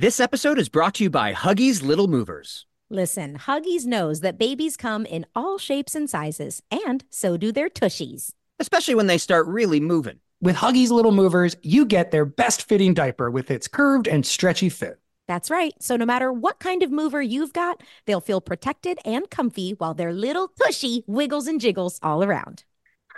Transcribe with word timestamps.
This 0.00 0.20
episode 0.20 0.60
is 0.60 0.68
brought 0.68 0.94
to 0.94 1.02
you 1.02 1.10
by 1.10 1.32
Huggies 1.32 1.82
Little 1.82 2.06
Movers. 2.06 2.66
Listen, 2.88 3.36
Huggies 3.36 3.84
knows 3.84 4.20
that 4.20 4.38
babies 4.38 4.76
come 4.76 5.04
in 5.04 5.26
all 5.34 5.58
shapes 5.58 5.96
and 5.96 6.08
sizes, 6.08 6.62
and 6.70 7.02
so 7.10 7.36
do 7.36 7.50
their 7.50 7.68
tushies. 7.68 8.30
Especially 8.60 8.94
when 8.94 9.08
they 9.08 9.18
start 9.18 9.48
really 9.48 9.80
moving. 9.80 10.20
With 10.40 10.54
Huggies 10.54 10.90
Little 10.90 11.10
Movers, 11.10 11.56
you 11.62 11.84
get 11.84 12.12
their 12.12 12.24
best 12.24 12.68
fitting 12.68 12.94
diaper 12.94 13.28
with 13.28 13.50
its 13.50 13.66
curved 13.66 14.06
and 14.06 14.24
stretchy 14.24 14.68
fit. 14.68 15.00
That's 15.26 15.50
right. 15.50 15.74
So 15.80 15.96
no 15.96 16.06
matter 16.06 16.32
what 16.32 16.60
kind 16.60 16.84
of 16.84 16.92
mover 16.92 17.20
you've 17.20 17.52
got, 17.52 17.82
they'll 18.06 18.20
feel 18.20 18.40
protected 18.40 19.00
and 19.04 19.28
comfy 19.28 19.72
while 19.78 19.94
their 19.94 20.12
little 20.12 20.52
tushy 20.62 21.02
wiggles 21.08 21.48
and 21.48 21.60
jiggles 21.60 21.98
all 22.04 22.22
around. 22.22 22.62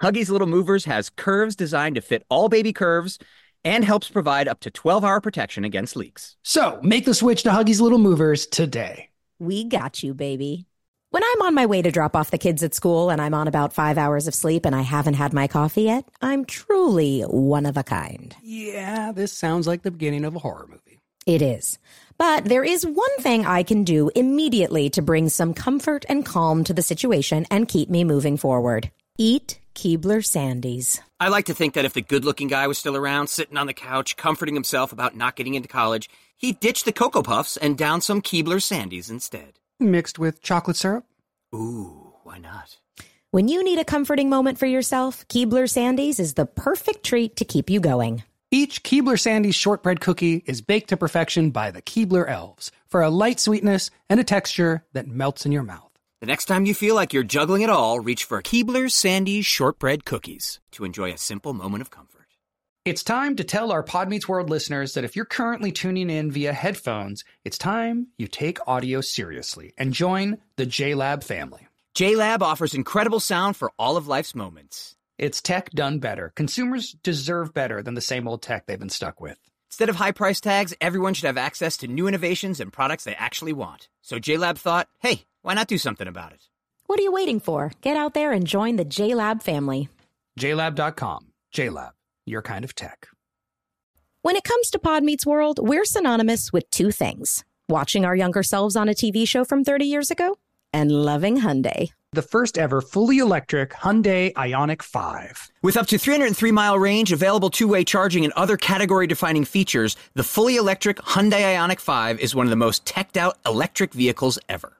Huggies 0.01 0.31
Little 0.31 0.47
Movers 0.47 0.87
has 0.87 1.11
curves 1.11 1.55
designed 1.55 1.97
to 1.97 2.01
fit 2.01 2.25
all 2.31 2.49
baby 2.49 2.73
curves 2.73 3.19
and 3.65 3.85
helps 3.85 4.09
provide 4.09 4.49
up 4.49 4.61
to 4.61 4.71
12 4.71 5.05
hour 5.05 5.21
protection 5.21 5.65
against 5.65 5.97
leaks. 5.97 6.37
So 6.43 6.81
make 6.83 7.05
the 7.05 7.15
switch 7.15 7.43
to 7.45 7.51
Huggies 7.51 7.81
Little 7.81 7.99
Movers 7.99 8.47
today. 8.47 9.11
We 9.39 9.65
got 9.65 10.03
you, 10.03 10.15
baby. 10.15 10.67
When 11.11 11.25
I'm 11.25 11.43
on 11.43 11.55
my 11.55 11.67
way 11.67 11.83
to 11.83 11.91
drop 11.91 12.15
off 12.15 12.31
the 12.31 12.39
kids 12.39 12.63
at 12.63 12.75
school 12.75 13.11
and 13.11 13.21
I'm 13.21 13.35
on 13.35 13.49
about 13.49 13.73
five 13.73 13.99
hours 13.99 14.29
of 14.29 14.35
sleep 14.35 14.65
and 14.65 14.77
I 14.77 14.83
haven't 14.83 15.15
had 15.15 15.33
my 15.33 15.49
coffee 15.49 15.83
yet, 15.83 16.05
I'm 16.23 16.45
truly 16.45 17.23
one 17.23 17.67
of 17.67 17.77
a 17.77 17.83
kind. 17.83 18.37
Yeah, 18.43 19.11
this 19.11 19.33
sounds 19.33 19.67
like 19.67 19.83
the 19.83 19.91
beginning 19.91 20.25
of 20.25 20.37
a 20.37 20.39
horror 20.39 20.69
movie. 20.69 21.01
It 21.27 21.43
is. 21.43 21.79
But 22.17 22.45
there 22.45 22.63
is 22.63 22.87
one 22.87 23.17
thing 23.19 23.45
I 23.45 23.63
can 23.65 23.83
do 23.83 24.11
immediately 24.15 24.89
to 24.91 25.03
bring 25.03 25.29
some 25.29 25.53
comfort 25.53 26.05
and 26.09 26.25
calm 26.25 26.63
to 26.65 26.75
the 26.75 26.83
situation 26.83 27.47
and 27.51 27.67
keep 27.67 27.91
me 27.91 28.05
moving 28.05 28.37
forward. 28.37 28.91
Eat 29.19 29.59
Keebler 29.81 30.21
Sandies. 30.21 31.01
I 31.19 31.29
like 31.29 31.47
to 31.47 31.55
think 31.55 31.73
that 31.73 31.87
if 31.87 31.95
the 31.95 32.03
good 32.03 32.23
looking 32.23 32.49
guy 32.49 32.67
was 32.67 32.77
still 32.77 32.99
around, 32.99 33.29
sitting 33.29 33.57
on 33.57 33.67
the 33.67 33.73
couch, 33.73 34.15
comforting 34.15 34.55
himself 34.55 34.93
about 34.93 35.17
not 35.17 35.37
getting 35.37 35.55
into 35.55 35.71
college, 35.71 36.11
he'd 36.37 36.61
ditch 36.61 36.85
the 36.85 36.93
Cocoa 36.93 37.23
Puffs 37.23 37.57
and 37.57 37.79
down 37.79 38.03
some 38.03 38.21
Keebler 38.21 38.61
Sandies 38.61 39.09
instead. 39.09 39.55
Mixed 39.79 40.19
with 40.19 40.43
chocolate 40.43 40.77
syrup? 40.77 41.07
Ooh, 41.55 42.13
why 42.25 42.37
not? 42.37 42.77
When 43.31 43.49
you 43.49 43.65
need 43.65 43.79
a 43.79 43.85
comforting 43.87 44.29
moment 44.29 44.59
for 44.59 44.67
yourself, 44.67 45.27
Keebler 45.29 45.65
Sandies 45.65 46.21
is 46.21 46.35
the 46.35 46.45
perfect 46.45 47.03
treat 47.03 47.37
to 47.37 47.47
keep 47.47 47.71
you 47.71 47.81
going. 47.81 48.23
Each 48.51 48.83
Keebler 48.83 49.17
Sandies 49.17 49.55
shortbread 49.55 50.03
cookie 50.03 50.43
is 50.45 50.61
baked 50.61 50.91
to 50.91 50.99
perfection 50.99 51.53
by 51.53 51.71
the 51.71 51.81
Keebler 51.81 52.29
elves 52.29 52.71
for 52.87 53.01
a 53.01 53.09
light 53.09 53.41
sweetness 53.41 53.91
and 54.11 54.21
a 54.21 54.25
texture 54.25 54.85
that 54.93 55.09
melts 55.09 55.47
in 55.47 55.53
your 55.53 55.63
mouth. 55.63 55.90
The 56.21 56.27
next 56.27 56.45
time 56.45 56.67
you 56.67 56.75
feel 56.75 56.95
like 56.95 57.15
you're 57.15 57.23
juggling 57.23 57.63
it 57.63 57.71
all, 57.71 57.99
reach 57.99 58.25
for 58.25 58.43
Keebler 58.43 58.91
Sandies 58.91 59.47
shortbread 59.47 60.05
cookies 60.05 60.61
to 60.73 60.85
enjoy 60.85 61.11
a 61.11 61.17
simple 61.17 61.55
moment 61.55 61.81
of 61.81 61.91
comfort. 61.91 62.27
It's 62.85 63.03
time 63.03 63.37
to 63.37 63.45
tell 63.45 63.73
our 63.73 63.83
Pod 63.83 64.11
Meets 64.11 64.29
World 64.29 64.51
listeners 64.51 64.93
that 64.93 65.05
if 65.05 65.17
you're 65.17 65.25
currently 65.25 65.73
tuning 65.73 66.11
in 66.11 66.31
via 66.31 66.53
headphones, 66.53 67.25
it's 67.43 67.57
time 67.57 68.09
you 68.19 68.27
take 68.29 68.59
audio 68.69 69.01
seriously 69.01 69.73
and 69.79 69.95
join 69.95 70.37
the 70.57 70.67
JLab 70.67 71.25
family. 71.25 71.67
JLab 71.95 72.43
offers 72.43 72.75
incredible 72.75 73.21
sound 73.21 73.57
for 73.57 73.73
all 73.79 73.97
of 73.97 74.07
life's 74.07 74.35
moments. 74.35 74.97
It's 75.17 75.41
tech 75.41 75.71
done 75.71 76.01
better. 76.01 76.33
Consumers 76.37 76.93
deserve 77.03 77.55
better 77.55 77.83
than 77.83 77.95
the 77.95 78.03
same 78.03 78.29
old 78.29 78.43
tech 78.43 78.67
they've 78.67 78.79
been 78.79 78.91
stuck 78.91 79.23
with. 79.23 79.39
Instead 79.71 79.89
of 79.89 79.97
high 79.97 80.13
price 80.13 80.43
tags, 80.43 80.75
everyone 80.83 81.15
should 81.15 81.29
have 81.29 81.39
access 81.39 81.79
to 81.79 81.89
new 81.89 82.09
innovations 82.09 82.61
and 82.61 82.71
products 82.71 83.05
they 83.05 83.15
actually 83.15 83.55
want. 83.55 83.89
So 84.03 84.19
JLab 84.19 84.59
thought, 84.59 84.89
hey, 84.99 85.23
why 85.43 85.55
not 85.55 85.69
do 85.69 85.79
something 85.79 86.07
about 86.07 86.33
it? 86.33 86.43
What 86.87 86.99
are 86.99 87.03
you 87.03 87.13
waiting 87.13 87.41
for? 87.41 87.73
Get 87.81 87.97
out 87.97 88.15
there 88.15 88.33
and 88.33 88.47
join 88.47 88.77
the 88.77 88.85
JLab 88.85 89.43
family. 89.43 89.89
JLab.com. 90.39 91.29
JLab, 91.55 91.93
your 92.27 92.43
kind 92.43 92.65
of 92.65 92.75
tech. 92.75 93.09
When 94.23 94.37
it 94.37 94.45
comes 94.45 94.71
to 94.71 94.79
Pod 94.79 95.03
Meets 95.03 95.25
World, 95.25 95.59
we're 95.63 95.85
synonymous 95.85 96.53
with 96.53 96.71
two 96.71 96.91
things 96.91 97.45
watching 97.69 98.05
our 98.05 98.17
younger 98.17 98.43
selves 98.43 98.77
on 98.77 98.89
a 98.89 98.93
TV 98.93 99.27
show 99.27 99.45
from 99.45 99.65
30 99.65 99.87
years 99.87 100.11
ago 100.11 100.37
and 100.73 100.91
loving 100.91 101.39
Hyundai. 101.39 101.91
The 102.13 102.23
first 102.23 102.59
ever 102.59 102.81
fully 102.81 103.19
electric 103.19 103.71
Hyundai 103.71 104.33
Ioniq 104.33 104.83
5. 104.83 105.51
With 105.63 105.77
up 105.77 105.87
to 105.87 105.97
303 105.99 106.51
mile 106.51 106.79
range, 106.79 107.13
available 107.13 107.51
two 107.51 107.69
way 107.69 107.85
charging, 107.85 108.25
and 108.25 108.33
other 108.35 108.57
category 108.57 109.07
defining 109.07 109.45
features, 109.45 109.97
the 110.15 110.25
fully 110.25 110.57
electric 110.57 110.97
Hyundai 110.99 111.57
Ioniq 111.57 111.79
5 111.81 112.19
is 112.19 112.35
one 112.35 112.47
of 112.47 112.51
the 112.51 112.57
most 112.57 112.85
teched 112.85 113.17
out 113.17 113.39
electric 113.47 113.95
vehicles 113.95 114.39
ever. 114.49 114.80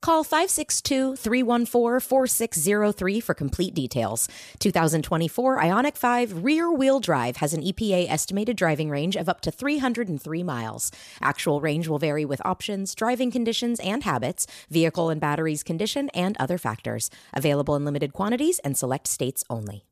Call 0.00 0.22
562 0.22 1.16
314 1.16 2.00
4603 2.00 3.20
for 3.20 3.34
complete 3.34 3.74
details. 3.74 4.28
2024 4.60 5.58
Ioniq 5.58 5.96
5 5.96 6.44
rear 6.44 6.70
wheel 6.72 7.00
drive 7.00 7.38
has 7.38 7.52
an 7.52 7.62
EPA 7.62 8.08
estimated 8.08 8.56
driving 8.56 8.90
range 8.90 9.16
of 9.16 9.28
up 9.28 9.40
to 9.40 9.50
303 9.50 10.42
miles. 10.44 10.92
Actual 11.20 11.60
range 11.60 11.88
will 11.88 11.98
vary 11.98 12.24
with 12.24 12.40
options, 12.44 12.94
driving 12.94 13.32
conditions 13.32 13.80
and 13.80 14.04
habits, 14.04 14.46
vehicle 14.70 15.10
and 15.10 15.20
batteries 15.20 15.64
condition, 15.64 16.10
and 16.10 16.36
other 16.38 16.58
factors. 16.58 17.10
Available 17.34 17.74
in 17.74 17.84
limited 17.84 18.12
quantities 18.12 18.60
and 18.60 18.78
select 18.78 19.08
states 19.08 19.42
only. 19.50 19.87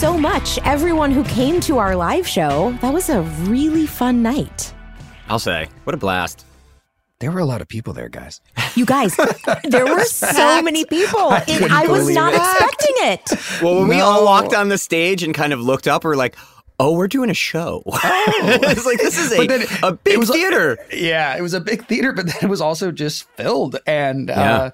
So 0.00 0.16
much, 0.16 0.58
everyone 0.64 1.10
who 1.10 1.22
came 1.24 1.60
to 1.60 1.76
our 1.76 1.94
live 1.94 2.26
show. 2.26 2.72
That 2.80 2.94
was 2.94 3.10
a 3.10 3.20
really 3.20 3.86
fun 3.86 4.22
night. 4.22 4.72
I'll 5.28 5.38
say, 5.38 5.68
what 5.84 5.92
a 5.92 5.98
blast. 5.98 6.46
There 7.18 7.30
were 7.30 7.40
a 7.40 7.44
lot 7.44 7.60
of 7.60 7.68
people 7.68 7.92
there, 7.92 8.08
guys. 8.08 8.40
You 8.76 8.86
guys, 8.86 9.14
there 9.64 9.84
were 9.84 10.04
so 10.06 10.62
many 10.62 10.86
people. 10.86 11.32
It, 11.46 11.70
I, 11.70 11.86
was 11.86 12.08
not 12.08 12.32
it. 12.32 12.36
expecting 12.36 12.94
it. 13.00 13.62
Well, 13.62 13.80
when 13.80 13.88
we 13.88 14.00
all 14.00 14.24
walked 14.24 14.54
on 14.54 14.70
the 14.70 14.78
stage 14.78 15.22
and 15.22 15.34
kind 15.34 15.52
of 15.52 15.60
looked 15.60 15.86
up, 15.86 16.02
we 16.02 16.10
are 16.12 16.16
like, 16.16 16.34
oh, 16.78 16.96
we're 16.96 17.06
doing 17.08 17.28
a 17.28 17.34
show. 17.34 17.82
it's 17.86 18.86
like, 18.86 18.96
this 18.98 19.18
is 19.18 19.32
a, 19.38 19.46
then 19.46 19.66
a 19.82 19.92
it 19.92 20.04
big 20.04 20.18
was- 20.18 20.30
theater. 20.30 20.78
Yeah, 20.94 21.36
it 21.36 21.42
was 21.42 21.52
a 21.52 21.60
big 21.60 21.86
theater, 21.88 22.12
but 22.14 22.24
then 22.26 22.36
it 22.40 22.48
was 22.48 22.62
also 22.62 22.90
just 22.90 23.28
filled. 23.36 23.76
And 23.86 24.28
Yeah. 24.28 24.56
uh, 24.56 24.70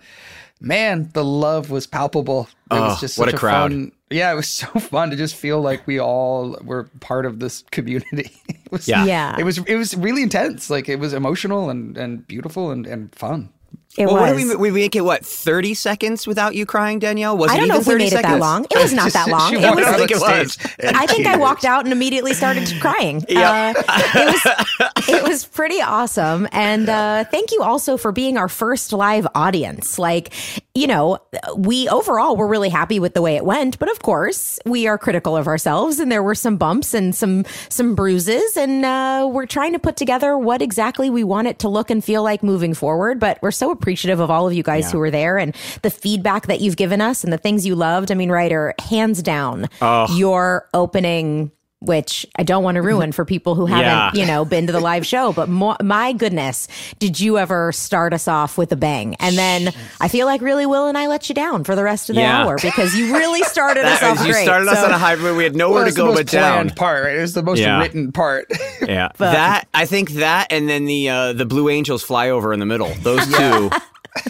man, 0.61 1.11
the 1.15 1.25
love 1.25 1.71
was 1.71 1.89
palpable. 1.89 2.43
It 2.71 2.75
Oh, 2.77 2.81
was 2.91 3.01
just 3.01 3.19
what 3.19 3.27
such 3.31 3.35
a 3.35 3.39
crowd. 3.39 3.73
Fun, 3.73 3.93
yeah, 4.11 4.33
it 4.33 4.35
was 4.35 4.49
so 4.63 4.67
fun 4.67 5.11
to 5.11 5.17
just 5.17 5.35
feel 5.35 5.61
like 5.61 5.87
we 5.87 6.01
all 6.01 6.59
were 6.63 6.85
part 7.01 7.27
of 7.27 7.39
this 7.39 7.63
community. 7.71 8.31
It 8.67 8.73
was, 8.73 8.89
Yeah. 8.89 9.05
Yeah. 9.05 9.37
It 9.39 9.45
was 9.45 9.59
it 9.59 9.77
was 9.77 9.97
really 9.97 10.25
intense. 10.25 10.69
Like 10.71 10.89
it 10.89 10.99
was 10.99 11.13
emotional 11.13 11.71
and, 11.71 11.97
and 11.97 12.27
beautiful 12.27 12.73
and, 12.73 12.85
and 12.85 13.15
fun. 13.15 13.51
It 13.99 14.07
well, 14.07 14.17
was. 14.17 14.47
what 14.47 14.59
we, 14.59 14.71
we 14.71 14.83
make 14.83 14.95
it, 14.95 15.03
what, 15.03 15.25
30 15.25 15.75
seconds 15.75 16.27
without 16.27 16.55
you 16.55 16.67
crying, 16.67 16.99
Danielle? 16.99 17.37
Was 17.37 17.51
I 17.51 17.55
it 17.55 17.59
don't 17.59 17.69
know 17.69 17.75
even 17.77 17.83
if 17.83 17.87
we 17.87 17.93
30 17.95 18.05
made 18.05 18.13
it 18.13 18.17
that 18.17 18.23
seconds? 18.23 18.41
long. 18.41 18.65
It 18.71 18.83
was 18.83 18.93
not 18.93 19.13
that 19.13 19.29
long. 19.31 19.55
It 19.55 19.75
was 19.75 19.85
I 19.87 19.97
think 19.97 20.11
it 20.11 20.21
was. 20.21 20.59
I 20.83 21.07
think 21.07 21.27
I 21.27 21.37
walked 21.37 21.65
out 21.65 21.85
and 21.85 21.93
immediately 21.93 22.35
started 22.35 22.73
crying. 22.81 23.25
Yeah. 23.29 23.73
Uh, 23.77 24.03
it 24.15 24.27
was 24.27 25.09
it 25.09 25.23
was 25.23 25.45
pretty 25.47 25.81
awesome, 25.81 26.49
and 26.53 26.89
uh, 26.89 27.25
thank 27.25 27.53
you 27.53 27.63
also 27.63 27.97
for 27.97 28.13
being 28.13 28.37
our 28.37 28.49
first 28.49 28.93
live 28.93 29.27
audience. 29.35 29.99
Like, 29.99 30.33
you 30.75 30.87
know, 30.87 31.19
we 31.57 31.89
overall 31.89 32.37
were 32.37 32.47
really 32.47 32.69
happy 32.69 33.01
with 33.01 33.15
the 33.15 33.23
way 33.23 33.37
it 33.37 33.45
went, 33.45 33.79
but 33.79 33.91
of 33.91 34.01
course, 34.01 34.59
we 34.67 34.87
are 34.87 34.99
critical 34.99 35.37
of 35.37 35.47
ourselves, 35.47 35.99
and 35.99 36.11
there 36.11 36.23
were 36.23 36.35
some 36.35 36.57
bumps 36.57 36.95
and 36.95 37.15
some 37.15 37.45
some 37.69 37.95
bruises, 37.95 38.57
and 38.57 38.85
uh, 38.85 39.29
we're 39.31 39.47
trying 39.47 39.73
to 39.73 39.79
put 39.79 39.97
together 39.97 40.37
what 40.37 40.61
exactly 40.63 41.11
we 41.11 41.25
want 41.25 41.47
it 41.47 41.59
to 41.61 41.69
look 41.69 41.91
and 41.91 42.05
feel 42.05 42.23
like 42.23 42.43
moving 42.43 42.75
forward. 42.75 43.21
But 43.21 43.39
we're 43.43 43.51
so 43.51 43.71
appreciative 43.87 44.19
of 44.19 44.33
all 44.33 44.49
of 44.49 44.53
you 44.53 44.65
guys 44.65 44.91
who 44.91 44.99
were 44.99 45.13
there 45.13 45.39
and 45.39 45.55
the 45.83 45.91
feedback 45.91 46.49
that 46.49 46.61
you've 46.61 46.77
given 46.77 47.01
us 47.01 47.23
and 47.23 47.33
the 47.33 47.39
things 47.39 47.65
you 47.65 47.77
loved. 47.77 48.11
I 48.11 48.15
mean, 48.15 48.33
Ryder, 48.33 48.75
hands 48.81 49.23
down, 49.23 49.69
your 50.17 50.69
opening. 50.75 51.53
Which 51.81 52.25
I 52.37 52.43
don't 52.43 52.65
want 52.65 52.77
to 52.77 52.83
ruin 52.83 53.13
for 53.13 53.27
people 53.27 53.55
who 53.55 53.67
haven't, 53.67 53.85
Yeah. 53.85 54.11
you 54.15 54.27
know, 54.27 54.47
been 54.47 54.67
to 54.67 54.73
the 54.73 54.81
live 54.81 55.07
show. 55.07 55.35
But 55.35 55.51
mo- 55.51 55.77
my 55.83 56.15
goodness, 56.15 56.69
did 56.99 57.21
you 57.21 57.37
ever 57.37 57.71
start 57.71 58.15
us 58.15 58.27
off 58.27 58.57
with 58.57 58.73
a 58.73 58.77
bang? 58.77 59.15
And 59.21 59.37
then 59.37 59.75
I 60.01 60.09
feel 60.09 60.25
like 60.27 60.41
really 60.41 60.65
Will 60.65 60.87
and 60.89 60.97
I 60.97 61.07
let 61.07 61.29
you 61.29 61.35
down 61.35 61.65
for 61.65 61.77
the 61.77 61.85
rest 61.85 62.09
of 62.09 62.17
the 62.17 62.23
Yeah. 62.23 62.45
hour 62.45 62.57
because 62.63 62.95
you 62.97 63.13
really 63.13 63.43
started 63.43 63.85
us 63.85 64.03
off 64.03 64.17
was- 64.19 64.27
you 64.27 64.33
great. 64.33 64.45
started 64.45 64.69
us 64.69 64.79
So- 64.79 64.87
on 64.87 64.91
a 64.93 64.97
high, 64.99 65.17
we 65.37 65.45
had 65.45 65.55
nowhere 65.55 65.75
Well, 65.75 65.83
to 65.85 65.89
it's 65.89 65.97
the 65.97 66.03
go 66.03 66.07
most 66.09 66.17
but 66.17 66.27
down. 66.29 66.71
part, 66.71 67.05
right? 67.05 67.17
It 67.19 67.21
was 67.21 67.35
the 67.35 67.43
most 67.43 67.59
Yeah. 67.59 67.79
written 67.79 68.11
part. 68.11 68.47
Yeah, 68.81 69.09
that 69.19 69.69
I 69.75 69.85
think 69.85 70.13
that, 70.13 70.47
and 70.51 70.69
then 70.71 70.87
the 70.87 71.11
uh, 71.11 71.33
the 71.35 71.45
Blue 71.45 71.69
Angels 71.69 72.03
flyover 72.03 72.55
in 72.55 72.61
the 72.61 72.67
middle. 72.67 72.91
Those 73.03 73.27
two. 73.37 73.71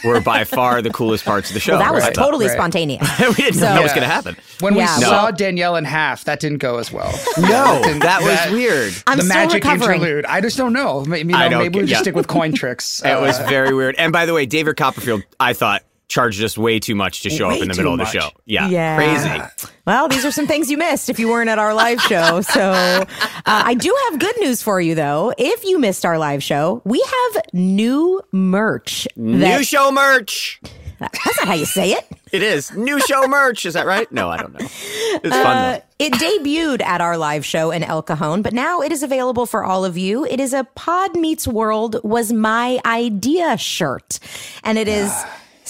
Were 0.04 0.20
by 0.20 0.44
far 0.44 0.82
the 0.82 0.90
coolest 0.90 1.24
parts 1.24 1.50
of 1.50 1.54
the 1.54 1.60
show. 1.60 1.72
Well, 1.74 1.80
that 1.82 1.92
was 1.94 2.04
right? 2.04 2.14
Totally 2.14 2.46
Right. 2.46 2.54
spontaneous. 2.56 3.08
we 3.20 3.34
didn't 3.34 3.56
know 3.56 3.66
So- 3.68 3.74
that 3.74 3.82
was 3.82 3.92
going 3.92 4.02
to 4.02 4.08
happen. 4.08 4.36
When 4.60 4.74
we 4.74 4.80
Yeah. 4.80 4.96
saw 4.96 5.30
Danielle 5.30 5.76
in 5.76 5.84
half, 5.84 6.24
that 6.24 6.40
didn't 6.40 6.58
go 6.58 6.78
as 6.78 6.92
well. 6.92 7.12
No, 7.38 7.80
didn't- 7.84 8.00
that 8.00 8.22
was 8.22 8.52
weird. 8.52 8.94
I'm 9.06 9.18
the 9.18 9.24
still 9.24 9.36
magic 9.36 9.64
recovering. 9.64 10.00
interlude. 10.02 10.26
I 10.26 10.40
just 10.40 10.56
don't 10.56 10.72
know. 10.72 11.04
Maybe, 11.04 11.28
you 11.32 11.38
know, 11.38 11.44
I 11.44 11.48
don't 11.48 11.62
maybe 11.62 11.78
we 11.78 11.82
get- 11.84 11.88
just 11.90 11.98
yeah. 12.00 12.02
stick 12.02 12.14
with 12.16 12.26
coin 12.28 12.52
tricks. 12.52 13.02
It 13.04 13.20
was 13.20 13.38
Uh, 13.38 13.46
very 13.48 13.74
weird. 13.74 13.94
And 13.96 14.12
by 14.12 14.26
the 14.26 14.34
way, 14.34 14.46
David 14.46 14.76
Copperfield, 14.76 15.22
I 15.40 15.52
thought 15.52 15.82
charged 16.08 16.42
us 16.42 16.56
way 16.56 16.78
too 16.78 16.94
much 16.94 17.22
to 17.22 17.30
show 17.30 17.48
Way 17.48 17.56
up 17.56 17.62
in 17.62 17.68
the 17.68 17.74
middle 17.74 17.92
of 17.92 17.98
the 17.98 18.04
show. 18.06 18.30
Yeah, 18.44 18.68
Yeah. 18.68 18.96
crazy. 18.96 19.70
Well, 19.86 20.08
these 20.08 20.24
are 20.24 20.30
some 20.30 20.46
things 20.46 20.70
you 20.70 20.76
missed 20.78 21.08
if 21.08 21.18
you 21.18 21.28
weren't 21.28 21.48
at 21.50 21.58
our 21.58 21.74
live 21.74 22.00
show. 22.00 22.40
So, 22.56 22.60
uh, 22.60 23.04
I 23.44 23.74
do 23.74 23.94
have 24.10 24.18
good 24.20 24.34
news 24.40 24.62
for 24.62 24.80
you, 24.80 24.94
though. 24.94 25.32
If 25.36 25.64
you 25.64 25.78
missed 25.78 26.04
our 26.04 26.16
live 26.18 26.42
show, 26.42 26.80
we 26.84 27.00
have 27.34 27.42
new 27.52 28.22
merch. 28.32 29.06
New 29.16 29.62
show 29.64 29.90
merch. 29.90 30.60
that's 31.00 31.36
not 31.38 31.48
how 31.48 31.54
you 31.54 31.66
say 31.66 31.92
it. 31.92 32.06
It 32.32 32.42
is 32.42 32.72
new 32.72 33.00
show 33.00 33.26
merch. 33.28 33.66
Is 33.66 33.74
that 33.74 33.86
right? 33.86 34.10
No, 34.12 34.28
I 34.30 34.36
don't 34.38 34.52
know. 34.54 34.64
It's 34.66 35.28
fun 35.36 35.46
Uh, 35.56 35.72
though. 35.72 35.82
it 35.98 36.12
debuted 36.14 36.82
at 36.82 37.00
our 37.00 37.16
live 37.18 37.44
show 37.44 37.70
in 37.70 37.82
El 37.84 38.02
Cajon, 38.02 38.42
but 38.42 38.52
now 38.52 38.80
it 38.80 38.92
is 38.92 39.02
available 39.02 39.44
for 39.46 39.64
all 39.64 39.84
of 39.84 39.98
you. 39.98 40.24
It 40.24 40.40
is 40.40 40.52
a 40.52 40.64
Pod 40.74 41.16
Meets 41.16 41.46
World 41.48 41.96
was 42.02 42.32
my 42.32 42.78
idea 42.86 43.56
shirt, 43.58 44.18
and 44.64 44.78
it 44.78 44.88
is 44.88 45.12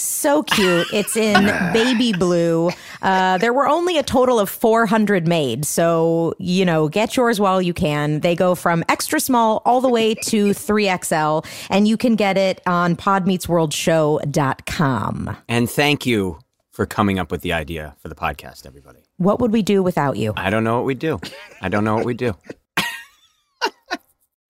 so 0.01 0.43
cute. 0.43 0.87
It's 0.93 1.15
in 1.15 1.45
baby 1.73 2.13
blue. 2.13 2.69
Uh, 3.01 3.37
there 3.37 3.53
were 3.53 3.67
only 3.67 3.97
a 3.97 4.03
total 4.03 4.39
of 4.39 4.49
400 4.49 5.27
made, 5.27 5.65
so 5.65 6.33
you 6.39 6.65
know, 6.65 6.87
get 6.87 7.15
yours 7.15 7.39
while 7.39 7.61
you 7.61 7.73
can. 7.73 8.21
They 8.21 8.35
go 8.35 8.55
from 8.55 8.83
extra 8.89 9.19
small 9.19 9.61
all 9.65 9.81
the 9.81 9.89
way 9.89 10.15
to 10.15 10.49
3XL, 10.49 11.45
and 11.69 11.87
you 11.87 11.97
can 11.97 12.15
get 12.15 12.37
it 12.37 12.61
on 12.65 12.95
podmeetsworldshow.com. 12.95 15.37
And 15.47 15.69
thank 15.69 16.05
you 16.05 16.39
for 16.71 16.85
coming 16.85 17.17
up 17.17 17.31
with 17.31 17.41
the 17.41 17.53
idea 17.53 17.95
for 17.99 18.07
the 18.07 18.15
podcast, 18.15 18.67
everybody. 18.67 18.99
What 19.17 19.39
would 19.39 19.51
we 19.51 19.63
do 19.63 19.81
without 19.81 20.17
you? 20.17 20.33
I 20.37 20.51
don't 20.51 20.63
know 20.63 20.75
what 20.75 20.85
we'd 20.85 20.99
do. 20.99 21.19
I 21.61 21.69
don't 21.69 21.83
know 21.83 21.95
what 21.95 22.05
we'd 22.05 22.17
do. 22.17 22.35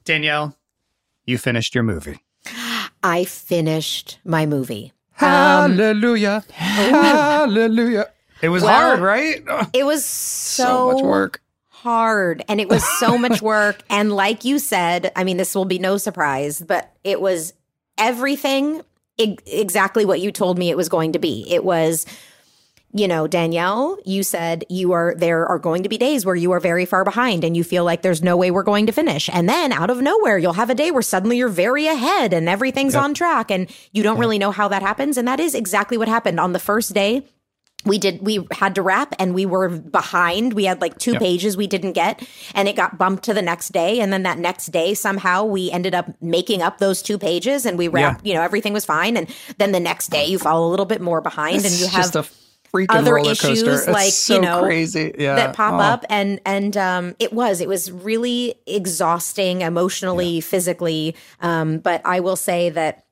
Danielle, 0.04 0.58
you 1.26 1.38
finished 1.38 1.74
your 1.74 1.84
movie. 1.84 2.20
I 3.04 3.26
finished 3.26 4.20
my 4.26 4.46
movie. 4.46 4.92
Um, 5.20 5.78
Hallelujah. 5.78 6.44
Oh. 6.50 6.54
Hallelujah. 6.54 8.08
It 8.42 8.50
was 8.50 8.64
Well, 8.64 8.72
hard, 8.74 9.00
right? 9.00 9.44
It 9.74 9.86
was 9.86 10.06
so 10.06 10.64
so, 10.66 10.92
much 10.94 11.04
work. 11.04 11.42
hard 11.70 12.44
and 12.48 12.62
it 12.62 12.70
was 12.70 12.84
so 13.00 13.18
much 13.26 13.42
work. 13.42 13.82
And 13.90 14.14
like 14.14 14.46
you 14.46 14.60
said, 14.60 15.12
I 15.16 15.24
mean, 15.24 15.38
this 15.38 15.56
will 15.56 15.66
be 15.66 15.80
no 15.80 15.98
surprise, 15.98 16.62
but 16.62 16.92
it 17.04 17.20
was 17.20 17.54
everything 17.98 18.82
e- 19.18 19.38
exactly 19.48 20.06
what 20.06 20.22
you 20.22 20.32
told 20.32 20.58
me 20.60 20.70
it 20.70 20.78
was 20.78 20.90
going 20.90 21.14
to 21.14 21.20
be. 21.20 21.46
It 21.50 21.64
was, 21.64 22.06
you 23.00 23.08
know, 23.08 23.28
Danielle, 23.28 23.98
you 24.06 24.24
said 24.24 24.66
you 24.70 24.92
are, 24.92 25.16
there 25.16 25.46
are 25.46 25.60
going 25.60 25.84
to 25.84 25.90
be 25.90 25.98
days 25.98 26.26
where 26.26 26.36
you 26.36 26.52
are 26.52 26.60
very 26.60 26.86
far 26.86 27.04
behind 27.04 27.44
and 27.44 27.56
you 27.56 27.64
feel 27.64 27.84
like 27.84 28.02
there's 28.02 28.24
no 28.24 28.38
way 28.38 28.52
we're 28.52 28.64
going 28.64 28.86
to 28.88 28.92
finish. 28.92 29.30
And 29.32 29.48
then 29.48 29.72
out 29.72 29.90
of 29.90 30.02
nowhere, 30.02 30.38
you'll 30.38 30.54
have 30.54 30.70
a 30.70 30.76
day 30.76 30.92
where 30.92 31.02
suddenly 31.02 31.38
you're 31.38 31.50
very 31.50 31.88
ahead 31.88 32.34
and 32.34 32.50
everything's 32.50 32.96
on 32.96 33.14
track 33.14 33.52
and 33.52 33.70
you 33.92 34.04
don't 34.04 34.20
really 34.20 34.40
know 34.40 34.52
how 34.52 34.68
that 34.68 34.82
happens. 34.82 35.18
And 35.18 35.28
that 35.28 35.40
is 35.40 35.56
exactly 35.56 35.98
what 35.98 36.08
happened. 36.08 36.40
On 36.40 36.54
the 36.54 36.60
first 36.60 36.94
day 36.94 37.26
we 37.86 37.98
did 37.98 38.22
we 38.22 38.46
had 38.52 38.76
to 38.76 38.82
wrap 38.82 39.14
and 39.20 39.34
we 39.34 39.46
were 39.46 39.70
behind. 39.70 40.54
We 40.54 40.66
had 40.66 40.82
like 40.82 40.98
two 40.98 41.14
pages 41.16 41.56
we 41.56 41.68
didn't 41.68 41.94
get 41.94 42.28
and 42.54 42.68
it 42.68 42.76
got 42.76 42.98
bumped 42.98 43.24
to 43.26 43.34
the 43.34 43.42
next 43.42 43.70
day. 43.70 44.00
And 44.00 44.12
then 44.12 44.24
that 44.24 44.40
next 44.40 44.68
day 44.68 44.94
somehow 44.94 45.46
we 45.46 45.72
ended 45.72 45.94
up 45.96 46.10
making 46.22 46.62
up 46.62 46.80
those 46.80 47.02
two 47.02 47.18
pages 47.18 47.66
and 47.66 47.78
we 47.78 47.88
wrapped 47.88 48.26
you 48.26 48.34
know 48.34 48.42
everything 48.42 48.74
was 48.74 48.86
fine. 48.86 49.16
And 49.16 49.34
then 49.58 49.72
the 49.72 49.80
next 49.80 50.08
day 50.08 50.26
you 50.26 50.40
fall 50.40 50.68
a 50.68 50.70
little 50.70 50.86
bit 50.86 51.02
more 51.02 51.22
behind 51.22 51.58
and 51.58 51.66
It's 51.66 51.82
you 51.82 51.88
have 51.88 52.12
just 52.12 52.16
a 52.16 52.47
freaking 52.78 52.86
other 52.90 53.18
issues 53.18 53.62
It's 53.64 53.88
like, 53.88 54.14
you 54.36 54.42
know, 54.42 54.62
crazy. 54.64 55.14
Yeah. 55.18 55.36
that 55.36 55.56
pop 55.56 55.74
Oh. 55.74 55.80
up 55.80 56.06
and 56.10 56.40
and 56.46 56.76
um 56.78 57.16
it 57.20 57.34
was 57.34 57.62
it 57.62 57.68
was 57.68 57.92
really 57.92 58.56
exhausting 58.66 59.62
emotionally 59.62 60.42
physically 60.42 61.16
um 61.42 61.80
but 61.80 62.02
i 62.06 62.20
will 62.20 62.36
say 62.36 62.70
that 62.70 63.06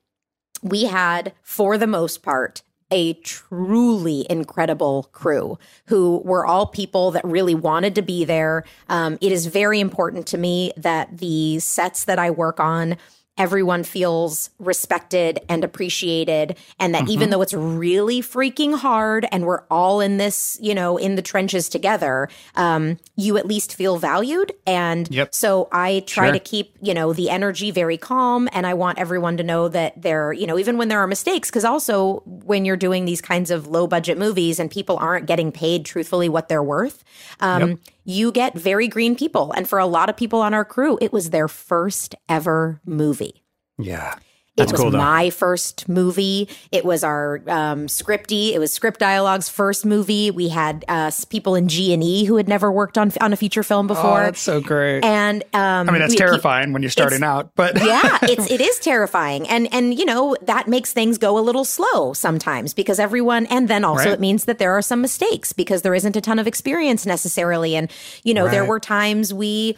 we 0.62 0.84
had 0.84 1.32
for 1.42 1.76
the 1.78 1.86
most 1.86 2.22
part 2.22 2.62
a 2.92 3.14
truly 3.14 4.24
incredible 4.30 5.08
crew 5.12 5.58
who 5.86 6.18
were 6.24 6.46
all 6.46 6.66
people 6.66 7.10
that 7.10 7.24
really 7.24 7.54
wanted 7.54 7.96
to 7.96 8.02
be 8.02 8.24
there. 8.24 8.62
Um, 8.88 9.18
it 9.20 9.32
is 9.32 9.46
very 9.46 9.80
important 9.80 10.24
to 10.28 10.38
me 10.38 10.72
that 10.76 11.18
the 11.18 11.58
sets 11.58 12.04
that 12.04 12.20
I 12.20 12.30
work 12.30 12.60
on, 12.60 12.96
everyone 13.38 13.84
feels 13.84 14.50
respected 14.58 15.40
and 15.48 15.64
appreciated. 15.64 16.56
And 16.78 16.94
that 16.94 17.02
Mm-hmm. 17.02 17.10
even 17.12 17.30
though 17.30 17.42
it's 17.42 17.54
really 17.54 18.22
freaking 18.22 18.76
hard 18.76 19.26
and 19.30 19.44
we're 19.46 19.62
all 19.70 20.00
in 20.00 20.16
this, 20.16 20.58
you 20.60 20.74
know, 20.74 20.96
in 20.96 21.14
the 21.14 21.22
trenches 21.22 21.68
together, 21.68 22.28
um, 22.54 22.98
you 23.16 23.36
at 23.36 23.46
least 23.46 23.74
feel 23.74 23.98
valued. 23.98 24.52
And 24.66 25.08
Yep. 25.10 25.34
so 25.34 25.68
I 25.72 26.02
try 26.06 26.26
Sure. 26.26 26.32
to 26.32 26.38
keep, 26.38 26.74
you 26.80 26.94
know, 26.94 27.12
the 27.12 27.30
energy 27.30 27.70
very 27.70 27.98
calm. 27.98 28.48
And 28.52 28.66
I 28.66 28.74
want 28.74 28.98
everyone 28.98 29.36
to 29.36 29.42
know 29.42 29.68
that 29.68 30.00
they're, 30.00 30.32
you 30.32 30.46
know, 30.46 30.58
even 30.58 30.78
when 30.78 30.88
there 30.88 31.00
are 31.00 31.06
mistakes, 31.06 31.50
because 31.50 31.64
also 31.64 32.22
when 32.26 32.64
you're 32.64 32.76
doing 32.76 33.04
these 33.04 33.20
kinds 33.20 33.50
of 33.50 33.66
low 33.66 33.86
budget 33.86 34.18
movies 34.18 34.58
and 34.58 34.70
people 34.70 34.96
aren't 34.96 35.26
getting 35.26 35.52
paid 35.52 35.84
truthfully 35.84 36.28
what 36.28 36.48
they're 36.48 36.62
worth, 36.62 37.04
um, 37.40 37.78
you 38.06 38.32
get 38.32 38.56
very 38.56 38.88
green 38.88 39.16
people. 39.16 39.52
And 39.52 39.68
for 39.68 39.78
a 39.78 39.86
lot 39.86 40.08
of 40.08 40.16
people 40.16 40.40
on 40.40 40.54
our 40.54 40.64
crew, 40.64 40.96
it 41.02 41.12
was 41.12 41.30
their 41.30 41.48
first 41.48 42.14
ever 42.28 42.80
movie. 42.86 43.42
Yeah. 43.78 44.14
It 44.56 44.72
was 44.72 44.80
cool, 44.80 44.90
my 44.90 45.28
first 45.28 45.86
movie. 45.86 46.48
It 46.72 46.84
was 46.84 47.04
our 47.04 47.42
um, 47.46 47.88
scripty. 47.88 48.52
It 48.54 48.58
was 48.58 48.72
Script 48.72 48.98
Dialogue's 49.00 49.50
first 49.50 49.84
movie. 49.84 50.30
We 50.30 50.48
had 50.48 50.82
uh, 50.88 51.10
people 51.28 51.54
in 51.56 51.68
G 51.68 51.92
and 51.92 52.02
E 52.02 52.24
who 52.24 52.36
had 52.36 52.48
never 52.48 52.72
worked 52.72 52.96
on 52.96 53.12
on 53.20 53.34
a 53.34 53.36
feature 53.36 53.62
film 53.62 53.84
Oh, 53.86 53.88
before. 53.88 54.20
that's 54.20 54.40
so 54.40 54.62
great. 54.62 55.04
and 55.04 55.42
um, 55.52 55.88
I 55.88 55.92
mean, 55.92 56.00
that's 56.00 56.14
we- 56.14 56.16
terrifying 56.18 56.72
when 56.72 56.80
you're 56.82 56.90
starting 56.90 57.22
out, 57.22 57.50
but 57.54 57.76
yeah, 57.84 58.18
it's 58.22 58.50
it 58.50 58.62
is 58.62 58.78
terrifying, 58.80 59.46
and 59.48 59.68
and 59.74 59.98
you 59.98 60.06
know 60.06 60.34
that 60.42 60.68
makes 60.68 60.92
things 60.92 61.18
go 61.18 61.38
a 61.38 61.40
little 61.40 61.64
slow 61.66 62.14
sometimes 62.14 62.72
because 62.72 62.98
everyone, 62.98 63.44
and 63.46 63.68
then 63.68 63.84
also 63.84 64.04
Right. 64.06 64.12
it 64.14 64.20
means 64.20 64.46
that 64.46 64.58
there 64.58 64.72
are 64.72 64.82
some 64.82 65.02
mistakes 65.02 65.52
because 65.52 65.82
there 65.82 65.94
isn't 65.94 66.16
a 66.16 66.20
ton 66.22 66.38
of 66.38 66.46
experience 66.46 67.04
necessarily, 67.04 67.76
and 67.76 67.90
you 68.24 68.32
know 68.32 68.48
there 68.48 68.64
were 68.64 68.80
times 68.80 69.34
we. 69.34 69.76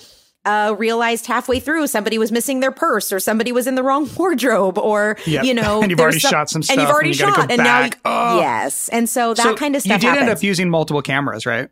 Uh, 0.48 0.72
realized 0.78 1.26
halfway 1.26 1.60
through 1.60 1.86
somebody 1.86 2.16
was 2.18 2.32
missing 2.32 2.60
their 2.60 2.70
purse 2.72 3.12
or 3.12 3.20
somebody 3.20 3.52
was 3.52 3.66
in 3.66 3.74
the 3.74 3.82
wrong 3.82 4.08
wardrobe 4.16 4.78
or 4.78 5.16
Yep. 5.26 5.44
you 5.44 5.52
know 5.52 5.80
And 5.82 5.90
you've 5.90 6.00
already 6.00 6.18
shot 6.20 6.48
some 6.48 6.62
stuff 6.62 6.74
and 6.78 6.80
you've 6.82 6.90
already 6.90 7.10
and 7.10 7.18
you 7.18 7.26
gotta 7.26 7.36
go 7.36 7.42
shot 7.42 7.50
and 7.52 7.58
now 7.58 7.80
back. 7.82 7.98
Oh. 8.04 8.40
yes 8.40 8.88
and 8.88 9.08
so 9.08 9.34
that 9.34 9.42
So 9.42 9.54
kind 9.54 9.76
of 9.76 9.82
stuff 9.82 9.96
You 9.96 9.98
did 10.00 10.06
happens. 10.06 10.28
end 10.28 10.38
up 10.38 10.42
using 10.42 10.70
multiple 10.70 11.02
cameras, 11.02 11.44
right? 11.44 11.68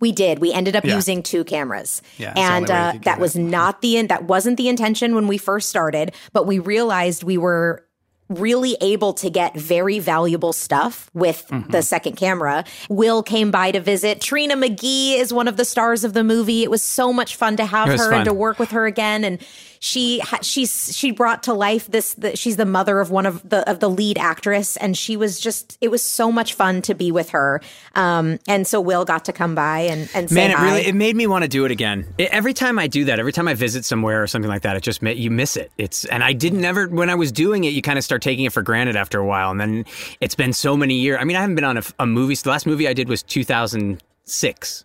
We 0.00 0.12
did. 0.12 0.38
We 0.40 0.52
ended 0.52 0.74
up 0.76 0.84
Yeah. 0.84 0.96
using 0.96 1.22
two 1.22 1.44
cameras. 1.44 2.02
Yeah, 2.18 2.32
and 2.36 2.68
you 2.68 2.74
uh, 2.74 2.92
that 3.04 3.18
it. 3.18 3.20
was 3.20 3.36
not 3.36 3.82
the 3.82 4.02
that 4.02 4.24
wasn't 4.24 4.56
the 4.58 4.68
intention 4.68 5.14
when 5.14 5.26
we 5.28 5.38
first 5.38 5.68
started, 5.68 6.12
but 6.32 6.46
we 6.46 6.58
realized 6.58 7.22
we 7.24 7.38
were 7.38 7.84
really 8.30 8.76
able 8.80 9.12
to 9.14 9.28
get 9.28 9.54
very 9.54 9.98
valuable 9.98 10.52
stuff 10.54 11.10
with 11.12 11.46
Mm-hmm. 11.50 11.70
the 11.72 11.82
second 11.82 12.16
camera. 12.16 12.64
Will 12.88 13.22
came 13.22 13.50
by 13.50 13.72
to 13.72 13.80
visit. 13.80 14.20
Trina 14.20 14.56
McGee 14.56 15.18
is 15.18 15.32
one 15.32 15.48
of 15.48 15.56
the 15.56 15.64
stars 15.64 16.04
of 16.04 16.12
the 16.12 16.22
movie. 16.24 16.62
It 16.62 16.70
was 16.70 16.82
so 16.82 17.12
much 17.12 17.34
fun 17.36 17.56
to 17.56 17.66
have 17.66 17.88
her 17.88 17.96
fun. 17.98 18.14
and 18.14 18.24
to 18.26 18.32
work 18.32 18.58
with 18.58 18.70
her 18.70 18.86
again 18.86 19.24
and 19.24 19.38
she 19.82 20.18
ha- 20.18 20.38
she's 20.42 20.94
she 20.94 21.10
brought 21.10 21.42
to 21.42 21.54
life 21.54 21.86
this 21.90 22.12
the, 22.14 22.36
she's 22.36 22.56
the 22.56 22.66
mother 22.66 23.00
of 23.00 23.10
one 23.10 23.24
of 23.24 23.48
the 23.48 23.68
of 23.68 23.80
the 23.80 23.88
lead 23.88 24.18
actress 24.18 24.76
and 24.76 24.94
she 24.96 25.16
was 25.16 25.40
just 25.40 25.78
it 25.80 25.90
was 25.90 26.02
so 26.02 26.30
much 26.30 26.52
fun 26.52 26.82
to 26.82 26.94
be 26.94 27.10
with 27.10 27.30
her 27.30 27.62
um 27.94 28.38
and 28.46 28.66
so 28.66 28.78
will 28.78 29.06
got 29.06 29.24
to 29.24 29.32
come 29.32 29.54
by 29.54 29.78
and 29.80 30.06
and 30.14 30.28
say 30.28 30.34
Man, 30.34 30.50
it 30.50 30.56
hi. 30.58 30.64
really 30.66 30.86
it 30.86 30.94
made 30.94 31.16
me 31.16 31.26
want 31.26 31.44
to 31.44 31.48
do 31.48 31.64
it 31.64 31.70
again. 31.70 32.06
It- 32.18 32.28
every 32.30 32.52
time 32.52 32.78
I 32.78 32.88
do 32.88 33.06
that, 33.06 33.18
every 33.18 33.32
time 33.32 33.48
I 33.48 33.54
visit 33.54 33.86
somewhere 33.86 34.22
or 34.22 34.26
something 34.26 34.50
like 34.50 34.62
that, 34.62 34.76
it 34.76 34.82
just 34.82 35.02
you 35.02 35.30
miss 35.30 35.56
it. 35.56 35.72
It's 35.78 36.04
and 36.04 36.22
I 36.22 36.34
didn't 36.34 36.62
ever 36.64 36.86
when 36.86 37.08
I 37.08 37.14
was 37.14 37.32
doing 37.32 37.64
it, 37.64 37.72
you 37.72 37.80
kind 37.80 37.96
of 37.98 38.04
start 38.04 38.20
taking 38.20 38.44
it 38.44 38.52
for 38.52 38.60
granted 38.60 38.96
after 38.96 39.18
a 39.18 39.24
while, 39.24 39.50
and 39.50 39.58
then 39.58 39.86
it's 40.20 40.34
been 40.34 40.52
so 40.52 40.76
many 40.76 40.96
years. 40.96 41.16
I 41.18 41.24
mean, 41.24 41.38
I 41.38 41.40
haven't 41.40 41.54
been 41.56 41.64
on 41.64 41.78
a, 41.78 41.82
a 41.98 42.06
movie. 42.06 42.34
The 42.34 42.50
last 42.50 42.66
movie 42.66 42.86
I 42.86 42.92
did 42.92 43.08
was 43.08 43.22
2006. 43.22 44.84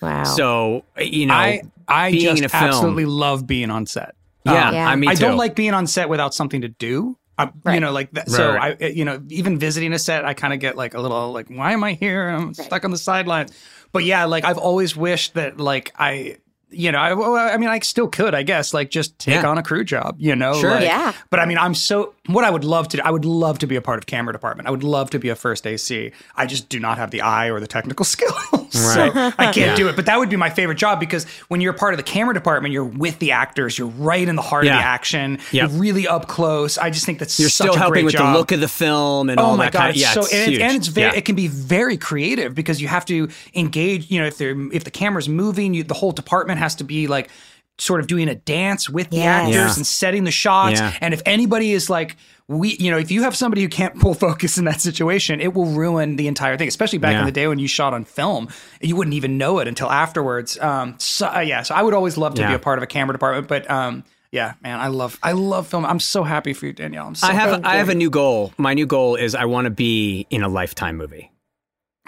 wow 0.00 0.24
So 0.24 0.84
you 0.98 1.26
know, 1.26 1.34
I 1.34 1.62
I 1.88 2.10
being 2.10 2.22
just 2.24 2.38
in 2.38 2.44
a 2.44 2.48
film, 2.48 2.64
absolutely 2.64 3.06
love 3.06 3.46
being 3.46 3.70
on 3.70 3.86
set. 3.86 4.14
yeah, 4.44 4.72
Yeah. 4.72 4.88
I 4.88 4.96
mean, 4.96 5.10
I 5.10 5.14
don't 5.14 5.36
like 5.36 5.54
being 5.54 5.74
on 5.74 5.86
set 5.86 6.08
without 6.08 6.34
something 6.34 6.60
to 6.62 6.68
do. 6.68 7.16
I, 7.36 7.50
You 7.72 7.80
know, 7.80 7.90
like 7.90 8.12
that. 8.12 8.30
So 8.30 8.54
Right. 8.54 8.76
I, 8.80 8.84
eh, 8.84 8.88
you 8.90 9.04
know, 9.04 9.20
even 9.28 9.58
visiting 9.58 9.92
a 9.92 9.98
set, 9.98 10.24
I 10.24 10.34
kind 10.34 10.54
of 10.54 10.60
get 10.60 10.76
like 10.76 10.94
a 10.94 11.00
little 11.00 11.32
like, 11.32 11.48
why 11.48 11.72
am 11.72 11.82
I 11.82 11.94
here? 11.94 12.28
I'm 12.28 12.54
stuck 12.54 12.84
on 12.84 12.92
the 12.92 12.96
sidelines. 12.98 13.52
But 13.92 14.04
yeah, 14.04 14.24
like 14.26 14.44
I've 14.44 14.58
always 14.58 14.94
wished 14.96 15.34
that 15.34 15.58
like 15.58 15.92
I, 15.98 16.36
you 16.70 16.92
know, 16.92 16.98
I, 16.98 17.54
I 17.54 17.56
mean, 17.56 17.68
I 17.68 17.80
still 17.80 18.06
could, 18.08 18.34
I 18.36 18.44
guess, 18.44 18.72
like 18.72 18.90
just 18.90 19.18
take 19.18 19.34
Yeah. 19.42 19.48
on 19.48 19.58
a 19.58 19.62
crew 19.64 19.82
job. 19.84 20.16
You 20.18 20.36
know, 20.36 20.54
Sure. 20.60 20.70
like- 20.70 20.82
Yeah. 20.84 21.12
But 21.30 21.40
I 21.40 21.46
mean, 21.46 21.58
I'm 21.58 21.74
so 21.74 22.13
what 22.26 22.42
I 22.44 22.48
would 22.50 22.64
love 22.64 22.88
to 22.88 22.96
do, 22.96 23.02
I 23.04 23.10
would 23.10 23.26
love 23.26 23.58
to 23.58 23.66
be 23.66 23.76
a 23.76 23.82
part 23.82 23.98
of 23.98 24.06
camera 24.06 24.32
department. 24.32 24.66
I 24.66 24.70
would 24.70 24.82
love 24.82 25.10
to 25.10 25.18
be 25.18 25.28
a 25.28 25.36
first 25.36 25.66
AC. 25.66 26.10
I 26.36 26.46
just 26.46 26.70
do 26.70 26.80
not 26.80 26.96
have 26.96 27.10
the 27.10 27.20
eye 27.20 27.50
or 27.50 27.60
the 27.60 27.66
technical 27.66 28.04
skill. 28.14 28.32
so 28.70 29.10
I 29.14 29.52
can't 29.52 29.56
Yeah. 29.56 29.74
do 29.76 29.88
it. 29.88 29.96
But 29.96 30.06
that 30.06 30.18
would 30.18 30.30
be 30.30 30.36
my 30.36 30.48
favorite 30.48 30.76
job 30.78 31.00
because 31.00 31.24
when 31.48 31.60
you're 31.60 31.74
a 31.74 31.78
part 31.78 31.92
of 31.92 31.98
the 31.98 32.02
camera 32.02 32.32
department, 32.32 32.72
you're 32.72 32.82
with 32.84 33.18
the 33.18 33.32
actors, 33.32 33.78
you're 33.78 33.88
right 33.88 34.26
in 34.26 34.36
the 34.36 34.42
heart 34.42 34.64
Yeah. 34.64 34.72
of 34.76 34.78
the 34.80 34.84
action. 34.86 35.38
Yep. 35.52 35.70
You're 35.70 35.80
really 35.80 36.08
up 36.08 36.26
close. 36.26 36.78
I 36.78 36.88
just 36.90 37.04
think 37.04 37.18
that's 37.18 37.38
You're 37.38 37.50
such 37.50 37.66
still 37.68 37.74
a 37.74 37.78
helping 37.78 37.92
great 37.92 38.04
with 38.06 38.14
job. 38.14 38.32
the 38.32 38.38
look 38.38 38.52
of 38.52 38.60
the 38.60 38.68
film 38.68 39.28
and 39.28 39.38
Oh 39.38 39.44
all 39.44 39.56
my 39.58 39.64
that 39.66 39.72
god! 39.74 39.78
kind 39.80 39.90
of, 39.90 39.96
yeah, 39.96 40.12
so 40.12 40.20
it's 40.20 40.32
and, 40.32 40.50
huge. 40.50 40.60
It's, 40.60 40.64
and 40.64 40.76
it's 40.78 40.88
very 40.88 41.12
Yeah. 41.12 41.18
it 41.18 41.24
can 41.26 41.34
be 41.36 41.48
very 41.48 41.98
creative 41.98 42.54
because 42.54 42.80
you 42.80 42.88
have 42.88 43.04
to 43.06 43.28
engage. 43.54 44.10
You 44.10 44.20
know, 44.20 44.26
if 44.26 44.38
they're 44.38 44.56
if 44.72 44.84
the 44.84 44.90
camera's 44.90 45.28
moving, 45.28 45.74
you, 45.74 45.84
the 45.84 45.94
whole 45.94 46.12
department 46.12 46.58
has 46.58 46.74
to 46.76 46.84
be 46.84 47.06
like 47.06 47.28
sort 47.78 48.00
of 48.00 48.06
doing 48.06 48.28
a 48.28 48.34
dance 48.34 48.88
with 48.88 49.10
the 49.10 49.16
Yes. 49.18 49.26
actors 49.26 49.54
Yeah. 49.54 49.74
and 49.76 49.86
setting 49.86 50.24
the 50.24 50.30
shots. 50.30 50.80
Yeah. 50.80 50.92
And 51.00 51.12
if 51.14 51.22
anybody 51.26 51.72
is 51.72 51.90
like 51.90 52.16
we, 52.46 52.76
you 52.76 52.90
know, 52.90 52.98
if 52.98 53.10
you 53.10 53.22
have 53.22 53.34
somebody 53.34 53.62
who 53.62 53.68
can't 53.68 53.98
pull 54.00 54.12
focus 54.14 54.58
in 54.58 54.66
that 54.66 54.80
situation, 54.80 55.40
it 55.40 55.54
will 55.54 55.64
ruin 55.66 56.16
the 56.16 56.28
entire 56.28 56.56
thing. 56.58 56.68
Especially 56.68 56.98
back 56.98 57.16
in 57.18 57.24
the 57.24 57.32
day 57.32 57.46
when 57.48 57.58
you 57.58 57.66
shot 57.66 57.94
on 57.94 58.04
film, 58.04 58.48
you 58.82 58.94
wouldn't 58.96 59.14
even 59.14 59.38
know 59.38 59.58
it 59.60 59.66
until 59.68 59.90
afterwards. 59.90 60.58
Um, 60.60 60.94
so 60.98 61.26
uh, 61.34 61.40
yeah, 61.40 61.62
so 61.62 61.74
I 61.74 61.82
would 61.82 61.94
always 61.94 62.16
love 62.18 62.34
to 62.34 62.46
be 62.46 62.52
a 62.52 62.58
part 62.58 62.78
of 62.78 62.82
a 62.82 62.86
camera 62.86 63.14
department, 63.14 63.48
but 63.48 63.70
um. 63.70 64.04
Yeah, 64.30 64.54
man, 64.64 64.80
I 64.80 64.88
love 64.88 65.16
I 65.22 65.30
love 65.30 65.68
film. 65.68 65.86
I'm 65.86 66.00
so 66.00 66.24
happy 66.24 66.54
for 66.54 66.66
you, 66.66 66.72
Danielle. 66.72 67.06
I'm 67.06 67.14
so 67.14 67.28
I 67.28 67.32
have 67.34 67.50
happy 67.50 67.62
I 67.66 67.76
have 67.76 67.88
a 67.88 67.94
new 67.94 68.10
goal. 68.10 68.52
My 68.58 68.74
new 68.74 68.84
goal 68.84 69.14
is 69.14 69.36
I 69.36 69.44
want 69.44 69.66
to 69.66 69.70
be 69.70 70.26
in 70.28 70.42
a 70.42 70.48
lifetime 70.48 70.96
movie. 70.96 71.30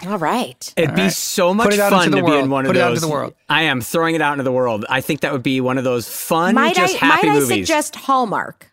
All 0.05 0.19
right. 0.19 0.73
It'd 0.77 0.93
be 0.95 1.01
right. 1.03 1.11
so 1.11 1.53
much 1.55 1.75
fun 1.75 2.11
to 2.11 2.17
the 2.17 2.21
be 2.23 2.31
in 2.37 2.49
one 2.51 2.65
Put 2.65 2.71
of 2.71 2.75
it 2.75 2.81
out 2.81 2.89
those. 2.89 2.97
into 2.99 3.07
the 3.07 3.11
world. 3.11 3.33
I 3.49 3.63
am 3.63 3.81
throwing 3.81 4.13
it 4.13 4.21
out 4.21 4.33
into 4.33 4.43
the 4.43 4.51
world. 4.51 4.85
I 4.89 5.01
think 5.01 5.21
that 5.21 5.33
would 5.33 5.41
be 5.43 5.59
one 5.59 5.77
of 5.79 5.83
those 5.83 6.07
fun, 6.07 6.53
Might 6.55 6.75
just 6.75 7.01
I 7.01 7.05
happy 7.05 7.27
might 7.29 7.37
I 7.37 7.45
suggest 7.45 7.95
Hallmark? 7.95 8.71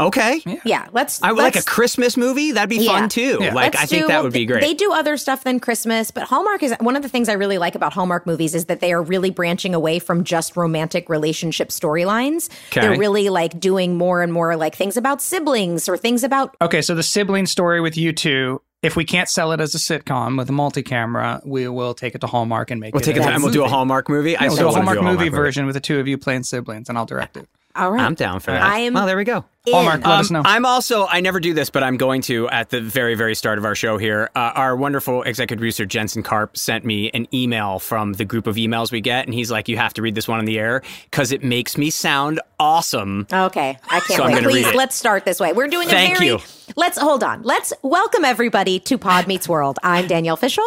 okay. 0.00 0.42
Yeah, 0.64 0.88
let's. 0.92 1.22
I 1.22 1.30
would 1.30 1.40
like 1.40 1.54
a 1.54 1.62
Christmas 1.62 2.16
movie. 2.16 2.50
That'd 2.50 2.68
be 2.68 2.78
Yeah. 2.84 2.98
fun 2.98 3.08
too. 3.08 3.38
Yeah. 3.40 3.54
Like 3.54 3.74
Let's 3.74 3.84
I 3.84 3.86
think 3.86 4.02
do- 4.02 4.08
that 4.08 4.14
well, 4.14 4.22
would 4.24 4.32
be 4.32 4.44
great. 4.46 4.60
They 4.62 4.74
do 4.74 4.92
other 4.92 5.16
stuff 5.16 5.44
than 5.44 5.60
Christmas, 5.60 6.10
but 6.10 6.24
Hallmark 6.24 6.64
is 6.64 6.74
one 6.80 6.96
of 6.96 7.02
the 7.02 7.08
things 7.08 7.28
I 7.28 7.34
really 7.34 7.58
like 7.58 7.76
about 7.76 7.92
Hallmark 7.92 8.26
movies 8.26 8.56
is 8.56 8.64
that 8.64 8.80
they 8.80 8.92
are 8.92 9.00
really 9.02 9.30
branching 9.30 9.72
away 9.76 10.00
from 10.00 10.24
just 10.24 10.56
romantic 10.56 11.08
relationship 11.08 11.68
storylines. 11.68 12.48
Okay. 12.72 12.80
They're 12.80 12.98
really 12.98 13.28
like 13.30 13.60
doing 13.60 13.96
more 13.96 14.22
and 14.22 14.32
more 14.32 14.56
like 14.56 14.74
things 14.74 14.96
about 14.96 15.22
siblings 15.22 15.88
or 15.88 15.96
things 15.96 16.24
about 16.24 16.56
Okay, 16.60 16.82
so 16.82 16.96
the 16.96 17.04
sibling 17.04 17.46
story 17.46 17.80
with 17.80 17.96
you 17.96 18.12
two. 18.12 18.60
If 18.84 18.96
we 18.96 19.04
can't 19.06 19.30
sell 19.30 19.52
it 19.52 19.60
as 19.60 19.74
a 19.74 19.78
sitcom 19.78 20.36
with 20.36 20.48
a 20.50 20.52
multi-camera, 20.52 21.40
we 21.44 21.66
will 21.68 21.94
take 21.94 22.14
it 22.14 22.20
to 22.20 22.26
Hallmark 22.26 22.70
and 22.70 22.80
make 22.80 22.92
we'll 22.92 23.00
it. 23.00 23.06
take 23.06 23.16
it 23.16 23.20
a 23.20 23.22
to, 23.22 23.30
and 23.30 23.42
we'll 23.42 23.50
do 23.52 23.64
a. 23.64 23.68
Hallmark 23.68 24.10
movie. 24.10 24.36
I 24.36 24.48
We'll 24.48 24.56
do 24.56 24.62
a 24.62 24.66
wanna 24.66 24.84
Hallmark, 24.84 25.02
movie 25.02 25.30
version 25.30 25.64
with 25.64 25.74
the 25.74 25.80
two 25.80 25.98
of 26.00 26.06
you 26.06 26.18
playing 26.18 26.42
siblings, 26.42 26.90
and 26.90 26.98
I'll 26.98 27.06
direct 27.06 27.38
it. 27.38 27.48
All 27.76 27.90
right. 27.90 28.00
I'm 28.02 28.14
down 28.14 28.40
for 28.40 28.50
that. 28.52 28.62
I 28.62 28.78
am 28.80 28.94
well, 28.94 29.06
there 29.06 29.16
we 29.16 29.24
go. 29.24 29.44
Hallmark, 29.66 30.06
let 30.06 30.20
us 30.20 30.30
know. 30.30 30.40
Um, 30.40 30.46
I'm 30.46 30.66
also, 30.66 31.06
I 31.06 31.20
never 31.20 31.40
do 31.40 31.54
this, 31.54 31.70
but 31.70 31.82
I'm 31.82 31.96
going 31.96 32.20
to 32.22 32.46
at 32.50 32.68
the 32.68 32.82
very, 32.82 33.14
very 33.14 33.34
start 33.34 33.56
of 33.58 33.64
our 33.64 33.74
show 33.74 33.96
here. 33.96 34.28
Uh, 34.36 34.52
our 34.54 34.76
wonderful 34.76 35.22
executive 35.22 35.58
producer, 35.60 35.86
Jensen 35.86 36.22
Karp, 36.22 36.56
sent 36.58 36.84
me 36.84 37.10
an 37.14 37.26
email 37.32 37.78
from 37.78 38.12
the 38.12 38.26
group 38.26 38.46
of 38.46 38.56
emails 38.56 38.92
we 38.92 39.00
get. 39.00 39.24
And 39.24 39.32
he's 39.32 39.50
like, 39.50 39.66
you 39.68 39.78
have 39.78 39.94
to 39.94 40.02
read 40.02 40.14
this 40.14 40.28
one 40.28 40.38
on 40.38 40.44
the 40.44 40.58
air 40.58 40.82
because 41.10 41.32
it 41.32 41.42
makes 41.42 41.78
me 41.78 41.88
sound 41.88 42.40
awesome. 42.60 43.26
Okay, 43.32 43.78
I 43.90 44.00
can't 44.00 44.04
So 44.18 44.22
I'm 44.24 44.32
wait. 44.32 44.34
gonna 44.34 44.48
Please, 44.50 44.64
read 44.66 44.74
it. 44.74 44.76
let's 44.76 44.96
start 44.96 45.24
this 45.24 45.40
way. 45.40 45.54
We're 45.54 45.68
doing 45.68 45.88
Thank 45.88 46.16
a 46.16 46.18
very. 46.18 46.26
you. 46.26 46.38
Let's 46.76 46.98
hold 46.98 47.24
on. 47.24 47.42
Let's 47.42 47.72
welcome 47.82 48.24
everybody 48.26 48.80
to 48.80 48.98
Pod 48.98 49.26
Meets 49.26 49.48
World. 49.48 49.78
I'm 49.82 50.06
Danielle 50.06 50.36
Fishel. 50.36 50.64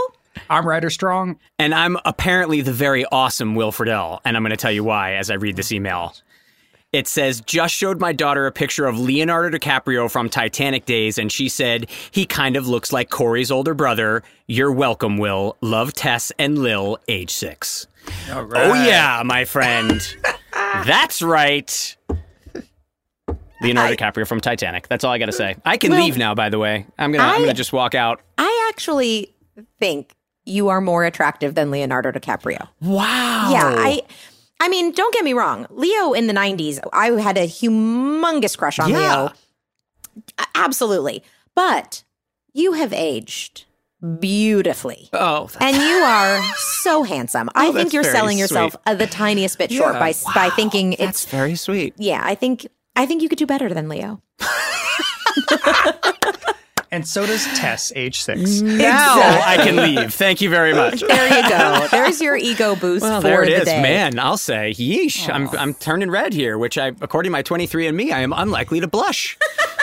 I'm 0.50 0.68
Ryder 0.68 0.90
Strong. 0.90 1.40
And 1.60 1.74
I'm 1.74 1.98
apparently 2.06 2.62
the 2.62 2.74
very 2.74 3.06
awesome 3.06 3.54
Will 3.56 3.72
Friedle. 3.72 4.20
And 4.26 4.36
I'm 4.38 4.44
going 4.44 4.52
to 4.52 4.58
tell 4.58 4.72
you 4.72 4.84
why 4.84 5.16
as 5.16 5.30
I 5.32 5.34
read 5.36 5.56
this 5.56 5.72
email. 5.72 6.16
It 6.98 7.08
says, 7.08 7.42
just 7.42 7.75
showed 7.75 8.00
my 8.00 8.12
daughter 8.12 8.48
a 8.48 8.51
picture 8.51 8.88
of 8.88 8.98
Leonardo 9.00 9.56
DiCaprio 9.56 10.10
from 10.10 10.30
Titanic 10.30 10.86
days, 10.86 11.20
and 11.20 11.32
she 11.32 11.48
said, 11.48 11.92
he 12.10 12.25
kind 12.25 12.56
of 12.56 12.68
looks 12.68 12.92
like 12.92 13.12
Cory's 13.12 13.51
older 13.51 13.75
brother. 13.75 14.24
You're 14.48 14.72
welcome, 14.72 15.20
Will. 15.20 15.58
Love 15.62 15.94
Tess 15.94 16.32
and 16.39 16.58
Lil, 16.58 16.98
age 17.08 17.30
six. 17.30 17.86
Oh, 18.32 18.74
yeah, 18.74 19.22
my 19.24 19.46
friend. 19.46 20.01
That's 20.51 21.22
right. 21.22 21.96
Leonardo 23.62 23.94
DiCaprio 23.96 24.25
from 24.25 24.42
Titanic. 24.42 24.88
That's 24.88 25.04
all 25.04 25.12
I 25.12 25.20
got 25.20 25.27
to 25.27 25.32
say. 25.34 25.56
I 25.66 25.77
can 25.77 25.92
Well, 25.92 26.01
leave 26.04 26.18
now, 26.18 26.34
by 26.34 26.50
the 26.50 26.58
way. 26.58 26.88
I'm 26.98 27.12
going 27.12 27.20
to 27.20 27.25
I'm 27.27 27.38
going 27.38 27.50
to 27.50 27.54
just 27.54 27.74
walk 27.74 27.94
out. 27.94 28.22
I 28.39 28.70
actually 28.72 29.36
think 29.80 30.16
you 30.46 30.70
are 30.70 30.82
more 30.82 31.04
attractive 31.04 31.54
than 31.54 31.70
Leonardo 31.70 32.10
DiCaprio. 32.12 32.68
Wow. 32.82 33.50
Yeah, 33.51 33.75
I 33.77 34.01
I 34.60 34.70
mean, 34.70 34.92
don't 34.92 35.14
get 35.14 35.24
me 35.24 35.34
wrong. 35.34 35.68
Leo 35.70 36.14
in 36.14 36.28
the 36.28 36.34
90s, 36.34 36.80
I 36.94 37.12
had 37.22 37.38
a 37.38 37.48
humongous 37.48 38.58
crush 38.58 38.80
on 38.80 38.90
Yeah. 38.90 38.98
Leo. 39.24 39.34
Absolutely. 40.56 41.24
But 41.56 42.04
you 42.54 42.74
have 42.74 42.92
aged 42.94 43.66
beautifully. 44.20 45.10
Oh, 45.14 45.50
And 45.60 45.76
you 45.76 45.82
are 46.04 46.42
so 46.58 47.04
handsome. 47.04 47.50
I 47.56 47.72
think 47.72 47.94
you're 47.94 48.04
selling 48.04 48.38
yourself 48.38 48.76
uh, 48.86 48.94
the 48.96 49.08
tiniest 49.08 49.58
bit 49.58 49.72
short 49.72 49.94
Yeah. 49.94 50.00
by 50.00 50.14
by 50.34 50.50
thinking 50.56 50.92
that's 50.92 51.24
it's 51.24 51.26
very 51.26 51.56
sweet. 51.56 51.94
yeah, 51.98 52.22
I 52.24 52.36
think 52.36 52.68
I 52.96 53.06
think 53.06 53.22
you 53.22 53.30
could 53.30 53.38
do 53.40 53.46
better 53.46 53.70
than 53.70 53.90
Leo. 53.90 54.22
And 56.91 57.08
so 57.08 57.25
does 57.25 57.46
Tess, 57.58 57.91
age 57.96 58.22
six. 58.22 58.62
Now 58.62 59.20
I 59.46 59.58
can 59.58 59.75
leave. 59.75 60.13
Thank 60.13 60.41
you 60.41 60.50
very 60.50 60.74
much. 60.74 61.01
There 61.01 61.41
you 61.44 61.50
go. 61.50 61.88
There's 61.91 62.22
your 62.22 62.38
ego 62.38 62.75
boost 62.75 63.03
Well, 63.03 63.22
for 63.22 63.27
there 63.27 63.44
it 63.44 63.50
the 63.50 63.56
is, 63.58 63.65
day. 63.65 63.82
man. 63.82 64.20
I'll 64.20 64.38
say, 64.38 64.72
yeesh. 64.77 65.27
I'm 65.34 65.50
I'm 65.50 65.74
turning 65.74 66.10
red 66.10 66.34
here, 66.34 66.58
which 66.58 66.77
I, 66.77 66.88
according 67.01 67.29
to 67.29 67.32
my 67.34 67.44
23andMe, 67.44 68.12
I 68.12 68.22
am 68.22 68.32
unlikely 68.34 68.79
to 68.79 68.88
blush. 68.88 69.38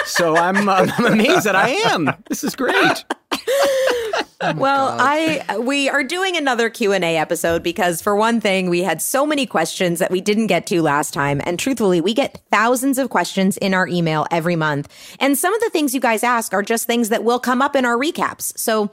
so 0.06 0.36
I'm 0.36 0.68
um, 0.68 0.90
I'm 0.98 1.06
amazed 1.06 1.44
that 1.44 1.56
I 1.56 1.70
am. 1.70 2.10
This 2.28 2.42
is 2.44 2.56
great. 2.56 3.04
Oh 3.46 4.54
well, 4.56 4.96
I 4.98 5.58
we 5.58 5.88
are 5.88 6.04
doing 6.04 6.36
another 6.36 6.68
Q&A 6.68 7.16
episode 7.16 7.62
because 7.62 8.02
for 8.02 8.14
one 8.14 8.40
thing, 8.40 8.68
we 8.68 8.82
had 8.82 9.00
so 9.00 9.24
many 9.24 9.46
questions 9.46 10.00
that 10.00 10.10
we 10.10 10.20
didn't 10.20 10.48
get 10.48 10.66
to 10.66 10.82
last 10.82 11.14
time 11.14 11.40
and 11.44 11.58
truthfully, 11.58 12.00
we 12.00 12.14
get 12.14 12.42
thousands 12.50 12.98
of 12.98 13.10
questions 13.10 13.56
in 13.56 13.74
our 13.74 13.88
email 13.88 14.26
every 14.30 14.56
month. 14.56 14.92
And 15.20 15.38
some 15.38 15.54
of 15.54 15.60
the 15.60 15.70
things 15.70 15.94
you 15.94 16.00
guys 16.00 16.22
ask 16.22 16.52
are 16.52 16.62
just 16.62 16.86
things 16.86 17.08
that 17.08 17.24
will 17.24 17.40
come 17.40 17.62
up 17.62 17.74
in 17.74 17.84
our 17.84 17.96
recaps. 17.96 18.56
So 18.58 18.90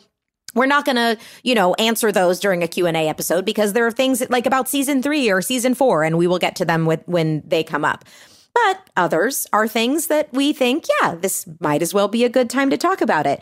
we're 0.53 0.65
not 0.65 0.85
going 0.85 0.97
to, 0.97 1.17
you 1.43 1.55
know, 1.55 1.73
answer 1.75 2.11
those 2.11 2.39
during 2.39 2.63
a 2.63 2.67
Q&A 2.67 3.07
episode 3.07 3.45
because 3.45 3.73
there 3.73 3.85
are 3.85 3.91
things 3.91 4.27
like 4.29 4.45
about 4.45 4.67
season 4.67 5.01
3 5.01 5.29
or 5.29 5.41
season 5.41 5.75
4 5.75 6.03
and 6.03 6.17
we 6.17 6.27
will 6.27 6.39
get 6.39 6.55
to 6.57 6.65
them 6.65 6.85
with, 6.85 7.01
when 7.05 7.41
they 7.45 7.63
come 7.63 7.85
up. 7.85 8.05
But 8.53 8.89
others 8.97 9.47
are 9.53 9.67
things 9.67 10.07
that 10.07 10.31
we 10.33 10.51
think, 10.51 10.85
yeah, 11.01 11.15
this 11.15 11.47
might 11.61 11.81
as 11.81 11.93
well 11.93 12.09
be 12.09 12.25
a 12.25 12.29
good 12.29 12.49
time 12.49 12.69
to 12.69 12.77
talk 12.77 12.99
about 12.99 13.25
it. 13.25 13.41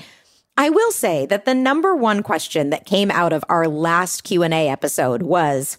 I 0.60 0.70
will 0.70 0.92
say 0.92 1.26
that 1.28 1.46
the 1.46 1.56
number 1.56 1.96
one 1.96 2.22
question 2.22 2.70
that 2.72 2.86
came 2.86 3.12
out 3.12 3.32
of 3.32 3.46
our 3.48 3.66
last 3.66 4.26
Q&A 4.26 4.68
episode 4.68 5.24
was 5.24 5.78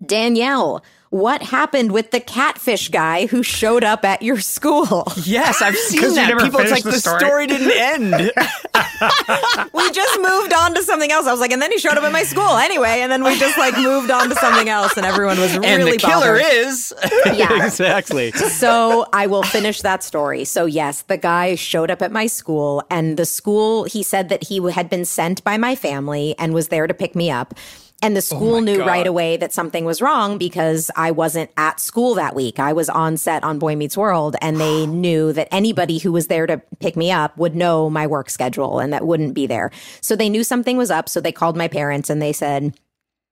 Danielle, 0.00 0.84
what 1.10 1.42
happened 1.42 1.92
with 1.92 2.10
the 2.10 2.20
catfish 2.20 2.88
guy 2.88 3.26
who 3.26 3.42
showed 3.42 3.84
up 3.84 4.04
at 4.04 4.22
your 4.22 4.38
school? 4.40 5.04
Yes, 5.22 5.62
I've 5.62 5.76
seen 5.88 6.00
that. 6.14 6.28
never 6.28 6.40
People, 6.44 6.60
it's 6.60 6.70
like 6.70 6.82
finished 6.82 7.04
the 7.04 7.10
the 7.10 7.18
story. 7.18 7.20
story. 7.20 7.46
didn't 7.46 7.72
end. 7.72 8.12
we 9.72 9.90
just 9.92 10.20
moved 10.20 10.52
on 10.52 10.74
to 10.74 10.82
something 10.82 11.10
else. 11.12 11.26
I 11.26 11.30
was 11.32 11.40
like, 11.40 11.52
and 11.52 11.60
then 11.62 11.70
he 11.72 11.78
showed 11.78 11.96
up 11.96 12.04
at 12.04 12.12
my 12.12 12.22
school 12.22 12.56
anyway, 12.56 13.00
and 13.00 13.10
then 13.12 13.22
we 13.24 13.38
just 13.38 13.56
like 13.58 13.76
moved 13.76 14.10
on 14.10 14.28
to 14.28 14.34
something 14.36 14.68
else, 14.68 14.96
and 14.96 15.06
everyone 15.06 15.38
was 15.38 15.56
really 15.56 15.66
and 15.68 15.82
the 15.84 15.96
killer 15.98 16.36
is 16.36 16.92
Yeah. 17.34 17.64
exactly. 17.64 18.32
So 18.32 19.06
I 19.12 19.26
will 19.26 19.42
finish 19.42 19.82
that 19.82 20.02
story. 20.02 20.44
So 20.44 20.66
yes, 20.66 21.02
the 21.02 21.16
guy 21.16 21.54
showed 21.54 21.90
up 21.90 22.02
at 22.02 22.12
my 22.12 22.26
school 22.26 22.82
and 22.90 23.16
the 23.16 23.26
school, 23.26 23.84
he 23.84 24.02
said 24.02 24.28
that 24.28 24.44
he 24.44 24.60
had 24.70 24.88
been 24.90 25.04
sent 25.04 25.42
by 25.44 25.56
my 25.56 25.74
family 25.74 26.34
and 26.38 26.52
was 26.54 26.68
there 26.68 26.86
to 26.86 26.94
pick 26.94 27.14
me 27.14 27.30
up. 27.30 27.54
And 28.02 28.14
the 28.14 28.18
oh 28.18 28.20
school 28.20 28.60
knew 28.60 28.78
God. 28.78 28.86
right 28.86 29.06
away 29.06 29.36
that 29.38 29.52
something 29.52 29.84
was 29.84 30.02
wrong 30.02 30.36
because 30.38 30.90
I 30.96 31.10
wasn't 31.10 31.50
at 31.56 31.80
school 31.80 32.14
that 32.14 32.34
week. 32.34 32.58
I 32.58 32.72
was 32.72 32.88
on 32.88 33.16
set 33.16 33.42
on 33.42 33.58
Boy 33.58 33.74
Meets 33.74 33.96
World 33.96 34.36
and 34.40 34.60
they 34.60 34.86
knew 34.86 35.32
that 35.32 35.48
anybody 35.50 35.98
who 35.98 36.12
was 36.12 36.26
there 36.26 36.46
to 36.46 36.60
pick 36.78 36.96
me 36.96 37.10
up 37.10 37.36
would 37.38 37.56
know 37.56 37.88
my 37.88 38.06
work 38.06 38.28
schedule 38.28 38.78
and 38.78 38.92
that 38.92 39.06
wouldn't 39.06 39.34
be 39.34 39.46
there. 39.46 39.70
So 40.00 40.14
they 40.14 40.28
knew 40.28 40.44
something 40.44 40.76
was 40.76 40.90
up. 40.90 41.08
So 41.08 41.20
they 41.20 41.32
called 41.32 41.56
my 41.56 41.68
parents 41.68 42.10
and 42.10 42.20
they 42.20 42.32
said, 42.32 42.74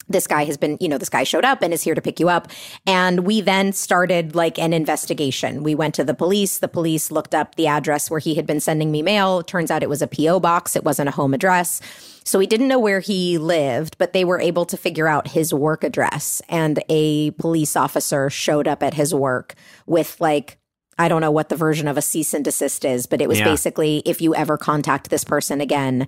this 0.08 0.26
guy 0.26 0.44
has 0.44 0.56
been, 0.56 0.76
you 0.80 0.88
know, 0.88 0.98
this 0.98 1.08
guy 1.08 1.24
showed 1.24 1.44
up 1.44 1.62
and 1.62 1.72
is 1.72 1.82
here 1.82 1.94
to 1.94 2.02
pick 2.02 2.20
you 2.20 2.28
up. 2.28 2.48
And 2.86 3.20
we 3.26 3.40
then 3.40 3.72
started 3.72 4.34
like 4.34 4.58
an 4.58 4.72
investigation. 4.72 5.62
We 5.62 5.74
went 5.74 5.94
to 5.94 6.04
the 6.04 6.14
police. 6.14 6.58
The 6.58 6.68
police 6.68 7.10
looked 7.10 7.34
up 7.34 7.54
the 7.54 7.66
address 7.66 8.10
where 8.10 8.20
he 8.20 8.34
had 8.34 8.46
been 8.46 8.60
sending 8.60 8.90
me 8.90 9.02
mail. 9.02 9.42
Turns 9.42 9.70
out 9.70 9.82
it 9.82 9.88
was 9.88 10.02
a 10.02 10.06
P.O. 10.06 10.40
box, 10.40 10.76
it 10.76 10.84
wasn't 10.84 11.08
a 11.08 11.12
home 11.12 11.34
address. 11.34 11.80
So 12.24 12.38
we 12.38 12.46
didn't 12.46 12.68
know 12.68 12.78
where 12.78 13.00
he 13.00 13.36
lived, 13.36 13.98
but 13.98 14.12
they 14.14 14.24
were 14.24 14.40
able 14.40 14.64
to 14.66 14.76
figure 14.76 15.08
out 15.08 15.28
his 15.28 15.52
work 15.52 15.84
address. 15.84 16.40
And 16.48 16.82
a 16.88 17.32
police 17.32 17.76
officer 17.76 18.30
showed 18.30 18.66
up 18.66 18.82
at 18.82 18.94
his 18.94 19.14
work 19.14 19.54
with 19.86 20.18
like, 20.20 20.58
I 20.98 21.08
don't 21.08 21.20
know 21.20 21.30
what 21.30 21.48
the 21.48 21.56
version 21.56 21.88
of 21.88 21.98
a 21.98 22.02
cease 22.02 22.32
and 22.32 22.44
desist 22.44 22.84
is, 22.84 23.06
but 23.06 23.20
it 23.20 23.28
was 23.28 23.40
Yeah. 23.40 23.44
basically 23.46 24.02
if 24.06 24.22
you 24.22 24.34
ever 24.34 24.56
contact 24.56 25.10
this 25.10 25.24
person 25.24 25.60
again, 25.60 26.06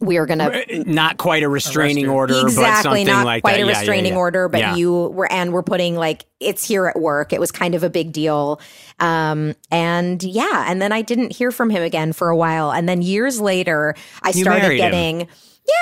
we 0.00 0.16
are 0.16 0.26
gonna 0.26 0.62
not 0.86 1.16
quite 1.18 1.42
a 1.42 1.48
restraining 1.48 2.04
you. 2.04 2.10
order, 2.12 2.34
but 2.34 2.48
exactly 2.48 2.82
something 2.82 3.06
not 3.06 3.24
like 3.26 3.42
quite 3.42 3.52
that. 3.52 3.56
a 3.58 3.60
Yeah, 3.66 3.72
yeah, 3.72 3.78
restraining 3.78 4.12
yeah. 4.12 4.18
order 4.18 4.48
but 4.48 4.60
Yeah. 4.60 4.74
you 4.76 4.92
were 4.92 5.30
and 5.30 5.52
we're 5.52 5.62
putting 5.62 5.96
like 5.96 6.24
it's 6.40 6.66
here 6.66 6.86
at 6.86 6.98
work 7.00 7.32
it 7.32 7.40
was 7.40 7.50
kind 7.52 7.74
of 7.74 7.82
a 7.82 7.90
big 7.90 8.12
deal 8.12 8.60
um 9.00 9.54
and 9.70 10.22
yeah 10.22 10.64
and 10.68 10.80
then 10.80 10.92
i 10.92 11.02
didn't 11.02 11.32
hear 11.36 11.50
from 11.50 11.70
him 11.70 11.82
again 11.82 12.12
for 12.12 12.28
a 12.30 12.36
while 12.36 12.70
and 12.72 12.88
then 12.88 13.02
years 13.02 13.40
later 13.40 13.94
i 14.22 14.28
You 14.28 14.42
started 14.42 14.62
married 14.62 14.80
him. 14.80 14.90
getting 14.90 15.28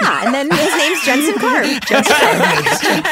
yeah 0.03 0.25
and 0.27 0.35
then 0.35 0.51
his 0.51 0.77
name's 0.77 1.05
jensen 1.05 1.35
karp 1.39 1.67
jensen 1.87 3.03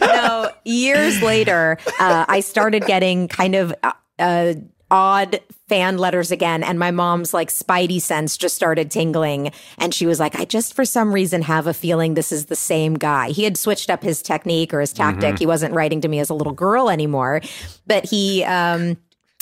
no 0.00 0.50
years 0.64 1.22
later 1.22 1.78
uh, 2.00 2.24
i 2.28 2.40
started 2.40 2.84
getting 2.86 3.28
kind 3.28 3.54
of 3.54 3.74
uh, 3.82 3.92
uh, 4.18 4.54
odd 4.90 5.40
fan 5.68 5.96
letters 5.96 6.30
again 6.30 6.62
and 6.62 6.78
my 6.78 6.90
mom's 6.90 7.32
like 7.32 7.48
spidey 7.48 8.00
sense 8.00 8.36
just 8.36 8.54
started 8.54 8.90
tingling 8.90 9.50
and 9.78 9.94
she 9.94 10.04
was 10.04 10.20
like 10.20 10.36
i 10.36 10.44
just 10.44 10.74
for 10.74 10.84
some 10.84 11.12
reason 11.12 11.40
have 11.40 11.66
a 11.66 11.74
feeling 11.74 12.14
this 12.14 12.30
is 12.30 12.46
the 12.46 12.56
same 12.56 12.94
guy. 12.94 13.30
He 13.30 13.44
had 13.44 13.56
switched 13.56 13.90
up 13.90 14.02
his 14.02 14.22
technique 14.22 14.72
or 14.72 14.80
his 14.80 14.92
tactic. 14.92 15.38
He 15.38 15.46
wasn't 15.46 15.74
writing 15.74 16.00
to 16.02 16.08
me 16.08 16.18
as 16.18 16.30
a 16.30 16.34
little 16.34 16.52
girl 16.52 16.90
anymore 16.90 17.40
but 17.86 18.04
he 18.04 18.44
um 18.44 18.96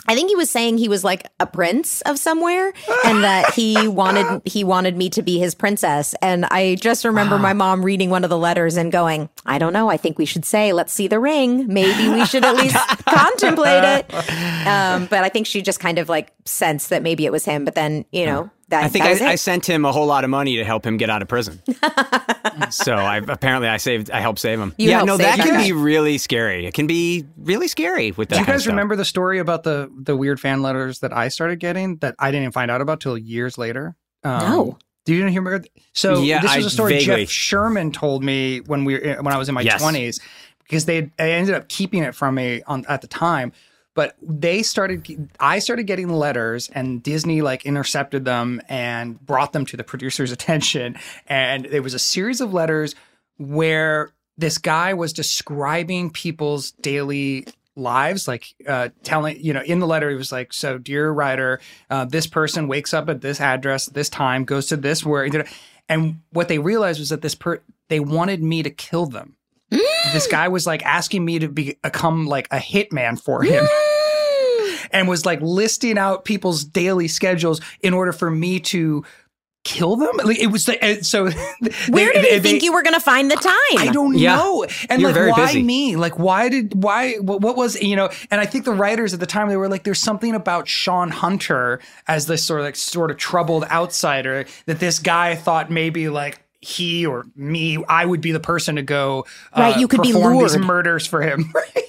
I 0.08 0.14
think 0.14 0.30
he 0.30 0.36
was 0.36 0.50
saying 0.50 0.78
he 0.78 0.88
was 0.88 1.04
like 1.04 1.26
a 1.38 1.46
prince 1.46 2.00
of 2.02 2.18
somewhere 2.18 2.72
and 3.04 3.22
that 3.22 3.54
he 3.54 3.88
wanted 3.88 4.42
he 4.44 4.64
wanted 4.64 4.96
me 4.96 5.10
to 5.10 5.22
be 5.22 5.38
his 5.38 5.54
princess. 5.54 6.14
And 6.20 6.44
I 6.46 6.76
just 6.76 7.04
remember 7.04 7.38
my 7.38 7.52
mom 7.52 7.84
reading 7.84 8.10
one 8.10 8.24
of 8.24 8.30
the 8.30 8.38
letters 8.38 8.76
and 8.76 8.90
going 8.90 9.28
I 9.46 9.58
don't 9.58 9.72
know. 9.72 9.88
I 9.88 9.96
think 9.96 10.18
we 10.18 10.24
should 10.26 10.44
say 10.44 10.72
let's 10.72 10.92
see 10.92 11.06
the 11.06 11.20
ring. 11.20 11.66
Maybe 11.68 12.08
we 12.08 12.24
should 12.26 12.44
at 12.44 12.56
least 12.56 12.76
contemplate 13.06 13.84
it 13.84 14.12
um, 14.66 15.06
but 15.06 15.24
I 15.24 15.28
think 15.28 15.46
she 15.46 15.62
just 15.62 15.80
kind 15.80 15.98
of 15.98 16.08
like 16.08 16.32
sensed 16.44 16.90
that 16.90 17.02
maybe 17.02 17.24
it 17.26 17.32
was 17.32 17.44
him. 17.44 17.64
But 17.64 17.74
then 17.74 18.04
you 18.12 18.26
know 18.26 18.50
that 18.72 18.82
I 18.84 18.88
think 18.88 19.04
that 19.04 19.10
was 19.12 19.22
I, 19.22 19.30
I 19.32 19.34
sent 19.36 19.68
him 19.68 19.84
a 19.84 19.92
whole 19.92 20.06
lot 20.06 20.24
of 20.24 20.30
money 20.30 20.56
to 20.56 20.64
help 20.64 20.84
him 20.86 20.96
get 20.96 21.08
out 21.08 21.22
of 21.22 21.28
prison. 21.28 21.62
so 22.70 22.94
I 22.94 23.18
apparently 23.18 23.68
I 23.68 23.76
saved 23.76 24.10
I 24.10 24.20
helped 24.20 24.40
save 24.40 24.58
him. 24.58 24.74
You 24.78 24.90
yeah, 24.90 25.02
no, 25.04 25.16
that 25.16 25.36
can 25.38 25.54
Okay. 25.56 25.66
be 25.68 25.72
really 25.72 26.18
scary. 26.18 26.66
It 26.66 26.74
can 26.74 26.86
be 26.86 27.24
really 27.36 27.68
scary 27.68 28.10
with 28.12 28.28
that. 28.30 28.34
Do 28.36 28.40
you 28.40 28.44
kind 28.46 28.54
of 28.54 28.58
guys 28.58 28.62
stuff. 28.62 28.72
remember 28.72 28.96
the 28.96 29.04
story 29.04 29.38
about 29.38 29.62
the 29.62 29.90
the 29.96 30.16
weird 30.16 30.40
fan 30.40 30.62
letters 30.62 31.00
that 31.00 31.12
I 31.12 31.28
started 31.28 31.60
getting 31.60 31.96
that 31.98 32.14
I 32.18 32.30
didn't 32.30 32.42
even 32.44 32.52
find 32.52 32.70
out 32.70 32.80
about 32.80 33.00
till 33.00 33.16
years 33.16 33.58
later? 33.58 33.94
Um, 34.24 34.38
No. 34.40 34.78
Do 35.04 35.14
you 35.14 35.26
hear? 35.26 35.64
So 35.94 36.22
Yeah, 36.22 36.40
this 36.40 36.56
was 36.56 36.66
a 36.66 36.70
story 36.70 36.92
vaguely- 36.94 37.24
Jeff 37.24 37.30
Sherman 37.30 37.90
told 37.92 38.22
me 38.22 38.60
when 38.60 38.84
we 38.84 38.96
when 38.98 39.28
I 39.34 39.36
was 39.36 39.48
in 39.48 39.54
my 39.54 39.62
Yes. 39.62 39.80
twenties 39.80 40.20
because 40.62 40.84
they 40.84 41.10
I 41.18 41.30
ended 41.30 41.54
up 41.54 41.68
keeping 41.68 42.02
it 42.04 42.14
from 42.14 42.36
me 42.36 42.62
on 42.66 42.84
at 42.88 43.00
the 43.00 43.08
time. 43.08 43.52
But 43.94 44.16
they 44.22 44.62
started. 44.62 45.30
I 45.38 45.58
started 45.58 45.84
getting 45.84 46.08
letters, 46.08 46.70
and 46.70 47.02
Disney 47.02 47.42
like 47.42 47.66
intercepted 47.66 48.24
them 48.24 48.62
and 48.68 49.20
brought 49.24 49.52
them 49.52 49.66
to 49.66 49.76
the 49.76 49.84
producer's 49.84 50.32
attention. 50.38 50.96
And 51.26 51.66
there 51.66 51.82
was 51.82 51.94
a 51.94 51.98
series 51.98 52.40
of 52.40 52.54
letters 52.54 52.94
where 53.36 54.12
this 54.38 54.58
guy 54.58 54.94
was 54.94 55.12
describing 55.12 56.10
people's 56.10 56.72
daily 56.72 57.46
lives 57.74 58.28
like 58.28 58.54
uh 58.68 58.90
telling 59.02 59.42
you 59.42 59.50
know 59.50 59.62
in 59.62 59.78
the 59.78 59.86
letter 59.86 60.10
he 60.10 60.16
was 60.16 60.30
like 60.30 60.52
so 60.52 60.76
dear 60.76 61.10
Ryder 61.10 61.58
uh 61.88 62.04
this 62.04 62.26
person 62.26 62.68
wakes 62.68 62.92
up 62.92 63.08
at 63.08 63.22
this 63.22 63.40
address 63.40 63.86
this 63.86 64.10
time 64.10 64.44
goes 64.44 64.66
to 64.66 64.76
this 64.76 65.06
where 65.06 65.26
and 65.88 66.20
what 66.32 66.48
they 66.48 66.58
realized 66.58 66.98
was 67.00 67.08
that 67.08 67.22
this 67.22 67.34
per 67.34 67.62
they 67.88 67.98
wanted 67.98 68.42
me 68.42 68.62
to 68.62 68.68
kill 68.68 69.06
them 69.06 69.36
this 70.12 70.26
guy 70.26 70.48
was 70.48 70.66
like 70.66 70.84
asking 70.84 71.24
me 71.24 71.38
to 71.40 71.48
be, 71.48 71.76
become 71.82 72.26
like 72.26 72.46
a 72.50 72.58
hitman 72.58 73.20
for 73.20 73.42
him 73.42 73.64
and 74.92 75.08
was 75.08 75.24
like 75.26 75.40
listing 75.40 75.98
out 75.98 76.24
people's 76.24 76.64
daily 76.64 77.08
schedules 77.08 77.60
in 77.80 77.94
order 77.94 78.12
for 78.12 78.30
me 78.30 78.60
to 78.60 79.04
kill 79.64 79.94
them 79.94 80.10
like 80.24 80.40
it 80.40 80.48
was 80.48 80.66
like 80.66 80.82
so 81.04 81.30
where 81.88 82.12
did 82.12 82.24
he 82.24 82.40
think 82.40 82.64
you 82.64 82.72
were 82.72 82.82
going 82.82 82.94
to 82.94 83.00
find 83.00 83.30
the 83.30 83.36
time 83.36 83.52
I 83.78 83.90
don't 83.92 84.18
Yeah. 84.18 84.34
know. 84.34 84.66
And 84.90 85.00
You're 85.00 85.10
like, 85.10 85.14
very 85.14 85.30
why 85.30 85.46
busy. 85.46 85.62
me? 85.62 85.94
Like, 85.94 86.18
why 86.18 86.48
did, 86.48 86.82
why, 86.82 87.14
what, 87.18 87.40
what 87.42 87.56
was, 87.56 87.80
you 87.80 87.94
know, 87.94 88.10
and 88.32 88.40
I 88.40 88.44
think 88.46 88.64
the 88.64 88.72
writers 88.72 89.14
at 89.14 89.20
the 89.20 89.26
time, 89.26 89.48
they 89.48 89.56
were 89.56 89.68
like, 89.68 89.84
there's 89.84 90.00
something 90.00 90.34
about 90.34 90.66
Shawn 90.66 91.10
Hunter 91.10 91.78
as 92.08 92.26
this 92.26 92.42
sort 92.44 92.58
of 92.60 92.66
like, 92.66 92.74
sort 92.76 93.10
of 93.12 93.18
troubled 93.18 93.62
outsider 93.64 94.46
that 94.66 94.80
this 94.80 94.98
guy 94.98 95.36
thought 95.36 95.70
maybe 95.70 96.08
like, 96.08 96.41
he 96.62 97.04
or 97.04 97.26
me, 97.36 97.84
I 97.88 98.06
would 98.06 98.20
be 98.20 98.32
the 98.32 98.40
person 98.40 98.76
to 98.76 98.82
go, 98.82 99.26
uh, 99.52 99.60
Right, 99.60 99.78
you 99.78 99.88
could 99.88 100.00
be 100.00 100.12
perform 100.12 100.38
these 100.38 100.56
murders 100.56 101.06
for 101.06 101.22
him. 101.22 101.52
Right? 101.62 101.88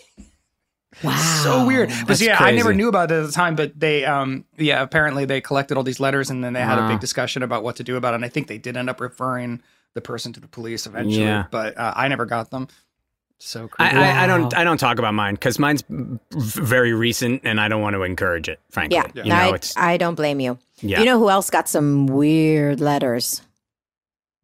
wow 1.04 1.42
so 1.44 1.66
weird. 1.66 1.90
But 1.90 2.08
That's 2.08 2.22
yeah, 2.22 2.38
I 2.40 2.52
never 2.52 2.74
knew 2.74 2.88
about 2.88 3.12
it 3.12 3.16
at 3.16 3.26
the 3.26 3.32
time. 3.32 3.56
But 3.56 3.78
they, 3.78 4.06
um, 4.06 4.46
yeah, 4.58 4.82
apparently 4.82 5.26
they 5.26 5.42
collected 5.42 5.76
all 5.76 5.84
these 5.84 6.00
letters 6.00 6.30
and 6.30 6.44
then 6.44 6.54
they 6.54 6.62
had 6.62 6.80
a 6.80 6.88
big 6.88 7.00
discussion 7.00 7.44
about 7.44 7.64
what 7.64 7.78
to 7.78 7.84
do 7.84 7.98
about 7.98 8.14
it. 8.14 8.16
And 8.16 8.26
I 8.26 8.30
think 8.30 8.48
they 8.48 8.58
did 8.58 8.78
end 8.78 8.90
up 8.90 9.02
referring 9.02 9.62
the 9.96 10.02
person 10.02 10.32
to 10.34 10.40
the 10.40 10.48
police 10.48 10.86
eventually. 10.86 11.26
Yeah. 11.26 11.46
But 11.52 11.78
uh, 11.78 11.94
I 11.96 12.08
never 12.08 12.26
got 12.26 12.52
them. 12.52 12.68
So 13.40 13.68
creepy. 13.68 13.96
I, 13.96 14.22
I, 14.22 14.24
I 14.24 14.28
don't. 14.28 14.56
I 14.56 14.64
don't 14.64 14.78
talk 14.78 15.00
about 15.00 15.14
mine 15.14 15.34
because 15.34 15.60
mine's 15.60 15.84
very 16.32 16.94
recent, 16.94 17.42
and 17.44 17.60
I 17.60 17.68
don't 17.68 17.82
want 17.82 17.96
to 17.96 18.04
encourage 18.04 18.48
it. 18.48 18.62
Frankly, 18.70 18.96
yeah, 18.96 19.08
you 19.16 19.30
know, 19.30 19.36
I, 19.36 19.56
it's 19.56 19.76
I 19.76 19.98
don't 19.98 20.16
blame 20.16 20.40
you 20.40 20.58
yeah. 20.84 21.00
you 21.00 21.06
know 21.06 21.18
who 21.18 21.30
else 21.30 21.50
got 21.50 21.70
some 21.70 22.08
weird 22.08 22.80
letters 22.80 23.42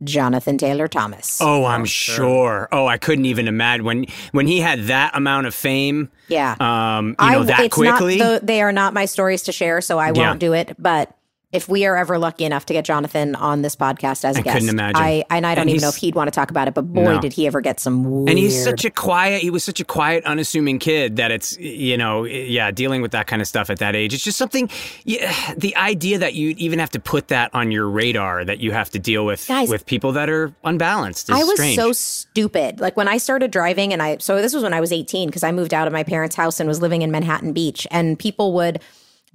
jonathan 0.03 0.57
taylor 0.57 0.87
thomas 0.87 1.39
oh, 1.41 1.65
I'm 1.65 1.83
sure. 1.85 2.15
sure. 2.15 2.69
Oh, 2.71 2.87
I 2.87 2.97
couldn't 2.97 3.25
even 3.25 3.47
imagine 3.47 3.85
when 3.85 4.05
when 4.31 4.47
he 4.47 4.59
had 4.61 4.83
that 4.85 5.15
amount 5.15 5.47
of 5.47 5.53
fame. 5.53 6.09
yeah 6.29 6.55
Um, 6.59 7.15
you 7.21 7.31
know 7.31 7.43
that 7.43 7.59
it's 7.65 7.75
quickly. 7.75 8.17
Not 8.17 8.39
the, 8.41 8.45
they 8.45 8.61
are 8.61 8.71
not 8.71 8.93
my 8.93 9.05
stories 9.05 9.43
to 9.43 9.51
share, 9.51 9.81
so 9.81 9.99
I 9.99 10.07
won't 10.11 10.17
Yeah. 10.17 10.35
do 10.47 10.53
it. 10.53 10.75
But 10.79 11.13
if 11.51 11.67
we 11.67 11.83
are 11.85 11.97
ever 11.97 12.19
lucky 12.19 12.45
enough 12.45 12.67
to 12.67 12.73
get 12.73 12.85
Jonathan 12.85 13.33
on 13.35 13.63
this 13.63 13.75
podcast 13.75 14.23
as 14.23 14.35
a 14.35 14.39
I 14.39 14.41
guest, 14.43 14.53
couldn't 14.55 14.69
imagine. 14.69 15.01
I 15.01 15.23
and 15.31 15.47
I 15.47 15.55
don't 15.55 15.63
And 15.63 15.69
even 15.71 15.81
know 15.81 15.89
if 15.89 15.95
he'd 15.95 16.13
want 16.13 16.27
to 16.27 16.31
talk 16.31 16.51
about 16.51 16.67
it. 16.67 16.75
But 16.75 16.83
boy, 16.93 17.03
No. 17.15 17.19
did 17.19 17.33
he 17.33 17.47
ever 17.47 17.59
get 17.59 17.79
some 17.79 18.03
weird. 18.03 18.29
and 18.29 18.37
he's 18.37 18.63
such 18.63 18.85
a 18.85 18.91
quiet. 18.91 19.41
He 19.41 19.49
was 19.49 19.63
such 19.63 19.79
a 19.79 19.83
quiet, 19.83 20.23
unassuming 20.25 20.77
kid 20.77 21.15
that 21.15 21.31
it's 21.31 21.57
you 21.57 21.97
know 21.97 22.23
yeah, 22.25 22.69
dealing 22.69 23.01
with 23.01 23.11
that 23.11 23.25
kind 23.25 23.41
of 23.41 23.47
stuff 23.47 23.69
at 23.71 23.79
that 23.79 23.95
age. 23.95 24.13
It's 24.13 24.23
just 24.23 24.37
something. 24.37 24.69
Yeah, 25.05 25.33
the 25.57 25.75
idea 25.75 26.19
that 26.19 26.35
you 26.35 26.53
even 26.57 26.77
have 26.77 26.91
to 26.91 26.99
put 26.99 27.29
that 27.29 27.49
on 27.55 27.71
your 27.71 27.89
radar 27.89 28.45
that 28.45 28.59
you 28.59 28.71
have 28.71 28.91
to 28.91 28.99
deal 28.99 29.25
with 29.25 29.47
Guys, 29.47 29.69
with 29.69 29.87
people 29.87 30.11
that 30.11 30.29
are 30.29 30.53
unbalanced. 30.63 31.29
Is 31.29 31.35
I 31.35 31.43
was 31.43 31.53
strange. 31.55 31.75
so 31.77 31.91
stupid. 31.93 32.79
Like 32.79 32.95
when 32.95 33.07
I 33.07 33.17
started 33.17 33.49
driving, 33.49 33.91
and 33.91 34.03
I 34.03 34.17
so 34.17 34.39
this 34.41 34.53
was 34.53 34.61
when 34.61 34.73
I 34.73 34.79
was 34.81 34.91
18 34.91 35.27
because 35.29 35.43
I 35.43 35.51
moved 35.51 35.73
out 35.73 35.87
of 35.87 35.93
my 35.93 36.03
parents' 36.03 36.35
house 36.35 36.59
and 36.59 36.67
was 36.69 36.79
living 36.81 37.01
in 37.01 37.09
Manhattan 37.09 37.53
Beach, 37.53 37.87
and 37.89 38.19
people 38.19 38.53
would 38.53 38.81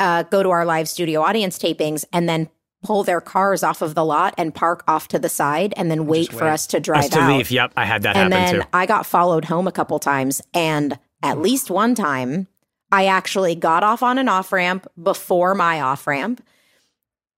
uh, 0.01 0.23
go 0.25 0.43
to 0.43 0.51
our 0.51 0.65
live 0.65 0.89
studio 0.89 1.21
audience 1.23 1.59
tapings 1.59 2.05
and 2.13 2.29
then 2.29 2.49
pull 2.83 3.03
their 3.03 3.21
cars 3.21 3.63
off 3.63 3.81
of 3.81 3.95
the 3.95 4.05
lot 4.05 4.35
and 4.37 4.55
park 4.55 4.85
off 4.87 5.09
to 5.09 5.19
the 5.19 5.29
side 5.29 5.73
and 5.77 5.91
then 5.91 6.07
wait 6.07 6.31
for 6.31 6.45
us 6.45 6.67
to 6.67 6.79
drive 6.81 7.05
Us 7.05 7.11
to 7.11 7.21
out. 7.21 7.37
leave. 7.37 7.51
Yep, 7.51 7.73
I 7.77 7.85
had 7.87 8.03
that 8.03 8.15
and 8.17 8.33
happen 8.33 8.57
then 8.57 8.63
too. 8.63 8.69
I 8.75 8.85
got 8.87 9.07
followed 9.07 9.47
home 9.47 9.67
a 9.67 9.73
couple 9.73 9.99
times, 9.99 10.43
and 10.53 10.99
at 11.23 11.39
least 11.39 11.71
one 11.71 11.95
time, 11.95 12.47
I 12.93 13.07
actually 13.07 13.55
got 13.55 13.83
off 13.83 14.03
on 14.03 14.19
an 14.19 14.29
off 14.29 14.53
ramp 14.53 14.87
before 15.03 15.55
my 15.55 15.81
off 15.81 16.07
ramp, 16.07 16.45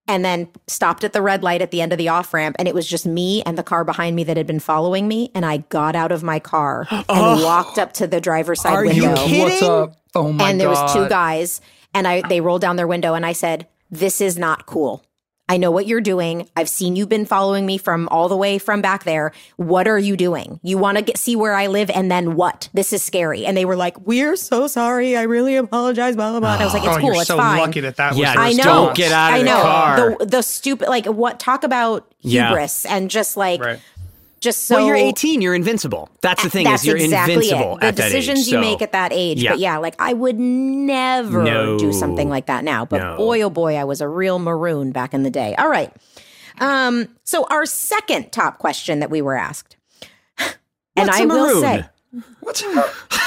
and 0.09 0.23
then 0.23 0.49
stopped 0.67 1.03
at 1.03 1.13
the 1.13 1.21
red 1.21 1.43
light 1.43 1.61
at 1.61 1.71
the 1.71 1.81
end 1.81 1.91
of 1.93 1.97
the 1.97 2.09
off 2.09 2.33
ramp, 2.33 2.57
and 2.59 2.67
it 2.67 2.73
was 2.75 2.85
just 2.87 3.05
me 3.05 3.41
and 3.43 3.57
the 3.57 3.63
car 3.63 3.83
behind 3.85 4.15
me 4.15 4.23
that 4.25 4.35
had 4.37 4.47
been 4.47 4.59
following 4.59 5.07
me, 5.07 5.31
and 5.33 5.45
I 5.45 5.57
got 5.57 5.95
out 5.95 6.11
of 6.11 6.23
my 6.23 6.39
car 6.39 6.85
and 6.91 7.05
walked 7.09 7.77
up 7.77 7.93
to 7.93 8.07
the 8.07 8.19
driver's 8.19 8.61
side 8.61 8.73
Are 8.73 8.85
you 8.85 9.03
window, 9.03 9.25
kidding? 9.25 9.41
What's 9.43 9.61
up? 9.61 9.93
Oh 10.15 10.31
my 10.33 10.49
and 10.49 10.59
there 10.59 10.69
was 10.69 10.93
two 10.93 11.07
guys, 11.07 11.61
and 11.93 12.07
I 12.07 12.21
they 12.27 12.41
rolled 12.41 12.61
down 12.61 12.75
their 12.75 12.87
window, 12.87 13.13
and 13.13 13.25
I 13.25 13.33
said, 13.33 13.67
"This 13.91 14.21
is 14.21 14.37
not 14.37 14.65
cool." 14.65 15.03
I 15.49 15.55
know 15.55 15.71
what 15.71 15.87
you're 15.87 16.01
doing. 16.01 16.49
I've 16.57 16.67
seen 16.67 16.97
you've 16.97 17.07
been 17.07 17.25
following 17.25 17.65
me 17.65 17.77
from 17.77 18.09
all 18.09 18.27
the 18.27 18.35
way 18.35 18.57
from 18.57 18.81
back 18.81 19.05
there. 19.05 19.31
What 19.55 19.87
are 19.87 19.97
you 19.97 20.17
doing? 20.17 20.59
You 20.61 20.77
want 20.77 20.97
to 20.97 21.01
get 21.05 21.17
see 21.17 21.37
where 21.37 21.53
I 21.53 21.67
live 21.67 21.89
and 21.89 22.11
then 22.11 22.35
what? 22.35 22.67
This 22.73 22.91
is 22.91 23.01
scary. 23.01 23.45
And 23.45 23.55
they 23.55 23.63
were 23.63 23.77
like, 23.77 23.97
"We're 24.05 24.35
so 24.35 24.67
sorry. 24.67 25.15
I 25.15 25.21
really 25.21 25.55
apologize." 25.55 26.17
Blah 26.17 26.31
blah 26.31 26.41
blah. 26.41 26.53
And 26.55 26.61
I 26.61 26.65
was 26.65 26.73
like, 26.73 26.83
oh, 26.83 26.87
"It's 26.87 26.97
oh, 26.97 26.99
cool. 26.99 27.09
you're 27.13 27.21
it's 27.21 27.27
so 27.27 27.37
fine." 27.37 27.59
lucky 27.59 27.79
that 27.79 27.95
that 27.95 28.09
was 28.11 28.19
Yeah, 28.19 28.33
the 28.33 28.39
I 28.41 28.51
know. 28.51 28.63
Don't 28.63 28.95
get 28.95 29.13
out 29.13 29.29
of 29.29 29.35
I 29.35 29.39
the 29.39 29.45
know 29.45 29.61
car. 29.61 30.15
the 30.19 30.25
the 30.25 30.41
stupid 30.41 30.89
like 30.89 31.05
what 31.05 31.39
talk 31.39 31.63
about 31.63 32.11
Yeah. 32.19 32.49
hubris 32.49 32.85
and 32.85 33.09
just 33.09 33.37
like 33.37 33.61
Right. 33.61 33.79
Just 34.39 34.65
so 34.65 34.75
well, 34.75 34.87
you're 34.87 34.95
18. 34.95 35.41
You're 35.41 35.55
invincible. 35.55 36.09
That's 36.21 36.43
the 36.43 36.49
thing 36.49 36.65
that's 36.65 36.81
is 36.83 36.87
you're 36.87 36.97
exactly 36.97 37.33
invincible 37.35 37.77
it. 37.77 37.81
The 37.81 37.85
at 37.87 37.95
that 37.95 38.03
decisions 38.05 38.39
age. 38.41 38.47
you 38.47 38.51
so- 38.53 38.61
make 38.61 38.81
at 38.81 38.91
that 38.91 39.11
age. 39.13 39.41
Yeah. 39.43 39.51
But 39.51 39.59
yeah, 39.59 39.77
like 39.77 39.95
I 39.99 40.13
would 40.13 40.37
never 40.39 41.43
No. 41.43 41.77
do 41.79 41.91
something 41.93 42.29
like 42.29 42.45
that 42.47 42.63
now. 42.63 42.85
But 42.85 42.97
No. 42.99 43.17
boy, 43.17 43.41
oh 43.41 43.49
boy, 43.49 43.75
I 43.75 43.83
was 43.83 44.01
a 44.01 44.07
real 44.07 44.39
maroon 44.39 44.91
back 44.91 45.13
in 45.13 45.23
the 45.23 45.31
day. 45.31 45.55
All 45.57 45.69
right. 45.69 45.91
Um, 46.59 47.09
so 47.23 47.45
our 47.49 47.65
second 47.65 48.31
top 48.31 48.57
question 48.59 48.99
that 48.99 49.09
we 49.09 49.21
were 49.21 49.35
asked. 49.37 49.75
and 50.39 51.07
What's 51.07 51.19
I 51.19 51.23
a 51.23 51.27
will 51.27 51.61
say 51.61 51.85
What's? 52.39 52.61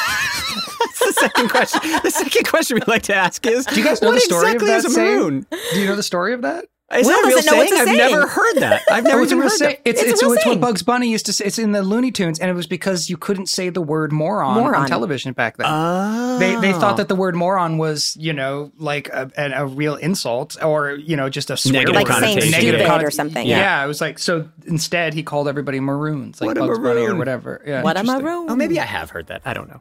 That's 0.80 0.98
the 0.98 1.12
second 1.20 1.50
question. 1.50 1.80
The 2.02 2.10
second 2.10 2.48
question 2.48 2.74
we 2.76 2.80
like 2.92 3.02
to 3.04 3.14
ask 3.14 3.44
is, 3.46 3.66
Do 3.66 3.76
you 3.78 3.84
guys 3.84 4.00
know 4.02 4.08
what 4.08 4.14
the 4.14 4.20
story 4.20 4.46
exactly 4.52 4.70
of 4.72 4.76
is 4.78 4.82
that 4.84 4.90
a 4.90 4.94
saying? 4.94 5.16
maroon? 5.18 5.46
Do 5.72 5.80
you 5.80 5.86
know 5.86 5.96
the 5.96 6.02
story 6.02 6.32
of 6.34 6.42
that? 6.42 6.64
Is 6.92 7.06
Will 7.06 7.12
that 7.12 7.22
a 7.24 7.26
real 7.28 7.36
doesn't 7.36 7.54
know 7.56 7.62
it's 7.62 7.70
saying? 7.70 7.78
a 7.78 7.82
I've 7.90 7.96
saying. 7.96 8.10
never 8.14 8.26
heard 8.26 8.54
that. 8.56 8.82
I've 8.90 9.04
Oh, 9.04 9.08
never 9.08 9.22
it's 9.22 9.30
a 9.32 9.34
even 9.36 9.42
heard 9.48 9.52
say- 9.52 9.66
that. 9.66 9.80
It's, 9.84 10.00
It's 10.02 10.08
a 10.22 10.26
it's, 10.26 10.36
it's 10.38 10.46
what. 10.46 10.60
Bugs 10.60 10.82
Bunny 10.82 11.08
used 11.08 11.26
to 11.26 11.32
say. 11.32 11.44
It's 11.44 11.58
in 11.58 11.70
the 11.72 11.82
Looney 11.82 12.10
Tunes, 12.10 12.40
and 12.40 12.50
it 12.50 12.54
was 12.54 12.66
because 12.66 13.08
you 13.08 13.16
couldn't 13.16 13.46
say 13.46 13.68
the 13.68 13.80
word 13.80 14.10
moron, 14.12 14.54
Moron. 14.54 14.74
on 14.82 14.88
television 14.88 15.32
back 15.32 15.56
then. 15.56 15.66
Oh. 15.68 16.38
They 16.40 16.56
they 16.56 16.72
thought 16.72 16.94
oh. 16.94 16.96
that 16.96 17.08
the 17.08 17.14
word 17.14 17.36
moron 17.36 17.78
was 17.78 18.16
you 18.18 18.32
know 18.32 18.72
like 18.78 19.08
a, 19.10 19.30
a, 19.38 19.62
a 19.62 19.66
real 19.66 19.94
insult 19.96 20.56
or 20.62 20.92
you 20.92 21.16
know 21.16 21.28
just 21.28 21.48
a 21.50 21.56
swear 21.56 21.74
Negative 21.74 21.94
word. 21.94 22.08
Like 22.08 22.18
saying 22.20 22.22
connotation. 22.38 22.52
stupid 22.52 22.72
Negative 22.78 22.86
conno- 22.88 23.06
or 23.06 23.10
something. 23.12 23.46
Yeah. 23.46 23.58
Yeah. 23.58 23.84
it 23.84 23.86
was 23.86 24.00
like 24.00 24.18
so. 24.18 24.48
Instead, 24.66 25.14
he 25.14 25.22
called 25.22 25.46
everybody 25.48 25.78
maroons, 25.80 26.40
like 26.40 26.48
What 26.48 26.56
a 26.58 26.60
Bugs 26.60 26.78
Bunny 26.80 27.02
or 27.02 27.14
whatever. 27.14 27.62
Yeah, 27.66 27.82
What 27.82 27.96
a 27.98 28.02
maroon. 28.02 28.50
Oh, 28.50 28.56
maybe 28.56 28.80
I 28.80 28.84
have 28.84 29.10
heard 29.10 29.28
that. 29.28 29.42
I 29.44 29.54
don't 29.54 29.68
know. 29.68 29.80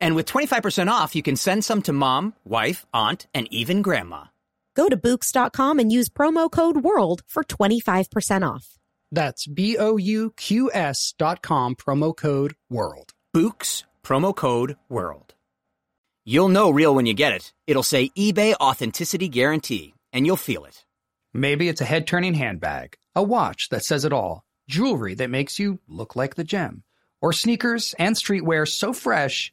And 0.00 0.14
with 0.14 0.26
25% 0.26 0.90
off, 0.90 1.14
you 1.14 1.22
can 1.22 1.36
send 1.36 1.64
some 1.64 1.82
to 1.82 1.92
mom, 1.92 2.34
wife, 2.44 2.84
aunt, 2.92 3.26
and 3.34 3.48
even 3.50 3.82
grandma. 3.82 4.24
Go 4.74 4.88
to 4.88 4.96
Bouqs.com 4.96 5.78
and 5.78 5.90
use 5.90 6.08
promo 6.08 6.50
code 6.50 6.76
WORLD 6.76 7.22
for 7.26 7.44
25% 7.44 8.48
off. 8.48 8.78
That's 9.10 9.46
B 9.46 9.76
O 9.78 9.96
U 9.96 10.32
Q 10.36 10.70
S 10.72 11.14
dot 11.16 11.40
com, 11.40 11.74
promo 11.76 12.14
code 12.14 12.54
WORLD. 12.70 13.12
Bouqs, 13.34 13.84
promo 14.04 14.34
code 14.34 14.76
WORLD. 14.90 15.34
You'll 16.24 16.48
know 16.48 16.70
real 16.70 16.94
when 16.94 17.06
you 17.06 17.14
get 17.14 17.32
it. 17.32 17.52
It'll 17.66 17.84
say 17.84 18.10
eBay 18.18 18.54
Authenticity 18.54 19.28
Guarantee, 19.28 19.94
and 20.12 20.26
you'll 20.26 20.36
feel 20.36 20.64
it. 20.64 20.84
Maybe 21.32 21.68
it's 21.68 21.80
a 21.80 21.84
head 21.84 22.06
turning 22.06 22.34
handbag, 22.34 22.96
a 23.14 23.22
watch 23.22 23.68
that 23.68 23.84
says 23.84 24.04
it 24.04 24.12
all, 24.12 24.42
jewelry 24.68 25.14
that 25.14 25.30
makes 25.30 25.58
you 25.58 25.78
look 25.86 26.16
like 26.16 26.34
the 26.34 26.44
gem, 26.44 26.82
or 27.20 27.32
sneakers 27.32 27.94
and 27.98 28.16
streetwear 28.16 28.66
so 28.66 28.92
fresh, 28.92 29.52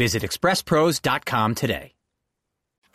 Visit 0.00 0.22
expresspros.com 0.22 1.54
today. 1.54 1.92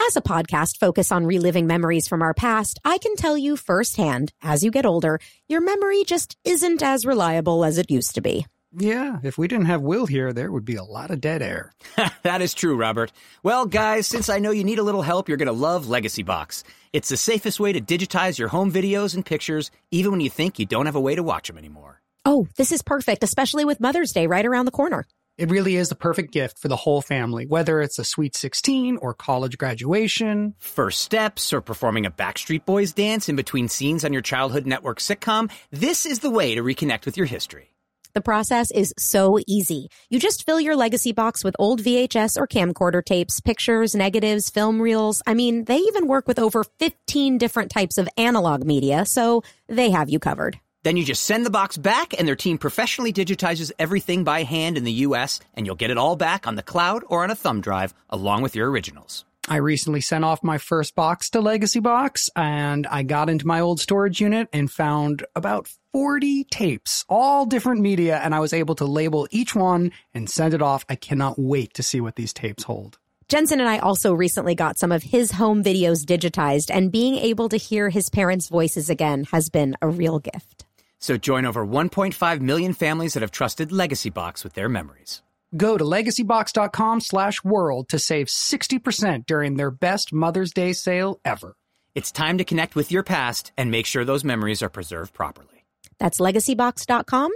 As 0.07 0.15
a 0.15 0.21
podcast 0.21 0.79
focused 0.79 1.11
on 1.11 1.27
reliving 1.27 1.67
memories 1.67 2.07
from 2.07 2.23
our 2.23 2.33
past, 2.33 2.79
I 2.83 2.97
can 2.97 3.15
tell 3.15 3.37
you 3.37 3.57
firsthand, 3.57 4.33
as 4.41 4.63
you 4.63 4.71
get 4.71 4.87
older, 4.87 5.19
your 5.47 5.61
memory 5.61 6.03
just 6.03 6.35
isn't 6.43 6.81
as 6.81 7.05
reliable 7.05 7.63
as 7.63 7.77
it 7.77 7.91
used 7.91 8.15
to 8.15 8.21
be. 8.21 8.47
Yeah, 8.75 9.19
if 9.21 9.37
we 9.37 9.47
didn't 9.47 9.67
have 9.67 9.83
Will 9.83 10.07
here, 10.07 10.33
there 10.33 10.51
would 10.51 10.65
be 10.65 10.77
a 10.77 10.83
lot 10.83 11.11
of 11.11 11.21
dead 11.21 11.43
air. 11.43 11.73
that 12.23 12.41
is 12.41 12.55
true, 12.55 12.75
Robert. 12.75 13.11
Well, 13.43 13.67
guys, 13.67 14.07
since 14.07 14.27
I 14.27 14.39
know 14.39 14.49
you 14.49 14.63
need 14.63 14.79
a 14.79 14.83
little 14.83 15.03
help, 15.03 15.29
you're 15.29 15.37
going 15.37 15.45
to 15.45 15.65
love 15.67 15.87
Legacy 15.87 16.23
Box. 16.23 16.63
It's 16.91 17.09
the 17.09 17.17
safest 17.17 17.59
way 17.59 17.71
to 17.71 17.81
digitize 17.81 18.39
your 18.39 18.47
home 18.47 18.71
videos 18.71 19.13
and 19.13 19.23
pictures, 19.23 19.69
even 19.91 20.09
when 20.09 20.21
you 20.21 20.31
think 20.31 20.57
you 20.57 20.65
don't 20.65 20.87
have 20.87 20.95
a 20.95 21.05
way 21.07 21.13
to 21.13 21.21
watch 21.21 21.49
them 21.49 21.59
anymore. 21.59 22.01
Oh, 22.25 22.47
this 22.57 22.71
is 22.71 22.81
perfect, 22.81 23.23
especially 23.23 23.63
with 23.63 23.79
Mother's 23.79 24.11
Day 24.11 24.25
right 24.25 24.45
around 24.45 24.65
the 24.65 24.71
corner. 24.71 25.05
It 25.37 25.51
really 25.51 25.75
is 25.75 25.89
the 25.89 25.95
perfect 25.95 26.31
gift 26.31 26.59
for 26.59 26.69
the 26.69 26.77
whole 26.77 27.01
family, 27.01 27.45
whether 27.45 27.81
it's 27.81 27.99
a 27.99 28.05
sweet 28.05 28.37
16 28.37 28.95
or 29.01 29.13
college 29.13 29.57
graduation. 29.57 30.55
First 30.59 31.01
steps 31.01 31.51
or 31.51 31.59
performing 31.59 32.05
a 32.05 32.11
Backstreet 32.11 32.63
Boys 32.63 32.93
dance 32.93 33.27
in 33.27 33.35
between 33.35 33.67
scenes 33.67 34.05
on 34.05 34.13
your 34.13 34.21
childhood 34.21 34.65
network 34.65 34.99
sitcom, 34.99 35.51
this 35.71 36.05
is 36.05 36.19
the 36.19 36.29
way 36.29 36.55
to 36.55 36.63
reconnect 36.63 37.05
with 37.05 37.17
your 37.17 37.25
history. 37.25 37.75
The 38.13 38.21
process 38.21 38.71
is 38.71 38.93
so 38.97 39.37
easy. 39.45 39.89
You 40.09 40.21
just 40.21 40.45
fill 40.45 40.61
your 40.61 40.77
legacy 40.77 41.11
box 41.11 41.43
with 41.43 41.53
old 41.59 41.81
VHS 41.81 42.37
or 42.37 42.47
camcorder 42.47 43.03
tapes, 43.03 43.41
pictures, 43.41 43.93
negatives, 43.93 44.49
film 44.49 44.81
reels. 44.81 45.21
I 45.27 45.33
mean, 45.33 45.65
they 45.65 45.79
even 45.79 46.07
work 46.07 46.29
with 46.29 46.39
over 46.39 46.63
15 46.79 47.37
different 47.37 47.71
types 47.71 47.97
of 47.97 48.07
analog 48.15 48.63
media, 48.63 49.05
so 49.05 49.43
they 49.67 49.89
have 49.89 50.09
you 50.09 50.19
covered. 50.19 50.61
Then 50.85 50.97
you 50.97 51.03
just 51.03 51.23
send 51.23 51.47
the 51.47 51.49
box 51.49 51.77
back, 51.77 52.13
and 52.15 52.27
their 52.27 52.35
team 52.35 52.59
professionally 52.59 53.11
digitizes 53.11 53.71
everything 53.79 54.23
by 54.23 54.43
hand 54.43 54.77
in 54.77 54.83
the 54.83 55.01
US, 55.07 55.39
and 55.55 55.65
you'll 55.65 55.73
get 55.73 55.89
it 55.89 55.97
all 55.97 56.15
back 56.15 56.45
on 56.45 56.53
the 56.53 56.61
cloud 56.61 57.03
or 57.07 57.23
on 57.23 57.31
a 57.31 57.35
thumb 57.35 57.59
drive 57.59 57.95
along 58.07 58.43
with 58.43 58.55
your 58.55 58.69
originals. 58.69 59.25
I 59.49 59.55
recently 59.55 59.99
sent 59.99 60.23
off 60.23 60.43
my 60.43 60.59
first 60.59 60.93
box 60.93 61.31
to 61.31 61.41
Legacy 61.41 61.79
Box 61.79 62.29
and 62.35 62.85
I 62.85 63.01
got 63.01 63.29
into 63.29 63.47
my 63.47 63.61
old 63.61 63.79
storage 63.79 64.21
unit 64.21 64.47
and 64.53 64.71
found 64.71 65.25
about 65.35 65.67
40 65.91 66.43
tapes, 66.45 67.03
all 67.09 67.47
different 67.47 67.81
media, 67.81 68.19
and 68.23 68.35
I 68.35 68.39
was 68.39 68.53
able 68.53 68.75
to 68.75 68.85
label 68.85 69.27
each 69.31 69.55
one 69.55 69.91
and 70.13 70.29
send 70.29 70.53
it 70.53 70.61
off. 70.61 70.85
I 70.87 70.95
cannot 70.95 71.39
wait 71.39 71.73
to 71.75 71.83
see 71.83 71.99
what 71.99 72.15
these 72.15 72.31
tapes 72.31 72.63
hold. 72.63 72.99
Jensen 73.27 73.59
and 73.59 73.67
I 73.67 73.79
also 73.79 74.13
recently 74.13 74.53
got 74.53 74.77
some 74.77 74.91
of 74.91 75.01
his 75.01 75.31
home 75.31 75.63
videos 75.63 76.05
digitized, 76.05 76.69
and 76.71 76.91
being 76.91 77.15
able 77.15 77.49
to 77.49 77.57
hear 77.57 77.89
his 77.89 78.07
parents' 78.09 78.49
voices 78.49 78.87
again 78.87 79.23
has 79.31 79.49
been 79.49 79.75
a 79.81 79.87
real 79.87 80.19
gift. 80.19 80.64
So 81.05 81.17
join 81.17 81.45
over 81.45 81.63
1.5 81.63 82.41
million 82.41 82.73
families 82.73 83.13
that 83.13 83.21
have 83.21 83.29
trusted 83.29 83.71
Legacy 83.71 84.09
Box 84.09 84.43
with 84.43 84.53
their 84.53 84.67
memories. 84.67 85.21
Go 85.55 85.77
to 85.77 85.83
legacybox.com 85.83 87.01
slash 87.01 87.43
world 87.43 87.89
to 87.89 87.99
save 87.99 88.25
60% 88.25 89.27
during 89.27 89.57
their 89.57 89.69
best 89.69 90.11
Mother's 90.11 90.51
Day 90.51 90.73
sale 90.73 91.19
ever. 91.23 91.53
It's 91.93 92.11
time 92.11 92.39
to 92.39 92.43
connect 92.43 92.75
with 92.75 92.91
your 92.91 93.03
past 93.03 93.51
and 93.55 93.69
make 93.69 93.85
sure 93.85 94.03
those 94.03 94.23
memories 94.23 94.63
are 94.63 94.69
preserved 94.69 95.13
properly. 95.13 95.65
That's 95.99 96.19
legacybox.com 96.19 97.31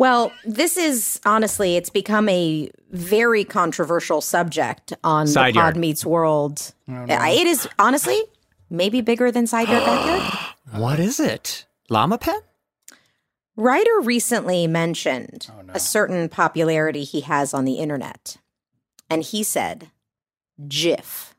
Well, 0.00 0.32
this 0.46 0.78
is 0.78 1.20
honestly, 1.26 1.76
it's 1.76 1.90
become 1.90 2.26
a 2.30 2.70
very 2.90 3.44
controversial 3.44 4.22
subject 4.22 4.94
on 5.04 5.26
Side 5.26 5.52
the 5.52 5.58
Pod 5.58 5.64
Yard. 5.64 5.76
Meets 5.76 6.06
World. 6.06 6.72
Uh, 6.88 7.04
it 7.10 7.46
is 7.46 7.68
honestly 7.78 8.18
maybe 8.70 9.02
bigger 9.02 9.30
than 9.30 9.46
Side 9.46 9.68
Yard 9.68 9.84
Backyard. 9.84 10.46
What 10.80 10.98
is 11.00 11.20
it? 11.20 11.66
Llama 11.90 12.16
Pet? 12.16 12.42
Ryder 13.56 14.00
recently 14.00 14.66
mentioned 14.66 15.48
a 15.68 15.78
certain 15.80 16.30
popularity 16.30 17.04
he 17.04 17.20
has 17.20 17.52
on 17.52 17.66
the 17.66 17.74
internet. 17.74 18.38
And 19.10 19.22
he 19.22 19.42
said 19.42 19.90
GIF 20.66 21.34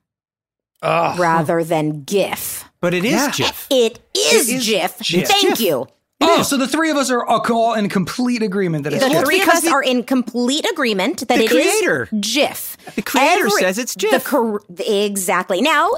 Ugh. 0.84 1.18
rather 1.18 1.64
than 1.64 2.04
GIF. 2.04 2.66
But 2.80 2.94
it 2.94 3.06
is 3.06 3.14
Yeah. 3.14 3.30
Jif. 3.32 3.66
It 3.72 4.02
is, 4.16 4.50
is 4.50 4.68
GIF. 4.68 5.00
GIF. 5.00 5.28
Thank 5.30 5.58
GIF. 5.58 5.62
you. 5.62 5.88
Oh, 6.22 6.44
so 6.44 6.58
the 6.58 6.68
three 6.68 6.90
of 6.92 6.98
us 6.98 7.10
are 7.12 7.26
all 7.26 7.74
in 7.74 7.90
complete 7.90 8.42
agreement 8.44 8.84
that 8.84 8.94
it's 8.94 9.04
The 9.04 9.10
just- 9.10 9.26
three 9.26 9.42
of 9.42 9.50
us 9.50 9.62
the- 9.62 9.72
are 9.72 9.82
in 9.84 10.04
complete 10.04 10.66
agreement 10.72 11.20
that 11.28 11.38
the 11.38 11.46
it 11.46 11.52
is 11.52 11.72
creator. 11.80 12.10
GIF. 12.20 12.78
The 12.96 13.02
creator 13.02 13.50
says 13.50 13.78
it's 13.78 13.94
The 13.96 14.00
GIF. 14.12 14.24
cor- 14.26 14.62
exactly. 14.80 15.62
Now, 15.62 15.90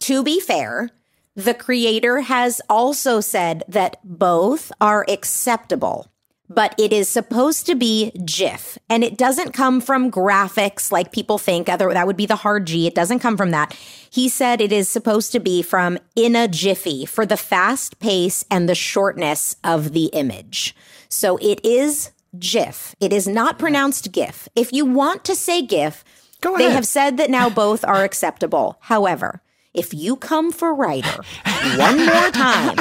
to 0.00 0.22
be 0.22 0.40
fair, 0.40 0.90
the 1.36 1.54
creator 1.54 2.20
has 2.20 2.60
also 2.68 3.20
said 3.20 3.62
that 3.68 3.96
both 4.04 4.70
are 4.80 5.04
acceptable, 5.08 6.10
but 6.50 6.74
it 6.76 6.92
is 6.92 7.08
supposed 7.08 7.64
to 7.66 7.76
be 7.76 8.10
GIF, 8.24 8.76
and 8.90 9.04
it 9.04 9.16
doesn't 9.16 9.52
come 9.52 9.80
from 9.80 10.10
graphics 10.10 10.90
like 10.90 11.12
people 11.12 11.38
think. 11.38 11.68
Other 11.68 11.92
that 11.94 12.06
would 12.06 12.16
be 12.16 12.26
the 12.26 12.36
hard 12.36 12.66
G. 12.66 12.88
It 12.88 12.94
doesn't 12.94 13.20
come 13.20 13.36
from 13.36 13.52
that. 13.52 13.72
He 14.10 14.28
said 14.28 14.60
it 14.60 14.72
is 14.72 14.88
supposed 14.88 15.30
to 15.32 15.40
be 15.40 15.62
from 15.62 15.98
in 16.16 16.34
a 16.34 16.48
jiffy 16.48 17.06
for 17.06 17.24
the 17.24 17.36
fast 17.36 18.00
pace 18.00 18.44
and 18.50 18.68
the 18.68 18.74
shortness 18.74 19.54
of 19.62 19.92
the 19.92 20.06
image. 20.06 20.74
So 21.08 21.36
it 21.36 21.64
is 21.64 22.10
GIF. 22.38 22.96
It 23.00 23.12
is 23.12 23.28
not 23.28 23.58
pronounced 23.58 24.10
GIF. 24.10 24.48
If 24.56 24.72
you 24.72 24.84
want 24.84 25.24
to 25.24 25.36
say 25.36 25.62
GIF, 25.62 26.04
Go 26.40 26.56
they 26.56 26.70
have 26.70 26.86
said 26.86 27.16
that 27.18 27.30
now 27.30 27.48
both 27.48 27.84
are 27.84 28.02
acceptable. 28.02 28.78
However, 28.80 29.42
if 29.72 29.94
you 29.94 30.16
come 30.16 30.50
for 30.50 30.74
Ryder 30.74 31.22
one 31.76 32.04
more 32.04 32.30
time 32.30 32.76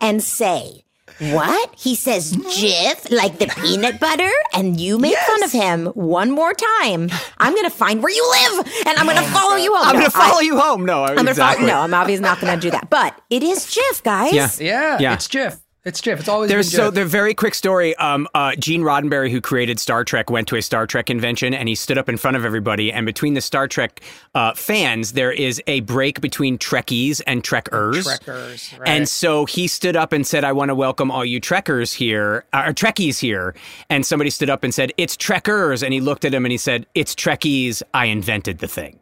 and 0.00 0.22
say, 0.22 0.84
what? 1.18 1.74
He 1.76 1.94
says 1.94 2.32
Jif, 2.32 3.10
like 3.10 3.38
the 3.38 3.46
peanut 3.46 3.98
butter, 4.00 4.30
and 4.54 4.80
you 4.80 4.98
make 4.98 5.16
fun 5.16 5.42
of 5.42 5.52
him 5.52 5.86
one 5.88 6.30
more 6.30 6.54
time. 6.54 7.08
I'm 7.38 7.54
going 7.54 7.64
to 7.64 7.70
find 7.70 8.02
where 8.02 8.12
you 8.14 8.30
live 8.30 8.66
and 8.86 8.98
I'm 8.98 9.06
going 9.06 9.16
to 9.18 9.30
follow 9.32 9.56
you 9.56 9.74
home. 9.74 9.86
I'm 9.88 9.94
No, 9.94 10.00
going 10.00 10.10
to 10.10 10.16
follow 10.16 10.38
I- 10.38 10.42
you 10.42 10.58
home. 10.58 10.84
No, 10.84 11.04
I'm 11.04 11.16
gonna 11.16 11.34
follow, 11.34 11.60
no, 11.66 11.80
I'm 11.80 11.94
obviously 11.94 12.22
not 12.22 12.40
going 12.40 12.54
to 12.54 12.60
do 12.60 12.70
that. 12.70 12.88
But 12.90 13.20
it 13.30 13.42
is 13.42 13.66
Jif, 13.66 14.02
guys. 14.02 14.32
Yeah. 14.32 14.48
yeah, 14.60 14.98
Yeah. 15.00 15.14
it's 15.14 15.26
Jif. 15.28 15.58
It's 15.84 16.00
Jif. 16.00 16.18
It's 16.18 16.28
always 16.28 16.50
There's 16.50 16.70
so 16.70 16.90
the 16.90 17.04
very 17.04 17.34
quick 17.34 17.54
story. 17.54 17.94
Um, 17.96 18.28
uh, 18.34 18.56
Gene 18.56 18.82
Roddenberry, 18.82 19.30
who 19.30 19.40
created 19.40 19.78
Star 19.78 20.04
Trek, 20.04 20.28
went 20.28 20.48
to 20.48 20.56
a 20.56 20.62
Star 20.62 20.86
Trek 20.86 21.06
convention 21.06 21.54
and 21.54 21.68
he 21.68 21.74
stood 21.76 21.96
up 21.96 22.08
in 22.08 22.16
front 22.16 22.36
of 22.36 22.44
everybody. 22.44 22.92
And 22.92 23.06
between 23.06 23.34
the 23.34 23.40
Star 23.40 23.68
Trek 23.68 24.02
uh, 24.34 24.54
fans, 24.54 25.12
there 25.12 25.30
is 25.30 25.62
a 25.68 25.80
break 25.80 26.20
between 26.20 26.58
Trekkies 26.58 27.22
and 27.28 27.44
Trekkers. 27.44 28.04
Trekkers, 28.04 28.74
right. 28.78 28.88
And 28.88 29.08
so 29.08 29.44
he 29.46 29.68
stood 29.68 29.94
up 29.94 30.12
and 30.12 30.26
said, 30.26 30.42
"I 30.42 30.52
want 30.52 30.68
to 30.70 30.74
welcome 30.74 31.10
all 31.12 31.24
you 31.24 31.40
Trekkers 31.40 31.92
here, 31.92 32.44
uh, 32.52 32.64
or 32.66 32.72
Trekkies 32.72 33.20
here." 33.20 33.54
And 33.88 34.04
somebody 34.04 34.30
stood 34.30 34.50
up 34.50 34.64
and 34.64 34.74
said, 34.74 34.92
"It's 34.96 35.16
Trekkers." 35.16 35.84
And 35.84 35.94
he 35.94 36.00
looked 36.00 36.24
at 36.24 36.34
him 36.34 36.44
and 36.44 36.52
he 36.52 36.58
said, 36.58 36.86
"It's 36.94 37.14
Trekkies. 37.14 37.82
I 37.94 38.06
invented 38.06 38.58
the 38.58 38.68
thing." 38.68 38.97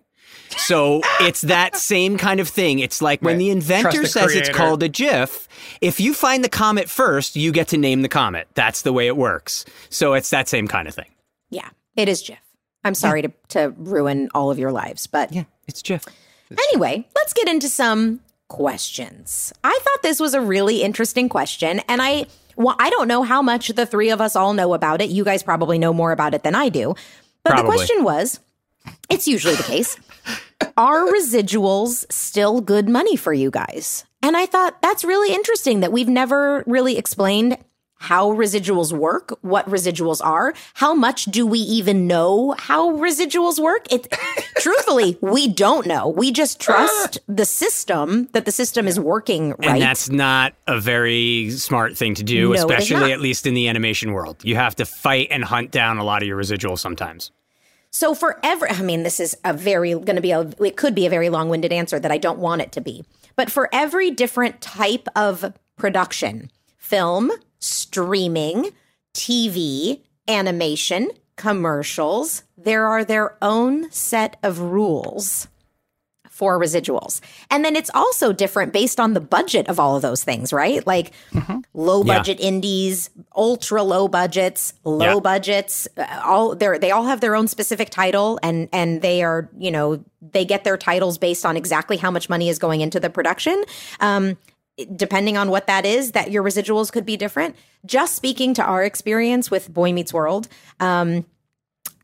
So 0.56 1.00
it's 1.20 1.42
that 1.42 1.76
same 1.76 2.16
kind 2.16 2.40
of 2.40 2.48
thing. 2.48 2.78
It's 2.78 3.00
like 3.02 3.20
when 3.22 3.34
Right. 3.34 3.38
the 3.38 3.50
inventor 3.50 4.02
the 4.02 4.08
says 4.08 4.34
it's 4.34 4.48
called 4.48 4.82
a 4.82 4.88
GIF, 4.88 5.48
if 5.80 6.00
you 6.00 6.14
find 6.14 6.42
the 6.42 6.48
comet 6.48 6.88
first, 6.88 7.36
you 7.36 7.52
get 7.52 7.68
to 7.68 7.76
name 7.76 8.02
the 8.02 8.08
comet. 8.08 8.48
That's 8.54 8.82
the 8.82 8.92
way 8.92 9.06
it 9.06 9.16
works. 9.16 9.64
So 9.90 10.14
it's 10.14 10.30
that 10.30 10.48
same 10.48 10.66
kind 10.68 10.88
of 10.88 10.94
thing. 10.94 11.10
Yeah, 11.50 11.68
it 11.94 12.08
is 12.08 12.22
Jif. 12.22 12.38
I'm 12.84 12.94
sorry 12.94 13.22
to, 13.22 13.32
to 13.48 13.74
ruin 13.76 14.28
all 14.34 14.50
of 14.50 14.58
your 14.58 14.72
lives, 14.72 15.06
but 15.06 15.32
Yeah, 15.32 15.44
it's 15.66 15.82
GIF. 15.82 16.04
Anyway, 16.50 17.06
let's 17.16 17.32
get 17.32 17.48
into 17.48 17.68
some 17.68 18.20
questions. 18.48 19.52
I 19.64 19.78
thought 19.82 20.02
this 20.02 20.20
was 20.20 20.34
a 20.34 20.40
really 20.40 20.82
interesting 20.82 21.28
question, 21.28 21.80
and 21.88 22.00
I 22.02 22.26
well, 22.56 22.74
I 22.78 22.88
don't 22.90 23.06
know 23.06 23.22
how 23.22 23.42
much 23.42 23.68
the 23.68 23.84
three 23.84 24.08
of 24.10 24.20
us 24.22 24.34
all 24.34 24.54
know 24.54 24.72
about 24.72 25.02
it. 25.02 25.10
You 25.10 25.24
guys 25.24 25.42
probably 25.42 25.78
know 25.78 25.92
more 25.92 26.10
about 26.12 26.32
it 26.32 26.42
than 26.42 26.54
I 26.54 26.70
do. 26.70 26.94
But 27.44 27.50
Probably. 27.50 27.70
the 27.70 27.76
question 27.76 28.02
was, 28.04 28.40
it's 29.10 29.28
usually 29.28 29.56
the 29.56 29.62
case. 29.62 29.98
Are 30.76 31.06
residuals 31.06 32.10
still 32.10 32.60
good 32.60 32.88
money 32.88 33.16
for 33.16 33.32
you 33.32 33.50
guys? 33.50 34.04
And 34.22 34.36
I 34.36 34.46
thought 34.46 34.80
that's 34.82 35.04
really 35.04 35.34
interesting 35.34 35.80
that 35.80 35.92
we've 35.92 36.08
never 36.08 36.64
really 36.66 36.98
explained 36.98 37.58
how 37.98 38.30
residuals 38.30 38.92
work, 38.92 39.38
what 39.40 39.68
residuals 39.70 40.24
are, 40.24 40.52
how 40.74 40.94
much 40.94 41.24
do 41.26 41.46
we 41.46 41.58
even 41.60 42.06
know 42.06 42.54
how 42.58 42.90
residuals 42.90 43.58
work? 43.58 43.90
It 43.90 44.14
truthfully, 44.58 45.16
we 45.20 45.48
don't 45.48 45.86
know. 45.86 46.08
We 46.08 46.30
just 46.30 46.60
trust 46.66 47.18
the 47.26 47.46
system 47.46 48.28
that 48.32 48.44
the 48.44 48.52
system 48.52 48.86
is 48.86 49.00
working 49.00 49.50
right. 49.50 49.68
And 49.70 49.82
that's 49.82 50.10
not 50.10 50.54
a 50.66 50.78
very 50.78 51.50
smart 51.52 51.96
thing 51.96 52.14
to 52.16 52.22
do, 52.22 52.48
No, 52.48 52.54
especially 52.54 53.12
at 53.12 53.20
least 53.20 53.46
in 53.46 53.54
the 53.54 53.68
animation 53.68 54.12
world. 54.12 54.44
You 54.44 54.56
have 54.56 54.76
to 54.76 54.84
fight 54.84 55.28
and 55.30 55.42
hunt 55.42 55.70
down 55.70 55.98
a 55.98 56.04
lot 56.04 56.22
of 56.22 56.28
your 56.28 56.38
residuals 56.38 56.80
sometimes. 56.80 57.30
So 57.96 58.14
for 58.14 58.38
every, 58.42 58.68
I 58.68 58.82
mean, 58.82 59.04
this 59.04 59.20
is 59.20 59.38
a 59.42 59.54
very 59.54 59.92
going 59.92 60.16
to 60.16 60.20
be 60.20 60.30
a, 60.30 60.40
it 60.62 60.76
could 60.76 60.94
be 60.94 61.06
a 61.06 61.10
very 61.10 61.30
long 61.30 61.48
winded 61.48 61.72
answer 61.72 61.98
that 61.98 62.12
I 62.12 62.18
don't 62.18 62.38
want 62.38 62.60
it 62.60 62.70
to 62.72 62.82
be. 62.82 63.06
But 63.36 63.50
for 63.50 63.70
every 63.72 64.10
different 64.10 64.60
type 64.60 65.08
of 65.16 65.54
production, 65.78 66.50
film, 66.76 67.32
streaming, 67.58 68.72
TV, 69.14 70.02
animation, 70.28 71.08
commercials, 71.36 72.42
there 72.58 72.86
are 72.86 73.02
their 73.02 73.38
own 73.40 73.90
set 73.90 74.36
of 74.42 74.60
rules 74.60 75.48
for 76.36 76.60
residuals. 76.60 77.20
And 77.50 77.64
then 77.64 77.74
it's 77.76 77.90
also 77.94 78.30
different 78.32 78.72
based 78.74 79.00
on 79.00 79.14
the 79.14 79.20
budget 79.20 79.68
of 79.68 79.80
all 79.80 79.96
of 79.96 80.02
those 80.02 80.22
things, 80.22 80.52
right? 80.52 80.86
Like 80.86 81.12
low 81.72 82.04
Yeah. 82.04 82.18
budget 82.18 82.38
indies, 82.40 83.08
ultra 83.34 83.82
low 83.82 84.06
budgets, 84.06 84.74
low 84.84 85.14
Yeah. 85.14 85.20
budgets, 85.20 85.88
uh, 85.96 86.04
all 86.22 86.54
they 86.54 86.76
they 86.78 86.90
all 86.90 87.04
have 87.04 87.20
their 87.22 87.34
own 87.34 87.48
specific 87.48 87.88
title 87.88 88.38
and 88.42 88.68
and 88.70 89.00
they 89.00 89.22
are, 89.22 89.48
you 89.58 89.70
know, 89.70 90.04
they 90.20 90.44
get 90.44 90.64
their 90.64 90.76
titles 90.76 91.16
based 91.16 91.46
on 91.46 91.56
exactly 91.56 91.96
how 91.96 92.10
much 92.10 92.28
money 92.28 92.50
is 92.50 92.58
going 92.58 92.82
into 92.82 93.00
the 93.00 93.08
production. 93.08 93.64
Um 94.00 94.36
depending 94.94 95.38
on 95.38 95.48
what 95.48 95.66
that 95.68 95.86
is, 95.86 96.12
that 96.12 96.30
your 96.30 96.42
residuals 96.42 96.92
could 96.92 97.06
be 97.06 97.16
different. 97.16 97.56
Just 97.86 98.14
speaking 98.14 98.52
to 98.52 98.62
our 98.62 98.84
experience 98.84 99.50
with 99.50 99.72
Boy 99.72 99.90
Meets 99.90 100.12
World, 100.12 100.48
um, 100.80 101.24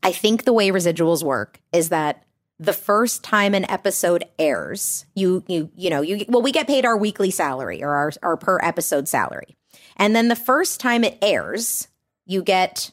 I 0.01 0.11
think 0.11 0.45
the 0.45 0.53
way 0.53 0.69
residuals 0.71 1.21
work 1.23 1.59
is 1.71 1.89
that 1.89 2.23
the 2.65 2.73
first 2.73 3.23
time 3.23 3.53
an 3.53 3.69
episode 3.69 4.23
airs, 4.39 5.05
you 5.15 5.43
you 5.47 5.69
you 5.75 5.89
know 5.89 6.01
you 6.01 6.25
well 6.27 6.41
we 6.41 6.51
get 6.51 6.67
paid 6.67 6.85
our 6.85 6.97
weekly 6.97 7.31
salary 7.31 7.83
or 7.83 7.89
our 7.89 8.11
our 8.21 8.37
per 8.37 8.59
episode 8.61 9.07
salary, 9.07 9.55
and 9.97 10.15
then 10.15 10.27
the 10.27 10.35
first 10.35 10.79
time 10.79 11.03
it 11.03 11.17
airs, 11.21 11.87
you 12.25 12.41
get 12.43 12.91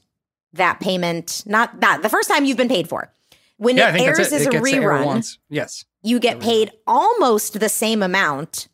that 0.53 0.81
payment. 0.81 1.43
Not 1.47 1.81
that 1.81 2.03
the 2.03 2.09
first 2.09 2.29
time 2.29 2.45
you've 2.45 2.57
been 2.57 2.69
paid 2.69 2.89
for. 2.89 3.13
When 3.57 3.77
yeah, 3.77 3.95
it 3.95 4.01
airs 4.01 4.17
that's 4.19 4.33
it. 4.33 4.37
as 4.37 4.43
it 4.43 4.49
a 4.49 4.51
gets 4.53 4.71
to 4.71 4.77
air 4.77 4.83
rerun, 4.83 5.05
once. 5.05 5.39
Yes. 5.51 5.85
you 6.03 6.19
get 6.19 6.41
paid 6.41 6.71
almost 6.87 7.61
the 7.61 7.69
same 7.69 8.03
amount 8.03 8.69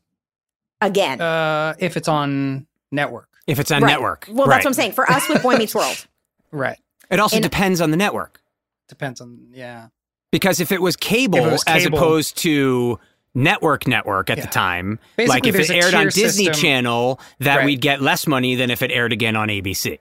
again. 0.80 1.20
Uh, 1.20 1.74
if 1.78 1.96
it's 1.96 2.08
on 2.08 2.66
network. 2.92 3.28
If 3.48 3.58
it's 3.58 3.70
on 3.72 3.82
Right. 3.82 3.90
network. 3.90 4.26
Well, 4.30 4.46
right. 4.46 4.56
that's 4.56 4.64
what 4.64 4.70
I'm 4.70 4.74
saying. 4.74 4.92
For 4.92 5.10
us 5.10 5.28
with 5.28 5.42
Boy 5.42 5.56
Meets 5.56 5.74
World, 5.74 6.06
Right. 6.52 6.78
It 7.10 7.18
also 7.20 7.36
In- 7.36 7.42
depends 7.42 7.80
on 7.80 7.90
the 7.90 7.96
network. 7.96 8.40
Depends 8.88 9.20
on 9.20 9.48
yeah. 9.52 9.88
Because 10.36 10.60
if 10.60 10.70
it 10.70 10.82
was 10.82 10.96
cable, 10.96 11.38
it 11.38 11.50
was 11.50 11.64
as 11.66 11.86
opposed 11.86 12.36
to 12.42 13.00
network 13.34 13.86
network 13.86 14.28
at 14.28 14.36
Yeah. 14.36 14.44
the 14.44 14.50
time, 14.50 14.98
Basically, 15.16 15.34
like 15.34 15.46
if 15.46 15.54
there's 15.54 15.70
it 15.70 15.82
aired 15.82 15.94
on 15.94 16.04
Disney 16.08 16.44
system. 16.44 16.52
Channel, 16.60 17.18
that 17.40 17.56
Right. 17.56 17.64
we'd 17.64 17.80
get 17.80 18.02
less 18.02 18.26
money 18.26 18.54
than 18.54 18.70
if 18.70 18.82
it 18.82 18.90
aired 18.92 19.14
again 19.14 19.34
on 19.34 19.48
ABC. 19.48 19.98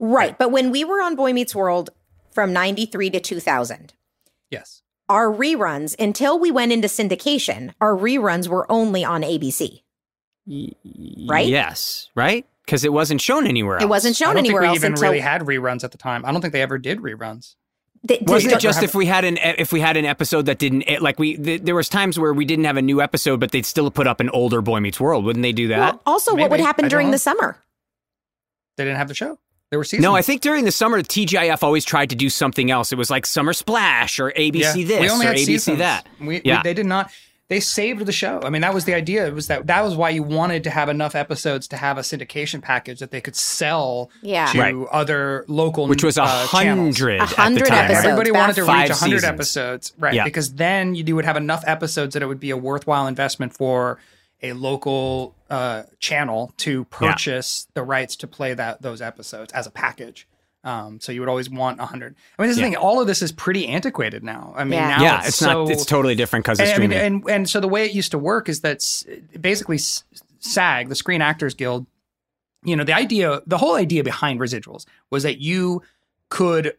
Right. 0.00 0.36
But 0.36 0.50
when 0.50 0.72
we 0.72 0.82
were 0.84 1.00
on 1.00 1.14
Boy 1.14 1.32
Meets 1.32 1.54
World 1.54 1.90
from 2.32 2.52
93 2.52 3.08
to 3.10 3.20
2000, 3.20 3.94
Yes. 4.50 4.82
our 5.08 5.28
reruns, 5.32 5.94
until 5.96 6.40
we 6.40 6.50
went 6.50 6.72
into 6.72 6.88
syndication, 6.88 7.72
our 7.80 7.94
reruns 7.94 8.48
were 8.48 8.66
only 8.72 9.04
on 9.04 9.22
ABC. 9.22 9.84
Right? 11.28 11.46
Yes, 11.46 12.08
right? 12.16 12.44
Because 12.64 12.84
it 12.84 12.92
wasn't 12.92 13.20
shown 13.20 13.46
anywhere 13.46 13.76
else. 13.76 13.84
It 13.84 13.88
wasn't 13.88 14.16
I 14.16 14.18
shown 14.24 14.34
don't 14.34 14.42
think 14.42 14.46
anywhere 14.46 14.62
we 14.62 14.68
else 14.70 14.76
even 14.78 14.92
until 14.94 15.02
really 15.10 15.20
had 15.20 15.42
reruns 15.42 15.84
at 15.84 15.92
the 15.92 15.98
time. 15.98 16.24
I 16.24 16.32
don't 16.32 16.40
think 16.40 16.52
they 16.52 16.62
ever 16.62 16.78
did 16.78 16.98
reruns. 16.98 17.54
Th- 18.08 18.20
th- 18.20 18.28
Wasn't 18.30 18.52
it 18.52 18.60
just 18.60 18.82
if 18.82 18.94
we 18.94 19.06
had 19.06 19.24
an 19.24 19.38
if 19.42 19.70
we 19.72 19.80
had 19.80 19.96
an 19.96 20.04
episode 20.04 20.46
that 20.46 20.58
didn't 20.58 20.84
like 21.00 21.18
we 21.18 21.36
th- 21.36 21.62
there 21.62 21.74
was 21.74 21.88
times 21.88 22.18
where 22.18 22.32
we 22.32 22.44
didn't 22.44 22.64
have 22.64 22.76
a 22.76 22.82
new 22.82 23.00
episode 23.00 23.38
but 23.40 23.52
they'd 23.52 23.66
still 23.66 23.90
put 23.90 24.06
up 24.06 24.18
an 24.20 24.30
older 24.30 24.60
Boy 24.62 24.80
Meets 24.80 24.98
World 24.98 25.24
wouldn't 25.24 25.42
they 25.42 25.52
do 25.52 25.68
that? 25.68 25.78
well, 25.78 26.02
also 26.06 26.34
what 26.34 26.50
would 26.50 26.60
happen 26.60 26.88
during 26.88 27.08
know. 27.08 27.12
the 27.12 27.18
summer? 27.18 27.56
They 28.76 28.84
didn't 28.84 28.98
have 28.98 29.08
the 29.08 29.14
show. 29.14 29.38
There 29.70 29.78
were 29.78 29.84
seasons. 29.84 30.02
no, 30.04 30.14
I 30.16 30.22
think 30.22 30.40
during 30.40 30.64
the 30.64 30.70
summer 30.72 31.02
TGIF 31.02 31.62
always 31.62 31.84
tried 31.84 32.08
to 32.10 32.16
do 32.16 32.30
something 32.30 32.70
else. 32.70 32.90
It 32.90 32.96
was 32.96 33.10
like 33.10 33.26
Summer 33.26 33.52
Splash 33.52 34.18
or 34.18 34.30
ABC 34.30 34.86
this 34.86 35.00
we 35.00 35.10
only 35.10 35.26
or 35.26 35.30
had 35.30 35.36
ABC 35.38 35.44
seasons. 35.44 35.78
that. 35.78 36.06
We, 36.20 36.40
Yeah. 36.42 36.58
we, 36.58 36.62
they 36.62 36.74
did 36.74 36.86
not. 36.86 37.10
They 37.48 37.60
saved 37.60 38.04
the 38.04 38.12
show. 38.12 38.40
I 38.44 38.50
mean, 38.50 38.60
that 38.60 38.74
was 38.74 38.84
the 38.84 38.92
idea. 38.94 39.26
It 39.26 39.32
was 39.34 39.46
that 39.46 39.66
that 39.68 39.82
was 39.82 39.96
why 39.96 40.10
you 40.10 40.22
wanted 40.22 40.64
to 40.64 40.70
have 40.70 40.90
enough 40.90 41.14
episodes 41.14 41.66
to 41.68 41.78
have 41.78 41.96
a 41.96 42.02
syndication 42.02 42.60
package 42.60 42.98
that 43.00 43.10
they 43.10 43.22
could 43.22 43.36
sell 43.36 44.10
Yeah. 44.20 44.46
to 44.52 44.60
Right. 44.60 44.74
other 44.92 45.46
local, 45.48 45.86
which 45.86 46.04
was 46.04 46.18
a 46.18 46.24
uh, 46.24 46.46
channels. 46.48 46.98
hundred. 46.98 47.20
A 47.20 47.26
hundred 47.26 47.70
episodes. 47.70 48.04
Everybody 48.04 48.30
wanted 48.32 48.56
to 48.56 48.66
five 48.66 48.90
reach 48.90 49.00
100 49.00 49.24
episodes, 49.24 49.94
right? 49.98 50.12
Yeah. 50.14 50.24
Because 50.24 50.52
then 50.54 50.94
you 50.94 51.16
would 51.16 51.24
have 51.24 51.38
enough 51.38 51.64
episodes 51.66 52.12
that 52.14 52.22
it 52.22 52.26
would 52.26 52.40
be 52.40 52.50
a 52.50 52.56
worthwhile 52.56 53.06
investment 53.06 53.54
for 53.54 53.98
a 54.42 54.52
local 54.52 55.34
uh, 55.48 55.84
channel 56.00 56.52
to 56.58 56.84
purchase 56.84 57.66
the 57.74 57.82
rights 57.82 58.14
to 58.16 58.26
play 58.26 58.52
that 58.54 58.82
those 58.82 59.00
episodes 59.00 59.52
as 59.54 59.66
a 59.66 59.70
package. 59.70 60.28
Um, 60.64 61.00
so 61.00 61.12
you 61.12 61.20
would 61.20 61.28
always 61.28 61.48
want 61.48 61.78
100. 61.78 62.14
I 62.38 62.42
mean, 62.42 62.48
this 62.48 62.56
is 62.56 62.56
the 62.56 62.62
Yeah. 62.68 62.74
thing. 62.74 62.76
All 62.76 63.00
of 63.00 63.06
this 63.06 63.22
is 63.22 63.30
pretty 63.32 63.68
antiquated 63.68 64.24
now. 64.24 64.52
I 64.56 64.64
mean, 64.64 64.72
Yeah. 64.74 64.88
now 64.88 65.02
Yeah, 65.02 65.18
it's, 65.18 65.28
it's 65.28 65.36
so, 65.38 65.64
not. 65.64 65.70
It's 65.70 65.84
totally 65.84 66.14
different 66.16 66.44
because 66.44 66.58
of 66.58 66.66
and, 66.66 66.74
I 66.74 66.78
mean, 66.78 66.90
streaming. 66.90 67.06
and 67.22 67.30
and 67.30 67.48
so 67.50 67.60
the 67.60 67.68
way 67.68 67.84
it 67.86 67.92
used 67.94 68.10
to 68.10 68.18
work 68.18 68.48
is 68.48 68.60
that 68.62 68.82
basically 69.40 69.78
SAG, 70.40 70.88
the 70.88 70.94
Screen 70.96 71.22
Actors 71.22 71.54
Guild, 71.54 71.86
you 72.64 72.74
know, 72.74 72.82
the 72.84 72.92
idea, 72.92 73.40
the 73.46 73.58
whole 73.58 73.76
idea 73.76 74.02
behind 74.02 74.40
residuals 74.40 74.84
was 75.10 75.22
that 75.22 75.38
you 75.40 75.80
could 76.28 76.74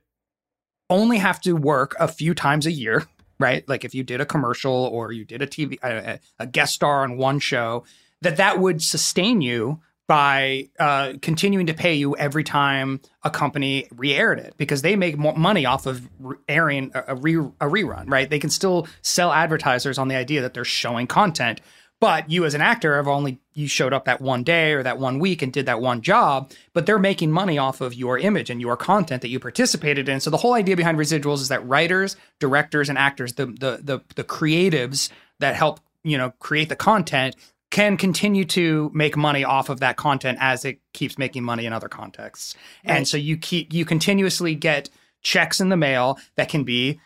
only 0.89 1.17
have 1.17 1.39
to 1.41 1.53
work 1.53 1.95
a 1.99 2.07
few 2.07 2.33
times 2.33 2.65
a 2.65 2.71
year, 2.71 3.05
right? 3.39 3.67
Like 3.69 3.85
if 3.85 3.95
you 3.95 4.03
did 4.03 4.19
a 4.19 4.25
commercial 4.25 4.73
or 4.73 5.11
you 5.13 5.23
did 5.23 5.41
a 5.41 5.47
TV, 5.47 5.77
a, 5.83 6.19
a 6.37 6.45
guest 6.47 6.73
star 6.73 7.03
on 7.03 7.17
one 7.17 7.39
show, 7.39 7.85
that 8.21 8.35
that 8.37 8.59
would 8.59 8.81
sustain 8.81 9.41
you 9.41 9.79
by 10.09 10.67
uh, 10.79 11.13
continuing 11.21 11.67
to 11.67 11.73
pay 11.75 11.93
you 11.93 12.17
every 12.17 12.43
time 12.43 12.99
a 13.21 13.29
company 13.29 13.87
re-aired 13.91 14.39
it 14.39 14.55
because 14.57 14.81
they 14.81 14.95
make 14.95 15.19
more 15.19 15.35
money 15.35 15.67
off 15.67 15.85
of 15.85 16.09
airing 16.47 16.89
a, 16.95 17.03
a, 17.09 17.15
re- 17.15 17.35
a 17.35 17.67
rerun, 17.67 18.09
right? 18.09 18.27
They 18.27 18.39
can 18.39 18.49
still 18.49 18.87
sell 19.03 19.31
advertisers 19.31 19.99
on 19.99 20.07
the 20.07 20.15
idea 20.15 20.41
that 20.41 20.55
they're 20.55 20.65
showing 20.65 21.05
content, 21.05 21.61
but 21.99 22.27
you 22.27 22.43
as 22.45 22.55
an 22.55 22.61
actor 22.61 22.95
have 22.95 23.07
only 23.07 23.39
you 23.53 23.67
showed 23.67 23.93
up 23.93 24.05
that 24.05 24.19
one 24.19 24.41
day 24.41 24.73
or 24.73 24.81
that 24.81 24.97
one 24.97 25.19
week 25.19 25.43
and 25.43 25.53
did 25.53 25.67
that 25.67 25.79
one 25.79 26.01
job, 26.01 26.51
but 26.73 26.87
they're 26.87 26.97
making 26.97 27.31
money 27.31 27.59
off 27.59 27.79
of 27.79 27.93
your 27.93 28.17
image 28.17 28.49
and 28.49 28.59
your 28.59 28.75
content 28.75 29.21
that 29.21 29.29
you 29.29 29.39
participated 29.39 30.09
in. 30.09 30.19
So 30.19 30.31
the 30.31 30.37
whole 30.37 30.55
idea 30.55 30.75
behind 30.75 30.97
residuals 30.97 31.41
is 31.41 31.49
that 31.49 31.67
writers, 31.67 32.15
directors, 32.39 32.89
and 32.89 32.97
actors, 32.97 33.33
the 33.33 33.45
the 33.45 33.79
the, 33.83 34.01
the 34.15 34.23
creatives 34.23 35.11
that 35.37 35.55
help 35.55 35.81
you 36.03 36.17
know 36.17 36.31
create 36.39 36.69
the 36.69 36.75
content 36.75 37.35
can 37.69 37.97
continue 37.97 38.45
to 38.45 38.89
make 38.93 39.15
money 39.15 39.43
off 39.43 39.69
of 39.69 39.79
that 39.82 39.95
content 39.95 40.38
as 40.41 40.65
it 40.65 40.79
keeps 40.93 41.17
making 41.17 41.43
money 41.43 41.65
in 41.65 41.73
other 41.73 41.88
contexts. 41.88 42.55
And 42.84 43.08
so 43.08 43.17
you 43.17 43.38
keep 43.38 43.73
you 43.73 43.86
continuously 43.86 44.55
get 44.55 44.89
checks 45.21 45.60
in 45.60 45.69
the 45.69 45.77
mail 45.77 46.17
that 46.36 46.49
can 46.49 46.63
be 46.63 46.99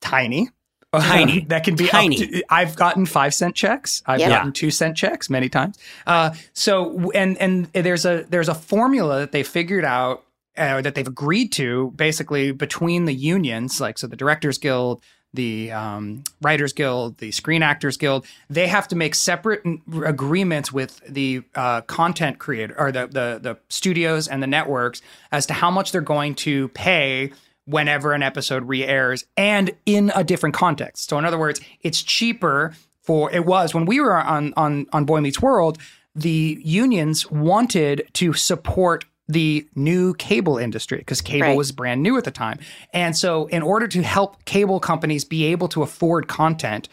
tiny. 0.00 0.50
Tiny. 0.92 1.40
that 1.48 1.64
can 1.64 1.74
be 1.74 1.86
Tiny. 1.86 2.16
To, 2.16 2.44
I've 2.50 2.76
gotten 2.76 3.06
five 3.06 3.32
cent 3.32 3.54
checks. 3.54 4.02
I've 4.04 4.20
gotten 4.20 4.52
two 4.52 4.70
cent 4.70 4.94
checks 4.94 5.30
many 5.30 5.48
times. 5.48 5.78
Uh, 6.06 6.34
so 6.52 7.10
and 7.12 7.38
and 7.38 7.64
there's 7.72 8.04
a 8.04 8.26
there's 8.28 8.50
a 8.50 8.54
formula 8.54 9.20
that 9.20 9.32
they 9.32 9.42
figured 9.42 9.86
out 9.86 10.22
uh, 10.56 10.82
that 10.82 10.94
they've 10.94 11.08
agreed 11.08 11.50
to 11.52 11.92
basically 11.96 12.52
between 12.52 13.06
the 13.06 13.14
unions, 13.14 13.80
like 13.80 13.96
so 13.96 14.06
the 14.06 14.16
Directors 14.16 14.58
Guild, 14.58 15.02
the 15.34 15.72
um, 15.72 16.24
Writers 16.40 16.72
Guild, 16.72 17.18
the 17.18 17.30
Screen 17.30 17.62
Actors 17.62 17.96
Guild. 17.96 18.26
They 18.50 18.66
have 18.66 18.88
to 18.88 18.96
make 18.96 19.14
separate 19.14 19.62
agreements 20.04 20.72
with 20.72 21.00
the 21.08 21.42
uh, 21.54 21.82
content 21.82 22.38
creator 22.38 22.74
or 22.78 22.92
the, 22.92 23.06
the 23.06 23.38
the 23.42 23.58
studios 23.68 24.28
and 24.28 24.42
the 24.42 24.46
networks 24.46 25.02
as 25.30 25.46
to 25.46 25.54
how 25.54 25.70
much 25.70 25.92
they're 25.92 26.00
going 26.00 26.34
to 26.36 26.68
pay 26.68 27.32
whenever 27.64 28.12
an 28.12 28.22
episode 28.22 28.64
re-airs 28.64 29.24
and 29.36 29.70
in 29.86 30.10
a 30.16 30.24
different 30.24 30.54
context. 30.54 31.08
So 31.08 31.18
in 31.18 31.24
other 31.24 31.38
words, 31.38 31.60
it's 31.80 32.02
cheaper 32.02 32.74
for 33.02 33.30
it 33.32 33.44
was 33.46 33.74
when 33.74 33.86
we 33.86 34.00
were 34.00 34.16
on 34.16 34.52
on 34.56 34.86
on 34.92 35.04
Boy 35.04 35.20
Meets 35.20 35.40
World, 35.40 35.78
the 36.14 36.60
unions 36.62 37.30
wanted 37.30 38.08
to 38.14 38.32
support 38.32 39.04
the 39.32 39.66
new 39.74 40.14
cable 40.14 40.58
industry 40.58 40.98
because 40.98 41.20
cable 41.20 41.48
Right. 41.48 41.56
was 41.56 41.72
brand 41.72 42.02
new 42.02 42.16
at 42.18 42.24
the 42.24 42.30
time. 42.30 42.58
And 42.92 43.16
so 43.16 43.46
in 43.46 43.62
order 43.62 43.88
to 43.88 44.02
help 44.02 44.44
cable 44.44 44.80
companies 44.80 45.24
be 45.24 45.44
able 45.46 45.68
to 45.68 45.82
afford 45.82 46.28
content, 46.28 46.88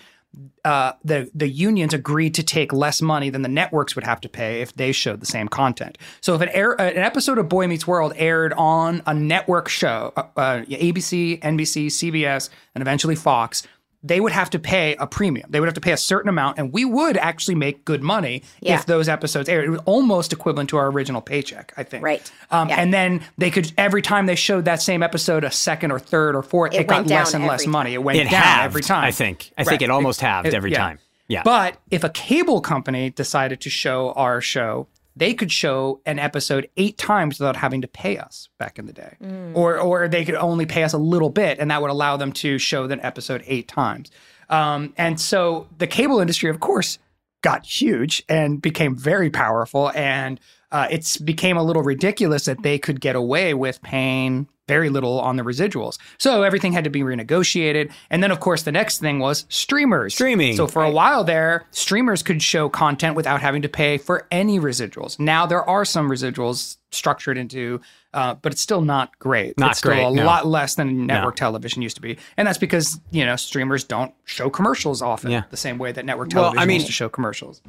uh, 0.63 0.91
the 1.03 1.29
the 1.33 1.47
unions 1.47 1.91
agreed 1.93 2.35
to 2.35 2.43
take 2.43 2.71
less 2.71 3.01
money 3.01 3.29
than 3.31 3.41
the 3.41 3.49
networks 3.49 3.95
would 3.95 4.03
have 4.03 4.21
to 4.21 4.29
pay 4.29 4.61
if 4.61 4.73
they 4.75 4.91
showed 4.91 5.19
the 5.21 5.25
same 5.25 5.47
content. 5.47 5.97
So 6.21 6.35
if 6.35 6.41
an 6.41 6.49
air, 6.49 6.73
an 6.79 6.97
episode 6.97 7.39
of 7.39 7.49
Boy 7.49 7.65
Meets 7.67 7.87
World 7.87 8.13
aired 8.15 8.53
on 8.53 9.01
a 9.07 9.13
network 9.13 9.67
show, 9.69 10.13
uh, 10.15 10.23
uh, 10.37 10.61
ABC, 10.65 11.39
NBC, 11.41 11.87
CBS, 11.87 12.49
and 12.75 12.81
eventually 12.83 13.15
Fox, 13.15 13.63
they 14.01 14.19
would 14.21 14.31
have 14.31 14.49
to 14.51 14.59
pay 14.59 14.95
a 14.95 15.05
premium. 15.05 15.49
They 15.51 15.59
would 15.59 15.67
have 15.67 15.73
to 15.75 15.81
pay 15.81 15.91
a 15.91 15.97
certain 15.97 16.29
amount, 16.29 16.57
and 16.57 16.71
we 16.71 16.85
would 16.85 17.17
actually 17.17 17.55
make 17.55 17.83
good 17.83 18.01
money 18.01 18.43
Yeah. 18.61 18.75
if 18.75 18.85
those 18.85 19.09
episodes 19.09 19.49
aired. 19.49 19.65
It 19.65 19.69
was 19.71 19.81
almost 19.85 20.31
equivalent 20.31 20.69
to 20.69 20.77
our 20.77 20.87
original 20.87 21.21
paycheck, 21.21 21.73
I 21.75 21.83
think. 21.83 22.03
Right. 22.03 22.31
Um, 22.49 22.69
Yeah. 22.69 22.79
And 22.79 22.93
then 22.93 23.21
they 23.37 23.51
could 23.51 23.73
every 23.77 24.01
time 24.01 24.25
they 24.25 24.35
showed 24.35 24.63
that 24.65 24.81
same 24.81 25.03
episode 25.03 25.43
a 25.43 25.51
second 25.51 25.91
or 25.91 25.99
third 25.99 26.35
or 26.35 26.43
fourth, 26.43 26.73
it, 26.73 26.81
It 26.81 26.87
got 26.87 27.07
less 27.07 27.33
and 27.33 27.45
less 27.45 27.61
every 27.63 27.71
money. 27.71 27.93
It 27.93 28.03
went 28.03 28.19
It 28.19 28.23
down 28.29 28.41
halved, 28.41 28.65
every 28.65 28.81
time. 28.83 29.03
I 29.03 29.11
think. 29.11 29.51
I 29.57 29.63
think 29.65 29.81
it 29.81 29.89
almost 29.89 30.21
halved 30.21 30.47
it- 30.47 30.53
every 30.53 30.71
yeah. 30.71 30.77
time. 30.77 30.99
Yeah. 31.27 31.41
But 31.43 31.75
if 31.91 32.03
a 32.03 32.09
cable 32.09 32.61
company 32.61 33.09
decided 33.11 33.59
to 33.61 33.69
show 33.69 34.13
our 34.13 34.41
show, 34.41 34.87
they 35.19 35.33
could 35.33 35.51
show 35.51 36.01
an 36.05 36.17
episode 36.17 36.69
eight 36.77 36.97
times 36.97 37.39
without 37.39 37.57
having 37.57 37.81
to 37.81 37.87
pay 37.87 38.17
us 38.17 38.49
back 38.57 38.79
in 38.79 38.85
the 38.85 38.93
day. 38.93 39.17
Or 39.53 39.77
or 39.77 40.07
they 40.07 40.23
could 40.25 40.35
only 40.35 40.65
pay 40.65 40.83
us 40.83 40.93
a 40.93 40.97
little 40.97 41.29
bit 41.29 41.59
and 41.59 41.69
that 41.71 41.81
would 41.81 41.91
allow 41.91 42.17
them 42.17 42.31
to 42.33 42.57
show 42.57 42.87
that 42.87 42.99
episode 43.03 43.43
eight 43.45 43.67
times. 43.67 44.09
Um, 44.49 44.93
and 44.97 45.19
so 45.19 45.67
the 45.77 45.87
cable 45.87 46.19
industry, 46.19 46.49
of 46.49 46.59
course, 46.59 46.97
got 47.41 47.65
huge 47.65 48.23
and 48.27 48.61
became 48.61 48.95
very 48.97 49.29
powerful 49.29 49.91
and 49.93 50.39
uh, 50.71 50.87
it's 50.89 51.17
became 51.17 51.57
a 51.57 51.63
little 51.63 51.83
ridiculous 51.83 52.45
that 52.45 52.61
they 52.61 52.77
could 52.77 53.01
get 53.01 53.15
away 53.15 53.53
with 53.53 53.81
paying 53.81 54.47
very 54.69 54.89
little 54.89 55.19
on 55.19 55.35
the 55.35 55.43
residuals. 55.43 55.97
So 56.19 56.43
everything 56.43 56.71
had 56.73 56.83
to 56.85 56.89
be 56.91 57.01
renegotiated. 57.01 57.91
And 58.11 58.21
then, 58.23 58.29
of 58.31 58.39
course, 58.39 58.61
the 58.63 58.71
next 58.71 58.99
thing 58.99 59.17
was 59.19 59.45
streamers. 59.49 60.13
Streaming. 60.13 60.55
So 60.55 60.67
for 60.67 60.83
a 60.83 60.91
while 60.91 61.23
there, 61.23 61.65
streamers 61.71 62.21
could 62.23 62.41
show 62.41 62.69
content 62.69 63.15
without 63.15 63.41
having 63.41 63.63
to 63.63 63.69
pay 63.69 63.97
for 63.97 64.27
any 64.31 64.59
residuals. 64.59 65.19
Now 65.19 65.45
there 65.47 65.63
are 65.67 65.83
some 65.85 66.07
residuals 66.09 66.77
structured 66.91 67.37
into, 67.37 67.81
uh, 68.13 68.35
but 68.35 68.51
it's 68.53 68.61
still 68.61 68.81
not 68.81 69.17
great. 69.19 69.57
Not 69.57 69.71
it's 69.71 69.79
still 69.79 69.91
great, 69.91 70.03
a 70.05 70.11
no. 70.11 70.25
lot 70.25 70.45
less 70.47 70.75
than 70.75 71.05
network 71.07 71.35
television 71.35 71.81
used 71.81 71.95
to 71.97 72.01
be, 72.01 72.17
and 72.37 72.47
that's 72.47 72.57
because 72.57 72.99
you 73.11 73.25
know 73.25 73.35
streamers 73.35 73.83
don't 73.83 74.13
show 74.25 74.49
commercials 74.49 75.01
often 75.01 75.29
Yeah. 75.31 75.43
the 75.51 75.57
same 75.57 75.77
way 75.77 75.91
that 75.91 76.05
network 76.05 76.29
Well, 76.33 76.45
I 76.45 76.47
television 76.49 76.67
mean- 76.67 76.75
used 76.75 76.87
to 76.87 76.93
show 76.93 77.09
commercials. 77.09 77.61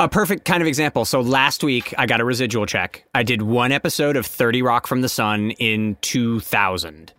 A 0.00 0.08
perfect 0.08 0.44
kind 0.44 0.62
of 0.62 0.68
example. 0.68 1.04
So 1.04 1.20
last 1.20 1.64
week 1.64 1.92
I 1.98 2.06
got 2.06 2.20
a 2.20 2.24
residual 2.24 2.66
check. 2.66 3.04
I 3.14 3.24
did 3.24 3.42
one 3.42 3.72
episode 3.72 4.16
of 4.16 4.26
3rd 4.26 4.62
Rock 4.62 4.86
from 4.86 5.00
the 5.00 5.08
Sun 5.08 5.50
in 5.52 5.96
2000 6.02 7.12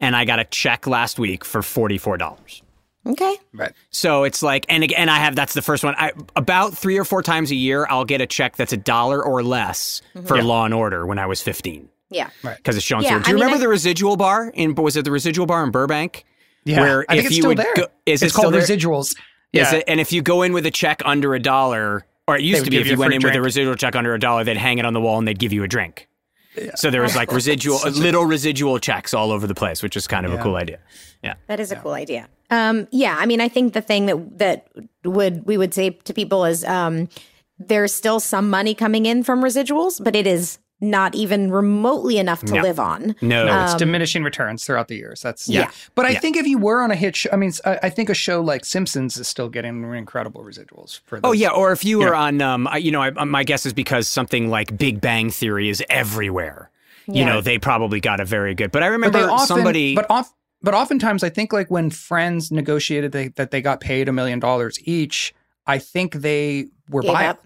and 0.00 0.16
I 0.16 0.24
got 0.24 0.38
a 0.38 0.44
check 0.44 0.86
last 0.86 1.18
week 1.18 1.44
for 1.44 1.60
$44. 1.60 2.62
Okay. 3.06 3.36
Right. 3.52 3.72
So 3.90 4.24
it's 4.24 4.42
like, 4.42 4.64
and 4.68 4.82
again, 4.82 5.08
I 5.08 5.18
have 5.18 5.36
that's 5.36 5.52
the 5.54 5.62
first 5.62 5.84
one. 5.84 5.94
I, 5.98 6.12
about 6.34 6.72
three 6.76 6.96
or 6.98 7.04
four 7.04 7.22
times 7.22 7.50
a 7.50 7.54
year, 7.54 7.86
I'll 7.90 8.04
get 8.04 8.20
a 8.20 8.26
check 8.26 8.56
that's 8.56 8.72
a 8.72 8.76
dollar 8.76 9.22
or 9.22 9.42
less 9.42 10.00
mm-hmm. 10.14 10.26
for 10.26 10.42
Law 10.42 10.64
and 10.64 10.72
Order 10.72 11.04
when 11.06 11.18
I 11.18 11.26
was 11.26 11.42
15 11.42 11.88
Yeah. 12.10 12.30
Right. 12.42 12.56
Because 12.56 12.76
it's 12.76 12.86
shown 12.86 13.02
Yeah, 13.02 13.10
through. 13.10 13.22
Do 13.24 13.30
you 13.30 13.32
I 13.32 13.34
mean, 13.34 13.42
remember 13.42 13.56
I- 13.56 13.66
the 13.66 13.68
residual 13.68 14.16
bar 14.16 14.48
in? 14.54 14.74
Was 14.76 14.96
it 14.96 15.04
the 15.04 15.10
residual 15.10 15.46
bar 15.46 15.62
in 15.64 15.70
Burbank? 15.70 16.24
Yeah. 16.64 16.80
Where 16.80 17.04
I 17.08 17.16
think 17.16 17.18
if 17.18 17.26
it's 17.26 17.36
you 17.36 17.42
still 17.42 17.50
would 17.50 17.58
there. 17.58 17.74
go- 17.74 17.86
is 18.06 18.22
it 18.22 18.26
it's 18.26 18.34
called 18.34 18.54
there? 18.54 18.62
residuals. 18.62 19.16
Is 19.52 19.70
Yeah. 19.70 19.74
it, 19.74 19.84
and 19.86 20.00
if 20.00 20.12
you 20.12 20.22
go 20.22 20.42
in 20.42 20.52
with 20.52 20.64
a 20.64 20.70
check 20.70 21.02
under 21.04 21.34
a 21.34 21.40
dollar, 21.40 22.06
or 22.28 22.36
it 22.36 22.42
used 22.42 22.64
to 22.64 22.70
be 22.70 22.78
if 22.78 22.86
you 22.86 22.92
you 22.92 22.98
went 22.98 23.10
free 23.10 23.16
in 23.16 23.22
with 23.22 23.34
a 23.34 23.42
residual 23.42 23.74
check 23.74 23.96
under 23.96 24.14
a 24.14 24.20
dollar, 24.20 24.44
they'd 24.44 24.56
hang 24.56 24.78
it 24.78 24.86
on 24.86 24.92
the 24.92 25.00
wall 25.00 25.18
and 25.18 25.26
they'd 25.26 25.38
give 25.38 25.52
you 25.52 25.62
a 25.62 25.68
drink. 25.68 26.08
So 26.74 26.90
there 26.90 27.02
was 27.02 27.16
like 27.16 27.32
residual, 27.32 27.78
little 27.90 28.24
residual 28.24 28.78
checks 28.78 29.14
all 29.14 29.32
over 29.32 29.46
the 29.46 29.54
place, 29.54 29.82
which 29.82 29.96
is 29.96 30.06
kind 30.06 30.26
of 30.26 30.32
a 30.32 30.38
cool 30.38 30.56
idea. 30.56 30.78
Yeah. 31.22 31.34
That 31.46 31.60
is 31.60 31.72
a 31.72 31.76
cool 31.76 31.92
idea. 31.92 32.28
Um, 32.50 32.86
yeah, 32.90 33.16
I 33.18 33.24
mean, 33.24 33.40
I 33.40 33.48
think 33.48 33.72
the 33.72 33.80
thing 33.80 34.06
that 34.06 34.38
that 34.38 34.68
would 35.04 35.46
we 35.46 35.56
would 35.56 35.72
say 35.72 35.90
to 35.90 36.12
people 36.12 36.44
is 36.44 36.64
um, 36.64 37.08
there's 37.58 37.94
still 37.94 38.20
some 38.20 38.50
money 38.50 38.74
coming 38.74 39.06
in 39.06 39.22
from 39.22 39.42
residuals, 39.42 40.02
but 40.02 40.14
it 40.14 40.26
is 40.26 40.58
not 40.82 41.14
even 41.14 41.50
remotely 41.50 42.18
enough 42.18 42.40
to 42.44 42.54
No. 42.54 42.62
live 42.62 42.78
on. 42.80 43.14
No, 43.22 43.46
No, 43.46 43.62
it's 43.62 43.72
Um, 43.72 43.78
diminishing 43.78 44.24
returns 44.24 44.64
throughout 44.64 44.88
the 44.88 44.96
years. 44.96 45.20
That's 45.22 45.48
Yeah. 45.48 45.70
But 45.94 46.06
I 46.06 46.10
Yeah. 46.10 46.18
think 46.18 46.36
if 46.36 46.46
you 46.46 46.58
were 46.58 46.82
on 46.82 46.90
a 46.90 46.96
hit 46.96 47.14
show, 47.16 47.30
I 47.32 47.36
mean, 47.36 47.52
I 47.64 47.78
I 47.84 47.88
think 47.88 48.10
a 48.10 48.14
show 48.14 48.40
like 48.42 48.64
Simpsons 48.64 49.16
is 49.16 49.28
still 49.28 49.48
getting 49.48 49.82
incredible 49.94 50.42
residuals 50.44 51.00
for. 51.06 51.20
Oh 51.24 51.32
yeah, 51.32 51.50
or 51.50 51.72
if 51.72 51.84
you 51.84 52.00
Yeah. 52.00 52.08
were 52.08 52.14
on, 52.16 52.42
um, 52.42 52.66
I- 52.66 52.78
you 52.78 52.90
know, 52.90 53.00
I, 53.00 53.10
my 53.24 53.44
guess 53.44 53.64
is 53.64 53.72
because 53.72 54.08
something 54.08 54.50
like 54.50 54.76
Big 54.76 55.00
Bang 55.00 55.30
Theory 55.30 55.68
is 55.68 55.82
everywhere. 55.88 56.70
You 57.06 57.24
know, 57.24 57.40
they 57.40 57.58
probably 57.58 58.00
got 58.00 58.20
a 58.20 58.24
very 58.24 58.54
good. 58.54 58.70
But 58.70 58.82
I 58.82 58.86
remember 58.86 59.18
they 59.20 59.24
often, 59.24 59.46
somebody. 59.46 59.94
but 59.94 60.06
off, 60.08 60.32
but 60.62 60.72
oftentimes 60.74 61.24
I 61.24 61.28
think 61.30 61.52
like 61.52 61.70
when 61.70 61.90
Friends 61.90 62.50
negotiated 62.52 63.10
they, 63.12 63.28
that 63.28 63.50
they 63.50 63.60
got 63.60 63.80
paid 63.80 64.08
a 64.08 64.12
million 64.12 64.38
dollars 64.38 64.78
each, 64.84 65.34
I 65.66 65.78
think 65.78 66.14
they 66.14 66.66
were 66.88 67.02
Gave 67.02 67.10
up. 67.14 67.40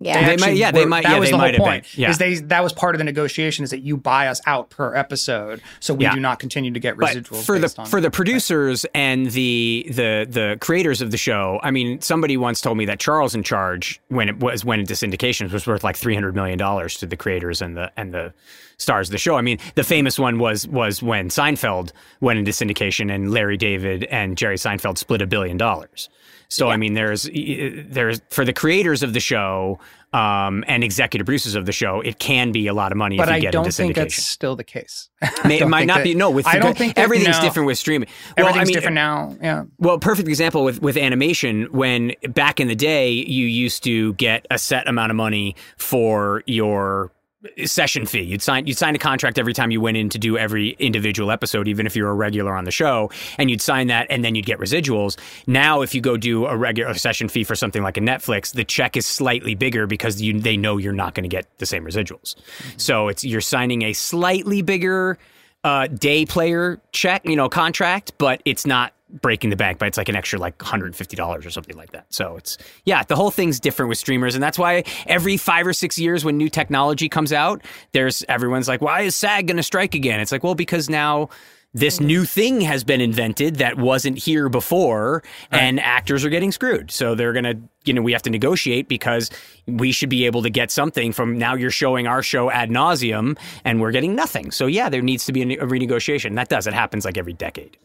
Buyouts. 0.00 0.06
Yeah. 0.06 0.14
They 0.14 0.20
might- 0.26 0.32
actually 0.32 0.52
yeah, 0.60 0.70
they 0.70 0.84
might- 0.86 1.02
That 1.04 1.12
yeah, 1.12 1.18
was 1.18 1.28
they 1.28 1.30
the 1.32 1.36
whole 1.38 1.46
might 1.46 1.54
have 1.54 1.62
point. 1.62 1.82
been, 1.94 2.00
yeah. 2.02 2.10
Is 2.10 2.18
they 2.18 2.34
that 2.36 2.62
was 2.62 2.72
part 2.72 2.94
of 2.94 2.98
the 2.98 3.04
negotiation 3.04 3.64
is 3.64 3.70
that 3.70 3.80
you 3.80 3.96
buy 3.96 4.28
us 4.28 4.40
out 4.46 4.70
per 4.70 4.94
episode, 4.94 5.60
so 5.80 5.94
we 5.94 6.04
Yeah. 6.04 6.14
do 6.14 6.20
not 6.20 6.38
continue 6.38 6.72
to 6.72 6.80
get 6.80 6.96
but 6.96 7.10
residuals 7.14 7.44
for 7.44 7.56
the 7.56 7.62
based 7.66 7.78
on 7.78 7.86
for 7.86 8.00
the 8.00 8.10
producers 8.10 8.86
and 8.94 9.30
the 9.32 9.86
the 9.88 10.26
the 10.28 10.56
creators 10.60 11.00
of 11.02 11.10
the 11.10 11.16
show, 11.18 11.60
I 11.62 11.70
mean, 11.70 12.00
somebody 12.00 12.36
once 12.36 12.60
told 12.60 12.78
me 12.78 12.86
that 12.86 12.98
Charles 12.98 13.34
in 13.34 13.42
Charge, 13.42 14.00
when 14.08 14.28
it 14.28 14.38
was 14.40 14.64
went 14.64 14.80
into 14.80 14.94
syndication, 14.94 15.50
was 15.52 15.66
worth 15.66 15.84
like 15.84 15.96
three 15.96 16.14
hundred 16.14 16.34
million 16.34 16.58
dollars 16.58 16.96
to 16.98 17.06
the 17.06 17.16
creators 17.16 17.60
and 17.62 17.76
the 17.76 17.90
and 17.96 18.14
the 18.14 18.32
stars 18.78 19.08
of 19.08 19.12
the 19.12 19.18
show. 19.18 19.36
I 19.36 19.42
mean, 19.42 19.58
the 19.74 19.84
famous 19.84 20.18
one 20.18 20.38
was 20.38 20.66
was 20.66 21.02
when 21.02 21.28
Seinfeld 21.28 21.92
went 22.20 22.38
into 22.38 22.50
syndication 22.52 23.14
and 23.14 23.30
Larry 23.30 23.58
David 23.58 24.04
and 24.04 24.38
Jerry 24.38 24.56
Seinfeld 24.56 24.96
split 24.96 25.20
a 25.20 25.26
billion 25.26 25.56
dollars. 25.58 26.08
So 26.50 26.68
I 26.68 26.76
mean, 26.76 26.94
there's 26.94 27.22
there's 27.32 28.20
for 28.30 28.44
the 28.44 28.52
creators 28.52 29.02
of 29.02 29.12
the 29.12 29.20
show 29.20 29.78
um, 30.12 30.64
and 30.66 30.82
executive 30.82 31.24
producers 31.24 31.54
of 31.54 31.64
the 31.64 31.72
show, 31.72 32.00
it 32.00 32.18
can 32.18 32.50
be 32.50 32.66
a 32.66 32.74
lot 32.74 32.90
of 32.90 32.98
money 32.98 33.16
but 33.16 33.28
if 33.28 33.30
you 33.30 33.34
I 33.36 33.40
get 33.40 33.52
don't 33.52 33.66
into 33.66 33.76
think 33.76 33.92
syndication. 33.92 33.96
that's 33.96 34.16
still 34.16 34.56
the 34.56 34.64
case. 34.64 35.08
May, 35.44 35.60
it 35.60 35.68
might 35.68 35.86
not 35.86 35.98
that- 35.98 36.04
be. 36.04 36.14
No, 36.14 36.28
with 36.30 36.48
I 36.48 36.58
don't 36.58 36.76
think 36.76 36.96
that 36.96 37.02
everything's 37.02 37.36
now- 37.36 37.42
different 37.42 37.66
with 37.68 37.78
streaming. 37.78 38.08
Well, 38.36 38.48
Everything's 38.48 38.62
I 38.62 38.64
mean, 38.66 38.74
different 38.74 38.94
now. 38.96 39.36
Yeah. 39.40 39.64
well, 39.78 39.98
perfect 40.00 40.28
example 40.28 40.64
with 40.64 40.82
with 40.82 40.96
animation. 40.96 41.68
When 41.70 42.14
back 42.30 42.58
in 42.58 42.66
the 42.66 42.74
day, 42.74 43.10
you 43.12 43.46
used 43.46 43.84
to 43.84 44.14
get 44.14 44.44
a 44.50 44.58
set 44.58 44.88
amount 44.88 45.10
of 45.10 45.16
money 45.16 45.54
for 45.76 46.42
your 46.46 47.12
session 47.64 48.06
fee. 48.06 48.20
You'd 48.20 48.42
sign 48.42 48.66
you'd 48.66 48.78
sign 48.78 48.94
a 48.94 48.98
contract 48.98 49.38
every 49.38 49.54
time 49.54 49.70
you 49.70 49.80
went 49.80 49.96
in 49.96 50.08
to 50.10 50.18
do 50.18 50.36
every 50.36 50.70
individual 50.78 51.30
episode, 51.30 51.68
even 51.68 51.86
if 51.86 51.96
you 51.96 52.04
were 52.04 52.10
a 52.10 52.14
regular 52.14 52.54
on 52.54 52.64
the 52.64 52.70
show, 52.70 53.10
and 53.38 53.50
you'd 53.50 53.62
sign 53.62 53.86
that, 53.88 54.06
and 54.10 54.24
then 54.24 54.34
you'd 54.34 54.46
get 54.46 54.58
residuals. 54.58 55.18
Now, 55.46 55.82
if 55.82 55.94
you 55.94 56.00
go 56.00 56.16
do 56.16 56.46
a 56.46 56.56
regular 56.56 56.94
session 56.94 57.28
fee 57.28 57.44
for 57.44 57.54
something 57.54 57.82
like 57.82 57.96
a 57.96 58.00
Netflix, 58.00 58.52
the 58.52 58.64
check 58.64 58.96
is 58.96 59.06
slightly 59.06 59.54
bigger 59.54 59.86
because 59.86 60.20
you 60.20 60.38
they 60.38 60.56
know 60.56 60.76
you're 60.76 60.92
not 60.92 61.14
going 61.14 61.24
to 61.24 61.28
get 61.28 61.46
the 61.58 61.66
same 61.66 61.84
residuals. 61.84 62.34
So 62.76 63.08
it's 63.08 63.24
you're 63.24 63.40
signing 63.40 63.82
a 63.82 63.92
slightly 63.92 64.62
bigger 64.62 65.18
uh, 65.64 65.86
day 65.88 66.24
player 66.24 66.80
check, 66.92 67.24
you 67.24 67.36
know, 67.36 67.48
contract, 67.48 68.12
but 68.18 68.40
it's 68.44 68.66
not 68.66 68.92
breaking 69.10 69.50
the 69.50 69.56
bank, 69.56 69.78
but 69.78 69.88
it's 69.88 69.98
like 69.98 70.08
an 70.08 70.16
extra 70.16 70.38
like 70.38 70.56
$150 70.58 71.46
or 71.46 71.50
something 71.50 71.76
like 71.76 71.90
that. 71.92 72.06
So 72.10 72.36
it's, 72.36 72.58
yeah, 72.84 73.02
the 73.02 73.16
whole 73.16 73.30
thing's 73.30 73.58
different 73.58 73.88
with 73.88 73.98
streamers. 73.98 74.34
And 74.34 74.42
that's 74.42 74.58
why 74.58 74.84
every 75.06 75.36
five 75.36 75.66
or 75.66 75.72
six 75.72 75.98
years 75.98 76.24
when 76.24 76.36
new 76.36 76.48
technology 76.48 77.08
comes 77.08 77.32
out, 77.32 77.62
there's 77.92 78.24
everyone's 78.28 78.68
like, 78.68 78.80
why 78.80 79.02
is 79.02 79.16
SAG 79.16 79.46
going 79.46 79.56
to 79.56 79.62
strike 79.62 79.94
again? 79.94 80.20
It's 80.20 80.32
like, 80.32 80.44
well, 80.44 80.54
because 80.54 80.88
now 80.88 81.28
this 81.72 82.00
new 82.00 82.24
thing 82.24 82.60
has 82.62 82.82
been 82.82 83.00
invented 83.00 83.56
that 83.56 83.76
wasn't 83.78 84.18
here 84.18 84.48
before 84.48 85.22
and 85.52 85.78
actors 85.78 86.24
are 86.24 86.28
getting 86.28 86.50
screwed. 86.50 86.90
So 86.90 87.14
they're 87.14 87.32
going 87.32 87.44
to, 87.44 87.58
you 87.84 87.92
know, 87.94 88.02
we 88.02 88.10
have 88.12 88.22
to 88.22 88.30
negotiate 88.30 88.88
because 88.88 89.30
we 89.68 89.92
should 89.92 90.08
be 90.08 90.26
able 90.26 90.42
to 90.42 90.50
get 90.50 90.72
something 90.72 91.12
from 91.12 91.38
now 91.38 91.54
you're 91.54 91.70
showing 91.70 92.08
our 92.08 92.22
show 92.24 92.50
ad 92.50 92.70
nauseum 92.70 93.38
and 93.64 93.80
we're 93.80 93.92
getting 93.92 94.16
nothing. 94.16 94.50
So 94.50 94.66
yeah, 94.66 94.88
there 94.88 95.00
needs 95.00 95.24
to 95.26 95.32
be 95.32 95.42
a, 95.42 95.62
a 95.62 95.66
renegotiation. 95.66 96.34
That 96.34 96.48
does. 96.48 96.66
It 96.66 96.74
happens 96.74 97.04
like 97.04 97.16
every 97.16 97.34
decade. 97.34 97.76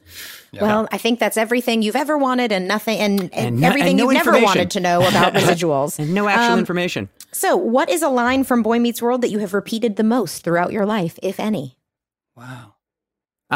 Well, 0.59 0.87
I 0.91 0.97
think 0.97 1.19
that's 1.19 1.37
everything 1.37 1.81
you've 1.81 1.97
ever 1.97 2.17
wanted 2.17 2.51
and 2.51 2.67
nothing 2.67 2.97
and, 2.99 3.19
and, 3.21 3.33
And 3.33 3.59
no- 3.59 3.67
everything 3.67 3.89
and 3.89 3.97
no 3.99 4.03
you've 4.05 4.25
never 4.25 4.41
wanted 4.41 4.71
to 4.71 4.79
know 4.79 5.07
about 5.07 5.33
residuals. 5.35 5.99
And 5.99 6.13
no 6.13 6.27
actual 6.27 6.53
Um, 6.53 6.59
information. 6.59 7.09
So, 7.33 7.57
what 7.57 7.89
is 7.89 8.01
a 8.01 8.07
line 8.09 8.45
from 8.45 8.63
Boy 8.63 8.79
Meets 8.79 9.01
World 9.01 9.19
that 9.21 9.29
you 9.29 9.39
have 9.39 9.53
repeated 9.53 9.97
the 9.97 10.03
most 10.05 10.43
throughout 10.45 10.71
your 10.71 10.85
life, 10.85 11.19
if 11.21 11.39
any? 11.41 11.77
Wow. 12.37 12.74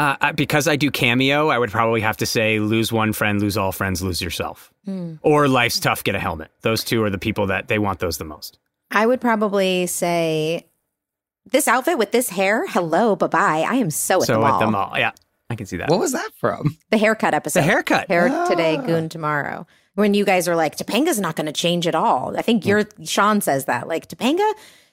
Uh, 0.00 0.32
because 0.32 0.66
I 0.66 0.76
do 0.76 0.90
cameo, 0.90 1.48
I 1.48 1.58
would 1.58 1.70
probably 1.70 2.00
have 2.00 2.16
to 2.18 2.26
say 2.26 2.58
lose 2.58 2.90
one 2.90 3.12
friend, 3.12 3.38
lose 3.38 3.58
all 3.58 3.70
friends, 3.70 4.00
lose 4.00 4.22
yourself. 4.22 4.72
Hmm. 4.86 5.16
Or 5.20 5.46
life's 5.46 5.78
tough, 5.78 6.02
get 6.02 6.14
a 6.14 6.18
helmet. 6.18 6.50
Those 6.62 6.82
two 6.82 7.02
are 7.04 7.10
the 7.10 7.18
people 7.18 7.48
that 7.48 7.68
they 7.68 7.78
want 7.78 7.98
those 7.98 8.16
the 8.16 8.24
most. 8.24 8.58
I 8.90 9.04
would 9.04 9.20
probably 9.20 9.86
say 9.86 10.66
this 11.50 11.68
outfit 11.68 11.98
with 11.98 12.12
this 12.12 12.30
hair. 12.30 12.66
Hello, 12.66 13.14
bye 13.14 13.26
bye. 13.26 13.66
I 13.68 13.74
am 13.74 13.90
so 13.90 14.22
at 14.22 14.26
so 14.28 14.32
the 14.32 14.38
mall. 14.38 14.54
at 14.54 14.64
the 14.64 14.70
mall. 14.70 14.92
Yeah, 14.96 15.12
I 15.50 15.54
can 15.54 15.66
see 15.66 15.76
that. 15.76 15.90
What 15.90 16.00
was 16.00 16.12
that 16.12 16.30
from? 16.38 16.78
The 16.88 16.96
haircut 16.96 17.34
episode. 17.34 17.60
the 17.60 17.64
haircut. 17.64 18.08
Hair 18.08 18.30
ah. 18.30 18.48
today, 18.48 18.78
goon 18.78 19.10
tomorrow. 19.10 19.66
When 19.96 20.14
you 20.14 20.24
guys 20.24 20.48
are 20.48 20.56
like, 20.56 20.78
Topanga's 20.78 21.20
not 21.20 21.36
going 21.36 21.44
to 21.44 21.52
change 21.52 21.86
at 21.86 21.94
all. 21.94 22.38
I 22.38 22.40
think 22.40 22.62
hmm. 22.62 22.70
you're 22.70 22.84
Shawn 23.04 23.42
says 23.42 23.66
that. 23.66 23.86
Like 23.86 24.08
Topanga, 24.08 24.50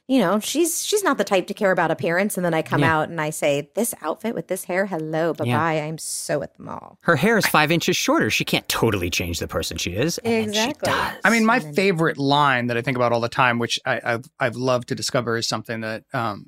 you 0.08 0.20
know, 0.20 0.40
she's 0.40 0.86
she's 0.86 1.04
not 1.04 1.18
the 1.18 1.24
type 1.26 1.48
to 1.48 1.54
care 1.54 1.72
about 1.72 1.92
appearance. 1.92 2.38
And 2.38 2.46
then 2.46 2.54
I 2.54 2.62
come 2.62 2.82
out 2.84 3.10
and 3.10 3.20
I 3.20 3.30
say, 3.30 3.70
this 3.76 3.94
outfit 4.02 4.34
with 4.34 4.48
this 4.48 4.64
hair, 4.64 4.86
hello, 4.86 5.34
bye 5.34 5.46
bye. 5.46 5.80
I'm 5.82 5.98
so 5.98 6.42
at 6.42 6.56
the 6.56 6.64
mall. 6.64 6.98
Her 7.02 7.16
hair 7.18 7.38
is 7.38 7.46
five 7.46 7.72
inches 7.72 7.98
shorter. 7.98 8.30
She 8.30 8.46
can't 8.46 8.68
totally 8.70 9.10
change 9.10 9.40
the 9.40 9.48
person 9.48 9.78
she 9.78 9.92
is. 9.92 10.18
and 10.20 10.46
she 10.46 10.62
Exactly. 10.62 10.92
does. 10.92 11.16
I 11.26 11.30
mean, 11.30 11.46
my 11.46 11.60
favorite 11.60 12.18
line 12.18 12.68
that 12.68 12.78
I 12.78 12.82
think 12.82 12.96
about 12.96 13.12
all 13.12 13.20
the 13.20 13.28
time, 13.30 13.60
which 13.60 13.80
I, 13.86 14.00
I've 14.04 14.26
I've 14.40 14.56
loved 14.56 14.88
to 14.90 14.96
discover, 14.96 15.36
is 15.38 15.48
something 15.48 15.82
that 15.82 16.04
um 16.14 16.48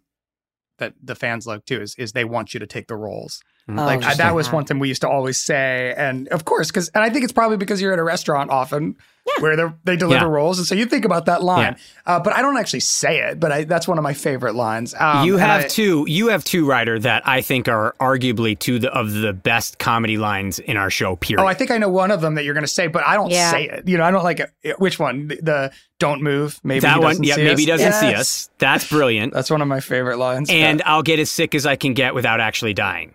that 0.78 0.94
the 1.04 1.16
fans 1.16 1.46
love 1.46 1.66
too. 1.66 1.82
Is 1.82 1.96
is 1.98 2.14
they 2.14 2.24
want 2.26 2.54
you 2.54 2.62
to 2.62 2.68
take 2.68 2.88
the 2.88 2.96
roles. 2.96 3.42
Like 3.76 4.04
I, 4.04 4.14
that 4.16 4.34
was 4.36 4.52
one 4.52 4.66
thing 4.66 4.80
we 4.80 4.88
used 4.88 5.02
to 5.02 5.10
always 5.10 5.40
say, 5.40 5.94
and 5.98 6.28
of 6.30 6.46
course, 6.46 6.68
because 6.68 6.90
and 6.90 7.04
I 7.04 7.10
think 7.10 7.24
it's 7.24 7.34
probably 7.34 7.58
because 7.58 7.82
you're 7.82 7.94
at 7.94 8.00
a 8.00 8.04
restaurant 8.04 8.50
often 8.52 8.96
where 9.40 9.56
they 9.56 9.64
they 9.84 9.96
deliver 9.96 10.26
Yeah. 10.26 10.32
roles, 10.32 10.58
and 10.58 10.66
so 10.68 10.74
you 10.76 10.86
think 10.86 11.06
about 11.06 11.26
that 11.28 11.44
line. 11.44 11.76
Uh, 12.06 12.20
but 12.20 12.34
I 12.34 12.42
don't 12.42 12.58
actually 12.58 12.80
say 12.80 13.20
it, 13.20 13.40
but 13.40 13.52
I, 13.52 13.64
that's 13.66 13.88
one 13.88 13.98
of 14.00 14.04
my 14.04 14.14
favorite 14.14 14.56
lines. 14.56 14.96
Um, 14.98 15.26
you 15.28 15.38
have 15.38 15.66
I- 15.66 15.68
two. 15.68 16.06
You 16.08 16.30
have 16.30 16.44
two, 16.44 16.66
Ryder, 16.66 16.98
that 17.00 17.28
I 17.28 17.42
think 17.42 17.68
are 17.68 17.96
arguably 18.00 18.58
two 18.58 18.80
the, 18.80 18.92
of 18.92 19.12
the 19.14 19.34
best 19.34 19.78
comedy 19.78 20.18
lines 20.18 20.58
in 20.58 20.78
our 20.78 20.90
show. 20.90 21.16
Period. 21.16 21.44
Oh, 21.44 21.48
I 21.48 21.54
think 21.54 21.70
I 21.70 21.78
know 21.78 21.90
one 21.90 22.10
of 22.12 22.22
them 22.22 22.36
that 22.36 22.44
you're 22.46 22.56
going 22.56 22.64
to 22.64 22.68
say, 22.68 22.88
but 22.88 23.06
I 23.06 23.16
don't 23.16 23.30
Yeah. 23.30 23.52
say 23.52 23.66
it. 23.68 23.88
You 23.88 23.98
know, 23.98 24.04
I 24.04 24.10
don't 24.12 24.24
like 24.24 24.42
it. 24.64 24.80
Which 24.80 24.98
one? 24.98 25.28
The, 25.28 25.36
the 25.36 25.72
"Don't 26.00 26.24
move." 26.24 26.60
Maybe 26.64 26.80
that 26.80 26.96
he 26.96 27.00
one. 27.00 27.10
doesn't 27.12 27.24
Yeah, 27.26 27.36
see 27.36 27.44
maybe 27.44 27.54
us. 27.54 27.60
he 27.60 27.66
doesn't 27.68 27.94
see 27.94 28.14
us. 28.16 28.50
That's 28.58 28.90
brilliant. 28.90 29.34
That's 29.40 29.52
one 29.52 29.62
of 29.62 29.68
my 29.68 29.80
favorite 29.80 30.18
lines. 30.18 30.50
and 30.50 30.80
Yeah. 30.80 30.92
I'll 30.92 31.04
get 31.04 31.20
as 31.20 31.30
sick 31.30 31.54
as 31.54 31.66
I 31.68 31.76
can 31.76 31.94
get 31.94 32.16
without 32.16 32.40
actually 32.40 32.74
dying. 32.74 33.14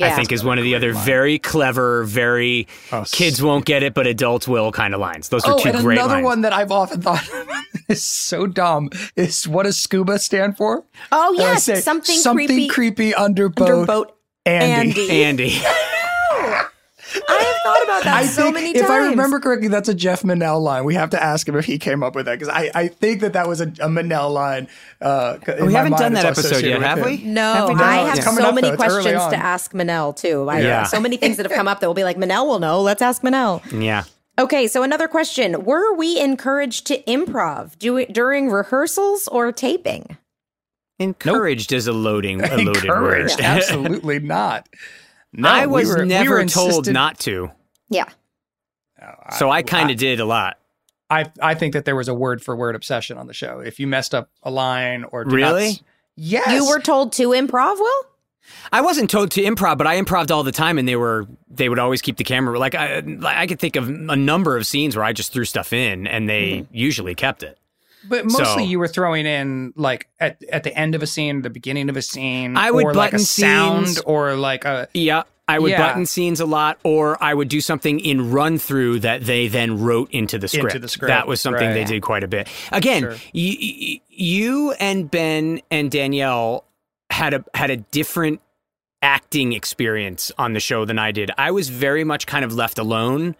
I 0.00 0.10
think 0.10 0.30
is 0.30 0.44
one 0.44 0.58
of 0.58 0.64
the 0.64 0.74
other 0.76 0.92
very 0.92 1.38
clever, 1.38 2.04
very 2.04 2.68
Oh, 2.92 3.04
kids 3.10 3.42
won't 3.42 3.64
get 3.64 3.82
it, 3.82 3.92
but 3.92 4.06
adults 4.06 4.46
will 4.46 4.70
kind 4.70 4.94
of 4.94 5.00
lines. 5.00 5.28
Those 5.30 5.44
are 5.44 5.54
Oh, 5.54 5.58
two 5.58 5.70
and 5.70 5.78
great 5.80 5.98
another 5.98 6.14
lines. 6.14 6.24
one 6.24 6.40
that 6.42 6.52
I've 6.52 6.70
often 6.70 7.02
thought 7.02 7.28
is 7.88 8.02
so 8.04 8.46
dumb 8.46 8.90
is 9.16 9.48
what 9.48 9.64
does 9.64 9.76
scuba 9.78 10.18
stand 10.20 10.56
for? 10.56 10.84
Oh, 11.10 11.34
yes. 11.36 11.64
say, 11.64 11.80
something, 11.80 12.14
something 12.16 12.46
creepy. 12.46 12.68
creepy 12.68 13.14
under 13.14 13.48
boat. 13.48 13.68
under 13.68 13.86
boat. 13.86 14.16
Andy. 14.46 15.10
Andy. 15.24 15.50
Andy. 15.60 15.60
I 17.28 17.42
have 17.42 17.56
thought 17.62 17.84
about 17.84 18.04
that 18.04 18.16
I 18.22 18.26
so 18.26 18.42
think, 18.44 18.54
many 18.54 18.72
times. 18.72 18.84
if. 18.84 18.90
I 18.90 18.98
remember 19.10 19.40
correctly, 19.40 19.68
that's 19.68 19.88
a 19.88 19.94
Jeff 19.94 20.22
Menell 20.22 20.60
line. 20.60 20.84
We 20.84 20.94
have 20.94 21.10
to 21.10 21.22
ask 21.22 21.48
him 21.48 21.56
if 21.56 21.64
he 21.64 21.78
came 21.78 22.02
up 22.02 22.14
with 22.14 22.26
that 22.26 22.38
because 22.38 22.48
I, 22.48 22.70
I 22.74 22.88
think 22.88 23.20
that 23.22 23.32
that 23.32 23.48
was 23.48 23.60
a, 23.60 23.64
a 23.64 23.88
Menell 23.88 24.32
line. 24.32 24.68
Uh, 25.00 25.38
We 25.46 25.72
haven't 25.72 25.92
mind, 25.92 25.96
done 25.96 26.12
that 26.14 26.24
episode 26.24 26.64
yet, 26.64 26.82
have 26.82 27.04
we? 27.04 27.18
No, 27.18 27.52
Have 27.52 27.68
we 27.68 27.74
done 27.74 27.82
I 27.82 27.96
have 27.96 28.22
so 28.22 28.46
up, 28.46 28.54
many 28.54 28.70
though. 28.70 28.76
Questions 28.76 29.26
to 29.28 29.36
ask 29.36 29.72
Menell 29.72 30.14
too. 30.16 30.48
I, 30.48 30.60
Yeah. 30.60 30.84
So 30.84 31.00
many 31.00 31.16
things 31.16 31.36
that 31.38 31.46
have 31.46 31.56
come 31.56 31.68
up 31.68 31.80
that 31.80 31.86
will 31.86 31.94
be 31.94 32.04
like, 32.04 32.16
Menell 32.16 32.46
will 32.46 32.58
know. 32.58 32.80
Let's 32.80 33.02
ask 33.02 33.22
Menell. 33.22 33.62
Yeah. 33.80 34.04
Okay, 34.38 34.68
so 34.68 34.82
another 34.82 35.08
question: 35.08 35.64
Were 35.64 35.94
we 35.94 36.18
encouraged 36.18 36.86
to 36.86 37.02
improv 37.02 37.78
do 37.78 38.06
during 38.06 38.48
rehearsals 38.48 39.28
or 39.28 39.52
taping? 39.52 40.16
Encouraged 40.98 41.72
is 41.72 41.86
a 41.86 41.92
loading, 41.92 42.42
a 42.42 42.56
loaded 42.56 42.66
word. 42.88 43.22
Encouraged. 43.22 43.40
Absolutely 43.40 44.18
not. 44.18 44.68
No, 45.32 45.48
I 45.48 45.66
we 45.66 45.72
was 45.82 45.88
were- 45.88 45.98
we 46.02 46.06
never 46.06 46.30
were 46.36 46.44
told 46.46 46.90
not 46.90 47.18
to, 47.20 47.50
Yeah. 47.88 48.06
so 49.38 49.48
uh, 49.48 49.52
I 49.52 49.62
kind 49.62 49.90
of 49.90 49.96
did 49.96 50.20
a 50.20 50.24
lot. 50.24 50.58
I 51.08 51.30
I 51.40 51.54
think 51.54 51.72
that 51.74 51.84
there 51.84 51.96
was 51.96 52.08
a 52.08 52.14
word 52.14 52.42
for 52.42 52.54
word 52.56 52.74
obsession 52.76 53.16
on 53.18 53.26
the 53.26 53.34
show. 53.34 53.60
If 53.60 53.80
you 53.80 53.86
messed 53.86 54.14
up 54.14 54.30
a 54.42 54.50
line 54.50 55.04
or 55.04 55.24
did 55.24 55.30
not 55.30 55.36
Really? 55.36 55.66
s- 55.68 55.82
yes, 56.16 56.52
You 56.52 56.68
were 56.68 56.80
told 56.80 57.12
to 57.14 57.28
improv, 57.28 57.76
Will? 57.78 58.02
I 58.72 58.80
wasn't 58.80 59.10
told 59.10 59.30
to 59.32 59.42
improv, 59.42 59.78
but 59.78 59.86
I 59.86 59.94
improved 59.94 60.32
all 60.32 60.42
the 60.42 60.52
time, 60.52 60.78
and 60.78 60.88
they 60.88 60.96
were 60.96 61.26
they 61.48 61.68
would 61.68 61.78
always 61.78 62.02
keep 62.02 62.16
the 62.16 62.24
camera. 62.24 62.58
Like 62.58 62.74
I, 62.74 63.00
like, 63.00 63.36
I 63.36 63.46
could 63.46 63.60
think 63.60 63.76
of 63.76 63.88
a 63.88 64.16
number 64.16 64.56
of 64.56 64.66
scenes 64.66 64.96
where 64.96 65.04
I 65.04 65.12
just 65.12 65.32
threw 65.32 65.44
stuff 65.44 65.72
in, 65.72 66.06
and 66.06 66.28
they 66.28 66.50
mm-hmm. 66.62 66.74
usually 66.76 67.14
kept 67.14 67.42
it. 67.44 67.58
But 68.08 68.24
mostly 68.24 68.44
So- 68.44 68.58
you 68.70 68.78
were 68.78 68.88
throwing 68.88 69.26
in 69.26 69.72
like 69.76 70.08
at, 70.18 70.42
at 70.50 70.62
the 70.64 70.74
end 70.76 70.94
of 70.94 71.02
a 71.02 71.06
scene, 71.06 71.42
the 71.42 71.50
beginning 71.50 71.88
of 71.90 71.96
a 71.96 72.02
scene, 72.02 72.56
I 72.56 72.70
would 72.70 72.84
or 72.84 72.94
like 72.94 73.10
a 73.10 73.12
button 73.12 73.18
sound 73.26 73.86
scenes. 73.88 73.98
or 74.00 74.34
like 74.36 74.64
a 74.64 74.88
Yeah, 74.94 75.24
I 75.46 75.58
would 75.58 75.72
Yeah. 75.72 75.86
button 75.86 76.06
scenes 76.06 76.40
a 76.40 76.46
lot, 76.46 76.78
or 76.84 77.22
I 77.22 77.34
would 77.34 77.48
do 77.48 77.60
something 77.60 78.00
in 78.00 78.30
run 78.30 78.56
through 78.58 79.00
that 79.00 79.24
they 79.24 79.48
then 79.48 79.80
wrote 79.80 80.10
into 80.12 80.38
the 80.38 80.48
script. 80.48 80.80
the 80.80 80.88
script, 80.88 81.08
That 81.08 81.26
was 81.26 81.40
something 81.40 81.72
they 81.74 81.84
did 81.84 82.02
quite 82.02 82.22
a 82.24 82.28
bit. 82.28 82.48
Again, 82.72 83.02
Sure. 83.02 83.16
y- 83.34 83.56
y- 83.60 84.00
you 84.08 84.72
and 84.80 85.10
Ben 85.10 85.60
and 85.70 85.90
Danielle 85.90 86.64
had 87.10 87.34
a 87.34 87.44
had 87.54 87.70
a 87.70 87.76
different 87.78 88.40
acting 89.02 89.52
experience 89.54 90.30
on 90.38 90.52
the 90.52 90.60
show 90.60 90.84
than 90.84 90.98
I 90.98 91.10
did. 91.10 91.30
I 91.38 91.50
was 91.50 91.68
very 91.70 92.04
much 92.04 92.26
kind 92.26 92.44
of 92.44 92.52
left 92.54 92.78
alone 92.78 93.34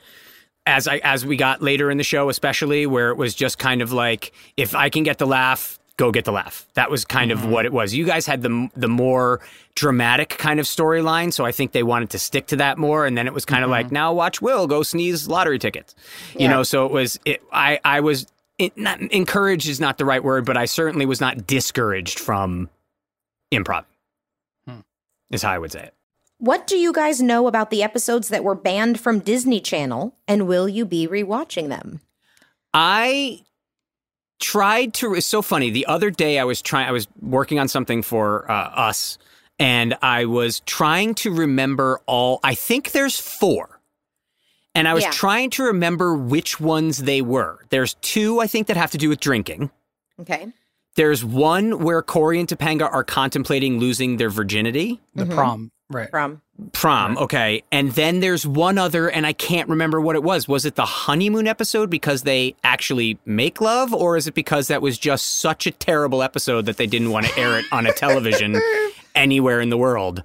as 0.66 0.86
I 0.86 0.98
as 0.98 1.24
we 1.24 1.36
got 1.36 1.62
later 1.62 1.90
in 1.90 1.98
the 1.98 2.04
show, 2.04 2.28
especially 2.28 2.86
where 2.86 3.10
it 3.10 3.16
was 3.16 3.34
just 3.34 3.58
kind 3.58 3.82
of 3.82 3.92
like 3.92 4.32
if 4.56 4.74
I 4.74 4.88
can 4.90 5.02
get 5.02 5.18
the 5.18 5.26
laugh, 5.26 5.78
go 5.96 6.10
get 6.10 6.24
the 6.24 6.32
laugh. 6.32 6.66
That 6.74 6.90
was 6.90 7.04
kind 7.04 7.30
of 7.30 7.40
mm-hmm. 7.40 7.50
what 7.50 7.66
it 7.66 7.72
was. 7.72 7.94
You 7.94 8.04
guys 8.04 8.26
had 8.26 8.42
the 8.42 8.68
the 8.76 8.88
more 8.88 9.40
dramatic 9.74 10.30
kind 10.30 10.60
of 10.60 10.66
storyline, 10.66 11.32
so 11.32 11.44
I 11.44 11.52
think 11.52 11.72
they 11.72 11.82
wanted 11.82 12.10
to 12.10 12.18
stick 12.18 12.46
to 12.48 12.56
that 12.56 12.78
more. 12.78 13.06
And 13.06 13.16
then 13.16 13.26
it 13.26 13.34
was 13.34 13.44
kind 13.44 13.64
of 13.64 13.68
mm-hmm. 13.68 13.84
like 13.84 13.92
now 13.92 14.12
watch 14.12 14.42
Will 14.42 14.66
go 14.66 14.82
sneeze 14.82 15.28
lottery 15.28 15.58
tickets, 15.58 15.94
you 16.38 16.48
know. 16.48 16.62
So 16.62 16.86
it 16.86 16.92
was 16.92 17.18
it. 17.24 17.42
I 17.52 17.80
I 17.84 18.00
was. 18.00 18.26
It, 18.58 18.76
not, 18.76 19.00
encouraged 19.00 19.70
is 19.70 19.80
not 19.80 19.96
the 19.96 20.04
right 20.04 20.22
word, 20.22 20.44
but 20.44 20.58
I 20.58 20.66
certainly 20.66 21.06
was 21.06 21.18
not 21.18 21.46
discouraged 21.46 22.18
from 22.18 22.68
improv. 23.50 23.86
Hmm. 24.68 24.80
Is 25.30 25.40
how 25.40 25.50
I 25.52 25.58
would 25.58 25.72
say 25.72 25.84
it. 25.84 25.94
What 26.40 26.66
do 26.66 26.76
you 26.76 26.92
guys 26.92 27.20
know 27.20 27.46
about 27.46 27.68
the 27.70 27.82
episodes 27.82 28.28
that 28.28 28.42
were 28.42 28.54
banned 28.54 28.98
from 28.98 29.18
Disney 29.20 29.60
Channel, 29.60 30.16
and 30.26 30.48
will 30.48 30.68
you 30.68 30.84
be 30.86 31.06
rewatching 31.06 31.68
them? 31.68 32.00
I 32.72 33.42
tried 34.40 34.94
to. 34.94 35.14
It's 35.14 35.26
so 35.26 35.42
funny. 35.42 35.68
The 35.70 35.84
other 35.86 36.10
day, 36.10 36.38
I 36.38 36.44
was 36.44 36.62
trying. 36.62 36.88
I 36.88 36.92
was 36.92 37.06
working 37.20 37.58
on 37.58 37.68
something 37.68 38.02
for 38.02 38.50
uh, 38.50 38.54
us, 38.54 39.18
and 39.58 39.96
I 40.00 40.24
was 40.24 40.60
trying 40.60 41.14
to 41.16 41.30
remember 41.32 42.00
all. 42.06 42.40
I 42.42 42.54
think 42.54 42.92
there's 42.92 43.18
four, 43.18 43.78
and 44.74 44.88
I 44.88 44.94
was 44.94 45.04
Yeah. 45.04 45.10
trying 45.10 45.50
to 45.50 45.64
remember 45.64 46.16
which 46.16 46.58
ones 46.58 46.98
they 47.02 47.20
were. 47.20 47.66
There's 47.68 47.94
two, 48.00 48.40
I 48.40 48.46
think, 48.46 48.66
that 48.68 48.78
have 48.78 48.92
to 48.92 48.98
do 48.98 49.10
with 49.10 49.20
drinking. 49.20 49.70
Okay. 50.18 50.48
There's 50.96 51.22
one 51.24 51.80
where 51.84 52.00
Cory 52.02 52.40
and 52.40 52.48
Topanga 52.48 52.90
are 52.90 53.04
contemplating 53.04 53.78
losing 53.78 54.16
their 54.16 54.30
virginity. 54.30 55.00
The 55.14 55.26
prom, 55.26 55.70
right? 55.90 56.10
From 56.10 56.40
Prom, 56.72 57.18
okay. 57.18 57.62
And 57.72 57.92
then 57.92 58.20
there's 58.20 58.46
one 58.46 58.78
other, 58.78 59.10
and 59.10 59.26
I 59.26 59.32
can't 59.32 59.68
remember 59.68 60.00
what 60.00 60.16
it 60.16 60.22
was. 60.22 60.46
Was 60.48 60.64
it 60.64 60.76
the 60.76 60.84
honeymoon 60.84 61.46
episode 61.46 61.90
because 61.90 62.22
they 62.22 62.54
actually 62.64 63.18
make 63.24 63.60
love, 63.60 63.92
or 63.92 64.16
is 64.16 64.26
it 64.26 64.34
because 64.34 64.68
that 64.68 64.82
was 64.82 64.98
just 64.98 65.40
such 65.40 65.66
a 65.66 65.70
terrible 65.70 66.22
episode 66.22 66.66
that 66.66 66.76
they 66.76 66.86
didn't 66.86 67.10
want 67.10 67.26
to 67.26 67.38
air 67.38 67.58
it 67.58 67.64
on 67.72 67.86
a 67.86 67.92
television 67.92 68.60
anywhere 69.14 69.60
in 69.60 69.70
the 69.70 69.76
world? 69.76 70.22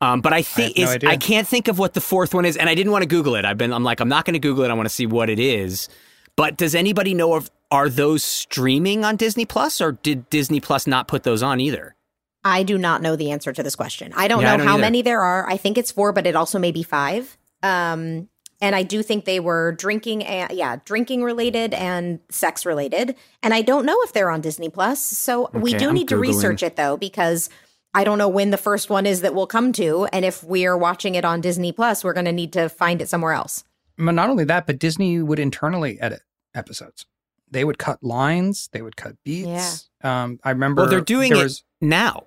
Um, 0.00 0.20
but 0.20 0.32
I 0.32 0.42
think 0.42 0.78
no 0.78 0.84
is. 0.84 0.98
I 1.04 1.16
can't 1.16 1.46
think 1.46 1.68
of 1.68 1.78
what 1.78 1.94
the 1.94 2.00
fourth 2.00 2.34
one 2.34 2.44
is, 2.44 2.56
and 2.56 2.68
I 2.68 2.74
didn't 2.74 2.92
want 2.92 3.02
to 3.02 3.08
Google 3.08 3.34
it. 3.34 3.44
I've 3.44 3.58
been 3.58 3.72
I'm 3.72 3.84
like 3.84 4.00
I'm 4.00 4.08
not 4.08 4.24
going 4.24 4.34
to 4.34 4.40
Google 4.40 4.64
it. 4.64 4.70
I 4.70 4.74
want 4.74 4.88
to 4.88 4.94
see 4.94 5.06
what 5.06 5.28
it 5.28 5.40
is. 5.40 5.88
But 6.36 6.56
does 6.56 6.74
anybody 6.76 7.14
know 7.14 7.34
of 7.34 7.50
are 7.70 7.88
those 7.88 8.22
streaming 8.22 9.04
on 9.04 9.16
Disney 9.16 9.44
Plus, 9.44 9.80
or 9.80 9.92
did 9.92 10.30
Disney 10.30 10.60
Plus 10.60 10.86
not 10.86 11.08
put 11.08 11.24
those 11.24 11.42
on 11.42 11.60
either? 11.60 11.96
I 12.48 12.62
do 12.62 12.78
not 12.78 13.02
know 13.02 13.16
the 13.16 13.30
answer 13.30 13.52
to 13.52 13.62
this 13.62 13.76
question. 13.76 14.12
I 14.16 14.28
don't 14.28 14.42
Yeah, 14.42 14.48
I 14.48 14.56
know 14.56 14.58
don't 14.58 14.66
how 14.66 14.74
either. 14.74 14.80
many 14.82 15.02
there 15.02 15.20
are. 15.20 15.48
I 15.48 15.56
think 15.56 15.78
it's 15.78 15.90
four, 15.92 16.12
but 16.12 16.26
it 16.26 16.34
also 16.36 16.58
may 16.58 16.72
be 16.72 16.82
five. 16.82 17.36
Um, 17.62 18.28
and 18.60 18.74
I 18.74 18.82
do 18.82 19.02
think 19.02 19.24
they 19.24 19.38
were 19.40 19.72
drinking, 19.72 20.24
and, 20.24 20.50
yeah, 20.52 20.76
drinking 20.84 21.22
related 21.22 21.74
and 21.74 22.18
sex 22.30 22.66
related. 22.66 23.14
And 23.42 23.54
I 23.54 23.62
don't 23.62 23.86
know 23.86 23.96
if 24.02 24.12
they're 24.12 24.30
on 24.30 24.40
Disney 24.40 24.68
Plus. 24.68 25.00
So 25.00 25.48
we 25.52 25.74
do 25.74 25.88
I'm 25.90 25.94
need 25.94 26.08
to 26.08 26.16
research 26.16 26.62
it 26.62 26.74
though, 26.76 26.96
because 26.96 27.50
I 27.94 28.02
don't 28.04 28.18
know 28.18 28.28
when 28.28 28.50
the 28.50 28.56
first 28.56 28.90
one 28.90 29.06
is 29.06 29.20
that 29.20 29.34
we'll 29.34 29.46
come 29.46 29.72
to. 29.74 30.06
And 30.12 30.24
if 30.24 30.42
we 30.42 30.66
are 30.66 30.76
watching 30.76 31.14
it 31.14 31.24
on 31.24 31.40
Disney 31.40 31.70
Plus, 31.72 32.02
we're 32.02 32.12
going 32.12 32.26
to 32.26 32.32
need 32.32 32.52
to 32.54 32.68
find 32.68 33.00
it 33.00 33.08
somewhere 33.08 33.32
else. 33.32 33.64
But 33.96 34.12
not 34.12 34.28
only 34.30 34.44
that, 34.44 34.66
but 34.66 34.78
Disney 34.78 35.20
would 35.22 35.38
internally 35.38 36.00
edit 36.00 36.22
episodes. 36.54 37.06
They 37.50 37.64
would 37.64 37.78
cut 37.78 38.02
lines. 38.02 38.68
They 38.72 38.82
would 38.82 38.96
cut 38.96 39.16
beats. 39.24 39.88
Um, 40.02 40.38
I 40.44 40.50
remember. 40.50 40.82
Well, 40.82 40.90
they're 40.90 41.00
doing 41.00 41.30
there 41.32 41.40
it 41.40 41.44
was- 41.44 41.64
now. 41.80 42.24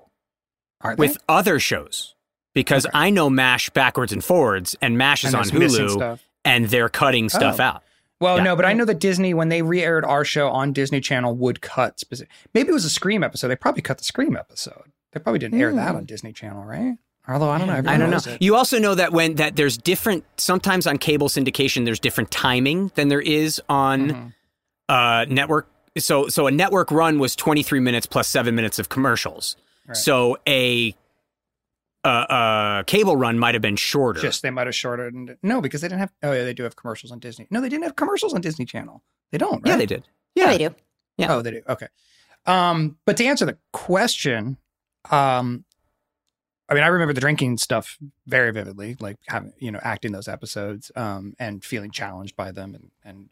They? 0.90 0.96
with 0.96 1.18
other 1.30 1.60
shows 1.60 2.16
because 2.54 2.86
Okay. 2.86 2.92
I 2.98 3.10
know 3.10 3.30
MASH 3.30 3.70
backwards 3.72 4.12
and 4.12 4.24
forwards, 4.24 4.76
and 4.82 4.98
MASH 4.98 5.24
is 5.24 5.34
And 5.34 5.44
on 5.44 5.50
Hulu, 5.50 6.20
and 6.46 6.66
they're 6.66 6.90
cutting 6.90 7.30
stuff 7.30 7.60
Oh. 7.60 7.64
out. 7.64 7.84
Well, 8.20 8.38
Yeah. 8.38 8.44
no, 8.44 8.56
but 8.56 8.66
I 8.66 8.74
know 8.74 8.86
that 8.86 9.00
Disney, 9.00 9.34
when 9.34 9.50
they 9.50 9.62
re-aired 9.64 10.06
our 10.06 10.24
show 10.24 10.50
on 10.50 10.74
Disney 10.74 11.00
Channel, 11.02 11.36
would 11.38 11.62
cut 11.62 12.00
specific. 12.00 12.30
Maybe 12.54 12.70
it 12.70 12.74
was 12.74 12.86
a 12.86 12.90
Scream 12.90 13.24
episode. 13.24 13.48
They 13.48 13.56
probably 13.56 13.82
cut 13.82 13.98
the 13.98 14.04
Scream 14.04 14.36
episode. 14.36 14.92
They 15.14 15.20
probably 15.20 15.40
didn't 15.40 15.60
air 15.60 15.74
that 15.74 15.96
on 15.96 16.06
Disney 16.06 16.32
Channel, 16.32 16.64
right? 16.64 16.98
Although 17.28 17.50
I 17.50 17.58
don't 17.58 17.68
know. 17.68 17.74
I 17.92 17.98
don't 17.98 18.10
know. 18.10 18.18
it. 18.18 18.42
You 18.42 18.56
also 18.56 18.80
know 18.80 18.96
that 18.96 19.12
when 19.14 19.36
that 19.36 19.56
there's 19.56 19.78
different. 19.78 20.24
Sometimes 20.38 20.86
on 20.88 20.98
cable 20.98 21.30
syndication, 21.30 21.86
there's 21.86 22.00
different 22.00 22.32
timing 22.32 22.92
than 22.96 23.08
there 23.10 23.22
is 23.22 23.62
on 23.70 24.10
Mm-hmm. 24.10 24.28
uh, 24.90 25.26
network. 25.26 25.68
So 25.98 26.28
so 26.30 26.48
a 26.48 26.52
network 26.52 26.92
run 26.92 27.20
was 27.20 27.36
23 27.36 27.80
minutes 27.80 28.06
plus 28.08 28.28
seven 28.28 28.56
minutes 28.56 28.80
of 28.80 28.90
commercials. 28.90 29.56
So 29.94 30.38
a 30.48 30.96
uh, 32.04 32.08
uh, 32.08 32.84
cable 32.84 33.16
run 33.16 33.38
might 33.38 33.56
have 33.56 33.62
been 33.62 33.76
shorter. 33.76 34.22
Just 34.22 34.42
they 34.42 34.50
might 34.50 34.68
have 34.68 34.76
shortened. 34.76 35.38
No, 35.44 35.62
because 35.62 35.82
they 35.82 35.88
didn't 35.88 36.00
have. 36.00 36.12
Oh 36.24 36.32
yeah, 36.32 36.44
they 36.44 36.54
do 36.54 36.64
have 36.64 36.76
commercials 36.76 37.12
on 37.12 37.20
Disney. 37.20 37.48
No, 37.50 37.62
they 37.62 37.70
didn't 37.70 37.84
have 37.84 37.96
commercials 37.96 38.34
on 38.34 38.42
Disney 38.42 38.66
Channel. 38.66 39.04
They 39.32 39.38
don't. 39.38 39.64
Right? 39.64 39.68
yeah, 39.68 39.76
they 39.78 39.86
did. 39.86 40.08
Yeah, 40.36 40.48
they 40.48 40.58
do. 40.58 40.76
Yeah. 41.18 41.34
Oh, 41.34 41.42
they 41.42 41.52
do. 41.52 41.62
Okay. 41.68 41.88
Um, 42.46 42.98
but 43.06 43.18
to 43.18 43.26
answer 43.26 43.46
the 43.46 43.58
question, 43.72 44.58
um, 45.10 45.66
I 46.70 46.74
mean, 46.74 46.84
I 46.84 46.88
remember 46.88 47.14
the 47.14 47.22
drinking 47.22 47.58
stuff 47.58 47.98
very 48.26 48.52
vividly, 48.52 48.96
like 49.00 49.18
having, 49.28 49.54
you 49.60 49.72
know, 49.72 49.80
acting 49.84 50.12
those 50.12 50.28
episodes, 50.28 50.92
um, 50.96 51.36
and 51.38 51.64
feeling 51.64 51.92
challenged 51.92 52.36
by 52.36 52.52
them 52.52 52.74
and, 52.74 52.92
and 53.04 53.30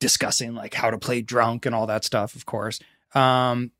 discussing 0.00 0.54
like 0.54 0.74
how 0.74 0.90
to 0.90 0.98
play 0.98 1.22
drunk 1.22 1.66
and 1.66 1.74
all 1.74 1.86
that 1.86 2.04
stuff, 2.04 2.36
of 2.36 2.46
course. 2.46 2.78
Um, 3.14 3.72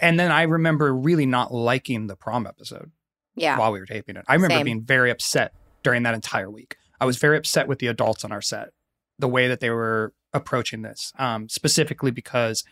and 0.00 0.18
then 0.18 0.30
I 0.30 0.42
remember 0.42 0.94
really 0.94 1.26
not 1.26 1.52
liking 1.52 2.06
the 2.06 2.16
prom 2.16 2.46
episode 2.46 2.90
Yeah. 3.34 3.58
while 3.58 3.72
we 3.72 3.80
were 3.80 3.86
taping 3.86 4.16
it. 4.16 4.24
I 4.28 4.34
remember 4.34 4.54
Same. 4.56 4.64
being 4.64 4.82
very 4.82 5.10
upset 5.10 5.52
during 5.82 6.02
that 6.02 6.14
entire 6.14 6.50
week. 6.50 6.76
I 7.00 7.06
was 7.06 7.16
very 7.16 7.36
upset 7.36 7.68
with 7.68 7.78
the 7.78 7.86
adults 7.86 8.24
on 8.24 8.32
our 8.32 8.42
set, 8.42 8.70
the 9.18 9.28
way 9.28 9.48
that 9.48 9.60
they 9.60 9.70
were 9.70 10.12
approaching 10.32 10.82
this, 10.82 11.12
um, 11.18 11.48
specifically 11.48 12.10
because 12.10 12.64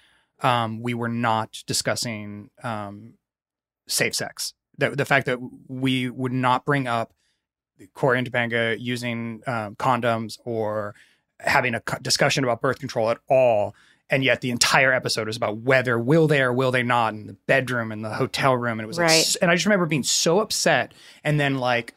um, 0.43 0.83
we 0.83 0.93
were 0.95 1.09
not 1.09 1.63
discussing 1.67 2.51
um, 2.63 3.15
safe 3.89 4.15
sex. 4.15 4.53
The, 4.79 4.91
the 4.91 5.05
fact 5.07 5.27
that 5.27 5.39
we 5.69 6.11
would 6.11 6.33
not 6.33 6.67
bring 6.67 6.87
up 6.87 7.15
Cory 7.95 8.19
and 8.19 8.31
Topanga 8.31 8.77
using 8.79 9.43
um, 9.47 9.77
condoms 9.77 10.39
or 10.45 10.95
having 11.41 11.75
a 11.75 11.83
discussion 12.03 12.45
about 12.45 12.61
birth 12.61 12.79
control 12.79 13.11
at 13.11 13.19
all. 13.29 13.75
And 14.09 14.23
yet 14.23 14.41
the 14.41 14.51
entire 14.51 14.93
episode 14.93 15.27
was 15.27 15.37
about 15.37 15.59
whether 15.59 15.99
will 15.99 16.29
they 16.29 16.41
or 16.41 16.53
will 16.53 16.71
they 16.71 16.83
not 16.85 17.15
in 17.15 17.27
the 17.27 17.33
bedroom 17.49 17.91
and 17.91 18.05
the 18.05 18.15
hotel 18.15 18.57
room. 18.57 18.79
And 18.79 18.85
it 18.85 18.87
was 18.87 18.99
like, 18.99 19.09
Right. 19.09 19.19
s- 19.21 19.37
and 19.37 19.51
I 19.51 19.55
just 19.55 19.67
remember 19.67 19.87
being 19.87 20.05
so 20.05 20.39
upset. 20.41 20.95
And 21.25 21.41
then 21.41 21.59
like 21.59 21.95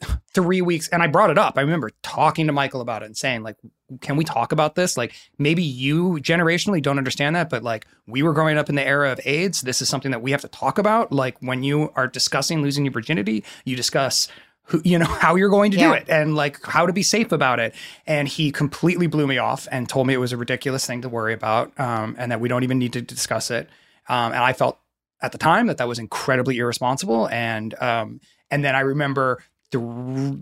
three 0.34 0.60
weeks, 0.60 0.88
and 0.88 1.02
I 1.02 1.06
brought 1.06 1.30
it 1.30 1.38
up. 1.38 1.56
I 1.56 1.60
remember 1.60 1.90
talking 2.02 2.46
to 2.48 2.52
Michael 2.52 2.80
about 2.80 3.02
it 3.02 3.06
and 3.06 3.16
saying 3.16 3.42
like, 3.42 3.56
can 4.00 4.16
we 4.16 4.24
talk 4.24 4.50
about 4.52 4.74
this? 4.74 4.96
Like 4.96 5.14
maybe 5.38 5.62
you 5.62 6.14
generationally 6.20 6.82
don't 6.82 6.98
understand 6.98 7.36
that, 7.36 7.48
but 7.48 7.62
like 7.62 7.86
we 8.06 8.22
were 8.22 8.32
growing 8.32 8.58
up 8.58 8.68
in 8.68 8.74
the 8.74 8.84
era 8.86 9.12
of 9.12 9.20
AIDS. 9.24 9.60
This 9.60 9.80
is 9.80 9.88
something 9.88 10.10
that 10.10 10.22
we 10.22 10.32
have 10.32 10.40
to 10.40 10.48
talk 10.48 10.78
about. 10.78 11.12
Like 11.12 11.36
when 11.40 11.62
you 11.62 11.92
are 11.94 12.08
discussing 12.08 12.60
losing 12.62 12.84
your 12.84 12.92
virginity, 12.92 13.44
you 13.64 13.76
discuss 13.76 14.26
who, 14.64 14.80
you 14.84 14.98
know, 14.98 15.04
how 15.24 15.34
you're 15.36 15.50
going 15.50 15.70
to 15.72 15.78
Yeah. 15.78 15.88
do 15.88 15.92
it 15.94 16.08
and 16.08 16.34
like 16.34 16.64
how 16.64 16.86
to 16.86 16.92
be 16.92 17.02
safe 17.02 17.32
about 17.32 17.60
it. 17.60 17.74
And 18.06 18.26
he 18.28 18.50
completely 18.50 19.06
blew 19.06 19.26
me 19.26 19.38
off 19.38 19.68
and 19.70 19.88
told 19.88 20.06
me 20.06 20.14
it 20.14 20.18
was 20.18 20.32
a 20.32 20.36
ridiculous 20.36 20.86
thing 20.86 21.02
to 21.02 21.08
worry 21.08 21.34
about 21.34 21.78
um, 21.78 22.16
and 22.18 22.32
that 22.32 22.40
we 22.40 22.48
don't 22.48 22.62
even 22.64 22.78
need 22.78 22.92
to 22.94 23.02
discuss 23.02 23.50
it. 23.50 23.68
Um, 24.08 24.32
and 24.32 24.42
I 24.42 24.52
felt 24.52 24.78
at 25.22 25.32
the 25.32 25.38
time 25.38 25.66
that 25.68 25.78
that 25.78 25.88
was 25.88 25.98
incredibly 25.98 26.58
irresponsible. 26.58 27.28
And 27.28 27.74
um, 27.80 28.20
and 28.50 28.64
then 28.64 28.74
I 28.74 28.80
remember 28.80 29.42
th- 29.70 29.82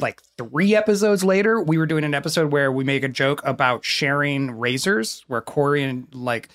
like 0.00 0.20
three 0.36 0.74
episodes 0.74 1.22
later, 1.24 1.62
we 1.62 1.78
were 1.78 1.86
doing 1.86 2.04
an 2.04 2.14
episode 2.14 2.50
where 2.52 2.70
we 2.72 2.82
make 2.84 3.02
a 3.04 3.08
joke 3.08 3.40
about 3.44 3.84
sharing 3.84 4.50
razors, 4.50 5.24
where 5.28 5.40
Cory 5.40 5.82
and 5.84 6.06
like 6.12 6.48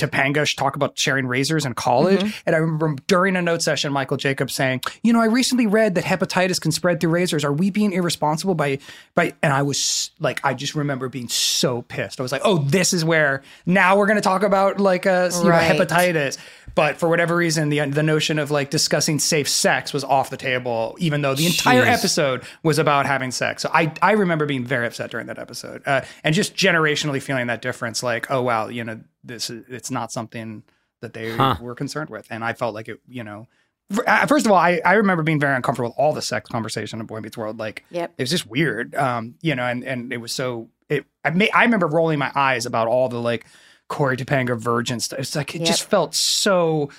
Topanga 0.00 0.56
talk 0.56 0.76
about 0.76 0.98
sharing 0.98 1.26
razors 1.26 1.64
in 1.64 1.74
college. 1.74 2.22
And 2.46 2.56
I 2.56 2.58
remember 2.58 2.96
during 3.06 3.36
a 3.36 3.42
note 3.42 3.62
session, 3.62 3.92
Michael 3.92 4.16
Jacobs 4.16 4.54
saying, 4.54 4.82
"You 5.02 5.12
know, 5.12 5.20
I 5.20 5.26
recently 5.26 5.66
read 5.66 5.94
that 5.94 6.04
hepatitis 6.04 6.60
can 6.60 6.72
spread 6.72 7.00
through 7.00 7.10
razors. 7.10 7.44
Are 7.44 7.52
we 7.52 7.70
being 7.70 7.92
irresponsible 7.92 8.54
by 8.54 8.78
by?" 9.14 9.34
And 9.42 9.52
I 9.52 9.62
was 9.62 10.10
like, 10.20 10.44
I 10.44 10.54
just 10.54 10.74
remember 10.74 11.08
being 11.08 11.28
so 11.28 11.82
pissed. 11.82 12.20
I 12.20 12.22
was 12.22 12.32
like, 12.32 12.42
"Oh, 12.44 12.58
this 12.58 12.92
is 12.92 13.04
where 13.04 13.42
now 13.66 13.96
we're 13.96 14.06
going 14.06 14.16
to 14.16 14.22
talk 14.22 14.42
about 14.42 14.80
like 14.80 15.06
a 15.06 15.30
you 15.32 15.44
know, 15.44 15.50
hepatitis." 15.50 16.38
But 16.74 16.96
for 16.98 17.08
whatever 17.08 17.36
reason, 17.36 17.68
the 17.68 17.80
the 17.86 18.02
notion 18.02 18.38
of 18.38 18.50
like 18.50 18.70
discussing 18.70 19.18
safe 19.18 19.48
sex 19.48 19.92
was 19.92 20.04
off 20.04 20.30
the 20.30 20.36
table, 20.36 20.96
even 20.98 21.22
though 21.22 21.34
the 21.34 21.46
entire 21.46 21.82
episode 21.82 22.42
was 22.62 22.78
about 22.78 23.06
having 23.06 23.30
sex. 23.30 23.62
So 23.62 23.70
I 23.72 23.92
I 24.00 24.12
remember 24.12 24.46
being 24.46 24.64
very 24.64 24.86
upset 24.86 25.10
during 25.10 25.26
that 25.26 25.38
episode, 25.38 25.82
uh, 25.86 26.02
and 26.22 26.34
just 26.34 26.54
generationally 26.54 27.20
feeling 27.20 27.48
that 27.48 27.62
difference. 27.62 28.02
Like, 28.02 28.30
oh 28.30 28.42
wow, 28.42 28.68
you 28.68 28.84
know, 28.84 29.00
this 29.24 29.50
is 29.50 29.64
it's 29.68 29.90
not 29.90 30.12
something 30.12 30.62
that 31.00 31.12
they 31.14 31.36
Huh. 31.36 31.56
were 31.60 31.74
concerned 31.74 32.10
with, 32.10 32.26
and 32.30 32.44
I 32.44 32.52
felt 32.52 32.74
like 32.74 32.88
it, 32.88 33.00
you 33.08 33.24
know, 33.24 33.48
uh, 34.06 34.26
first 34.26 34.46
of 34.46 34.52
all, 34.52 34.58
I, 34.58 34.80
I 34.84 34.94
remember 34.94 35.22
being 35.22 35.40
very 35.40 35.56
uncomfortable 35.56 35.88
with 35.90 35.98
all 35.98 36.12
the 36.12 36.22
sex 36.22 36.48
conversation 36.48 37.00
in 37.00 37.06
Boy 37.06 37.20
Meets 37.20 37.36
World. 37.36 37.58
Like, 37.58 37.84
Yep. 37.90 38.12
it 38.18 38.22
was 38.22 38.30
just 38.30 38.46
weird. 38.46 38.94
Um, 38.94 39.34
you 39.42 39.54
know, 39.54 39.64
and 39.64 39.82
and 39.84 40.12
it 40.12 40.18
was 40.18 40.32
so 40.32 40.68
it. 40.88 41.06
I 41.24 41.30
may, 41.30 41.50
I 41.50 41.64
remember 41.64 41.86
rolling 41.86 42.18
my 42.18 42.30
eyes 42.34 42.66
about 42.66 42.86
all 42.88 43.08
the 43.08 43.18
like 43.20 43.46
Cory 43.88 44.16
Topanga 44.16 44.56
virgin 44.58 45.00
stuff. 45.00 45.18
It's 45.18 45.34
like 45.34 45.54
it 45.54 45.60
Yep. 45.60 45.66
just 45.66 45.84
felt 45.88 46.14
so 46.14 46.90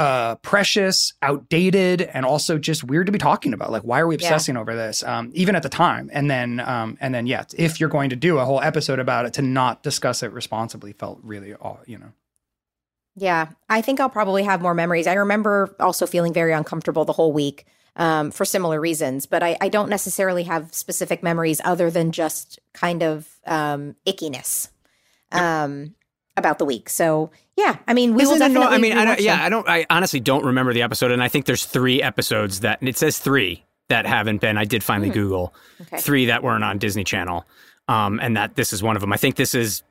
uh 0.00 0.36
precious, 0.36 1.12
outdated, 1.22 2.02
and 2.02 2.24
also 2.24 2.58
just 2.58 2.84
weird 2.84 3.06
to 3.06 3.12
be 3.12 3.18
talking 3.18 3.52
about. 3.52 3.70
Like, 3.70 3.82
why 3.82 4.00
are 4.00 4.06
we 4.06 4.16
Yeah. 4.16 4.26
obsessing 4.26 4.56
over 4.56 4.74
this? 4.74 5.02
Um, 5.02 5.30
even 5.34 5.54
at 5.54 5.62
the 5.62 5.68
time, 5.68 6.10
and 6.12 6.30
then 6.30 6.60
um, 6.60 6.96
and 7.00 7.14
then 7.14 7.26
yeah, 7.26 7.44
if 7.56 7.78
you're 7.80 7.88
going 7.90 8.10
to 8.10 8.16
do 8.16 8.38
a 8.38 8.44
whole 8.44 8.60
episode 8.60 8.98
about 8.98 9.26
it, 9.26 9.32
to 9.34 9.42
not 9.42 9.82
discuss 9.82 10.22
it 10.22 10.32
responsibly 10.32 10.92
felt 10.92 11.18
really, 11.22 11.54
you 11.86 11.98
know. 11.98 12.12
Yeah, 13.16 13.48
I 13.68 13.82
think 13.82 14.00
I'll 14.00 14.08
probably 14.08 14.44
have 14.44 14.62
more 14.62 14.74
memories. 14.74 15.06
I 15.06 15.14
remember 15.14 15.74
also 15.78 16.06
feeling 16.06 16.32
very 16.32 16.52
uncomfortable 16.52 17.04
the 17.04 17.12
whole 17.12 17.32
week 17.32 17.66
um, 17.96 18.30
for 18.30 18.44
similar 18.44 18.80
reasons, 18.80 19.26
but 19.26 19.42
I, 19.42 19.56
I 19.60 19.68
don't 19.68 19.90
necessarily 19.90 20.44
have 20.44 20.72
specific 20.72 21.22
memories 21.22 21.60
other 21.64 21.90
than 21.90 22.12
just 22.12 22.58
kind 22.72 23.02
of 23.02 23.28
um, 23.46 23.96
ickiness 24.06 24.68
um, 25.32 25.96
about 26.36 26.58
the 26.58 26.64
week. 26.64 26.88
So 26.88 27.30
yeah, 27.60 27.76
I 27.86 27.94
mean, 27.94 28.14
we 28.14 28.24
will 28.24 28.32
Isn't 28.34 28.52
no- 28.52 28.60
definitely. 28.60 28.76
I 28.76 28.78
mean, 28.94 28.98
I 28.98 29.04
don't, 29.04 29.20
yeah, 29.20 29.36
them. 29.36 29.44
I 29.44 29.48
don't. 29.48 29.68
I 29.68 29.86
honestly 29.90 30.20
don't 30.20 30.44
remember 30.44 30.72
the 30.72 30.82
episode, 30.82 31.10
and 31.10 31.22
I 31.22 31.28
think 31.28 31.44
there's 31.46 31.64
three 31.64 32.02
episodes 32.02 32.60
that 32.60 32.80
and 32.80 32.88
it 32.88 32.96
says 32.96 33.18
three 33.18 33.64
that 33.88 34.06
haven't 34.06 34.40
been. 34.40 34.56
I 34.58 34.64
did 34.64 34.82
finally 34.84 35.10
Google 35.10 35.54
Okay. 35.82 35.98
three 35.98 36.26
that 36.26 36.42
weren't 36.42 36.64
on 36.64 36.78
Disney 36.78 37.04
Channel, 37.04 37.46
um, 37.88 38.18
and 38.20 38.36
that 38.36 38.54
this 38.56 38.72
is 38.72 38.82
one 38.82 38.96
of 38.96 39.00
them. 39.00 39.12
I 39.12 39.16
think 39.16 39.36
this 39.36 39.54
is 39.54 39.82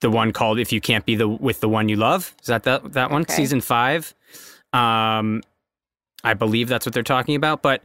the 0.00 0.10
one 0.10 0.32
called 0.32 0.58
"If 0.58 0.72
You 0.72 0.80
Can't 0.80 1.04
Be 1.04 1.14
the 1.16 1.26
with 1.28 1.60
the 1.60 1.68
One 1.68 1.88
You 1.88 1.96
Love." 1.96 2.34
Is 2.40 2.46
that 2.46 2.62
that 2.64 2.92
that 2.92 3.10
one? 3.10 3.22
Okay. 3.22 3.34
Season 3.34 3.60
five. 3.60 4.14
Um, 4.72 5.42
I 6.24 6.34
believe 6.34 6.68
that's 6.68 6.84
what 6.86 6.92
they're 6.92 7.02
talking 7.02 7.34
about. 7.36 7.62
But 7.62 7.82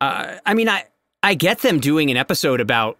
uh, 0.00 0.36
I 0.46 0.54
mean, 0.54 0.68
I 0.68 0.84
I 1.22 1.34
get 1.34 1.58
them 1.60 1.80
doing 1.80 2.10
an 2.10 2.16
episode 2.16 2.60
about 2.60 2.98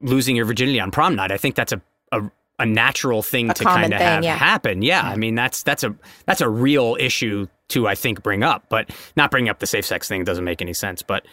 losing 0.00 0.36
your 0.36 0.44
virginity 0.46 0.78
on 0.80 0.90
prom 0.90 1.16
night. 1.16 1.32
I 1.32 1.36
think 1.36 1.54
that's 1.56 1.72
a 1.72 1.80
a, 2.12 2.30
a 2.60 2.66
natural 2.66 3.22
thing 3.22 3.50
A 3.50 3.54
to 3.54 3.64
kind 3.64 3.92
of 3.92 4.00
have 4.00 4.22
yeah. 4.22 4.36
happen. 4.36 4.82
Yeah, 4.82 5.02
I 5.02 5.16
mean 5.16 5.34
that's 5.34 5.62
that's 5.62 5.82
a 5.82 5.94
that's 6.26 6.40
a 6.40 6.48
real 6.48 6.96
issue 7.00 7.48
to 7.68 7.88
I 7.88 7.94
think 7.94 8.22
bring 8.22 8.42
up, 8.44 8.66
but 8.68 8.90
not 9.16 9.30
bring 9.30 9.48
up 9.48 9.58
the 9.58 9.66
safe 9.66 9.86
sex 9.86 10.06
thing 10.06 10.24
doesn't 10.24 10.44
make 10.44 10.62
any 10.62 10.74
sense. 10.74 11.02
But 11.02 11.26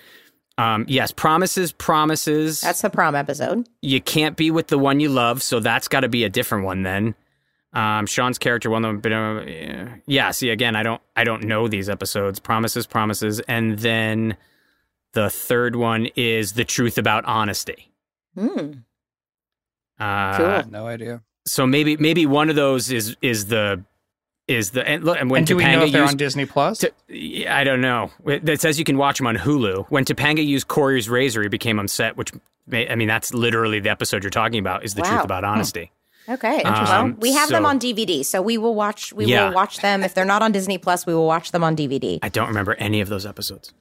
um, 0.57 0.85
yes, 0.87 1.11
promises, 1.11 1.71
promises. 1.71 2.61
That's 2.61 2.81
the 2.81 2.89
prom 2.89 3.15
episode. 3.15 3.67
you 3.81 4.01
can't 4.01 4.35
be 4.35 4.49
with 4.49 4.67
the 4.67 4.77
one 4.77 4.99
you 4.99 5.09
love, 5.09 5.43
so 5.43 5.59
that's 5.59 5.87
got 5.87 5.99
to 5.99 6.09
be 6.09 6.23
a 6.23 6.29
different 6.29 6.65
one 6.65 6.81
then. 6.83 7.13
Um, 7.73 8.07
Shawn's 8.07 8.39
character, 8.39 8.69
one 8.71 8.85
of 8.85 9.01
them, 9.03 9.37
uh, 9.37 9.41
yeah. 9.43 9.95
yeah. 10.07 10.31
See, 10.31 10.49
again, 10.49 10.75
I 10.75 10.81
don't, 10.81 11.01
I 11.15 11.25
don't 11.25 11.43
know 11.43 11.67
these 11.67 11.89
episodes. 11.89 12.39
Promises, 12.39 12.87
promises, 12.87 13.39
and 13.41 13.77
then 13.77 14.35
the 15.13 15.29
third 15.29 15.75
one 15.75 16.07
is 16.15 16.53
the 16.53 16.65
truth 16.65 16.97
about 16.97 17.25
honesty. 17.25 17.91
Hmm. 18.35 18.71
Uh, 19.99 20.37
Cool. 20.61 20.71
No 20.71 20.87
idea. 20.87 21.21
So 21.45 21.65
maybe, 21.65 21.97
maybe 21.97 22.25
one 22.25 22.49
of 22.49 22.55
those 22.55 22.91
is 22.91 23.15
is 23.21 23.45
the 23.47 23.83
is 24.47 24.71
the 24.71 24.87
and, 24.87 25.03
look, 25.03 25.17
and 25.19 25.29
when 25.29 25.39
and 25.39 25.47
do 25.47 25.55
we 25.57 25.63
know 25.63 25.83
if 25.83 25.91
they're 25.91 26.01
used, 26.01 26.13
on 26.13 26.17
Disney 26.17 26.45
Plus? 26.45 26.79
to, 26.79 26.91
I 27.47 27.63
don't 27.63 27.81
know. 27.81 28.11
It 28.25 28.47
it 28.47 28.61
says 28.61 28.77
you 28.79 28.85
can 28.85 28.97
watch 28.97 29.17
them 29.17 29.27
on 29.27 29.35
Hulu. 29.37 29.87
When 29.89 30.05
Topanga 30.05 30.45
used 30.45 30.67
Cory's 30.67 31.09
razor, 31.09 31.41
he 31.41 31.49
became 31.49 31.79
upset. 31.79 32.15
Which 32.17 32.31
ma- 32.67 32.85
I 32.89 32.95
mean, 32.95 33.07
that's 33.07 33.33
literally 33.33 33.79
the 33.79 33.89
episode 33.89 34.23
you're 34.23 34.29
talking 34.29 34.59
about. 34.59 34.83
Is 34.85 34.93
the 34.93 35.01
Wow. 35.01 35.09
truth 35.09 35.23
about 35.25 35.43
honesty? 35.43 35.91
Okay. 36.29 36.61
Um, 36.63 36.83
well, 36.83 37.11
we 37.19 37.31
have 37.33 37.47
them 37.49 37.65
on 37.65 37.79
DVD, 37.79 38.23
so 38.25 38.41
we 38.41 38.57
will 38.57 38.75
watch. 38.75 39.13
We 39.13 39.25
Yeah. 39.25 39.47
will 39.47 39.55
watch 39.55 39.77
them 39.79 40.03
if 40.03 40.13
they're 40.13 40.25
not 40.25 40.41
on 40.41 40.51
Disney 40.51 40.77
Plus. 40.77 41.05
We 41.05 41.13
will 41.13 41.25
watch 41.27 41.51
them 41.51 41.63
on 41.63 41.75
DVD. 41.75 42.19
I 42.21 42.27
don't 42.29 42.49
remember 42.49 42.73
any 42.75 42.99
of 42.99 43.07
those 43.07 43.25
episodes. 43.25 43.73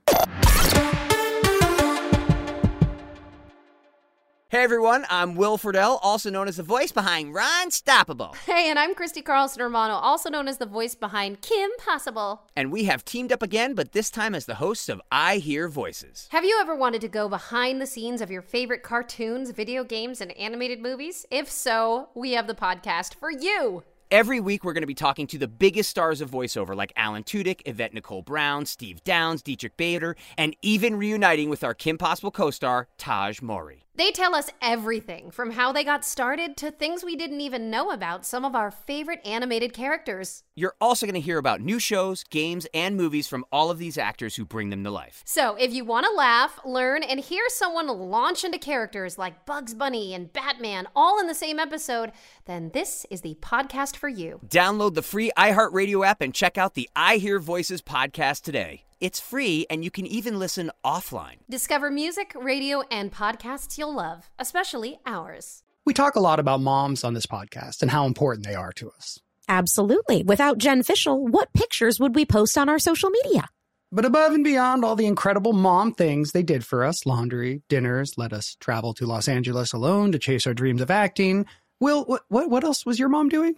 Hey 4.49 4.63
everyone, 4.63 5.05
I'm 5.11 5.35
Will 5.35 5.59
Friedle, 5.59 5.99
also 6.03 6.31
known 6.31 6.47
as 6.47 6.57
the 6.57 6.63
voice 6.63 6.93
behind 6.93 7.35
Ron 7.35 7.71
Stoppable. 7.71 8.37
Hey, 8.37 8.71
and 8.71 8.79
I'm 8.79 8.95
Christy 8.95 9.21
Carlson 9.21 9.61
Romano, 9.61 9.95
also 9.95 10.31
known 10.31 10.47
as 10.47 10.59
the 10.59 10.67
voice 10.67 10.95
behind 10.95 11.41
Kim 11.41 11.69
Possible. 11.85 12.43
And 12.55 12.71
we 12.71 12.85
have 12.85 13.05
teamed 13.05 13.33
up 13.33 13.43
again, 13.43 13.75
but 13.75 13.91
this 13.91 14.09
time 14.09 14.37
as 14.37 14.47
the 14.47 14.55
hosts 14.55 14.89
of 14.89 15.01
I 15.11 15.39
Hear 15.39 15.67
Voices. 15.67 16.29
Have 16.31 16.45
you 16.45 16.59
ever 16.61 16.77
wanted 16.77 17.01
to 17.01 17.09
go 17.09 17.29
behind 17.29 17.81
the 17.83 17.87
scenes 17.87 18.21
of 18.21 18.31
your 18.31 18.41
favorite 18.41 18.85
cartoons, 18.85 19.51
video 19.51 19.83
games, 19.83 20.21
and 20.21 20.31
animated 20.37 20.81
movies? 20.81 21.27
If 21.29 21.51
so, 21.51 22.11
we 22.15 22.31
have 22.35 22.47
the 22.47 22.55
podcast 22.55 23.17
for 23.17 23.33
you. 23.33 23.83
Every 24.09 24.39
week, 24.39 24.63
we're 24.63 24.73
going 24.73 24.85
to 24.85 24.87
be 24.87 24.95
talking 24.95 25.27
to 25.27 25.39
the 25.39 25.49
biggest 25.49 25.91
stars 25.91 26.21
of 26.21 26.31
voiceover 26.31 26.77
like 26.77 26.93
Alan 26.95 27.25
Tudyk, 27.25 27.63
Yvette 27.67 27.93
Nicole 27.93 28.23
Brown, 28.23 28.65
Steve 28.65 29.03
Downs, 29.03 29.43
Diedrich 29.43 29.77
Bader, 29.77 30.15
and 30.39 30.55
even 30.63 30.95
reuniting 30.95 31.51
with 31.51 31.65
our 31.65 31.75
Kim 31.75 31.99
Possible 31.99 32.31
co 32.31 32.53
star, 32.53 32.87
Tahj 32.99 33.43
Mowry. 33.43 33.85
They 33.97 34.13
tell 34.13 34.37
us 34.37 34.49
everything 34.63 35.33
from 35.33 35.51
how 35.51 35.73
they 35.73 35.83
got 35.83 36.05
started 36.05 36.57
to 36.59 36.71
things 36.71 37.03
we 37.03 37.17
didn't 37.17 37.41
even 37.41 37.69
know 37.69 37.91
about 37.91 38.25
some 38.25 38.45
of 38.45 38.55
our 38.55 38.71
favorite 38.71 39.27
animated 39.27 39.73
characters. 39.73 40.45
You're 40.59 40.75
also 40.81 41.05
going 41.05 41.13
to 41.13 41.21
hear 41.21 41.37
about 41.37 41.61
new 41.61 41.79
shows, 41.79 42.25
games, 42.25 42.67
and 42.73 42.97
movies 42.97 43.29
from 43.29 43.45
all 43.53 43.71
of 43.71 43.77
these 43.77 43.99
actors 43.99 44.37
who 44.37 44.47
bring 44.47 44.71
them 44.71 44.85
to 44.85 44.91
life. 44.91 45.23
So, 45.27 45.55
if 45.57 45.75
you 45.75 45.85
want 45.85 46.07
to 46.07 46.13
laugh, 46.13 46.59
learn, 46.65 47.03
and 47.03 47.21
hear 47.21 47.45
someone 47.49 47.89
launch 47.89 48.43
into 48.43 48.59
characters 48.59 49.19
like 49.19 49.45
Bugs 49.45 49.75
Bunny 49.75 50.15
and 50.15 50.33
Batman 50.33 50.89
all 50.97 51.21
in 51.21 51.27
the 51.27 51.35
same 51.35 51.59
episode, 51.59 52.11
then 52.47 52.71
this 52.73 53.05
is 53.11 53.21
the 53.21 53.35
podcast 53.43 53.97
for 53.97 54.09
you. 54.09 54.41
Download 54.49 54.95
the 54.95 55.03
free 55.03 55.31
iHeartRadio 55.37 56.07
app 56.07 56.23
and 56.23 56.33
check 56.33 56.57
out 56.57 56.73
the 56.73 56.89
I 56.97 57.19
Hear 57.19 57.39
Voices 57.39 57.83
podcast 57.83 58.41
today. 58.41 58.85
It's 58.99 59.21
free, 59.21 59.67
and 59.69 59.85
you 59.85 59.91
can 59.91 60.07
even 60.07 60.39
listen 60.39 60.71
offline. 60.83 61.37
Discover 61.51 61.91
music, 61.91 62.33
radio, 62.35 62.83
and 62.91 63.13
podcasts 63.13 63.77
you'll 63.77 63.95
love, 63.95 64.31
especially 64.39 65.01
ours. 65.05 65.65
We 65.85 65.93
talk 65.93 66.17
a 66.17 66.21
lot 66.21 66.41
about 66.41 66.63
moms 66.63 67.05
on 67.05 67.13
this 67.13 67.27
podcast 67.27 67.83
and 67.83 67.91
how 67.91 68.07
important 68.07 68.47
they 68.47 68.55
are 68.55 68.73
to 68.73 68.91
us. 68.91 69.21
Absolutely. 69.49 70.23
Without 70.23 70.59
Jen 70.59 70.83
Fishel, 70.83 71.27
what 71.27 71.53
pictures 71.53 72.01
would 72.01 72.15
we 72.15 72.25
post 72.25 72.59
on 72.59 72.69
our 72.69 72.79
social 72.79 73.11
media? 73.11 73.49
But 73.93 74.05
above 74.05 74.33
and 74.33 74.43
beyond 74.43 74.85
all 74.85 74.97
the 74.97 75.07
incredible 75.07 75.53
mom 75.53 75.95
things 75.95 76.33
they 76.33 76.43
did 76.43 76.65
for 76.65 76.85
us 76.85 77.07
laundry, 77.07 77.63
dinners, 77.69 78.15
let 78.17 78.33
us 78.33 78.57
travel 78.59 78.93
to 78.95 79.07
Los 79.07 79.29
Angeles 79.29 79.73
alone 79.73 80.11
to 80.13 80.19
chase 80.19 80.47
our 80.47 80.55
dreams 80.55 80.81
of 80.81 80.91
acting. 80.91 81.47
Will, 81.81 82.05
what, 82.05 82.23
what, 82.29 82.51
what 82.51 82.65
else 82.65 82.85
was 82.85 82.99
your 82.99 83.09
mom 83.09 83.29
doing? 83.29 83.55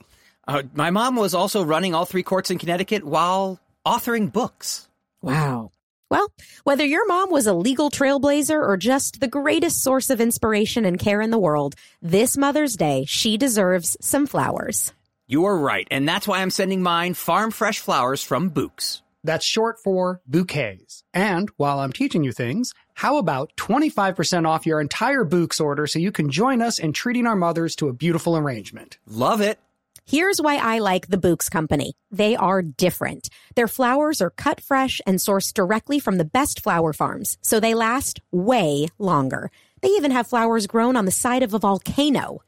Uh, 0.47 0.65
my 0.75 0.91
mom 0.91 1.17
was 1.17 1.35
also 1.35 1.63
running 1.63 1.95
all 1.95 2.05
three 2.05 2.23
courts 2.23 2.51
in 2.51 2.59
Connecticut 2.59 3.05
while 3.05 3.59
authoring 3.87 4.31
books. 4.31 4.89
Wow. 5.23 5.73
Well, 6.11 6.33
whether 6.65 6.85
your 6.85 7.07
mom 7.07 7.31
was 7.31 7.47
a 7.47 7.53
legal 7.53 7.91
trailblazer 7.91 8.61
or 8.61 8.77
just 8.77 9.21
the 9.21 9.29
greatest 9.29 9.83
source 9.83 10.09
of 10.09 10.21
inspiration 10.21 10.85
and 10.85 10.99
care 10.99 11.21
in 11.21 11.31
the 11.31 11.39
world, 11.39 11.75
this 12.01 12.37
Mother's 12.37 12.77
Day, 12.77 13.05
she 13.07 13.37
deserves 13.37 13.97
some 14.01 14.27
flowers. 14.27 14.93
You're 15.31 15.59
right, 15.59 15.87
and 15.91 16.09
that's 16.09 16.27
why 16.27 16.41
I'm 16.41 16.49
sending 16.49 16.83
mine 16.83 17.13
farm 17.13 17.51
fresh 17.51 17.81
flowers 17.81 18.23
from 18.23 18.51
Bouqs. 18.51 19.03
That's 19.23 19.45
short 19.45 19.77
for 19.79 20.23
bouquets. 20.27 21.03
And 21.13 21.51
while 21.59 21.81
I'm 21.81 21.93
teaching 21.93 22.25
you 22.25 22.33
things, 22.33 22.73
how 22.95 23.19
about 23.19 23.55
25% 23.59 24.49
off 24.49 24.65
your 24.65 24.81
entire 24.81 25.27
Bouqs 25.27 25.61
order 25.61 25.87
so 25.87 25.99
you 25.99 26.13
can 26.13 26.31
join 26.31 26.63
us 26.63 26.79
in 26.79 26.95
treating 26.95 27.27
our 27.27 27.37
mothers 27.37 27.77
to 27.77 27.89
a 27.89 27.93
beautiful 27.93 28.39
arrangement? 28.39 28.97
Love 29.07 29.43
it. 29.43 29.59
Here's 30.07 30.41
why 30.41 30.57
I 30.57 30.79
like 30.79 31.09
the 31.09 31.19
Bouqs 31.19 31.51
Company. 31.51 31.93
They 32.11 32.35
are 32.35 32.63
different. 32.63 33.29
Their 33.55 33.69
flowers 33.69 34.23
are 34.23 34.31
cut 34.31 34.63
fresh 34.63 35.03
and 35.07 35.19
sourced 35.19 35.53
directly 35.53 35.99
from 35.99 36.17
the 36.17 36.25
best 36.25 36.63
flower 36.63 36.95
farms, 36.95 37.37
so 37.43 37.61
they 37.61 37.75
last 37.75 38.23
way 38.33 38.89
longer. 38.99 39.51
They 39.83 39.89
even 39.89 40.11
have 40.11 40.27
flowers 40.27 40.67
grown 40.67 40.97
on 40.97 41.05
the 41.05 41.11
side 41.11 41.43
of 41.43 41.53
a 41.53 41.59
volcano. 41.59 42.41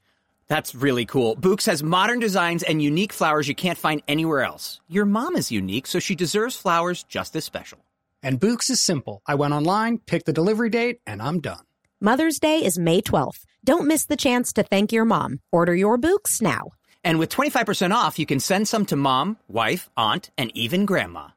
That's 0.50 0.74
really 0.74 1.06
cool. 1.06 1.36
Bouqs 1.36 1.66
has 1.66 1.80
modern 1.80 2.18
designs 2.18 2.64
and 2.64 2.82
unique 2.82 3.12
flowers 3.12 3.46
you 3.46 3.54
can't 3.54 3.78
find 3.78 4.02
anywhere 4.08 4.42
else. 4.42 4.80
Your 4.88 5.06
mom 5.06 5.36
is 5.36 5.52
unique, 5.52 5.86
so 5.86 6.00
she 6.00 6.16
deserves 6.16 6.56
flowers 6.56 7.04
just 7.04 7.36
as 7.36 7.44
special. 7.44 7.78
And 8.20 8.40
Bouqs 8.40 8.68
is 8.68 8.82
simple. 8.82 9.22
I 9.26 9.36
went 9.36 9.54
online, 9.54 9.98
picked 9.98 10.26
the 10.26 10.32
delivery 10.32 10.68
date, 10.68 10.98
and 11.06 11.22
I'm 11.22 11.38
done. 11.38 11.62
Mother's 12.00 12.40
Day 12.40 12.64
is 12.64 12.80
May 12.80 13.00
12th. 13.00 13.44
Don't 13.62 13.86
miss 13.86 14.06
the 14.06 14.16
chance 14.16 14.52
to 14.54 14.64
thank 14.64 14.90
your 14.90 15.04
mom. 15.04 15.38
Order 15.52 15.72
your 15.72 15.96
Bouqs 15.96 16.42
now. 16.42 16.72
And 17.04 17.20
with 17.20 17.30
25% 17.30 17.94
off, 17.94 18.18
you 18.18 18.26
can 18.26 18.40
send 18.40 18.66
some 18.66 18.84
to 18.86 18.96
mom, 18.96 19.36
wife, 19.46 19.88
aunt, 19.96 20.30
and 20.36 20.50
even 20.56 20.84
grandma. 20.84 21.28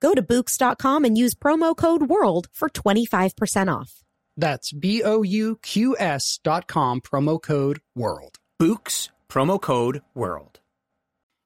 Go 0.00 0.14
to 0.14 0.22
Bouqs.com 0.22 1.04
and 1.04 1.18
use 1.18 1.34
promo 1.34 1.76
code 1.76 2.08
WORLD 2.08 2.48
for 2.54 2.70
25% 2.70 3.68
off. 3.70 4.02
That's 4.38 4.72
B 4.72 5.02
O 5.04 5.20
U 5.22 5.58
Q 5.60 5.94
S 5.98 6.40
dot 6.42 6.66
com, 6.66 7.02
promo 7.02 7.40
code 7.40 7.80
WORLD. 7.94 8.38
Bouqs, 8.62 9.08
promo 9.28 9.60
code 9.60 10.02
WORLD. 10.14 10.60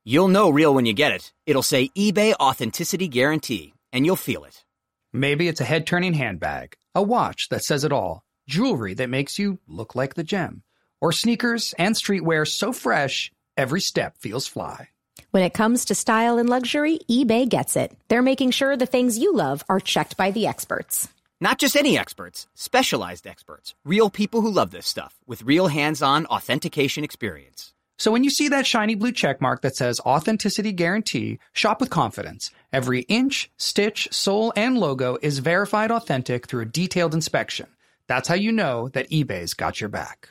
You'll 0.05 0.29
know 0.29 0.51
real 0.51 0.75
when 0.75 0.85
you 0.85 0.93
get 0.93 1.12
it. 1.12 1.33
It'll 1.47 1.62
say 1.62 1.89
eBay 1.97 2.35
Authenticity 2.35 3.09
Guarantee, 3.09 3.73
and 3.91 4.05
you'll 4.05 4.17
feel 4.17 4.45
it. 4.45 4.67
Maybe 5.14 5.49
it's 5.49 5.62
a 5.62 5.64
head 5.64 5.87
turning 5.87 6.12
handbag, 6.12 6.75
a 6.95 7.03
watch 7.03 7.49
that 7.49 7.64
says 7.64 7.85
it 7.85 7.91
all, 7.91 8.23
jewelry 8.47 8.93
that 8.93 9.09
makes 9.09 9.39
you 9.39 9.59
look 9.67 9.95
like 9.95 10.12
the 10.12 10.25
gem, 10.25 10.62
or 11.01 11.11
sneakers 11.11 11.75
and 11.79 11.95
streetwear 11.95 12.47
so 12.47 12.71
fresh, 12.71 13.33
every 13.57 13.81
step 13.81 14.19
feels 14.19 14.47
fly. 14.47 14.91
When 15.31 15.43
it 15.43 15.55
comes 15.55 15.87
to 15.87 15.95
style 15.95 16.37
and 16.37 16.51
luxury, 16.51 16.99
eBay 17.09 17.49
gets 17.49 17.77
it. 17.77 17.97
They're 18.09 18.21
making 18.21 18.51
sure 18.51 18.77
the 18.77 18.85
things 18.85 19.17
you 19.17 19.33
love 19.33 19.64
are 19.71 19.81
checked 19.81 20.19
by 20.19 20.33
the 20.33 20.47
experts. 20.47 21.09
Not 21.39 21.59
just 21.59 21.76
any 21.76 21.99
experts, 21.99 22.47
specialized 22.55 23.26
experts, 23.26 23.74
real 23.84 24.09
people 24.09 24.41
who 24.41 24.51
love 24.51 24.70
this 24.70 24.87
stuff 24.87 25.18
with 25.26 25.43
real 25.43 25.66
hands 25.66 26.01
on 26.01 26.24
authentication 26.26 27.05
experience. 27.05 27.74
So 27.99 28.11
when 28.11 28.24
you 28.24 28.30
see 28.30 28.49
that 28.49 28.66
shiny 28.66 28.95
blue 28.95 29.12
check 29.12 29.43
mark 29.43 29.61
that 29.61 29.76
says 29.76 30.01
authenticity 30.01 30.72
guarantee, 30.72 31.39
shop 31.53 31.78
with 31.78 31.91
confidence. 31.91 32.51
Every 32.72 33.03
inch, 33.03 33.51
stitch, 33.59 34.09
sole, 34.11 34.53
and 34.57 34.78
logo 34.78 35.18
is 35.20 35.41
verified 35.41 35.91
authentic 35.91 36.47
through 36.47 36.62
a 36.62 36.66
detailed 36.66 37.12
inspection. 37.12 37.66
That's 38.07 38.28
how 38.28 38.34
you 38.34 38.51
know 38.53 38.89
that 38.91 39.11
eBay's 39.11 39.53
got 39.53 39.78
your 39.78 39.91
back. 39.91 40.30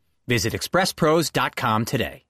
Visit 0.27 0.53
expresspros.com 0.53 1.85
today. 1.85 2.23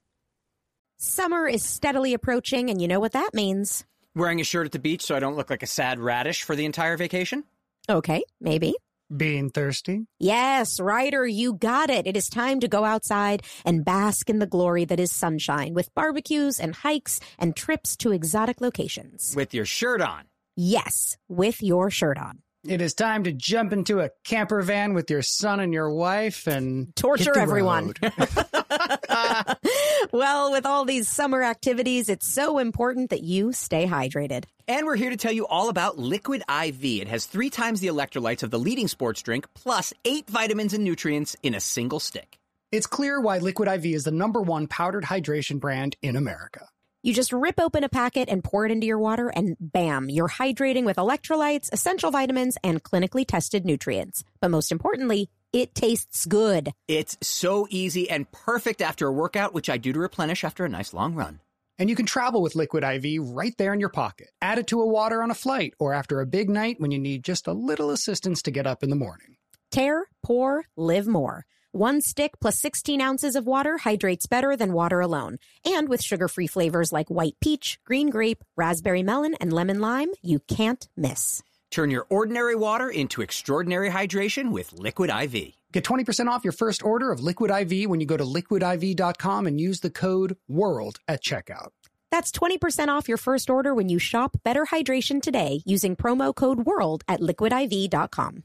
Summer 0.98 1.48
is 1.48 1.64
steadily 1.64 2.14
approaching, 2.14 2.70
and 2.70 2.80
you 2.80 2.86
know 2.86 3.00
what 3.00 3.12
that 3.12 3.34
means. 3.34 3.84
Wearing 4.14 4.40
a 4.40 4.44
shirt 4.44 4.66
at 4.66 4.72
the 4.72 4.78
beach 4.78 5.02
so 5.02 5.16
I 5.16 5.20
don't 5.20 5.36
look 5.36 5.50
like 5.50 5.62
a 5.62 5.66
sad 5.66 5.98
radish 5.98 6.42
for 6.44 6.54
the 6.54 6.64
entire 6.64 6.96
vacation? 6.96 7.44
Okay, 7.88 8.22
maybe. 8.40 8.74
Being 9.14 9.50
thirsty? 9.50 10.06
Yes, 10.20 10.78
Ryder, 10.80 11.26
you 11.26 11.54
got 11.54 11.90
it. 11.90 12.06
It 12.06 12.16
is 12.16 12.28
time 12.28 12.60
to 12.60 12.68
go 12.68 12.84
outside 12.84 13.42
and 13.64 13.84
bask 13.84 14.30
in 14.30 14.38
the 14.38 14.46
glory 14.46 14.84
that 14.84 15.00
is 15.00 15.10
sunshine 15.12 15.74
with 15.74 15.94
barbecues 15.94 16.60
and 16.60 16.74
hikes 16.74 17.20
and 17.38 17.56
trips 17.56 17.96
to 17.98 18.12
exotic 18.12 18.60
locations. 18.60 19.34
With 19.36 19.52
your 19.52 19.66
shirt 19.66 20.00
on. 20.00 20.24
Yes, 20.56 21.16
with 21.28 21.62
your 21.62 21.90
shirt 21.90 22.16
on. 22.16 22.42
It 22.64 22.80
is 22.80 22.94
time 22.94 23.24
to 23.24 23.32
jump 23.32 23.72
into 23.72 23.98
a 23.98 24.10
camper 24.22 24.62
van 24.62 24.94
with 24.94 25.10
your 25.10 25.22
son 25.22 25.58
and 25.58 25.74
your 25.74 25.90
wife 25.90 26.46
and 26.46 26.94
Torture 26.94 27.36
everyone. 27.36 27.92
well, 30.12 30.52
with 30.52 30.64
all 30.64 30.84
these 30.84 31.08
summer 31.08 31.42
activities, 31.42 32.08
it's 32.08 32.32
so 32.32 32.58
important 32.58 33.10
that 33.10 33.24
you 33.24 33.52
stay 33.52 33.84
hydrated. 33.86 34.44
And 34.68 34.86
we're 34.86 34.94
here 34.94 35.10
to 35.10 35.16
tell 35.16 35.32
you 35.32 35.44
all 35.48 35.70
about 35.70 35.98
Liquid 35.98 36.44
IV. 36.48 36.84
It 36.84 37.08
has 37.08 37.26
three 37.26 37.50
times 37.50 37.80
the 37.80 37.88
electrolytes 37.88 38.44
of 38.44 38.52
the 38.52 38.60
leading 38.60 38.86
sports 38.86 39.22
drink, 39.22 39.48
plus 39.54 39.92
eight 40.04 40.28
vitamins 40.28 40.72
and 40.72 40.84
nutrients 40.84 41.34
in 41.42 41.56
a 41.56 41.60
single 41.60 41.98
stick. 41.98 42.38
it's 42.70 42.86
clear 42.86 43.20
why 43.20 43.38
Liquid 43.38 43.68
IV 43.68 43.86
is 43.86 44.04
the 44.04 44.12
number 44.12 44.40
one 44.40 44.68
powdered 44.68 45.04
hydration 45.04 45.58
brand 45.58 45.96
in 46.00 46.14
America. 46.14 46.68
You 47.04 47.12
just 47.12 47.32
rip 47.32 47.58
open 47.58 47.82
a 47.82 47.88
packet 47.88 48.28
and 48.28 48.44
pour 48.44 48.64
it 48.64 48.70
into 48.70 48.86
your 48.86 48.98
water, 48.98 49.28
and 49.28 49.56
bam, 49.58 50.08
you're 50.08 50.28
hydrating 50.28 50.84
with 50.84 50.98
electrolytes, 50.98 51.68
essential 51.72 52.12
vitamins, 52.12 52.56
and 52.62 52.80
clinically 52.80 53.26
tested 53.26 53.64
nutrients. 53.64 54.22
But 54.40 54.52
most 54.52 54.70
importantly, 54.70 55.28
it 55.52 55.74
tastes 55.74 56.26
good. 56.26 56.72
It's 56.86 57.18
so 57.20 57.66
easy 57.70 58.08
and 58.08 58.30
perfect 58.30 58.80
after 58.80 59.08
a 59.08 59.12
workout, 59.12 59.52
which 59.52 59.68
I 59.68 59.78
do 59.78 59.92
to 59.92 59.98
replenish 59.98 60.44
after 60.44 60.64
a 60.64 60.68
nice 60.68 60.94
long 60.94 61.16
run. 61.16 61.40
And 61.76 61.90
you 61.90 61.96
can 61.96 62.06
travel 62.06 62.40
with 62.40 62.54
Liquid 62.54 62.84
IV 62.84 63.30
right 63.34 63.54
there 63.58 63.74
in 63.74 63.80
your 63.80 63.88
pocket. 63.88 64.30
Add 64.40 64.60
it 64.60 64.68
to 64.68 64.80
a 64.80 64.86
water 64.86 65.24
on 65.24 65.32
a 65.32 65.34
flight 65.34 65.74
or 65.80 65.94
after 65.94 66.20
a 66.20 66.26
big 66.26 66.48
night 66.48 66.76
when 66.78 66.92
you 66.92 67.00
need 67.00 67.24
just 67.24 67.48
a 67.48 67.52
little 67.52 67.90
assistance 67.90 68.42
to 68.42 68.52
get 68.52 68.68
up 68.68 68.84
in 68.84 68.90
the 68.90 68.96
morning. 68.96 69.36
Tear, 69.72 70.04
pour, 70.22 70.66
live 70.76 71.08
more. 71.08 71.46
One 71.72 72.02
stick 72.02 72.32
plus 72.38 72.58
16 72.60 73.00
ounces 73.00 73.34
of 73.34 73.46
water 73.46 73.78
hydrates 73.78 74.26
better 74.26 74.56
than 74.56 74.74
water 74.74 75.00
alone. 75.00 75.38
And 75.64 75.88
with 75.88 76.02
sugar 76.02 76.28
free 76.28 76.46
flavors 76.46 76.92
like 76.92 77.08
white 77.08 77.36
peach, 77.40 77.78
green 77.86 78.10
grape, 78.10 78.44
raspberry 78.58 79.02
melon, 79.02 79.34
and 79.40 79.50
lemon 79.50 79.80
lime, 79.80 80.10
you 80.20 80.40
can't 80.40 80.86
miss. 80.98 81.42
Turn 81.70 81.90
your 81.90 82.06
ordinary 82.10 82.54
water 82.54 82.90
into 82.90 83.22
extraordinary 83.22 83.88
hydration 83.88 84.50
with 84.50 84.74
Liquid 84.74 85.08
IV. 85.08 85.54
Get 85.72 85.84
20% 85.84 86.28
off 86.28 86.44
your 86.44 86.52
first 86.52 86.84
order 86.84 87.10
of 87.10 87.20
Liquid 87.20 87.50
IV 87.50 87.88
when 87.88 88.00
you 88.00 88.06
go 88.06 88.18
to 88.18 88.24
liquidiv.com 88.24 89.46
and 89.46 89.58
use 89.58 89.80
the 89.80 89.88
code 89.88 90.36
WORLD 90.48 90.98
at 91.08 91.22
checkout. 91.22 91.68
That's 92.10 92.30
20% 92.32 92.88
off 92.88 93.08
your 93.08 93.16
first 93.16 93.48
order 93.48 93.74
when 93.74 93.88
you 93.88 93.98
shop 93.98 94.36
Better 94.44 94.66
Hydration 94.66 95.22
today 95.22 95.62
using 95.64 95.96
promo 95.96 96.34
code 96.34 96.66
WORLD 96.66 97.04
at 97.08 97.20
liquidiv.com. 97.20 98.44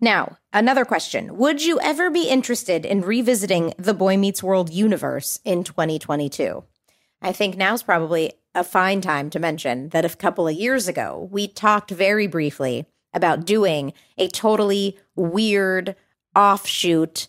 Now, 0.00 0.38
another 0.52 0.84
question. 0.84 1.36
Would 1.36 1.62
you 1.62 1.78
ever 1.80 2.10
be 2.10 2.28
interested 2.28 2.86
in 2.86 3.02
revisiting 3.02 3.74
the 3.78 3.94
Boy 3.94 4.16
Meets 4.16 4.42
World 4.42 4.70
universe 4.70 5.40
in 5.44 5.62
2022? 5.64 6.64
I 7.22 7.32
think 7.32 7.56
now's 7.56 7.82
probably 7.82 8.32
a 8.54 8.64
fine 8.64 9.00
time 9.02 9.28
to 9.30 9.38
mention 9.38 9.90
that 9.90 10.04
a 10.04 10.16
couple 10.16 10.48
of 10.48 10.54
years 10.56 10.88
ago, 10.88 11.28
we 11.30 11.46
talked 11.46 11.90
very 11.90 12.26
briefly 12.26 12.86
about 13.12 13.44
doing 13.44 13.92
a 14.16 14.28
totally 14.28 14.98
weird 15.16 15.94
offshoot 16.34 17.28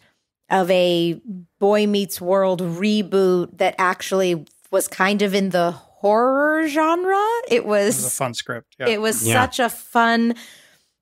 of 0.49 0.69
a 0.71 1.19
Boy 1.59 1.87
Meets 1.87 2.21
World 2.21 2.61
reboot 2.61 3.57
that 3.57 3.75
actually 3.77 4.45
was 4.71 4.87
kind 4.87 5.21
of 5.21 5.33
in 5.33 5.49
the 5.49 5.71
horror 5.71 6.67
genre. 6.67 7.21
It 7.49 7.65
was, 7.65 7.99
It 7.99 8.03
was 8.03 8.07
a 8.07 8.11
fun 8.11 8.33
script. 8.33 8.75
Yeah. 8.79 8.87
it 8.87 9.01
was 9.01 9.27
Yeah. 9.27 9.33
such 9.45 9.59
a 9.59 9.69
fun 9.69 10.35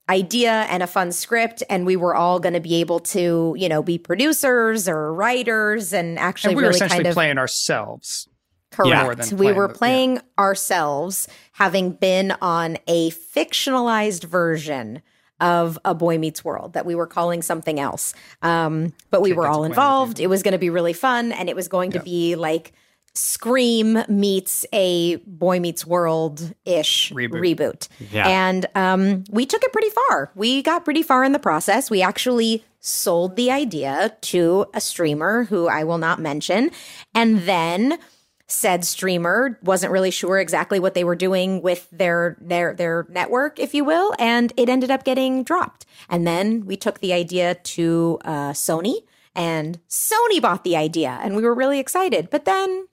idea 0.10 0.66
and 0.70 0.82
a 0.82 0.88
fun 0.88 1.12
script 1.12 1.62
and 1.70 1.86
we 1.86 1.96
were 1.96 2.16
all 2.16 2.40
going 2.40 2.54
to 2.54 2.60
be 2.60 2.76
able 2.76 3.00
to 3.00 3.56
you 3.58 3.70
know 3.70 3.84
be 3.84 3.98
producers 3.98 4.90
or 4.90 5.14
writers 5.14 5.94
and 5.94 6.18
actually 6.18 6.54
and 6.54 6.58
we 6.58 6.64
were 6.64 6.70
really 6.70 6.78
essentially 6.78 7.04
kind 7.04 7.08
of 7.08 7.14
playing 7.14 7.38
ourselves. 7.38 8.28
correct 8.72 9.30
than 9.30 9.38
we 9.38 9.54
were 9.54 9.68
the- 9.68 9.74
yeah. 9.74 9.78
playing 9.78 10.22
ourselves 10.38 11.28
having 11.54 11.92
been 11.92 12.34
on 12.42 12.78
a 12.88 13.12
fictionalized 13.12 14.24
version 14.24 15.02
of 15.40 15.80
a 15.86 15.94
boy 15.94 16.18
meets 16.18 16.44
world 16.44 16.74
that 16.74 16.86
we 16.86 16.96
were 16.96 17.08
calling 17.08 17.42
something 17.42 17.80
else 17.80 18.14
um, 18.42 18.92
but 19.12 19.22
we 19.22 19.32
were 19.32 19.48
all 19.48 19.64
involved 19.64 20.20
it 20.20 20.28
was 20.28 20.44
going 20.44 20.54
to 20.54 20.58
be 20.58 20.70
really 20.70 20.94
fun 20.94 21.32
and 21.32 21.50
it 21.50 21.56
was 21.56 21.68
going 21.68 21.92
to 21.92 22.00
be 22.02 22.36
like 22.36 22.74
Scream 23.20 24.02
meets 24.08 24.66
a 24.72 25.18
Boy 25.18 25.60
Meets 25.60 25.86
World 25.86 26.54
ish 26.64 27.12
Reboot. 27.12 27.58
reboot. 27.58 27.88
Yeah. 28.12 28.28
And 28.28 28.66
um, 28.76 29.26
we 29.30 29.46
took 29.46 29.62
it 29.62 29.74
pretty 29.74 29.90
far. 29.90 30.32
We 30.36 30.64
got 30.64 30.86
pretty 30.86 31.04
far 31.04 31.26
in 31.26 31.34
the 31.34 31.40
process. 31.40 31.92
We 31.92 32.02
actually 32.02 32.64
sold 32.80 33.36
the 33.36 33.52
idea 33.52 34.16
to 34.22 34.68
a 34.74 34.80
streamer 34.80 35.44
who 35.44 35.68
I 35.68 35.84
will 35.84 35.98
not 35.98 36.22
mention. 36.22 36.72
And 37.14 37.40
then 37.40 38.00
said 38.48 38.86
streamer 38.86 39.60
wasn't 39.64 39.92
really 39.92 40.12
sure 40.12 40.40
exactly 40.40 40.80
what 40.80 40.94
they 40.94 41.04
were 41.04 41.16
doing 41.16 41.62
with 41.62 41.88
their 41.92 42.38
their 42.42 42.74
their 42.74 43.06
network 43.10 43.60
if 43.60 43.76
you 43.76 43.86
will 43.86 44.12
and 44.18 44.52
it 44.58 44.70
ended 44.70 44.90
up 44.90 45.04
getting 45.04 45.44
dropped 45.44 45.86
and 46.10 46.26
then 46.26 46.66
we 46.66 46.76
took 46.76 46.98
the 46.98 47.14
idea 47.14 47.54
to 47.54 48.18
uh, 48.26 48.50
sony 48.52 49.04
and 49.36 49.80
sony 49.88 50.42
bought 50.42 50.64
the 50.64 50.76
idea 50.76 51.20
and 51.22 51.36
we 51.36 51.44
were 51.44 51.54
really 51.54 51.78
excited 51.78 52.32
but 52.32 52.46
then 52.46 52.88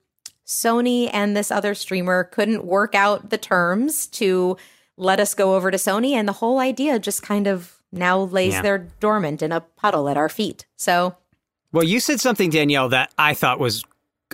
Sony 0.47 1.09
and 1.13 1.35
this 1.35 1.51
other 1.51 1.75
streamer 1.75 2.23
couldn't 2.23 2.63
work 2.65 2.95
out 2.95 3.29
the 3.29 3.37
terms 3.37 4.07
to 4.07 4.57
let 4.95 5.19
us 5.19 5.33
go 5.33 5.55
over 5.55 5.69
to 5.69 5.77
Sony, 5.77 6.11
and 6.13 6.27
the 6.27 6.33
whole 6.33 6.59
idea 6.59 6.97
just 6.99 7.21
kind 7.21 7.45
of 7.47 7.73
now 7.91 8.19
lays 8.19 8.53
Yeah. 8.53 8.61
there 8.61 8.77
dormant 8.99 9.41
in 9.41 9.51
a 9.51 9.61
puddle 9.61 10.09
at 10.09 10.17
our 10.17 10.29
feet. 10.29 10.65
So 10.75 11.15
Well, 11.73 11.83
you 11.83 11.99
said 11.99 12.19
something, 12.21 12.49
Danielle, 12.49 12.89
that 12.89 13.11
I 13.17 13.33
thought 13.33 13.59
was 13.59 13.83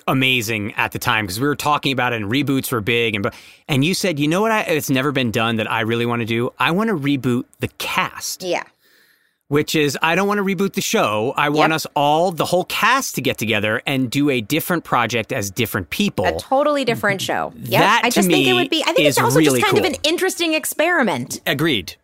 amazing 0.08 0.74
at 0.74 0.92
the 0.92 1.00
time 1.00 1.26
because 1.26 1.40
we 1.40 1.48
were 1.48 1.56
talking 1.56 1.92
about 1.92 2.14
it 2.14 2.22
and 2.22 2.32
reboots 2.32 2.72
were 2.72 2.82
big 2.82 3.16
and 3.16 3.30
and 3.68 3.84
you 3.86 3.94
said, 3.94 4.20
you 4.20 4.28
know 4.28 4.42
what? 4.42 4.52
I, 4.52 4.62
it's 4.62 4.90
never 4.90 5.12
been 5.12 5.32
done 5.32 5.58
that 5.58 5.70
I 5.72 5.82
really 5.82 6.06
want 6.06 6.22
to 6.22 6.26
do. 6.26 6.52
I 6.60 6.72
want 6.72 6.90
to 6.90 6.96
reboot 6.96 7.46
the 7.60 7.68
cast. 7.80 8.44
Yeah. 8.44 8.64
Which 9.54 9.76
is, 9.76 9.96
I 10.02 10.16
don't 10.16 10.28
want 10.28 10.40
to 10.40 10.44
reboot 10.44 10.74
the 10.74 10.82
show. 10.82 11.32
I 11.38 11.50
want 11.50 11.70
Yep. 11.70 11.76
us 11.76 11.88
all, 11.96 12.32
the 12.32 12.46
whole 12.46 12.64
cast, 12.66 13.14
to 13.16 13.22
get 13.22 13.38
together 13.38 13.84
and 13.86 14.10
do 14.10 14.32
a 14.32 14.42
different 14.42 14.84
project 14.84 15.32
as 15.32 15.52
different 15.52 15.92
people. 15.92 16.26
A 16.26 16.40
totally 16.40 16.84
different 16.84 17.22
show. 17.22 17.54
Yeah. 17.62 17.82
That, 17.82 18.02
I 18.04 18.10
just 18.10 18.28
think 18.30 18.48
it 18.48 18.54
would 18.54 18.72
be 18.72 18.82
I 18.84 18.94
think 18.94 19.08
it's 19.08 19.20
also 19.20 19.38
really 19.38 19.62
just 19.62 19.72
kind 19.72 19.78
of 19.78 19.86
an 19.86 20.00
interesting 20.04 20.56
experiment. 20.56 21.40
Agreed. 21.46 21.96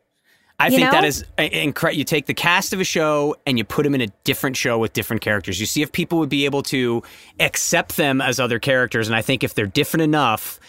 I 0.60 0.68
You 0.68 0.76
think 0.78 0.92
that 0.92 1.02
know? 1.02 1.08
is 1.08 1.26
incredible. 1.40 1.98
You 1.98 2.04
take 2.04 2.28
the 2.28 2.36
cast 2.36 2.72
of 2.72 2.80
a 2.82 2.84
show 2.84 3.36
and 3.48 3.58
you 3.58 3.64
put 3.64 3.82
them 3.82 3.96
in 3.96 4.02
a 4.02 4.08
different 4.26 4.56
show 4.56 4.78
with 4.78 4.94
different 4.94 5.24
characters. 5.24 5.60
You 5.60 5.66
see 5.66 5.82
if 5.82 5.92
people 5.92 6.20
would 6.20 6.30
be 6.30 6.46
able 6.46 6.62
to 6.64 7.02
accept 7.40 7.98
them 7.98 8.22
as 8.22 8.40
other 8.40 8.60
characters. 8.60 9.08
And 9.08 9.16
I 9.16 9.24
think 9.24 9.44
if 9.44 9.56
they're 9.56 9.66
different 9.66 10.04
enough, 10.04 10.60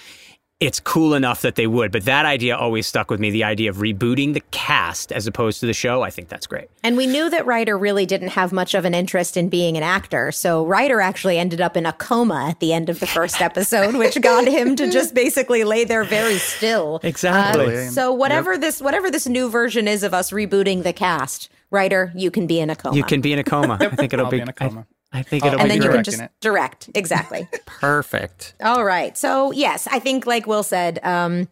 it's 0.60 0.78
cool 0.78 1.14
enough 1.14 1.40
that 1.40 1.54
they 1.54 1.66
would. 1.66 1.90
But 1.90 2.04
that 2.04 2.26
idea 2.26 2.54
always 2.54 2.86
stuck 2.86 3.10
with 3.10 3.18
me 3.18 3.30
the 3.30 3.44
idea 3.44 3.70
of 3.70 3.78
rebooting 3.78 4.34
the 4.34 4.42
cast 4.50 5.10
as 5.10 5.26
opposed 5.26 5.60
to 5.60 5.66
the 5.66 5.72
show. 5.72 6.02
I 6.02 6.10
think 6.10 6.28
that's 6.28 6.46
great. 6.46 6.68
And 6.84 6.98
we 6.98 7.06
knew 7.06 7.30
that 7.30 7.46
Ryder 7.46 7.78
really 7.78 8.04
didn't 8.04 8.28
have 8.28 8.52
much 8.52 8.74
of 8.74 8.84
an 8.84 8.92
interest 8.92 9.38
in 9.38 9.48
being 9.48 9.78
an 9.78 9.82
actor. 9.82 10.30
So 10.30 10.66
Ryder 10.66 11.00
actually 11.00 11.38
ended 11.38 11.62
up 11.62 11.78
in 11.78 11.86
a 11.86 11.94
coma 11.94 12.48
at 12.50 12.60
the 12.60 12.74
end 12.74 12.90
of 12.90 13.00
the 13.00 13.06
first 13.06 13.40
episode, 13.40 13.96
which 13.96 14.20
got 14.20 14.46
him 14.46 14.76
to 14.76 14.90
just 14.90 15.14
basically 15.14 15.64
lay 15.64 15.84
there 15.84 16.04
very 16.04 16.38
still. 16.38 17.00
Exactly. 17.10 17.76
Uh, 17.76 17.90
so 17.90 18.12
whatever 18.12 18.56
this 18.56 18.80
whatever 18.80 19.10
this 19.10 19.26
new 19.26 19.50
version 19.50 19.88
is 19.88 20.04
of 20.04 20.14
us 20.14 20.30
rebooting 20.30 20.84
the 20.84 20.92
cast, 20.92 21.48
Ryder, 21.70 22.12
you 22.14 22.30
can 22.30 22.46
be 22.46 22.60
in 22.60 22.70
a 22.70 22.76
coma. 22.76 22.96
You 22.96 23.02
can 23.02 23.20
be 23.20 23.32
in 23.32 23.38
a 23.38 23.44
coma. 23.44 23.78
I 23.80 23.88
think 23.88 24.12
it'll 24.12 24.26
I'll 24.26 24.30
be, 24.30 24.36
be 24.36 24.42
in 24.42 24.48
a 24.48 24.52
coma. 24.52 24.86
I, 24.88 24.94
I 25.12 25.22
think 25.22 25.44
it'll 25.44 25.54
it'll 25.54 25.62
and 25.62 25.70
then 25.70 25.82
you 25.82 25.90
can 25.90 26.04
just 26.04 26.20
it. 26.20 26.30
direct. 26.40 26.90
Exactly. 26.94 27.48
perfect. 27.66 28.54
All 28.62 28.84
right. 28.84 29.16
So 29.16 29.50
yes, 29.52 29.88
I 29.90 29.98
think 29.98 30.26
like 30.26 30.46
Will 30.46 30.62
said, 30.62 31.00
um, 31.02 31.48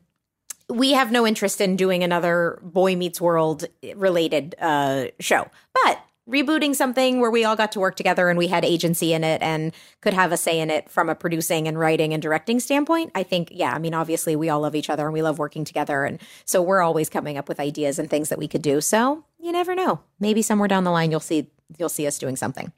we 0.68 0.92
have 0.92 1.10
no 1.10 1.26
interest 1.26 1.60
in 1.60 1.76
doing 1.76 2.04
another 2.04 2.58
Boy 2.62 2.94
Meets 2.94 3.20
World 3.20 3.64
related 3.94 4.54
uh, 4.60 5.06
show, 5.18 5.48
but 5.82 6.00
rebooting 6.28 6.74
something 6.74 7.20
where 7.20 7.30
we 7.30 7.44
all 7.44 7.56
got 7.56 7.72
to 7.72 7.80
work 7.80 7.96
together 7.96 8.28
and 8.28 8.38
we 8.38 8.48
had 8.48 8.64
agency 8.64 9.14
in 9.14 9.24
it 9.24 9.40
and 9.40 9.72
could 10.02 10.12
have 10.12 10.30
a 10.30 10.36
say 10.36 10.60
in 10.60 10.70
it 10.70 10.90
from 10.90 11.08
a 11.08 11.14
producing 11.14 11.66
and 11.66 11.78
writing 11.78 12.12
and 12.12 12.22
directing 12.22 12.60
standpoint. 12.60 13.10
I 13.14 13.22
think, 13.22 13.48
yeah, 13.50 13.72
I 13.72 13.78
mean, 13.78 13.94
obviously 13.94 14.36
we 14.36 14.50
all 14.50 14.60
love 14.60 14.74
each 14.74 14.90
other 14.90 15.06
and 15.06 15.14
we 15.14 15.22
love 15.22 15.38
working 15.38 15.64
together, 15.64 16.04
and 16.04 16.20
so 16.44 16.60
we're 16.60 16.82
always 16.82 17.08
coming 17.08 17.38
up 17.38 17.48
with 17.48 17.58
ideas 17.58 17.98
and 17.98 18.10
things 18.10 18.28
that 18.28 18.38
we 18.38 18.46
could 18.46 18.62
do. 18.62 18.80
So 18.80 19.24
you 19.40 19.52
never 19.52 19.74
know. 19.74 20.00
Maybe 20.20 20.42
somewhere 20.42 20.68
down 20.68 20.84
the 20.84 20.90
line 20.90 21.10
you'll 21.10 21.20
see 21.20 21.50
you'll 21.78 21.88
see 21.88 22.06
us 22.06 22.18
doing 22.18 22.36
something. 22.36 22.72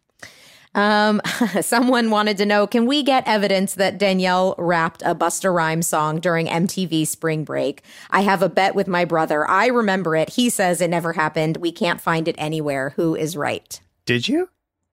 Um, 0.74 1.20
someone 1.60 2.10
wanted 2.10 2.36
to 2.38 2.46
know, 2.46 2.66
can 2.66 2.86
we 2.86 3.02
get 3.02 3.26
evidence 3.26 3.74
that 3.74 3.98
Danielle 3.98 4.54
rapped 4.58 5.02
a 5.02 5.14
Busta 5.14 5.52
Rhymes 5.52 5.86
song 5.86 6.20
during 6.20 6.46
MTV 6.46 7.06
Spring 7.06 7.44
Break? 7.44 7.82
I 8.10 8.20
have 8.20 8.42
a 8.42 8.48
bet 8.48 8.74
with 8.74 8.86
my 8.86 9.04
brother. 9.04 9.48
I 9.48 9.66
remember 9.66 10.14
it. 10.16 10.30
He 10.30 10.48
says 10.50 10.80
it 10.80 10.88
never 10.88 11.12
happened. 11.14 11.56
We 11.56 11.72
can't 11.72 12.00
find 12.00 12.28
it 12.28 12.36
anywhere. 12.38 12.90
Who 12.96 13.16
is 13.16 13.36
right? 13.36 13.80
Did 14.06 14.28
you? 14.28 14.48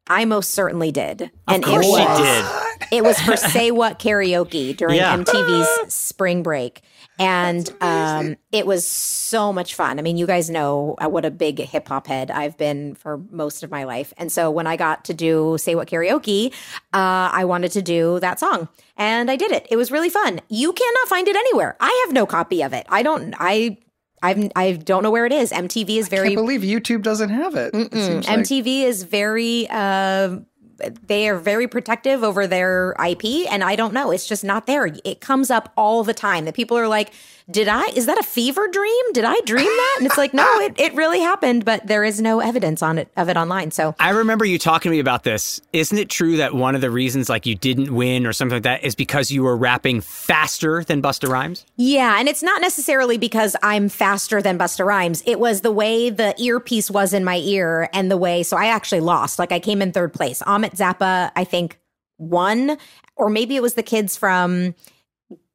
I 0.10 0.26
most 0.26 0.52
certainly 0.52 0.92
did. 0.92 1.32
And 1.48 1.64
course 1.64 1.86
it 1.86 1.90
she 1.90 2.06
was, 2.06 2.20
did. 2.20 2.46
It 2.92 3.04
was 3.04 3.20
for 3.20 3.36
Say 3.36 3.72
What 3.72 4.00
karaoke 4.00 4.76
during 4.78 4.96
Yeah. 4.96 5.18
MTV's 5.18 5.94
Spring 5.94 6.42
Break. 6.44 6.82
And 7.20 7.72
um, 7.82 8.36
it 8.52 8.68
was 8.68 8.86
so 8.86 9.52
much 9.52 9.74
fun. 9.76 9.98
I 9.98 10.02
mean, 10.02 10.18
you 10.18 10.28
guys 10.28 10.50
know 10.50 10.96
uh, 11.04 11.10
what 11.10 11.26
a 11.26 11.32
big 11.32 11.60
hip 11.60 11.88
hop 11.88 12.08
head 12.08 12.30
I've 12.30 12.58
been 12.58 12.94
for 12.96 13.18
most 13.32 13.64
of 13.64 13.72
my 13.72 13.86
life. 13.86 14.14
And 14.18 14.32
so 14.32 14.52
when 14.52 14.68
I 14.68 14.76
got 14.78 15.06
to 15.06 15.14
do 15.14 15.58
Say 15.58 15.74
What 15.76 15.88
karaoke, 15.90 16.54
uh, 16.94 17.30
I 17.34 17.46
wanted 17.46 17.72
to 17.72 17.82
do 17.82 18.20
that 18.20 18.40
song. 18.40 18.68
And 18.98 19.32
I 19.32 19.36
did 19.36 19.52
it. 19.52 19.68
It 19.72 19.78
was 19.78 19.92
really 19.92 20.10
fun. 20.10 20.42
You 20.50 20.74
cannot 20.74 21.08
find 21.08 21.28
it 21.28 21.36
anywhere. 21.36 21.76
I 21.80 22.04
have 22.06 22.14
no 22.14 22.26
copy 22.26 22.62
of 22.62 22.74
it. 22.74 22.86
I 22.90 23.04
don't, 23.04 23.34
I. 23.40 23.78
I've, 24.24 24.52
I 24.56 24.72
don't 24.72 25.04
know 25.04 25.12
where 25.12 25.28
it 25.28 25.32
is. 25.32 25.52
MTV 25.52 25.98
is 25.98 26.08
very 26.08 26.30
Can't 26.30 26.38
believe 26.38 26.62
YouTube 26.62 27.04
doesn't 27.04 27.30
have 27.30 27.54
it. 27.54 27.76
It 27.76 27.94
like- 27.94 28.26
MTV 28.26 28.82
is 28.82 29.04
very 29.04 29.68
uh, 29.70 30.40
they 30.78 31.28
are 31.28 31.38
very 31.38 31.68
protective 31.68 32.24
over 32.24 32.48
their 32.48 32.96
IP 33.04 33.50
and 33.52 33.64
I 33.64 33.76
don't 33.76 33.94
know 33.94 34.12
it's 34.12 34.28
just 34.28 34.44
not 34.44 34.68
there. 34.68 34.88
It 35.04 35.22
comes 35.22 35.50
up 35.50 35.72
all 35.76 36.04
the 36.04 36.14
time 36.14 36.46
that 36.46 36.54
people 36.54 36.78
are 36.78 36.88
like 36.88 37.14
did 37.50 37.68
I 37.68 37.86
is 37.96 38.08
that 38.08 38.18
a 38.18 38.24
fever 38.24 38.68
dream 38.68 39.14
did 39.14 39.24
I 39.24 39.40
dream 39.46 39.66
that 39.66 39.96
and 39.98 40.06
it's 40.06 40.18
like 40.18 40.34
no 40.34 40.60
it, 40.60 40.80
it 40.80 40.94
really 40.96 41.22
happened 41.22 41.64
but 41.64 41.88
there 41.88 42.04
is 42.04 42.20
no 42.20 42.40
evidence 42.40 42.82
on 42.82 42.98
it 42.98 43.10
of 43.16 43.30
it 43.30 43.38
online 43.38 43.72
so 43.72 43.96
I 44.00 44.10
remember 44.12 44.46
you 44.46 44.58
talking 44.58 44.90
to 44.90 44.96
me 44.96 45.00
about 45.00 45.24
this. 45.24 45.62
Isn't 45.74 45.98
it 45.98 46.10
true 46.10 46.38
that 46.38 46.54
one 46.54 46.76
of 46.76 46.82
the 46.82 46.92
reasons 46.92 47.30
like 47.30 47.46
you 47.46 47.56
didn't 47.56 47.94
win 47.94 48.26
or 48.26 48.34
something 48.34 48.56
like 48.56 48.64
that 48.64 48.84
is 48.84 48.96
because 48.96 49.32
you 49.32 49.44
were 49.44 49.56
rapping 49.56 50.02
faster 50.02 50.84
than 50.84 51.02
Busta 51.02 51.30
Rhymes? 51.30 51.66
Yeah, 51.76 52.20
and 52.20 52.28
it's 52.28 52.44
not 52.44 52.62
necessarily 52.62 53.18
because 53.18 53.56
I'm 53.64 53.90
faster 53.90 54.42
than 54.42 54.58
Busta 54.58 54.86
Rhymes. 54.86 55.24
It 55.26 55.40
was 55.40 55.62
the 55.62 55.72
way 55.72 56.10
the 56.10 56.34
earpiece 56.42 56.90
was 56.90 57.14
in 57.14 57.24
my 57.24 57.38
ear 57.38 57.90
and 57.94 58.10
the 58.10 58.18
way 58.18 58.44
so 58.44 58.58
I 58.58 58.68
actually 58.68 59.02
lost. 59.02 59.40
Like 59.40 59.52
I 59.52 59.60
came 59.60 59.82
in 59.82 59.92
third 59.92 60.14
place. 60.14 60.42
Ahmet 60.42 60.74
Zappa, 60.74 61.32
I 61.36 61.44
think, 61.44 61.80
won, 62.18 62.78
or 63.16 63.30
maybe 63.30 63.56
it 63.56 63.62
was 63.62 63.76
the 63.76 63.84
kids 63.84 64.18
from 64.18 64.74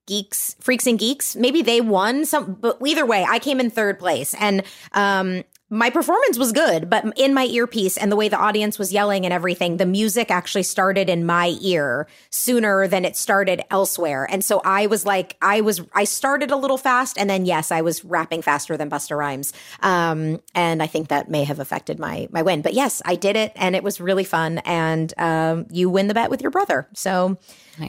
Geeks, 0.06 0.56
Freaks 0.60 0.86
and 0.86 0.98
Geeks. 0.98 1.36
Maybe 1.36 1.62
they 1.62 1.80
won 1.80 2.24
some, 2.24 2.54
but 2.54 2.78
either 2.84 3.06
way, 3.06 3.24
I 3.28 3.38
came 3.38 3.60
in 3.60 3.70
third 3.70 3.98
place. 3.98 4.34
And 4.38 4.62
um 4.92 5.44
my 5.72 5.88
performance 5.88 6.36
was 6.36 6.52
good, 6.52 6.90
but 6.90 7.02
in 7.16 7.32
my 7.32 7.46
earpiece 7.46 7.96
and 7.96 8.12
the 8.12 8.16
way 8.16 8.28
the 8.28 8.36
audience 8.36 8.78
was 8.78 8.92
yelling 8.92 9.24
and 9.24 9.32
everything, 9.32 9.78
the 9.78 9.86
music 9.86 10.30
actually 10.30 10.64
started 10.64 11.08
in 11.08 11.24
my 11.24 11.56
ear 11.62 12.06
sooner 12.28 12.86
than 12.86 13.06
it 13.06 13.16
started 13.16 13.62
elsewhere. 13.70 14.28
And 14.30 14.44
so 14.44 14.60
I 14.66 14.86
was 14.86 15.06
like, 15.06 15.34
I 15.40 15.62
was, 15.62 15.80
I 15.94 16.04
started 16.04 16.50
a 16.50 16.56
little 16.56 16.76
fast, 16.76 17.16
and 17.16 17.30
then 17.30 17.46
yes, 17.46 17.72
I 17.72 17.80
was 17.80 18.04
rapping 18.04 18.42
faster 18.42 18.76
than 18.76 18.90
Busta 18.90 19.16
Rhymes. 19.16 19.54
Um, 19.80 20.42
and 20.54 20.82
I 20.82 20.86
think 20.86 21.08
that 21.08 21.30
may 21.30 21.44
have 21.44 21.58
affected 21.58 21.98
my 21.98 22.28
my 22.30 22.42
win. 22.42 22.60
But 22.60 22.74
yes, 22.74 23.00
I 23.06 23.14
did 23.14 23.36
it, 23.36 23.52
and 23.56 23.74
it 23.74 23.82
was 23.82 23.98
really 23.98 24.24
fun. 24.24 24.58
And 24.66 25.14
um, 25.18 25.66
you 25.70 25.88
win 25.88 26.06
the 26.06 26.14
bet 26.14 26.28
with 26.28 26.42
your 26.42 26.50
brother, 26.50 26.86
so 26.92 27.38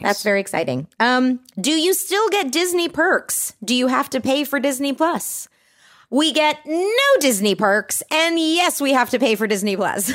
that's 0.00 0.22
very 0.22 0.40
exciting. 0.40 0.88
Um, 1.00 1.40
do 1.60 1.70
you 1.70 1.92
still 1.92 2.30
get 2.30 2.50
Disney 2.50 2.88
perks? 2.88 3.52
Do 3.62 3.74
you 3.74 3.88
have 3.88 4.08
to 4.10 4.22
pay 4.22 4.44
for 4.44 4.58
Disney 4.58 4.94
Plus? 4.94 5.48
We 6.14 6.30
get 6.30 6.60
no 6.64 7.18
Disney 7.18 7.56
perks, 7.56 8.00
and 8.08 8.38
yes, 8.38 8.80
we 8.80 8.92
have 8.92 9.10
to 9.10 9.18
pay 9.18 9.34
for 9.34 9.48
Disney 9.48 9.74
Plus. 9.74 10.12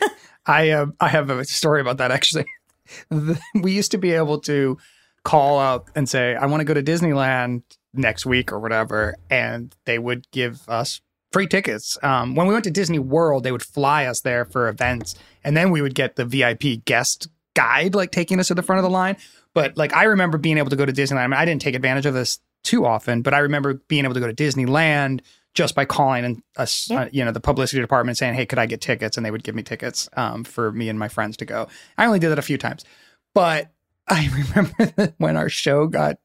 I 0.46 0.68
uh, 0.68 0.86
I 1.00 1.08
have 1.08 1.30
a 1.30 1.42
story 1.46 1.80
about 1.80 1.96
that 1.96 2.10
actually. 2.10 2.44
We 3.54 3.72
used 3.72 3.92
to 3.92 3.98
be 3.98 4.12
able 4.12 4.40
to 4.40 4.76
call 5.24 5.58
up 5.58 5.88
and 5.94 6.06
say, 6.06 6.34
"I 6.34 6.44
want 6.44 6.60
to 6.60 6.66
go 6.66 6.74
to 6.74 6.82
Disneyland 6.82 7.62
next 7.94 8.26
week 8.26 8.52
or 8.52 8.60
whatever," 8.60 9.16
and 9.30 9.74
they 9.86 9.98
would 9.98 10.30
give 10.32 10.68
us 10.68 11.00
free 11.32 11.46
tickets. 11.46 11.96
Um, 12.02 12.34
when 12.34 12.46
we 12.46 12.52
went 12.52 12.64
to 12.64 12.70
Disney 12.70 12.98
World, 12.98 13.42
they 13.42 13.52
would 13.52 13.62
fly 13.62 14.04
us 14.04 14.20
there 14.20 14.44
for 14.44 14.68
events, 14.68 15.14
and 15.44 15.56
then 15.56 15.70
we 15.70 15.80
would 15.80 15.94
get 15.94 16.16
the 16.16 16.26
VIP 16.26 16.84
guest 16.84 17.26
guide, 17.54 17.94
like 17.94 18.10
taking 18.10 18.38
us 18.38 18.48
to 18.48 18.54
the 18.54 18.62
front 18.62 18.80
of 18.80 18.82
the 18.82 18.90
line. 18.90 19.16
But 19.54 19.78
like 19.78 19.96
I 19.96 20.04
remember 20.04 20.36
being 20.36 20.58
able 20.58 20.68
to 20.68 20.76
go 20.76 20.84
to 20.84 20.92
Disneyland. 20.92 21.24
I, 21.24 21.26
mean, 21.26 21.40
I 21.40 21.46
didn't 21.46 21.62
take 21.62 21.74
advantage 21.74 22.04
of 22.04 22.12
this 22.12 22.38
too 22.64 22.84
often, 22.84 23.22
but 23.22 23.32
I 23.32 23.38
remember 23.38 23.74
being 23.88 24.04
able 24.04 24.14
to 24.14 24.20
go 24.20 24.30
to 24.30 24.34
Disneyland 24.34 25.20
just 25.58 25.74
by 25.74 25.84
calling 25.84 26.24
and 26.24 26.40
us, 26.56 26.88
uh, 26.88 27.08
you 27.10 27.24
know, 27.24 27.32
the 27.32 27.40
publicity 27.40 27.80
department 27.80 28.16
saying, 28.16 28.34
"Hey, 28.34 28.46
could 28.46 28.60
I 28.60 28.66
get 28.66 28.80
tickets?" 28.80 29.16
And 29.16 29.26
they 29.26 29.32
would 29.32 29.42
give 29.42 29.56
me 29.56 29.64
tickets 29.64 30.08
um, 30.16 30.44
for 30.44 30.70
me 30.70 30.88
and 30.88 30.96
my 30.96 31.08
friends 31.08 31.36
to 31.38 31.44
go. 31.44 31.66
I 31.98 32.06
only 32.06 32.20
did 32.20 32.28
that 32.28 32.38
a 32.38 32.42
few 32.42 32.56
times, 32.56 32.84
but 33.34 33.72
I 34.08 34.28
remember 34.32 34.86
that 34.96 35.14
when 35.18 35.36
our 35.36 35.48
show 35.48 35.88
got 35.88 36.18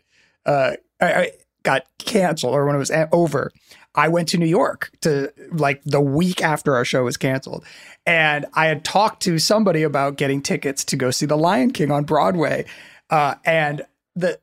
uh, 0.46 0.74
I, 1.02 1.14
I 1.14 1.32
got 1.64 1.82
canceled 1.98 2.54
or 2.54 2.68
when 2.68 2.76
it 2.76 2.80
was 2.80 2.92
over, 3.12 3.52
I 3.96 4.08
went 4.10 4.28
to 4.30 4.38
New 4.38 4.46
York 4.46 4.92
to 5.02 5.34
like 5.52 5.82
the 5.84 6.00
week 6.00 6.44
after 6.44 6.76
our 6.76 6.86
show 6.86 7.04
was 7.04 7.18
canceled. 7.18 7.66
And 8.06 8.46
I 8.54 8.68
had 8.68 8.86
talked 8.86 9.24
to 9.24 9.40
somebody 9.40 9.82
about 9.82 10.16
getting 10.16 10.44
tickets 10.44 10.84
to 10.86 10.96
go 10.96 11.10
see 11.10 11.26
The 11.26 11.38
Lion 11.38 11.72
King 11.72 11.90
on 11.90 12.04
Broadway. 12.04 12.66
Uh, 13.10 13.36
and 13.46 13.82
the 14.16 14.40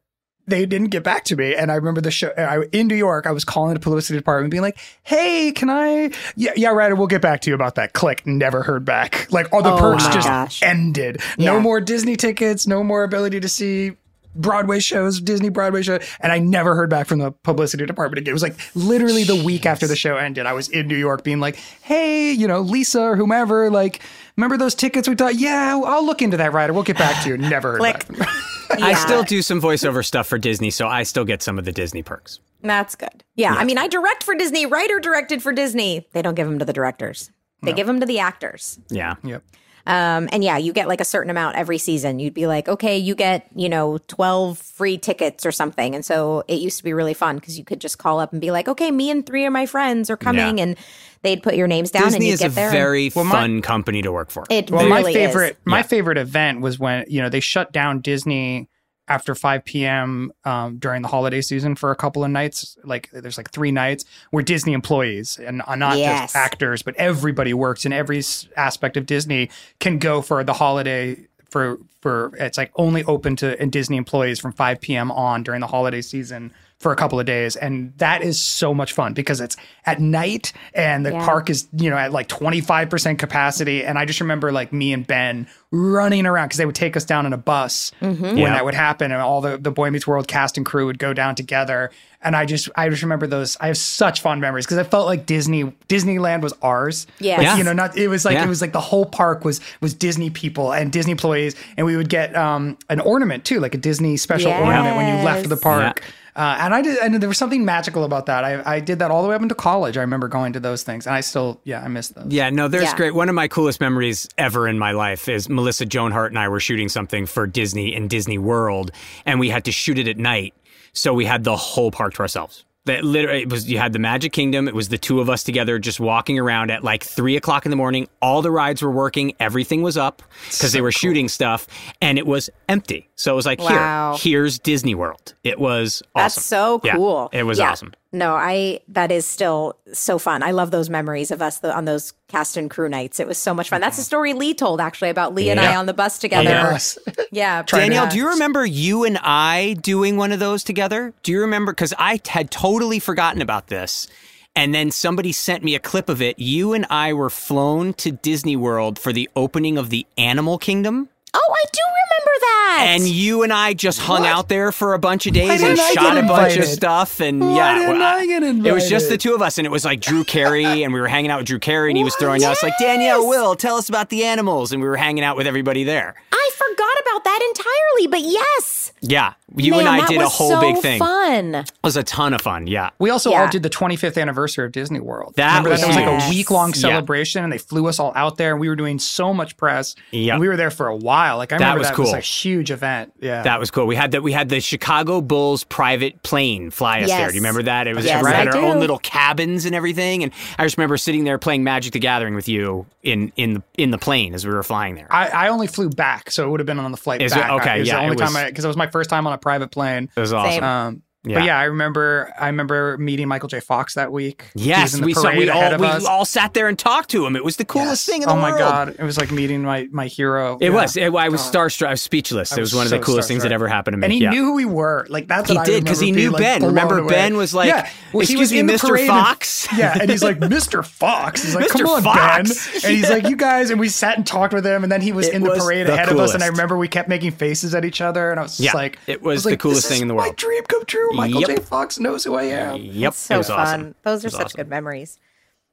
they 0.51 0.67
didn't 0.67 0.89
get 0.89 1.03
back 1.03 1.25
to 1.25 1.37
me. 1.37 1.55
And 1.55 1.73
I 1.73 1.77
remember 1.77 2.01
the 2.01 2.11
show 2.11 2.29
I, 2.37 2.65
in 2.73 2.87
New 2.89 2.95
York, 2.97 3.27
I 3.27 3.33
was 3.33 3.45
calling 3.45 3.75
the 3.75 3.81
publicity 3.81 4.19
department 4.19 4.51
being 4.51 4.63
like, 4.63 4.79
Hey, 5.03 5.53
can 5.53 5.71
I? 5.71 6.11
Yeah, 6.37 6.53
yeah, 6.57 6.69
right. 6.71 6.93
We'll 6.93 7.07
get 7.07 7.23
back 7.23 7.41
to 7.43 7.51
you 7.51 7.55
about 7.55 7.77
that. 7.77 7.93
Click. 7.95 8.27
Never 8.27 8.63
heard 8.63 8.85
back. 8.85 9.29
Like 9.41 9.53
all 9.53 9.63
the 9.63 9.73
Oh 9.73 9.79
perks 9.79 10.07
just 10.09 10.27
gosh. 10.27 10.63
ended. 10.63 11.21
Yeah. 11.39 11.53
No 11.53 11.61
more 11.61 11.81
Disney 11.81 12.17
tickets, 12.17 12.67
no 12.67 12.83
more 12.83 13.05
ability 13.05 13.41
to 13.41 13.49
see 13.49 13.93
Broadway 14.35 14.79
shows, 14.81 15.21
Disney 15.21 15.49
Broadway 15.49 15.83
show, 15.83 15.99
and 16.21 16.33
I 16.33 16.39
never 16.39 16.75
heard 16.75 16.89
back 16.91 17.07
from 17.07 17.19
the 17.19 17.33
publicity 17.33 17.85
department 17.87 18.19
again. 18.21 18.31
It 18.31 18.35
was 18.35 18.43
like 18.43 18.57
literally 18.75 19.25
the 19.25 19.43
week 19.43 19.67
after 19.67 19.87
the 19.89 19.97
show 19.97 20.17
ended. 20.17 20.47
I 20.47 20.53
was 20.53 20.69
in 20.69 20.87
New 20.87 20.97
York 20.97 21.25
being 21.25 21.41
like, 21.41 21.57
"Hey, 21.83 22.31
you 22.33 22.47
know, 22.47 22.61
Lisa 22.61 23.03
or 23.03 23.17
whomever, 23.17 23.71
like, 23.71 24.01
remember 24.41 24.57
those 24.57 24.75
tickets 24.75 25.09
we 25.09 25.15
thought? 25.15 25.35
Yeah, 25.37 25.81
I'll 25.85 26.05
look 26.05 26.23
into 26.23 26.37
that, 26.39 26.53
Ryder. 26.53 26.73
We'll 26.73 26.83
get 26.83 26.99
back 26.99 27.23
to 27.25 27.29
you." 27.29 27.37
Never 27.37 27.73
heard 27.73 27.81
Click. 27.81 27.95
back. 27.95 28.07
From 28.07 28.17
them. 28.17 28.29
I 28.71 28.95
still 28.95 29.23
do 29.23 29.43
some 29.43 29.61
voiceover 29.61 30.05
stuff 30.05 30.27
for 30.27 30.39
Disney, 30.39 30.71
so 30.71 30.87
I 30.87 31.03
still 31.03 31.25
get 31.25 31.43
some 31.43 31.59
of 31.59 31.65
the 31.65 31.73
Disney 31.73 32.03
perks. 32.03 32.39
That's 32.63 32.95
good. 32.95 33.25
Yeah, 33.35 33.55
I 33.55 33.65
mean, 33.65 33.79
I 33.79 33.89
direct 33.89 34.23
for 34.23 34.35
Disney. 34.35 34.67
Writer 34.67 35.01
directed 35.01 35.43
for 35.43 35.53
Disney. 35.53 36.07
They 36.13 36.23
don't 36.23 36.35
give 36.35 36.47
them 36.49 36.59
to 36.59 36.65
the 36.65 36.73
directors. 36.73 37.31
They 37.63 37.73
give 37.73 37.87
them 37.87 38.01
to 38.01 38.07
the 38.07 38.21
actors. 38.21 38.79
Yeah. 38.89 39.17
yep. 39.23 39.43
Um, 39.87 40.29
and 40.33 40.45
yeah, 40.45 40.57
you 40.57 40.73
get 40.73 40.89
like 40.89 41.01
a 41.01 41.05
certain 41.05 41.31
amount 41.31 41.57
every 41.57 41.79
season. 41.79 42.19
You'd 42.19 42.35
be 42.35 42.47
like, 42.47 42.69
okay, 42.69 42.97
you 42.99 43.15
get, 43.15 43.47
you 43.55 43.69
know, 43.69 43.99
12 44.09 44.59
free 44.59 44.99
tickets 44.99 45.47
or 45.47 45.53
something. 45.53 45.95
And 45.95 46.05
so 46.05 46.45
it 46.49 46.61
used 46.61 46.79
to 46.79 46.85
be 46.85 46.93
really 46.93 47.15
fun 47.15 47.37
because 47.37 47.59
you 47.59 47.65
could 47.65 47.81
just 47.81 47.99
call 47.99 48.21
up 48.21 48.33
and 48.33 48.41
be 48.41 48.51
like, 48.51 48.69
okay, 48.69 48.91
me 48.91 49.11
and 49.11 49.25
three 49.27 49.47
of 49.47 49.53
my 49.53 49.67
friends 49.67 50.11
are 50.11 50.17
coming. 50.17 50.59
Yeah. 50.59 50.65
And 50.65 50.77
they'd 51.23 51.43
put 51.43 51.55
your 51.55 51.67
names 51.67 51.91
down 51.91 52.05
and 52.05 52.13
Disney 52.13 52.27
you'd 52.29 52.33
is 52.35 52.41
get 52.41 52.53
a 52.53 52.55
there. 52.55 52.71
very 52.71 53.11
my- 53.15 53.23
fun 53.23 53.63
company 53.63 54.03
to 54.03 54.11
work 54.13 54.31
for. 54.31 54.45
it 54.51 54.71
Well, 54.71 54.87
really 54.87 55.03
my 55.03 55.13
favorite, 55.13 55.51
is. 55.53 55.57
my 55.65 55.79
Yeah. 55.79 55.83
favorite 55.83 56.19
event 56.19 56.61
was 56.61 56.79
when 56.79 57.05
you 57.09 57.21
know 57.21 57.29
they 57.29 57.41
shut 57.41 57.73
down 57.73 58.01
Disney 58.01 58.69
after 59.09 59.35
5 59.35 59.65
p.m. 59.65 60.31
Um, 60.45 60.77
during 60.79 61.03
the 61.03 61.09
holiday 61.09 61.41
season 61.41 61.75
for 61.75 61.91
a 61.91 61.97
couple 61.97 62.23
of 62.23 62.31
nights. 62.31 62.77
Like 62.85 63.11
there's 63.13 63.37
like 63.39 63.51
three 63.51 63.73
nights 63.73 64.05
where 64.31 64.43
Disney 64.45 64.73
employees 64.73 65.37
and 65.45 65.63
uh, 65.67 65.75
not 65.75 65.99
Yes. 65.99 66.21
just 66.33 66.37
actors, 66.37 66.83
but 66.83 66.95
everybody 66.97 67.53
works 67.53 67.85
in 67.85 67.93
every 67.93 68.23
aspect 68.57 68.97
of 68.97 69.07
Disney 69.07 69.51
can 69.81 69.99
go 69.99 70.23
for 70.23 70.45
the 70.45 70.53
holiday 70.53 71.27
for 71.51 71.79
for 72.01 72.31
it's 72.39 72.57
like 72.57 72.71
only 72.77 73.03
open 73.05 73.35
to 73.37 73.61
and 73.61 73.73
Disney 73.73 73.97
employees 73.97 74.39
from 74.39 74.53
5 74.53 74.81
p.m. 74.81 75.11
on 75.11 75.43
during 75.43 75.61
the 75.61 75.67
holiday 75.67 76.01
season 76.03 76.53
for 76.81 76.93
a 76.93 76.97
couple 76.97 77.21
of 77.21 77.27
days 77.27 77.57
and 77.57 77.93
that 77.99 78.23
is 78.23 78.43
so 78.43 78.73
much 78.73 78.95
fun 78.95 79.13
because 79.13 79.39
it's 79.39 79.55
at 79.85 80.01
night 80.01 80.51
and 80.73 81.05
the 81.05 81.11
Yeah. 81.13 81.27
park 81.27 81.51
is 81.51 81.69
you 81.77 81.91
know 81.91 81.97
at 81.99 82.11
like 82.11 82.27
25% 82.27 83.19
capacity 83.19 83.85
and 83.85 83.99
I 83.99 84.07
just 84.07 84.19
remember 84.21 84.51
like 84.51 84.73
me 84.73 84.95
and 84.95 85.07
Ben 85.07 85.47
running 85.71 86.25
around 86.25 86.47
because 86.49 86.57
they 86.57 86.65
would 86.65 86.75
take 86.75 86.97
us 86.97 87.05
down 87.05 87.27
in 87.27 87.35
a 87.35 87.37
bus 87.37 87.93
when 88.01 88.39
Yeah. 88.39 88.55
that 88.55 88.65
would 88.65 88.73
happen 88.75 89.13
and 89.13 89.21
all 89.21 89.43
the 89.43 89.59
the 89.59 89.71
Boy 89.71 89.91
Meets 89.91 90.07
World 90.07 90.27
cast 90.27 90.57
and 90.57 90.65
crew 90.65 90.87
would 90.87 90.99
go 90.99 91.13
down 91.13 91.35
together 91.35 91.91
and 92.23 92.35
I 92.35 92.47
just 92.47 92.71
I 92.77 92.89
just 92.89 93.03
remember 93.03 93.27
those 93.27 93.59
I 93.61 93.67
have 93.67 93.77
such 93.77 94.23
fond 94.23 94.41
memories 94.41 94.65
because 94.65 94.79
I 94.79 94.85
felt 94.85 95.05
like 95.07 95.27
Disney 95.27 95.65
Disneyland 95.91 96.41
was 96.41 96.55
ours 96.63 97.07
Yes. 97.19 97.39
Like, 97.39 97.47
Yeah. 97.47 97.57
you 97.59 97.65
know 97.65 97.75
not 97.75 97.95
it 97.99 98.09
was 98.09 98.25
like 98.25 98.35
Yeah. 98.37 98.45
it 98.45 98.49
was 98.49 98.63
like 98.63 98.73
the 98.73 98.81
whole 98.81 99.05
park 99.05 99.45
was 99.45 99.61
was 99.83 99.93
Disney 99.93 100.31
people 100.31 100.73
and 100.73 100.91
Disney 100.91 101.13
employees 101.13 101.55
and 101.77 101.85
we 101.87 101.95
would 101.99 102.09
get 102.09 102.35
um 102.35 102.79
an 102.89 103.01
ornament 103.01 103.45
too 103.45 103.61
like 103.61 103.75
a 103.75 103.79
Disney 103.79 104.17
special 104.17 104.51
ornament 104.51 104.97
when 104.97 105.15
you 105.19 105.23
left 105.23 105.47
the 105.51 105.57
Yes. 105.57 105.63
park 105.63 106.03
uh, 106.41 106.57
and 106.59 106.75
I 106.75 106.81
did, 106.81 106.99
and 106.99 107.15
there 107.23 107.29
was 107.29 107.37
something 107.37 107.65
magical 107.67 108.03
about 108.05 108.25
that. 108.27 108.45
I, 108.45 108.77
I 108.77 108.81
did 108.81 108.99
that 109.01 109.11
all 109.11 109.23
the 109.23 109.29
way 109.29 109.35
up 109.35 109.43
into 109.43 109.55
college. 109.55 109.99
I 109.99 110.01
remember 110.01 110.27
going 110.27 110.55
to 110.55 110.61
those 110.61 110.83
things, 110.83 111.07
and 111.07 111.15
I 111.15 111.21
still, 111.21 111.61
yeah, 111.65 111.83
I 111.83 111.89
miss 111.89 112.09
those. 112.09 112.33
Yeah, 112.33 112.49
no, 112.49 112.67
there's 112.67 112.85
Yeah. 112.85 112.97
great. 112.97 113.15
One 113.15 113.29
of 113.29 113.35
my 113.35 113.47
coolest 113.47 113.79
memories 113.81 114.27
ever 114.39 114.67
in 114.67 114.79
my 114.79 114.93
life 114.93 115.29
is 115.29 115.49
Melissa 115.51 115.85
Joan 115.85 116.13
Hart 116.13 116.33
and 116.33 116.39
I 116.39 116.49
were 116.49 116.61
shooting 116.61 116.89
something 116.89 117.27
for 117.27 117.47
Disney 117.47 117.95
in 117.95 118.09
Disney 118.09 118.39
World, 118.39 118.91
and 119.27 119.39
we 119.39 119.51
had 119.51 119.65
to 119.67 119.73
shoot 119.73 119.99
it 119.99 120.09
at 120.09 120.17
night, 120.17 120.55
so 120.95 121.13
we 121.13 121.27
had 121.27 121.45
the 121.45 121.57
whole 121.57 121.91
park 121.91 122.15
to 122.15 122.21
ourselves. 122.21 122.65
That 122.87 123.05
literally 123.05 123.43
it 123.43 123.51
was 123.51 123.71
you 123.71 123.77
had 123.79 123.93
the 123.93 123.99
Magic 123.99 124.33
Kingdom. 124.33 124.67
It 124.67 124.75
was 124.75 124.89
the 124.89 124.97
two 124.97 125.21
of 125.21 125.29
us 125.29 125.43
together, 125.45 125.79
just 125.79 126.01
walking 126.01 126.39
around 126.39 126.71
at 126.71 126.83
like 126.83 127.05
three 127.05 127.37
o'clock 127.37 127.67
in 127.67 127.71
the 127.71 127.77
morning. 127.77 128.09
All 128.23 128.41
the 128.41 128.51
rides 128.51 128.81
were 128.81 128.91
working, 128.91 129.35
everything 129.39 129.83
was 129.83 129.99
up 129.99 130.23
because 130.47 130.73
they 130.73 130.81
were 130.81 130.91
shooting 130.93 131.29
stuff, 131.29 131.67
and 132.01 132.19
it 132.19 132.27
was 132.27 132.49
empty. 132.71 133.11
So 133.17 133.33
it 133.33 133.37
was 133.37 133.45
like 133.45 133.61
Wow. 133.61 134.17
here, 134.19 134.41
here's 134.41 134.59
Disney 134.59 134.95
World. 134.95 135.35
It 135.45 135.61
was 135.61 136.03
awesome. 136.15 136.23
That's 136.25 136.47
so 136.47 136.81
Yeah, 136.83 136.95
cool. 136.97 137.29
it 137.33 137.43
was 137.43 137.59
Yeah. 137.59 137.71
awesome. 137.71 137.93
No, 138.13 138.35
I 138.35 138.81
that 138.89 139.13
is 139.13 139.25
still 139.25 139.77
so 139.93 140.19
fun. 140.19 140.43
I 140.43 140.51
love 140.51 140.73
those 140.73 140.91
memories 140.91 141.31
of 141.31 141.41
us 141.41 141.59
the, 141.59 141.75
on 141.75 141.85
those 141.85 142.13
cast 142.27 142.57
and 142.57 142.69
crew 142.69 142.89
nights. 142.89 143.21
It 143.21 143.27
was 143.29 143.39
so 143.39 143.55
much 143.55 143.69
fun. 143.69 143.81
That's 143.81 143.99
a 143.99 144.01
mm-hmm. 144.01 144.07
story 144.07 144.33
Lee 144.33 144.53
told 144.53 144.81
actually 144.81 145.11
about 145.11 145.33
Lee 145.33 145.49
and 145.49 145.61
I 145.61 145.77
on 145.77 145.87
the 145.87 145.95
bus 145.95 146.19
together. 146.19 146.51
Yes. 146.51 146.99
Yeah, 147.33 147.63
Danielle, 147.63 148.05
yeah. 148.05 148.11
do 148.11 148.19
you 148.19 148.29
remember 148.31 148.67
you 148.67 149.05
and 149.05 149.17
I 149.19 149.77
doing 149.81 150.17
one 150.17 150.33
of 150.33 150.41
those 150.41 150.65
together? 150.65 151.15
Do 151.23 151.31
you 151.31 151.43
remember? 151.43 151.71
Because 151.71 151.95
I 151.97 152.21
had 152.27 152.51
totally 152.51 152.99
forgotten 152.99 153.41
about 153.41 153.69
this. 153.69 154.09
And 154.57 154.75
then 154.75 154.91
somebody 154.91 155.31
sent 155.31 155.63
me 155.63 155.77
a 155.77 155.79
clip 155.79 156.09
of 156.09 156.21
it. 156.21 156.41
You 156.41 156.73
and 156.73 156.87
I 156.91 157.13
were 157.13 157.31
flown 157.31 157.95
to 157.95 158.11
Disney 158.11 158.57
World 158.57 158.99
for 158.99 159.13
the 159.13 159.31
opening 159.37 159.79
of 159.79 159.91
the 159.91 160.09
Animal 160.19 160.59
Kingdom. 160.59 161.09
Oh, 161.33 161.55
I 161.57 161.65
do 161.73 161.81
remember 161.87 162.41
that. 162.41 162.87
And 162.89 163.09
you 163.09 163.43
and 163.43 163.53
I 163.53 163.73
just 163.75 164.01
hung 164.01 164.27
out 164.27 164.49
there 164.49 164.73
for 164.73 164.95
a 164.95 164.99
bunch 164.99 165.27
of 165.27 165.33
days 165.33 165.63
and 165.63 165.79
I 165.81 165.93
shot 165.93 166.17
a 166.19 166.23
bunch 166.23 166.57
of 166.57 166.65
stuff. 166.65 167.21
And 167.21 167.41
Why 167.41 167.57
yeah, 167.57 167.75
didn't 167.75 167.99
well, 167.99 168.03
I 168.19 168.27
get 168.27 168.43
it 168.43 168.73
was 168.73 168.89
just 168.89 169.09
the 169.09 169.19
two 169.19 169.35
of 169.35 169.43
us. 169.43 169.59
And 169.59 169.67
it 169.67 169.71
was 169.71 169.85
like 169.85 170.01
Drew 170.01 170.25
Carey, 170.25 170.83
and 170.83 170.93
we 170.93 171.01
were 171.01 171.09
hanging 171.09 171.31
out 171.31 171.39
with 171.39 171.47
Drew 171.47 171.59
Carey, 171.59 171.91
and 171.91 171.97
he 171.97 172.05
was 172.05 172.17
throwing 172.17 172.45
us 172.45 172.63
like, 172.63 172.75
Danielle, 172.81 173.29
Will, 173.29 173.55
tell 173.55 173.77
us 173.77 173.89
about 173.89 174.09
the 174.09 174.25
animals. 174.25 174.73
And 174.73 174.83
we 174.83 174.89
were 174.89 174.97
hanging 174.97 175.23
out 175.25 175.37
with 175.37 175.47
everybody 175.47 175.85
there. 175.85 176.15
I 176.33 176.51
forgot 176.57 177.01
about 177.03 177.25
that 177.25 177.53
entirely, 177.55 178.07
but 178.09 178.21
yes. 178.23 178.93
Yeah. 179.03 179.35
You 179.57 179.73
Man, 179.73 179.81
and 179.81 179.89
I 179.89 180.07
did 180.07 180.21
a 180.21 180.29
whole 180.29 180.51
so 180.51 180.61
big 180.61 180.79
thing. 180.79 180.99
Fun. 180.99 181.55
It 181.57 181.73
was 181.83 181.97
a 181.97 182.03
ton 182.03 182.35
of 182.35 182.41
fun. 182.41 182.67
Yeah. 182.67 182.91
We 182.99 183.11
also 183.11 183.31
Yeah. 183.31 183.43
all 183.43 183.49
did 183.49 183.63
the 183.63 183.71
25th 183.71 184.21
anniversary 184.21 184.65
of 184.67 184.73
Disney 184.73 185.01
World. 185.01 185.35
That 185.37 185.49
Remember 185.49 185.71
was 185.71 185.81
that? 185.81 185.95
That 185.95 186.13
was 186.13 186.23
like 186.23 186.29
a 186.29 186.31
week 186.31 186.51
long 186.51 186.71
Yeah. 186.71 186.81
celebration, 186.81 187.43
and 187.45 187.53
they 187.53 187.59
flew 187.59 187.87
us 187.89 187.99
all 187.99 188.13
out 188.15 188.37
there. 188.37 188.53
and 188.53 188.61
We 188.61 188.69
were 188.69 188.77
doing 188.77 188.99
so 188.99 189.33
much 189.35 189.57
press. 189.57 189.95
Yep. 190.13 190.33
and 190.35 190.41
we 190.41 190.49
were 190.49 190.57
there 190.57 190.71
for 190.71 190.87
a 190.87 190.97
while. 190.97 191.20
Like 191.37 191.53
I 191.53 191.59
That 191.59 191.65
remember 191.75 191.79
was 191.81 191.89
that 191.89 191.99
was 191.99 192.09
cool. 192.11 192.15
a 192.17 192.21
huge 192.21 192.71
event. 192.71 193.13
Yeah, 193.21 193.43
That 193.43 193.61
was 193.61 193.71
cool. 193.71 193.87
We 193.87 193.95
had 193.97 194.13
that. 194.13 194.23
We 194.23 194.33
had 194.33 194.49
the 194.49 194.61
Chicago 194.61 195.21
Bulls 195.21 195.65
private 195.65 196.23
plane 196.23 196.71
fly 196.71 197.03
us 197.03 197.09
there. 197.11 197.29
Do 197.29 197.35
you 197.35 197.41
remember 197.41 197.63
that? 197.65 197.87
It 197.87 197.95
was 197.95 198.05
Yes, 198.05 198.23
we 198.25 198.31
had 198.31 198.49
I 198.49 198.51
our 198.53 198.57
own 198.65 198.81
little 198.81 198.99
cabins 198.99 199.65
and 199.67 199.75
everything. 199.75 200.23
And 200.23 200.33
I 200.59 200.65
just 200.65 200.77
remember 200.79 200.97
sitting 200.97 201.25
there 201.25 201.39
playing 201.39 201.63
Magic 201.65 201.93
the 201.93 201.99
Gathering 201.99 202.35
with 202.35 202.49
you 202.49 202.87
in 203.03 203.33
in 203.37 203.55
the 203.55 203.63
in 203.77 203.91
the 203.91 203.99
plane 203.99 204.35
as 204.35 204.47
we 204.47 204.53
were 204.53 204.63
flying 204.63 204.95
there. 204.95 205.07
I, 205.11 205.29
I 205.29 205.49
only 205.49 205.67
flew 205.67 205.91
back, 205.91 206.31
so 206.31 206.47
it 206.47 206.51
would 206.51 206.61
have 206.61 206.67
been 206.67 206.79
on 206.79 206.91
the 206.91 206.97
flight 206.97 207.23
Is 207.23 207.33
it- 207.33 207.37
back. 207.37 207.51
okay, 207.61 207.77
it 207.77 207.79
was 207.81 207.89
yeah, 207.89 207.95
the 207.97 208.01
only 208.03 208.17
it 208.17 208.21
was- 208.21 208.33
time 208.33 208.47
because 208.47 208.65
it 208.65 208.69
was 208.69 208.77
my 208.77 208.87
first 208.89 209.11
time 209.11 209.27
on 209.27 209.33
a 209.33 209.39
private 209.39 209.71
plane. 209.71 210.09
it 210.17 210.21
was 210.21 210.33
awesome. 210.33 210.53
Same. 210.53 210.65
Um, 210.65 211.03
Yeah. 211.23 211.39
But 211.41 211.45
yeah, 211.45 211.59
I 211.59 211.65
remember. 211.65 212.33
I 212.41 212.47
remember 212.47 212.97
meeting 212.97 213.29
Michael 213.29 213.49
J. 213.51 213.61
Fox 213.61 213.93
that 213.95 214.11
week. 214.11 214.47
Was 214.55 214.65
Yes, 214.65 214.93
the 214.93 215.05
we 215.05 215.13
saw. 215.13 215.31
We 215.37 215.51
all 215.51 215.77
we 215.77 215.87
us. 215.87 216.07
all 216.07 216.25
sat 216.25 216.55
there 216.55 216.67
and 216.67 216.79
talked 216.79 217.11
to 217.11 217.27
him. 217.27 217.37
It 217.37 217.45
was 217.45 217.57
the 217.59 217.67
coolest 217.67 218.07
thing 218.07 218.23
in 218.23 218.29
oh 218.31 218.33
the 218.35 218.39
oh 218.41 218.43
world. 218.43 218.55
Oh 218.55 218.59
my 218.59 218.59
god, 218.59 218.97
it 218.99 219.03
was 219.03 219.19
like 219.19 219.31
meeting 219.31 219.61
my 219.63 219.87
my 219.93 220.07
hero. 220.07 220.57
It 220.63 220.71
Yeah. 220.71 220.71
was. 220.71 220.97
It, 220.97 221.15
I 221.15 221.29
was 221.29 221.47
oh. 221.47 221.53
starstruck. 221.53 221.89
I 221.89 221.91
was 221.91 222.01
speechless. 222.01 222.53
I 222.53 222.57
it 222.57 222.61
was 222.61 222.75
one 222.75 222.87
of 222.87 222.91
the 222.91 222.97
so 222.97 223.03
coolest 223.03 223.29
things 223.29 223.43
that 223.43 223.53
ever 223.53 223.69
happened 223.69 223.95
to 223.95 223.99
me. 223.99 224.07
And 224.07 224.13
he 224.15 224.21
yeah. 224.23 224.31
knew 224.31 224.45
who 224.45 224.55
we 224.55 224.65
were. 224.65 225.07
Like 225.11 225.29
that's 225.29 225.51
He 225.51 225.59
did, 225.65 225.85
'cause 225.85 226.01
he 226.01 226.11
knew 226.11 226.31
like, 226.31 226.41
Ben. 226.41 226.65
Remember, 226.65 226.99
away. 227.01 227.11
Ben 227.13 227.37
was 227.37 227.53
like, 227.53 227.69
yeah. 227.69 227.91
Well, 228.15 228.21
he 228.21 228.33
"Excuse 228.33 228.41
was 228.41 228.53
me, 228.53 228.59
in 228.61 228.67
the 228.67 228.73
Mr. 228.73 228.89
parade 228.89 229.01
and- 229.11 229.27
Fox?" 229.27 229.69
yeah, 229.77 229.99
and 230.01 230.11
he's 230.11 230.23
like, 230.23 230.39
Mr. 230.39 230.83
Fox. 230.83 231.43
He's 231.43 231.55
like, 231.55 231.69
come 231.69 231.85
on, 231.87 232.03
Fox. 232.03 232.19
Ben. 232.19 232.91
And 232.91 232.97
he's 232.97 233.11
like, 233.11 233.25
you 233.29 233.37
guys, 233.37 233.69
and 233.69 233.79
we 233.79 233.91
sat 233.91 234.17
and 234.17 234.27
talked 234.27 234.55
with 234.55 234.65
him, 234.65 234.85
and 234.85 234.91
then 234.91 235.03
he 235.03 235.13
was 235.13 235.29
in 235.29 235.43
the 235.43 235.51
parade 235.51 235.87
ahead 235.91 236.09
of 236.09 236.19
us, 236.19 236.33
and 236.33 236.43
I 236.43 236.47
remember 236.47 236.79
we 236.79 236.89
kept 236.89 237.11
making 237.11 237.33
faces 237.33 237.75
at 237.75 237.85
each 237.85 238.01
other, 238.01 238.31
and 238.31 238.41
I 238.41 238.43
was 238.43 238.57
just 238.57 238.75
like, 238.75 238.99
it 239.07 239.21
was 239.21 239.45
the 239.45 239.59
coolest 239.59 239.87
thing 239.87 240.01
in 240.01 240.09
the 240.09 240.15
world." 240.15 240.29
My 240.29 240.35
dream 240.35 240.63
come 240.65 240.87
true. 240.87 241.10
Michael 241.13 241.41
Yep. 241.43 241.49
J. 241.51 241.57
Fox 241.63 241.99
knows 241.99 242.25
who 242.25 242.35
I 242.35 242.45
am. 242.45 242.77
Yep. 242.77 243.15
so 243.15 243.43
fun. 243.43 243.59
awesome. 243.59 243.95
Those 244.03 244.25
are 244.25 244.31
such 244.31 244.47
awesome. 244.47 244.57
good 244.59 244.69
memories. 244.69 245.19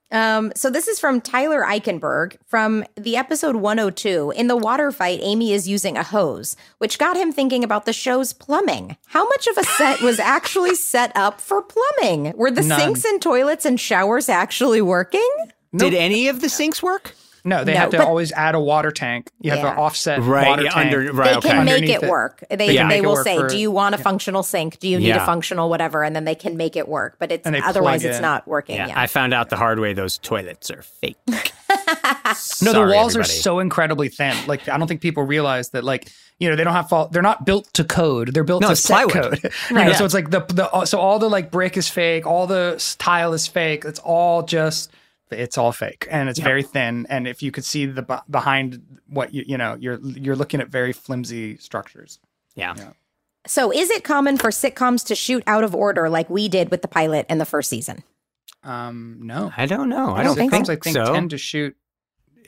Um, 0.09 0.53
so 0.55 0.69
this 0.69 0.87
is 0.87 0.99
from 1.01 1.19
Tyler 1.19 1.63
Eichenberg 1.63 2.37
from 2.45 2.85
the 2.95 3.17
episode 3.17 3.57
102. 3.57 4.31
In 4.37 4.47
the 4.47 4.55
water 4.55 4.89
fight, 4.93 5.19
Amy 5.21 5.51
is 5.51 5.67
using 5.67 5.97
a 5.97 6.03
hose, 6.03 6.55
which 6.77 6.97
got 6.97 7.17
him 7.17 7.33
thinking 7.33 7.61
about 7.61 7.85
the 7.85 7.91
show's 7.91 8.31
plumbing. 8.31 8.95
How 9.07 9.25
much 9.25 9.47
of 9.47 9.57
a 9.57 9.65
set 9.65 9.99
was 10.01 10.17
actually 10.19 10.75
set 10.75 11.11
up 11.15 11.41
for 11.41 11.61
plumbing? 11.61 12.31
Were 12.37 12.51
the 12.51 12.61
None. 12.63 12.79
sinks 12.79 13.03
and 13.03 13.21
toilets 13.21 13.65
and 13.65 13.77
showers 13.77 14.29
actually 14.29 14.81
working? 14.81 15.29
Did 15.75 15.93
any 15.93 16.29
of 16.29 16.39
the 16.39 16.47
sinks 16.47 16.81
work? 16.81 17.13
No, 17.47 17.63
they 17.63 17.73
No, 17.73 17.79
have 17.79 17.89
to 17.91 18.05
always 18.05 18.31
add 18.33 18.55
a 18.55 18.59
water 18.59 18.91
tank. 18.91 19.31
You 19.41 19.51
have 19.51 19.59
Yeah. 19.61 19.73
to 19.73 19.79
offset 19.79 20.21
Right. 20.21 20.47
water 20.47 20.63
yeah, 20.63 20.69
tank. 20.71 20.85
under. 20.93 21.13
Right. 21.13 21.29
They 21.31 21.35
okay. 21.37 21.49
can 21.49 21.65
make 21.65 21.73
Underneath 21.75 21.95
it 21.97 22.03
it. 22.03 22.09
work. 22.09 22.43
They, 22.49 22.55
They 22.55 22.87
they 22.87 23.01
will 23.01 23.15
say, 23.17 23.37
for- 23.37 23.47
"Do 23.47 23.57
you 23.57 23.71
want 23.71 23.95
a 23.95 23.97
functional 23.97 24.43
sink? 24.43 24.79
Do 24.79 24.87
you 24.89 24.97
need 24.99 25.07
Yeah. 25.07 25.23
a 25.23 25.25
functional 25.25 25.69
whatever?" 25.69 26.03
And 26.03 26.15
then 26.15 26.25
they 26.25 26.35
can 26.35 26.57
make 26.57 26.75
it 26.75 26.87
work. 26.87 27.15
But 27.19 27.31
it's 27.31 27.45
And 27.45 27.55
they 27.55 27.59
plug 27.61 27.69
otherwise, 27.69 28.03
it's 28.03 28.17
in. 28.17 28.21
not 28.21 28.47
working. 28.47 28.75
Yeah, 28.75 28.87
Yeah, 28.87 28.99
I 28.99 29.07
found 29.07 29.33
out 29.33 29.49
the 29.49 29.55
hard 29.55 29.79
way. 29.79 29.93
Those 29.93 30.17
toilets 30.17 30.69
are 30.69 30.81
fake. 30.81 31.17
No, 32.61 32.71
the 32.71 32.73
Sorry, 32.73 32.93
walls 32.93 33.15
are 33.15 33.23
so 33.23 33.59
incredibly 33.59 34.09
thin. 34.09 34.35
Like 34.47 34.67
I 34.69 34.77
don't 34.77 34.87
think 34.87 35.01
people 35.01 35.23
realize 35.23 35.69
that. 35.69 35.83
Like 35.83 36.09
you 36.39 36.49
know, 36.49 36.55
they 36.55 36.63
don't 36.63 36.73
have 36.73 36.87
fault. 36.89 37.11
They're 37.11 37.21
not 37.21 37.45
built 37.45 37.71
to 37.73 37.83
code. 37.83 38.33
They're 38.33 38.43
built 38.43 38.61
No, 38.61 38.69
to 38.69 38.75
set 38.75 39.09
plywood. 39.09 39.41
code. 39.41 39.51
You 39.69 39.75
know, 39.75 39.81
Right. 39.83 39.95
So 39.95 40.05
it's 40.05 40.13
like 40.13 40.29
the 40.29 40.41
the 40.49 40.69
uh, 40.71 40.85
so 40.85 40.99
all 40.99 41.17
the 41.19 41.29
like 41.29 41.49
brick 41.51 41.77
is 41.77 41.87
fake. 41.89 42.25
All 42.27 42.45
the 42.47 42.83
tile 42.99 43.33
is 43.33 43.47
fake. 43.47 43.85
It's 43.85 43.99
all 43.99 44.43
just 44.43 44.91
it's 45.31 45.57
all 45.57 45.71
fake 45.71 46.07
and 46.09 46.29
it's 46.29 46.39
very 46.39 46.63
thin. 46.63 47.05
And 47.09 47.27
if 47.27 47.41
you 47.41 47.51
could 47.51 47.65
see 47.65 47.85
the 47.85 48.01
b- 48.01 48.15
behind 48.29 48.81
what 49.07 49.33
you 49.33 49.43
you 49.47 49.57
know, 49.57 49.75
you're 49.79 49.99
you're 49.99 50.35
looking 50.35 50.61
at 50.61 50.69
very 50.69 50.93
flimsy 50.93 51.57
structures. 51.57 52.19
Yeah. 52.55 52.75
So, 53.45 53.71
is 53.71 53.89
it 53.89 54.03
common 54.03 54.37
for 54.37 54.49
sitcoms 54.49 55.05
to 55.07 55.15
shoot 55.15 55.41
out 55.47 55.63
of 55.63 55.73
order 55.73 56.09
like 56.09 56.29
we 56.29 56.49
did 56.49 56.69
with 56.69 56.81
the 56.81 56.87
pilot 56.87 57.25
in 57.29 57.37
the 57.37 57.45
first 57.45 57.69
season? 57.69 58.03
Um, 58.63 59.19
no, 59.21 59.51
I 59.55 59.65
don't 59.65 59.87
know. 59.87 60.09
I 60.09 60.19
I 60.19 60.23
don't 60.23 60.35
don't 60.35 60.49
think 60.49 60.51
think, 60.51 60.65
Sitcoms, 60.67 60.69
I 60.71 60.75
think 60.83 60.95
so. 61.07 61.13
tend 61.13 61.29
to 61.29 61.37
shoot 61.37 61.77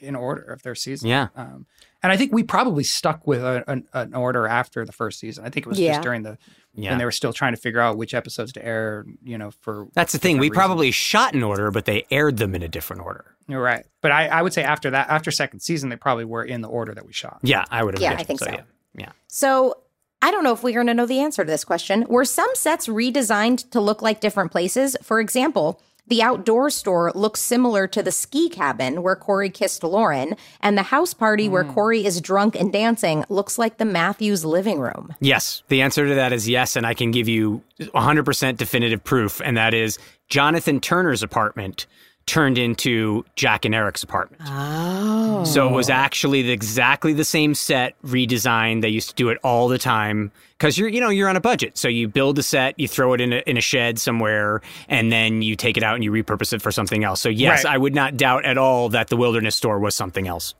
in 0.02 0.16
order 0.16 0.42
of 0.42 0.62
their 0.64 0.76
season. 0.76 1.08
Yeah. 1.10 1.28
Um, 1.36 1.66
and 2.04 2.12
I 2.12 2.18
think 2.18 2.32
we 2.34 2.43
probably 2.43 2.84
stuck 2.84 3.26
with 3.28 3.41
a, 3.43 3.64
an, 3.68 3.88
an 3.93 4.14
order 4.14 4.47
after 4.47 4.86
the 4.86 4.91
first 4.91 5.20
season. 5.20 5.45
I 5.45 5.50
think 5.50 5.66
it 5.66 5.70
was 5.70 5.80
Yeah. 5.80 5.93
just 5.93 6.04
during 6.04 6.24
the 6.24 6.38
Yeah. 6.74 6.91
when 6.91 7.00
they 7.00 7.06
were 7.06 7.12
still 7.12 7.34
trying 7.34 7.54
to 7.54 7.58
figure 7.62 7.80
out 7.82 7.97
which 7.97 8.14
episodes 8.14 8.54
to 8.54 8.66
air. 8.66 9.06
You 9.24 9.38
know, 9.38 9.52
for 9.62 9.88
That's 9.93 10.12
the 10.14 10.18
thing. 10.20 10.38
We 10.38 10.47
different 10.47 10.52
reasons. 10.52 10.68
probably 10.68 10.91
shot 10.91 11.34
in 11.34 11.43
order, 11.43 11.72
but 11.72 11.86
they 11.86 12.06
aired 12.12 12.38
them 12.38 12.56
in 12.56 12.64
a 12.64 12.68
different 12.68 13.02
order. 13.04 13.26
You're 13.47 13.62
right. 13.62 13.86
But 14.02 14.12
I, 14.12 14.28
I 14.28 14.41
would 14.41 14.54
say 14.54 14.64
after 14.64 14.89
that, 14.91 15.10
after 15.10 15.32
second 15.32 15.60
season, 15.62 15.89
they 15.89 15.95
probably 15.95 16.26
were 16.26 16.43
in 16.43 16.62
the 16.62 16.68
order 16.70 16.93
that 16.93 17.06
we 17.06 17.14
shot. 17.14 17.39
Yeah, 17.41 17.66
I 17.72 17.84
would 17.84 17.95
have. 17.95 18.02
Yeah, 18.02 18.12
I 18.12 18.16
guessed 18.16 18.28
think 18.28 18.39
so. 18.39 18.52
Yeah. 18.52 18.62
Yeah. 18.95 19.12
So, 19.28 19.76
I 20.22 20.32
don't 20.32 20.43
know 20.43 20.52
if 20.52 20.64
we're 20.64 20.74
going 20.74 20.88
to 20.88 20.93
know 20.93 21.06
the 21.06 21.20
answer 21.22 21.45
to 21.45 21.50
this 21.50 21.64
question. 21.64 22.06
Were 22.10 22.26
some 22.26 22.50
sets 22.54 22.88
redesigned 22.88 23.70
to 23.72 23.80
look 23.80 24.02
like 24.02 24.20
different 24.20 24.52
places? 24.52 24.97
For 25.02 25.20
example, 25.22 25.82
The 26.10 26.24
outdoor 26.24 26.72
store 26.72 27.12
looks 27.14 27.39
similar 27.39 27.88
to 27.88 28.01
the 28.01 28.12
ski 28.12 28.49
cabin 28.49 29.03
where 29.03 29.16
Cory 29.16 29.49
kissed 29.49 29.84
Lauren, 29.84 30.36
and 30.60 30.78
the 30.78 30.84
house 30.84 31.14
party 31.14 31.47
where 31.47 31.64
hmm. 31.64 31.74
Cory 31.74 32.05
is 32.05 32.20
drunk 32.20 32.55
and 32.55 32.74
dancing 32.74 33.24
looks 33.30 33.57
like 33.57 33.78
the 33.78 33.86
Matthews 33.86 34.43
living 34.43 34.80
room. 34.80 35.14
Yes, 35.20 35.62
the 35.68 35.82
answer 35.82 36.07
to 36.07 36.16
that 36.16 36.34
is 36.34 36.49
yes, 36.49 36.76
and 36.76 36.86
I 36.86 36.95
can 36.95 37.12
give 37.12 37.28
you 37.28 37.62
100% 37.80 38.57
definitive 38.57 39.03
proof, 39.03 39.39
and 39.45 39.55
that 39.55 39.74
is 39.74 39.99
Jonathan 40.30 40.80
Turner's 40.80 41.22
apartment 41.22 41.86
turned 42.26 42.57
into 42.59 43.26
Jack 43.36 43.65
and 43.65 43.74
Eric's 43.74 44.03
apartment. 44.03 44.41
Oh. 44.45 45.43
So 45.45 45.67
it 45.67 45.72
was 45.72 45.89
actually 45.89 46.43
the- 46.43 46.51
exactly 46.51 47.13
the 47.13 47.24
same 47.26 47.55
set 47.55 47.95
redesigned. 48.03 48.82
They 48.82 48.89
used 48.89 49.09
to 49.09 49.15
do 49.15 49.30
it 49.30 49.39
all 49.43 49.67
the 49.67 49.80
time 49.80 50.32
because 50.57 50.78
you're 50.78 50.89
you 50.89 51.01
know 51.01 51.09
you're 51.09 51.28
on 51.30 51.36
a 51.36 51.41
budget. 51.41 51.78
So 51.78 51.88
you 51.88 52.07
build 52.07 52.38
a 52.38 52.43
set, 52.43 52.80
you 52.80 52.88
throw 52.88 53.13
it 53.13 53.22
in 53.22 53.34
a, 53.34 53.38
in 53.47 53.57
a 53.57 53.61
shed 53.61 53.97
somewhere, 53.99 54.61
and 54.88 55.11
then 55.11 55.41
you 55.41 55.55
take 55.55 55.76
it 55.78 55.82
out 55.84 55.95
and 55.95 56.03
you 56.03 56.11
repurpose 56.11 56.53
it 56.53 56.61
for 56.61 56.72
something 56.72 57.03
else. 57.03 57.20
So 57.22 57.30
yes, 57.30 57.63
Right. 57.63 57.74
I 57.74 57.78
would 57.78 57.95
not 57.95 58.15
doubt 58.15 58.45
at 58.45 58.57
all 58.59 58.89
that 58.89 59.07
the 59.07 59.17
Wilderness 59.17 59.55
Store 59.55 59.80
was 59.80 59.95
something 59.95 60.28
else. 60.28 60.53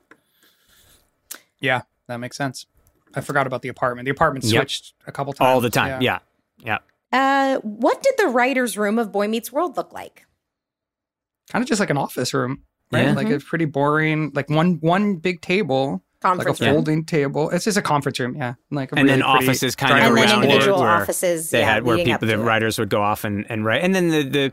Yeah, 1.60 1.82
that 2.08 2.18
makes 2.18 2.38
sense. 2.38 2.66
I 3.14 3.22
forgot 3.22 3.48
about 3.48 3.62
the 3.62 3.70
apartment. 3.70 4.06
The 4.06 4.12
apartment 4.12 4.46
Yep. 4.46 4.52
switched 4.62 4.94
a 5.08 5.12
couple 5.12 5.34
times 5.34 5.48
All 5.48 5.62
the 5.62 5.70
time. 5.70 6.02
Yeah. 6.02 6.20
Yeah. 6.64 6.78
Uh, 7.12 7.58
what 7.62 8.02
did 8.04 8.14
the 8.18 8.28
writer's 8.28 8.78
room 8.78 9.00
of 9.00 9.12
Boy 9.12 9.28
Meets 9.28 9.52
World 9.52 9.76
look 9.78 9.92
like? 9.94 10.26
Kind 11.50 11.62
of 11.62 11.68
just 11.68 11.80
like 11.80 11.90
an 11.90 11.98
office 11.98 12.34
room, 12.34 12.64
right? 12.92 13.06
Yeah. 13.06 13.14
Like 13.14 13.28
it's 13.28 13.44
pretty 13.44 13.66
boring. 13.66 14.32
Like 14.34 14.50
one 14.50 14.78
one 14.82 15.18
big 15.18 15.42
table, 15.42 16.04
Conference 16.22 16.60
like 16.60 16.60
a 16.60 16.66
room. 16.66 16.76
folding 16.76 17.06
table. 17.06 17.50
It's 17.50 17.66
just 17.66 17.78
a 17.78 17.82
conference 17.82 18.20
room, 18.20 18.36
yeah. 18.36 18.56
Like 18.72 18.92
a 18.92 18.96
And 19.00 19.08
then 19.08 19.20
really 19.20 19.32
pretty 19.32 19.48
offices 19.50 19.76
kind 19.76 19.94
of 19.94 19.98
driving 20.00 20.18
And 20.18 20.32
around 20.32 20.42
board. 20.42 20.46
individual 20.52 20.78
it 20.78 20.82
where 20.82 20.90
offices, 21.02 21.50
They 21.50 21.60
yeah, 21.60 21.74
had 21.74 21.84
where 21.84 21.98
people, 22.20 22.28
the 22.28 22.34
it. 22.34 22.38
writers 22.38 22.78
would 22.80 22.90
go 22.90 23.02
off 23.02 23.24
and, 23.24 23.46
and 23.50 23.64
write. 23.64 23.84
And 23.84 23.96
then 23.96 24.10
the, 24.10 24.24
the, 24.24 24.52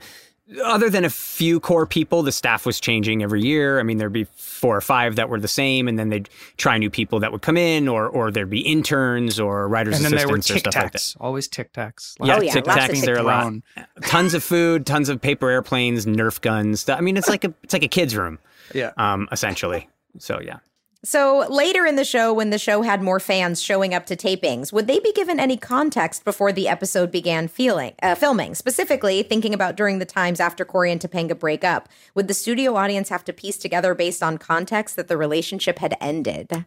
other 0.65 0.89
than 0.89 1.05
a 1.05 1.11
few 1.11 1.59
core 1.59 1.87
people, 1.87 2.23
the 2.23 2.31
staff 2.33 2.65
was 2.65 2.79
changing 2.79 3.23
every 3.23 3.43
year. 3.43 3.81
I 3.81 3.83
mean, 3.83 3.99
there'd 3.99 4.13
be 4.13 4.25
four 4.37 4.77
or 4.77 4.81
five 4.81 5.17
that 5.17 5.29
were 5.29 5.41
the 5.41 5.49
same, 5.49 5.89
and 5.89 5.99
then 5.99 6.09
they'd 6.09 6.29
try 6.57 6.79
new 6.79 6.89
people 6.91 7.19
that 7.21 7.33
would 7.33 7.43
come 7.43 7.57
in, 7.57 7.89
or 7.89 8.09
or 8.09 8.31
there'd 8.31 8.49
be 8.51 8.61
interns 8.61 9.41
or 9.41 9.67
writers 9.69 9.97
And 9.97 10.05
then 10.05 10.15
there 10.15 10.29
were 10.29 10.37
assistants 10.37 10.61
or 10.69 10.71
tic 10.71 10.73
stuff 10.73 10.83
like 10.85 10.93
that. 10.93 11.15
always 11.21 11.49
tic 11.49 11.73
tacs. 11.73 12.17
Yeah, 12.23 12.37
Oh, 12.37 12.43
yeah, 12.43 12.53
Tic 12.53 12.65
Tacs. 12.65 12.87
Tic 12.91 13.01
There 13.05 13.17
are 13.17 13.21
a 13.21 13.23
lot. 13.23 13.53
Tons 14.03 14.35
of 14.35 14.45
food, 14.45 14.87
tons 14.87 15.09
of 15.09 15.21
paper 15.21 15.51
airplanes, 15.51 16.07
Nerf 16.07 16.41
guns. 16.41 16.81
Stuff. 16.81 16.99
I 16.99 17.01
mean, 17.03 17.17
it's 17.17 17.29
like 17.29 17.45
a 17.45 17.53
it's 17.63 17.73
like 17.73 17.83
a 17.83 17.89
kid's 17.89 18.15
room, 18.17 18.39
Yeah. 18.75 18.93
um, 18.97 19.29
essentially. 19.33 19.89
So 20.19 20.41
yeah. 20.41 20.59
So 21.07 21.47
later 21.49 21.87
in 21.87 21.95
the 21.95 22.05
show, 22.05 22.35
when 22.35 22.51
the 22.51 22.59
show 22.59 22.83
had 22.83 23.01
more 23.01 23.21
fans 23.21 23.63
showing 23.63 23.95
up 23.95 24.07
to 24.07 24.17
tapings, 24.17 24.73
would 24.73 24.89
they 24.89 24.99
be 24.99 25.13
given 25.13 25.39
any 25.39 25.57
context 25.57 26.25
before 26.25 26.51
the 26.51 26.67
episode 26.67 27.13
began 27.13 27.47
feeling, 27.47 27.95
uh, 28.03 28.17
filming? 28.17 28.57
Specifically, 28.57 29.23
thinking 29.23 29.55
about 29.55 29.77
during 29.77 30.01
the 30.01 30.05
times 30.05 30.41
after 30.41 30.65
Cory 30.65 30.91
and 30.91 31.01
Topanga 31.01 31.39
break 31.39 31.63
up, 31.63 31.89
would 32.17 32.27
the 32.27 32.35
studio 32.35 32.75
audience 32.75 33.09
have 33.09 33.25
to 33.27 33.33
piece 33.33 33.57
together 33.57 33.95
based 33.95 34.21
on 34.21 34.37
context 34.37 34.97
that 34.97 35.07
the 35.07 35.17
relationship 35.17 35.79
had 35.79 35.97
ended? 36.01 36.67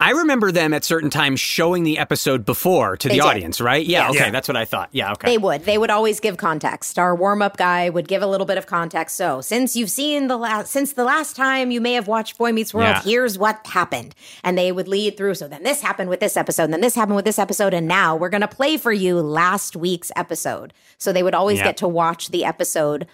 I 0.00 0.10
remember 0.12 0.52
them 0.52 0.72
at 0.74 0.84
certain 0.84 1.10
times 1.10 1.40
showing 1.40 1.82
the 1.82 1.98
episode 1.98 2.44
before 2.44 2.96
to 2.98 3.08
They 3.08 3.14
the 3.16 3.20
did. 3.22 3.26
audience, 3.26 3.60
right? 3.60 3.84
Yeah, 3.84 4.02
Yes. 4.02 4.10
okay, 4.10 4.18
Yeah. 4.26 4.30
that's 4.30 4.46
what 4.46 4.56
I 4.56 4.64
thought. 4.64 4.90
Yeah, 4.92 5.10
okay. 5.12 5.26
They 5.32 5.38
would. 5.38 5.64
They 5.64 5.76
would 5.76 5.90
always 5.90 6.20
give 6.20 6.36
context. 6.36 7.00
Our 7.00 7.16
warm-up 7.16 7.56
guy 7.56 7.90
would 7.90 8.06
give 8.06 8.22
a 8.22 8.26
little 8.28 8.46
bit 8.46 8.58
of 8.58 8.66
context. 8.66 9.16
So, 9.16 9.40
since 9.40 9.74
you've 9.74 9.90
seen 9.90 10.28
the 10.28 10.36
last 10.36 10.70
since 10.70 10.92
the 10.92 11.02
last 11.02 11.34
time 11.34 11.72
you 11.72 11.80
may 11.80 11.94
have 11.94 12.06
watched 12.06 12.38
Boy 12.38 12.52
Meets 12.52 12.72
World, 12.72 12.86
Yeah. 12.88 13.02
here's 13.02 13.36
what 13.38 13.66
happened. 13.66 14.14
And 14.44 14.56
they 14.56 14.70
would 14.70 14.86
lead 14.86 15.16
through. 15.16 15.34
So 15.34 15.48
then 15.48 15.64
this 15.64 15.80
happened 15.80 16.10
with 16.10 16.20
this 16.20 16.36
episode, 16.36 16.64
and 16.64 16.72
then 16.74 16.80
this 16.80 16.94
happened 16.94 17.16
with 17.16 17.24
this 17.24 17.38
episode, 17.38 17.74
and 17.74 17.88
now 17.88 18.14
we're 18.14 18.28
going 18.28 18.40
to 18.42 18.48
play 18.48 18.76
for 18.76 18.92
you 18.92 19.20
last 19.20 19.74
week's 19.74 20.12
episode. 20.14 20.72
So 20.98 21.12
they 21.12 21.24
would 21.24 21.34
always 21.34 21.58
Yeah. 21.58 21.64
get 21.64 21.76
to 21.78 21.88
watch 21.88 22.28
the 22.28 22.44
episode 22.44 23.08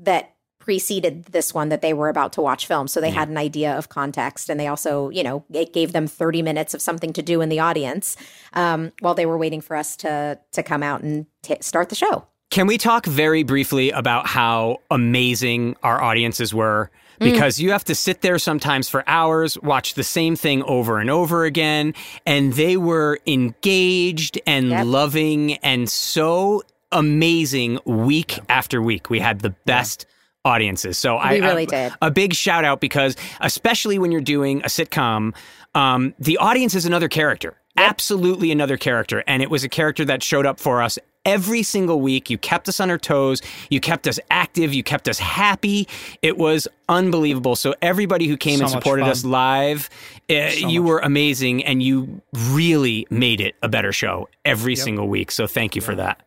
that 0.00 0.31
preceded 0.62 1.24
this 1.24 1.52
one 1.52 1.70
that 1.70 1.82
they 1.82 1.92
were 1.92 2.08
about 2.08 2.32
to 2.34 2.40
watch 2.40 2.66
film. 2.68 2.86
So 2.86 3.00
they 3.00 3.10
had 3.10 3.28
an 3.28 3.36
idea 3.36 3.76
of 3.76 3.88
context 3.88 4.48
and 4.48 4.60
they 4.60 4.68
also, 4.68 5.10
you 5.10 5.24
know, 5.24 5.44
it 5.52 5.72
gave 5.72 5.92
them 5.92 6.06
30 6.06 6.40
minutes 6.40 6.72
of 6.72 6.80
something 6.80 7.12
to 7.14 7.22
do 7.22 7.40
in 7.40 7.48
the 7.48 7.58
audience 7.58 8.16
um, 8.52 8.92
while 9.00 9.14
they 9.14 9.26
were 9.26 9.36
waiting 9.36 9.60
for 9.60 9.74
us 9.76 9.96
to 9.96 10.38
to 10.52 10.62
come 10.62 10.84
out 10.84 11.02
and 11.02 11.26
t- 11.42 11.56
start 11.60 11.88
the 11.88 11.96
show. 11.96 12.26
Can 12.50 12.68
we 12.68 12.78
talk 12.78 13.06
very 13.06 13.42
briefly 13.42 13.90
about 13.90 14.28
how 14.28 14.78
amazing 14.88 15.74
our 15.82 16.00
audiences 16.00 16.54
were? 16.54 16.90
Mm. 17.18 17.32
Because 17.32 17.58
you 17.60 17.72
have 17.72 17.84
to 17.84 17.94
sit 17.96 18.20
there 18.20 18.38
sometimes 18.38 18.88
for 18.88 19.02
hours, 19.08 19.58
watch 19.62 19.94
the 19.94 20.04
same 20.04 20.36
thing 20.36 20.62
over 20.62 21.00
and 21.00 21.10
over 21.10 21.44
again, 21.44 21.92
and 22.24 22.52
they 22.52 22.76
were 22.76 23.18
engaged 23.26 24.40
and 24.46 24.68
Yep. 24.68 24.86
loving 24.86 25.54
and 25.54 25.90
so 25.90 26.62
amazing 26.92 27.80
week 27.84 28.38
after 28.48 28.80
week. 28.80 29.10
We 29.10 29.18
had 29.18 29.40
the 29.40 29.50
best 29.66 30.06
audiences. 30.44 30.98
So 30.98 31.16
I 31.16 31.36
really 31.38 31.62
I- 31.62 31.88
did. 31.88 31.92
a 32.02 32.10
big 32.10 32.34
shout 32.34 32.64
out 32.64 32.80
because 32.80 33.16
especially 33.40 33.98
when 33.98 34.12
you're 34.12 34.20
doing 34.20 34.60
a 34.62 34.66
sitcom, 34.68 35.34
um, 35.74 36.14
the 36.18 36.36
audience 36.38 36.74
is 36.74 36.84
another 36.86 37.08
character. 37.08 37.56
Absolutely 37.76 38.50
another 38.50 38.76
character. 38.76 39.24
And 39.26 39.42
it 39.42 39.50
was 39.50 39.64
a 39.64 39.68
character 39.68 40.04
that 40.04 40.22
showed 40.22 40.44
up 40.44 40.60
for 40.60 40.82
us 40.82 40.98
every 41.24 41.62
single 41.62 42.00
week. 42.02 42.28
You 42.28 42.36
kept 42.36 42.68
us 42.68 42.80
on 42.80 42.90
our 42.90 42.98
toes. 42.98 43.40
You 43.70 43.80
kept 43.80 44.06
us 44.06 44.20
active. 44.30 44.74
You 44.74 44.82
kept 44.82 45.08
us 45.08 45.18
happy. 45.18 45.88
It 46.20 46.36
was 46.36 46.68
unbelievable. 46.90 47.56
So 47.56 47.74
everybody 47.80 48.26
who 48.26 48.36
came 48.36 48.58
So 48.58 48.64
and 48.64 48.70
supported 48.72 49.06
us 49.06 49.24
live, 49.24 49.88
uh, 50.28 50.50
you 50.54 50.82
were 50.82 50.98
amazing 50.98 51.64
and 51.64 51.82
you 51.82 52.20
really 52.50 53.06
made 53.08 53.40
it 53.40 53.54
a 53.62 53.68
better 53.68 53.92
show 53.92 54.28
every 54.44 54.76
single 54.76 55.08
week. 55.08 55.30
So 55.30 55.46
thank 55.46 55.74
you 55.74 55.80
for 55.80 55.94
that. 55.94 56.20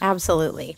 Absolutely. 0.00 0.76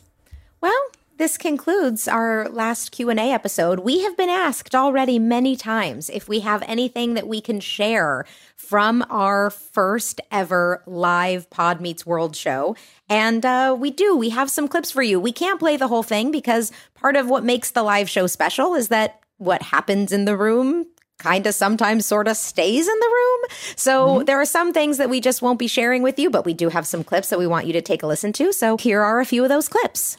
Well, 0.60 0.72
this 1.18 1.38
concludes 1.38 2.06
our 2.08 2.48
last 2.50 2.92
Q&A 2.92 3.32
episode. 3.32 3.80
We 3.80 4.02
have 4.02 4.16
been 4.16 4.28
asked 4.28 4.74
already 4.74 5.18
many 5.18 5.56
times 5.56 6.10
if 6.10 6.28
we 6.28 6.40
have 6.40 6.62
anything 6.66 7.14
that 7.14 7.26
we 7.26 7.40
can 7.40 7.60
share 7.60 8.26
from 8.56 9.04
our 9.08 9.50
first 9.50 10.20
ever 10.30 10.82
live 10.86 11.48
Pod 11.48 11.80
Meets 11.80 12.04
World 12.04 12.36
show. 12.36 12.76
And 13.08 13.46
uh, 13.46 13.74
we 13.78 13.90
do. 13.90 14.16
We 14.16 14.30
have 14.30 14.50
some 14.50 14.68
clips 14.68 14.90
for 14.90 15.02
you. 15.02 15.18
We 15.18 15.32
can't 15.32 15.58
play 15.58 15.76
the 15.76 15.88
whole 15.88 16.02
thing 16.02 16.30
because 16.30 16.70
part 16.94 17.16
of 17.16 17.28
what 17.28 17.44
makes 17.44 17.70
the 17.70 17.82
live 17.82 18.10
show 18.10 18.26
special 18.26 18.74
is 18.74 18.88
that 18.88 19.20
what 19.38 19.62
happens 19.62 20.12
in 20.12 20.26
the 20.26 20.36
room 20.36 20.86
kind 21.18 21.46
of 21.46 21.54
sometimes 21.54 22.04
sort 22.04 22.28
of 22.28 22.36
stays 22.36 22.86
in 22.86 22.98
the 22.98 23.06
room. 23.06 23.40
So 23.74 24.22
there 24.24 24.38
are 24.38 24.44
some 24.44 24.74
things 24.74 24.98
that 24.98 25.08
we 25.08 25.20
just 25.20 25.40
won't 25.40 25.58
be 25.58 25.66
sharing 25.66 26.02
with 26.02 26.18
you, 26.18 26.28
but 26.28 26.44
we 26.44 26.52
do 26.52 26.68
have 26.68 26.86
some 26.86 27.02
clips 27.02 27.30
that 27.30 27.38
we 27.38 27.46
want 27.46 27.66
you 27.66 27.72
to 27.72 27.80
take 27.80 28.02
a 28.02 28.06
listen 28.06 28.34
to. 28.34 28.52
So 28.52 28.76
here 28.76 29.00
are 29.00 29.18
a 29.20 29.24
few 29.24 29.42
of 29.42 29.48
those 29.48 29.66
clips. 29.66 30.18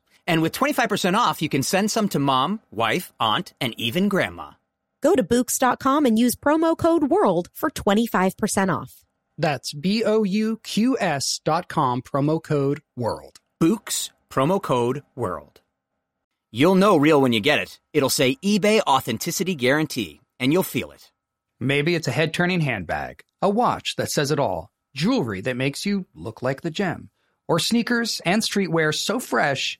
And 0.27 0.41
with 0.41 0.53
25% 0.53 1.17
off, 1.17 1.41
you 1.41 1.49
can 1.49 1.63
send 1.63 1.91
some 1.91 2.07
to 2.09 2.19
mom, 2.19 2.61
wife, 2.71 3.11
aunt, 3.19 3.53
and 3.59 3.73
even 3.77 4.07
grandma. 4.07 4.51
Go 5.01 5.15
to 5.15 5.23
Bouqs.com 5.23 6.05
and 6.05 6.17
use 6.17 6.35
promo 6.35 6.77
code 6.77 7.03
WORLD 7.03 7.49
for 7.53 7.69
25% 7.69 8.73
off. 8.73 9.03
That's 9.37 9.73
B 9.73 10.03
O 10.03 10.23
U 10.23 10.59
Q 10.63 10.97
S 10.99 11.39
dot 11.43 11.67
com, 11.67 12.01
promo 12.01 12.41
code 12.43 12.81
WORLD. 12.95 13.37
Bouqs, 13.61 14.11
promo 14.29 14.61
code 14.61 15.03
WORLD. 15.15 15.61
You'll 16.51 16.75
know 16.75 16.97
real 16.97 17.21
when 17.21 17.33
you 17.33 17.39
get 17.39 17.59
it. 17.59 17.79
It'll 17.93 18.09
say 18.09 18.35
eBay 18.43 18.81
Authenticity 18.81 19.55
Guarantee, 19.55 20.21
and 20.39 20.51
you'll 20.51 20.63
feel 20.63 20.91
it. 20.91 21.11
Maybe 21.59 21.95
it's 21.95 22.07
a 22.07 22.11
head 22.11 22.33
turning 22.33 22.61
handbag, 22.61 23.23
a 23.41 23.49
watch 23.49 23.95
that 23.95 24.11
says 24.11 24.31
it 24.31 24.39
all, 24.39 24.69
jewelry 24.93 25.41
that 25.41 25.55
makes 25.55 25.85
you 25.85 26.05
look 26.13 26.41
like 26.41 26.61
the 26.61 26.71
gem, 26.71 27.09
or 27.47 27.57
sneakers 27.57 28.21
and 28.25 28.41
streetwear 28.41 28.93
so 28.93 29.19
fresh, 29.19 29.79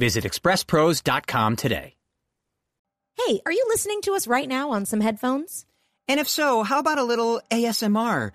Visit 0.00 0.24
expresspros.com 0.24 1.56
today. 1.56 1.94
Hey, 3.18 3.42
are 3.44 3.52
you 3.52 3.66
listening 3.68 4.00
to 4.02 4.14
us 4.14 4.26
right 4.26 4.48
now 4.48 4.70
on 4.70 4.86
some 4.86 5.02
headphones? 5.02 5.66
And 6.08 6.18
if 6.18 6.26
so, 6.26 6.62
how 6.62 6.78
about 6.78 6.96
a 6.96 7.04
little 7.04 7.42
ASMR? 7.50 8.30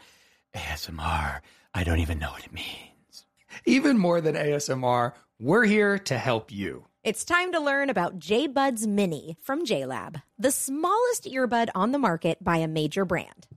ASMR, 0.56 1.40
I 1.74 1.84
don't 1.84 2.02
even 2.02 2.20
know 2.20 2.30
what 2.30 2.46
it 2.46 2.54
means. 2.54 3.26
Even 3.66 3.98
more 3.98 4.22
than 4.22 4.36
ASMR, 4.36 5.14
we're 5.40 5.66
here 5.66 5.98
to 5.98 6.20
help 6.20 6.52
you. 6.52 6.86
It's 7.04 7.26
time 7.26 7.52
to 7.54 7.60
learn 7.60 7.90
about 7.90 8.20
JBuds 8.20 8.86
Mini 8.86 9.36
from 9.42 9.66
JLab, 9.66 10.22
the 10.38 10.52
smallest 10.52 11.24
earbud 11.24 11.70
on 11.74 11.92
the 11.92 11.98
market 11.98 12.44
by 12.44 12.58
a 12.58 12.68
major 12.68 13.06
brand. 13.06 13.48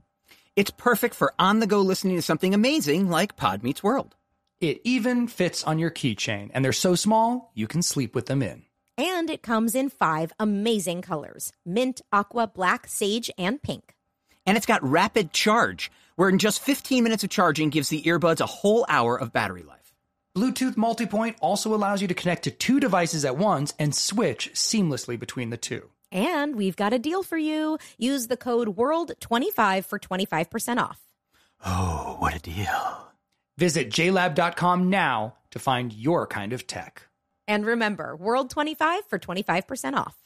It's 0.57 0.71
perfect 0.71 1.15
for 1.15 1.35
on 1.39 1.61
the 1.61 1.67
go 1.67 1.83
listening 1.83 2.17
to 2.17 2.23
something 2.23 2.55
amazing 2.55 3.11
like 3.11 3.37
Pod 3.37 3.63
Meets 3.63 3.83
World. 3.83 4.15
It 4.61 4.81
even 4.83 5.29
fits 5.29 5.63
on 5.63 5.79
your 5.79 5.91
keychain, 5.91 6.51
and 6.53 6.65
they're 6.65 6.73
so 6.73 6.97
small 6.97 7.53
you 7.55 7.69
can 7.69 7.81
sleep 7.81 8.15
with 8.15 8.27
them 8.27 8.43
in. 8.43 8.65
And 8.97 9.31
it 9.31 9.41
comes 9.43 9.77
in 9.77 9.89
five 9.89 10.33
amazing 10.41 11.03
colors 11.03 11.53
mint, 11.65 12.01
aqua, 12.13 12.49
black, 12.49 12.89
sage, 12.89 13.31
and 13.39 13.63
pink. 13.63 13.95
And 14.45 14.57
it's 14.57 14.67
got 14.67 14.83
rapid 14.83 15.33
charge, 15.33 15.93
where 16.17 16.29
in 16.29 16.39
just 16.39 16.61
15 16.61 17.05
minutes 17.05 17.23
of 17.23 17.31
charging 17.31 17.71
gives 17.71 17.89
the 17.89 18.03
earbuds 18.03 18.41
a 18.41 18.47
whole 18.47 18.85
hour 18.89 19.17
of 19.17 19.33
battery 19.33 19.63
life. 19.63 19.95
Bluetooth 20.37 20.75
Multipoint 20.75 21.37
also 21.41 21.73
allows 21.73 22.03
you 22.03 22.09
to 22.09 22.15
connect 22.15 22.45
to 22.45 22.51
two 22.51 22.81
devices 22.81 23.25
at 23.25 23.37
once 23.37 23.75
and 23.79 23.95
switch 23.95 24.51
seamlessly 24.55 25.19
between 25.19 25.51
the 25.51 25.57
two. 25.57 25.89
And 26.11 26.57
we've 26.57 26.77
got 26.77 26.93
a 26.93 26.99
deal 26.99 27.23
for 27.23 27.39
you. 27.39 27.79
Use 27.97 28.27
the 28.27 28.37
code 28.37 28.77
WORLD25 28.77 29.85
for 29.85 29.99
25% 29.99 30.79
off. 30.79 31.01
Oh, 31.65 32.17
what 32.19 32.35
a 32.35 32.41
deal. 32.41 33.08
Visit 33.59 33.91
jlab.com 33.91 34.89
now 34.89 35.35
to 35.51 35.59
find 35.59 35.93
your 35.93 36.29
kind 36.29 36.53
of 36.53 36.69
tech. 36.69 37.09
And 37.49 37.67
remember, 37.67 38.17
WORLD25 38.17 39.01
for 39.09 39.19
25% 39.19 39.95
off. 39.97 40.17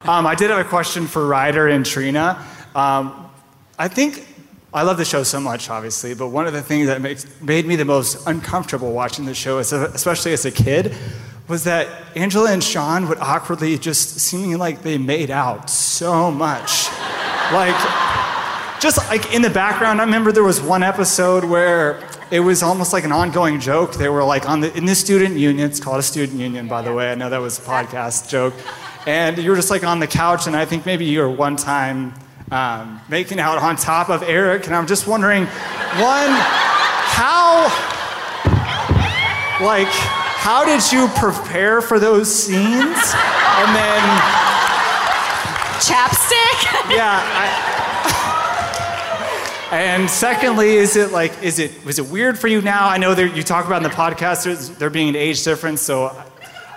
Um, 0.00 0.26
I 0.26 0.34
did 0.34 0.48
have 0.48 0.58
a 0.58 0.64
question 0.66 1.06
for 1.06 1.26
Ryder 1.26 1.68
and 1.68 1.84
Trina. 1.84 2.42
Um, 2.74 3.30
I 3.78 3.88
think 3.88 4.26
I 4.72 4.82
love 4.82 4.96
the 4.96 5.04
show 5.04 5.24
so 5.24 5.40
much, 5.40 5.68
obviously, 5.68 6.14
but 6.14 6.28
one 6.28 6.46
of 6.46 6.54
the 6.54 6.62
things 6.62 6.86
that 6.86 7.02
makes, 7.02 7.26
made 7.42 7.66
me 7.66 7.76
the 7.76 7.84
most 7.84 8.26
uncomfortable 8.26 8.92
watching 8.92 9.26
the 9.26 9.34
show, 9.34 9.58
especially 9.58 10.32
as 10.32 10.46
a 10.46 10.50
kid, 10.50 10.96
was 11.48 11.64
that 11.64 11.86
Angela 12.16 12.50
and 12.50 12.64
Shawn 12.64 13.10
would 13.10 13.18
awkwardly 13.18 13.76
just 13.76 14.20
seeming 14.20 14.56
like 14.56 14.80
they 14.80 14.96
made 14.96 15.30
out 15.30 15.68
so 15.68 16.30
much. 16.30 16.88
like, 17.52 18.07
just 18.80 18.98
like 19.08 19.34
in 19.34 19.42
the 19.42 19.50
background, 19.50 20.00
I 20.00 20.04
remember 20.04 20.32
there 20.32 20.44
was 20.44 20.60
one 20.60 20.82
episode 20.82 21.44
where 21.44 22.00
it 22.30 22.40
was 22.40 22.62
almost 22.62 22.92
like 22.92 23.04
an 23.04 23.12
ongoing 23.12 23.60
joke. 23.60 23.94
They 23.94 24.08
were 24.08 24.24
like 24.24 24.48
on 24.48 24.60
the 24.60 24.76
in 24.76 24.84
the 24.84 24.94
student 24.94 25.36
union. 25.36 25.68
It's 25.68 25.80
called 25.80 25.98
a 25.98 26.02
student 26.02 26.38
union, 26.38 26.68
by 26.68 26.82
the 26.82 26.92
way. 26.92 27.10
I 27.10 27.14
know 27.14 27.30
that 27.30 27.40
was 27.40 27.58
a 27.58 27.62
podcast 27.62 28.28
joke. 28.28 28.54
And 29.06 29.38
you 29.38 29.50
were 29.50 29.56
just 29.56 29.70
like 29.70 29.84
on 29.84 30.00
the 30.00 30.06
couch, 30.06 30.46
and 30.46 30.54
I 30.54 30.64
think 30.64 30.84
maybe 30.84 31.06
you 31.06 31.20
were 31.20 31.30
one 31.30 31.56
time 31.56 32.12
um, 32.50 33.00
making 33.08 33.38
out 33.40 33.58
on 33.58 33.76
top 33.76 34.10
of 34.10 34.22
Eric. 34.22 34.66
And 34.66 34.74
I'm 34.74 34.86
just 34.86 35.06
wondering, 35.06 35.44
one, 35.44 36.30
how, 37.16 37.64
like, 39.64 39.88
how 39.88 40.64
did 40.64 40.92
you 40.92 41.08
prepare 41.16 41.80
for 41.80 41.98
those 41.98 42.32
scenes? 42.32 42.58
And 42.60 43.74
then, 43.74 44.02
chapstick. 45.80 46.90
yeah. 46.94 47.22
I, 47.24 47.67
and 49.72 50.08
secondly, 50.08 50.76
is 50.76 50.96
it 50.96 51.12
like, 51.12 51.42
is 51.42 51.58
it 51.58 51.84
was 51.84 51.98
it 51.98 52.06
weird 52.06 52.38
for 52.38 52.48
you 52.48 52.62
now? 52.62 52.88
I 52.88 52.98
know 52.98 53.14
that 53.14 53.36
you 53.36 53.42
talk 53.42 53.66
about 53.66 53.78
in 53.78 53.82
the 53.82 53.94
podcast 53.94 54.44
there's, 54.44 54.70
there 54.70 54.90
being 54.90 55.08
an 55.08 55.16
age 55.16 55.44
difference, 55.44 55.80
so 55.80 56.16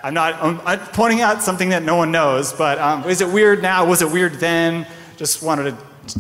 I'm 0.03 0.13
not 0.13 0.35
I'm, 0.35 0.59
I'm 0.65 0.79
pointing 0.79 1.21
out 1.21 1.41
something 1.41 1.69
that 1.69 1.83
no 1.83 1.95
one 1.95 2.11
knows. 2.11 2.53
But 2.53 2.79
um, 2.79 3.03
is 3.05 3.21
it 3.21 3.29
weird 3.29 3.61
now? 3.61 3.85
Was 3.85 4.01
it 4.01 4.11
weird 4.11 4.33
then? 4.33 4.85
Just 5.17 5.43
wanted 5.43 5.71
to 5.71 5.77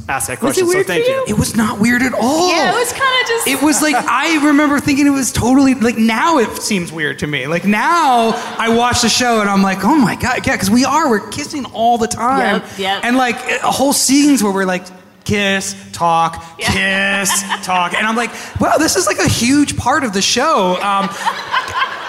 ask 0.07 0.27
that 0.27 0.39
question. 0.39 0.67
weird 0.67 0.85
so 0.85 0.93
thank 0.93 1.05
for 1.05 1.11
you? 1.11 1.25
It 1.27 1.37
was 1.37 1.55
not 1.55 1.79
weird 1.79 2.01
at 2.01 2.13
all. 2.13 2.49
Yeah, 2.49 2.71
it 2.71 2.75
was 2.75 2.93
kind 2.93 3.21
of 3.21 3.27
just. 3.27 3.47
It 3.47 3.61
was 3.61 3.81
like 3.81 3.95
I 3.95 4.45
remember 4.45 4.79
thinking 4.79 5.07
it 5.07 5.11
was 5.11 5.31
totally 5.31 5.73
like 5.73 5.97
now 5.97 6.37
it 6.37 6.61
seems 6.61 6.91
weird 6.91 7.19
to 7.19 7.27
me. 7.27 7.47
Like 7.47 7.65
now 7.65 8.31
I 8.57 8.73
watch 8.75 9.01
the 9.01 9.09
show 9.09 9.41
and 9.41 9.49
I'm 9.49 9.61
like, 9.61 9.83
oh 9.83 9.95
my 9.95 10.15
god, 10.15 10.45
yeah, 10.45 10.53
because 10.53 10.69
we 10.69 10.85
are 10.85 11.09
we're 11.09 11.27
kissing 11.29 11.65
all 11.65 11.97
the 11.97 12.07
time. 12.07 12.61
Yep, 12.61 12.79
yep. 12.79 13.03
And 13.03 13.17
like 13.17 13.35
whole 13.61 13.93
scenes 13.93 14.43
where 14.43 14.53
we're 14.53 14.65
like 14.65 14.85
kiss, 15.31 15.75
talk, 15.93 16.43
kiss, 16.57 17.31
talk, 17.63 17.93
and 17.93 18.05
I'm 18.05 18.17
like, 18.17 18.31
wow, 18.59 18.75
this 18.77 18.97
is 18.97 19.07
like 19.07 19.19
a 19.19 19.29
huge 19.29 19.77
part 19.77 20.03
of 20.03 20.11
the 20.11 20.21
show. 20.21 20.75
Um, 20.81 21.09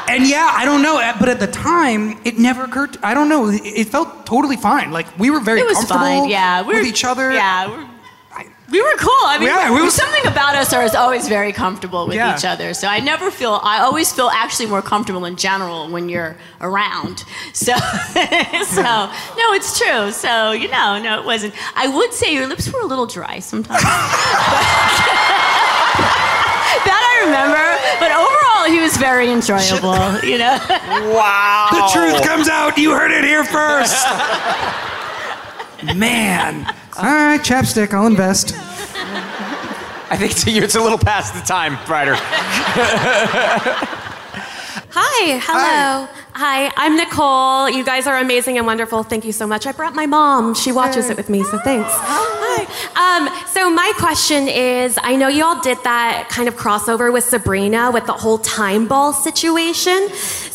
and 0.08 0.26
yeah, 0.26 0.50
I 0.52 0.64
don't 0.64 0.82
know, 0.82 0.96
but 1.20 1.28
at 1.28 1.38
the 1.38 1.46
time, 1.46 2.18
it 2.24 2.38
never 2.38 2.64
occurred. 2.64 2.94
To, 2.94 3.06
I 3.06 3.14
don't 3.14 3.28
know. 3.28 3.48
It, 3.48 3.88
felt 3.88 4.26
totally 4.26 4.56
fine. 4.56 4.90
Like 4.90 5.06
we 5.18 5.30
were 5.30 5.38
very 5.38 5.60
It 5.60 5.66
was 5.66 5.76
comfortable 5.76 6.00
fine. 6.00 6.28
Yeah, 6.28 6.62
we 6.62 6.74
with 6.74 6.86
each 6.86 7.04
other. 7.04 7.30
Yeah, 7.32 7.68
we're, 7.68 7.91
We 8.72 8.80
were 8.80 8.96
cool. 8.96 9.24
I 9.26 9.36
mean, 9.38 9.48
Yeah, 9.48 9.68
we 9.70 9.76
we 9.76 9.82
was- 9.82 9.94
something 9.94 10.26
about 10.26 10.54
us 10.56 10.72
are 10.72 10.84
always 10.96 11.28
very 11.28 11.52
comfortable 11.52 12.06
with 12.06 12.16
Yeah. 12.16 12.34
each 12.34 12.44
other. 12.46 12.72
So 12.74 12.88
I 12.88 13.00
never 13.00 13.30
feel. 13.30 13.60
I 13.62 13.80
always 13.80 14.10
feel 14.12 14.30
actually 14.32 14.66
more 14.74 14.80
comfortable 14.82 15.24
in 15.26 15.36
general 15.36 15.88
when 15.88 16.08
you're 16.08 16.36
around. 16.60 17.24
So, 17.52 17.74
so 18.76 18.82
no, 19.40 19.46
it's 19.58 19.78
true. 19.78 20.10
So 20.10 20.52
you 20.52 20.68
know, 20.68 20.98
no, 21.06 21.18
it 21.20 21.24
wasn't. 21.26 21.52
I 21.76 21.86
would 21.88 22.12
say 22.14 22.32
your 22.32 22.46
lips 22.46 22.72
were 22.72 22.80
a 22.80 22.86
little 22.86 23.06
dry 23.06 23.40
sometimes. 23.40 23.82
that 26.88 27.02
I 27.12 27.14
remember. 27.26 27.66
But 28.00 28.10
overall, 28.10 28.64
he 28.74 28.80
was 28.80 28.96
very 28.96 29.30
enjoyable. 29.30 30.00
You 30.26 30.38
know. 30.38 30.56
Wow. 31.14 31.68
The 31.72 31.90
truth 31.92 32.22
comes 32.26 32.48
out. 32.48 32.78
You 32.78 32.92
heard 32.92 33.10
it 33.10 33.24
here 33.24 33.44
first. 33.44 34.06
Man. 35.84 36.66
All 36.96 37.04
right, 37.04 37.40
chapstick. 37.40 37.92
I'll 37.92 38.06
invest. 38.06 38.54
I 38.54 40.16
think 40.16 40.32
it's 40.32 40.46
a, 40.46 40.50
it's 40.50 40.74
a 40.74 40.80
little 40.80 40.98
past 40.98 41.34
the 41.34 41.40
time, 41.40 41.78
Ryder. 41.88 42.14
Hi, 44.94 45.38
hello. 45.38 46.09
Hi. 46.34 46.70
I'm 46.76 46.96
Nicole. 46.96 47.70
You 47.70 47.84
guys 47.84 48.06
are 48.06 48.18
amazing 48.18 48.59
and 48.59 48.66
wonderful. 48.66 49.02
Thank 49.02 49.24
you 49.24 49.32
so 49.32 49.46
much. 49.46 49.66
I 49.66 49.72
brought 49.72 49.94
my 49.94 50.06
mom. 50.06 50.54
She 50.54 50.70
watches 50.72 51.09
it 51.10 51.16
with 51.16 51.28
me, 51.30 51.42
so 51.44 51.59
thanks. 51.59 51.88
Hi. 51.90 52.66
Um, 52.96 53.28
so 53.46 53.70
my 53.70 53.92
question 53.96 54.48
is, 54.48 54.98
I 55.02 55.16
know 55.16 55.28
you 55.28 55.44
all 55.44 55.60
did 55.62 55.78
that 55.84 56.28
kind 56.30 56.48
of 56.48 56.56
crossover 56.56 57.12
with 57.12 57.24
Sabrina 57.24 57.90
with 57.90 58.06
the 58.06 58.12
whole 58.12 58.38
time 58.38 58.86
ball 58.86 59.12
situation. 59.12 60.09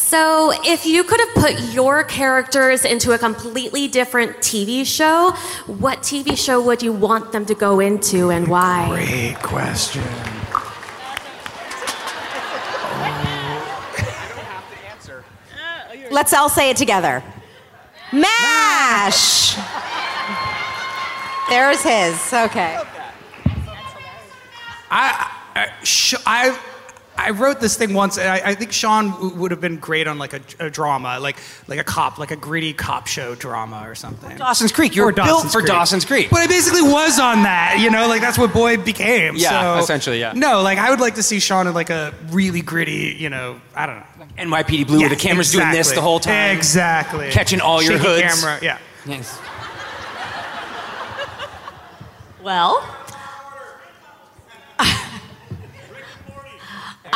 So 0.08 0.54
if 0.64 0.86
you 0.86 1.04
could 1.04 1.20
have 1.20 1.34
put 1.36 1.74
your 1.74 2.02
characters 2.06 2.86
into 2.86 3.12
a 3.12 3.18
completely 3.18 3.90
different 3.90 4.38
TV 4.38 4.86
show, 4.86 5.32
what 5.66 6.00
TV 6.00 6.38
show 6.38 6.62
would 6.62 6.82
you 6.82 6.94
want 6.94 7.34
them 7.34 7.46
to 7.46 7.54
go 7.54 7.82
into 7.82 8.30
and 8.30 8.48
why? 8.48 8.88
Great 8.88 9.36
question. 9.44 10.02
Let's 16.10 16.34
all 16.34 16.48
say 16.48 16.70
it 16.70 16.78
together. 16.78 17.22
MASH! 18.14 19.58
There's 21.50 21.82
his. 21.82 22.34
Okay. 22.34 22.82
I, 24.90 25.36
I, 25.54 25.84
sh- 25.84 26.16
I, 26.26 26.58
I 27.19 27.31
wrote 27.31 27.60
this 27.60 27.76
thing 27.76 27.94
once, 27.94 28.18
and 28.18 28.27
I, 28.30 28.52
I 28.52 28.56
think 28.56 28.72
Shawn 28.72 29.10
w- 29.11 29.34
would 29.35 29.52
have 29.52 29.60
been 29.60 29.77
great 29.77 30.07
on 30.07 30.18
like 30.19 30.34
a, 30.34 30.41
a 30.60 30.69
drama, 30.69 31.19
like 31.19 31.38
like 31.68 31.80
a 31.80 31.84
cop, 31.84 32.19
like 32.19 32.30
a 32.31 32.35
gritty 32.35 32.73
cop 32.73 33.07
show 33.07 33.34
drama 33.34 33.84
or 33.88 33.95
something. 33.95 34.38
Dawson's 34.38 34.72
Creek. 34.72 34.95
You 34.95 35.03
were 35.03 35.11
built 35.11 35.27
Dawson's 35.27 35.52
for 35.53 35.61
Creek. 35.61 35.72
Dawson's 35.72 36.06
Creek. 36.06 36.30
But 36.30 36.39
I 36.41 36.48
basically 36.48 36.84
was 36.84 37.19
on 37.19 37.44
that, 37.44 37.80
you 37.81 37.89
know, 37.89 38.07
like 38.07 38.22
that's 38.22 38.38
what 38.38 38.53
Boyd 38.53 38.85
became. 38.85 39.35
Yeah, 39.35 39.77
so- 39.77 39.84
essentially, 39.84 40.19
yeah. 40.19 40.34
No, 40.35 40.61
like 40.61 40.77
I 40.77 40.89
would 40.91 40.99
like 40.99 41.15
to 41.15 41.23
see 41.23 41.39
Shawn 41.39 41.65
in 41.68 41.73
like 41.73 41.89
a 41.89 42.14
really 42.30 42.61
gritty, 42.61 43.15
you 43.18 43.30
know, 43.30 43.60
I 43.76 43.85
don't 43.88 43.95
know. 43.98 44.03
NYPD 44.38 44.85
Blue, 44.85 44.99
where 44.99 45.10
the 45.10 45.15
Yes, 45.15 45.23
camera's 45.23 45.52
doing 45.52 45.72
this 45.72 45.91
the 45.91 46.02
whole 46.02 46.19
time. 46.19 46.56
Exactly. 46.56 47.31
Catching 47.31 47.60
all 47.61 47.81
your 47.81 47.94
Shaky 47.98 48.06
hoods. 48.22 48.41
Camera, 48.44 48.60
yeah. 48.61 48.77
Yes. 49.07 49.39
Well, 52.44 52.81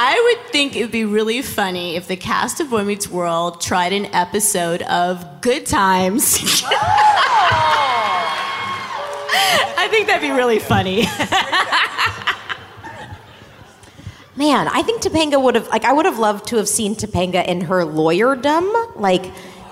I 0.03 0.19
would 0.35 0.51
think 0.51 0.75
it 0.75 0.81
would 0.81 0.91
be 0.91 1.05
really 1.05 1.43
funny 1.43 1.95
if 1.95 2.07
the 2.07 2.15
cast 2.15 2.59
of 2.59 2.71
Boy 2.71 2.83
Meets 2.83 3.07
World 3.07 3.61
tried 3.61 3.93
an 3.93 4.07
episode 4.07 4.81
of 4.81 5.41
Good 5.41 5.67
Times. 5.67 6.41
I 9.77 9.87
think 9.91 10.07
that'd 10.07 10.23
be 10.27 10.31
really 10.35 10.57
funny. 10.57 11.01
Man, 14.35 14.67
I 14.69 14.81
think 14.81 15.03
Topanga 15.03 15.39
would 15.39 15.53
have 15.53 15.67
like 15.67 15.85
I 15.85 15.93
would 15.93 16.05
have 16.07 16.17
loved 16.17 16.47
to 16.47 16.55
have 16.57 16.67
seen 16.67 16.95
Topanga 16.95 17.45
in 17.45 17.61
her 17.61 17.83
lawyerdom, 17.85 18.95
like 18.99 19.25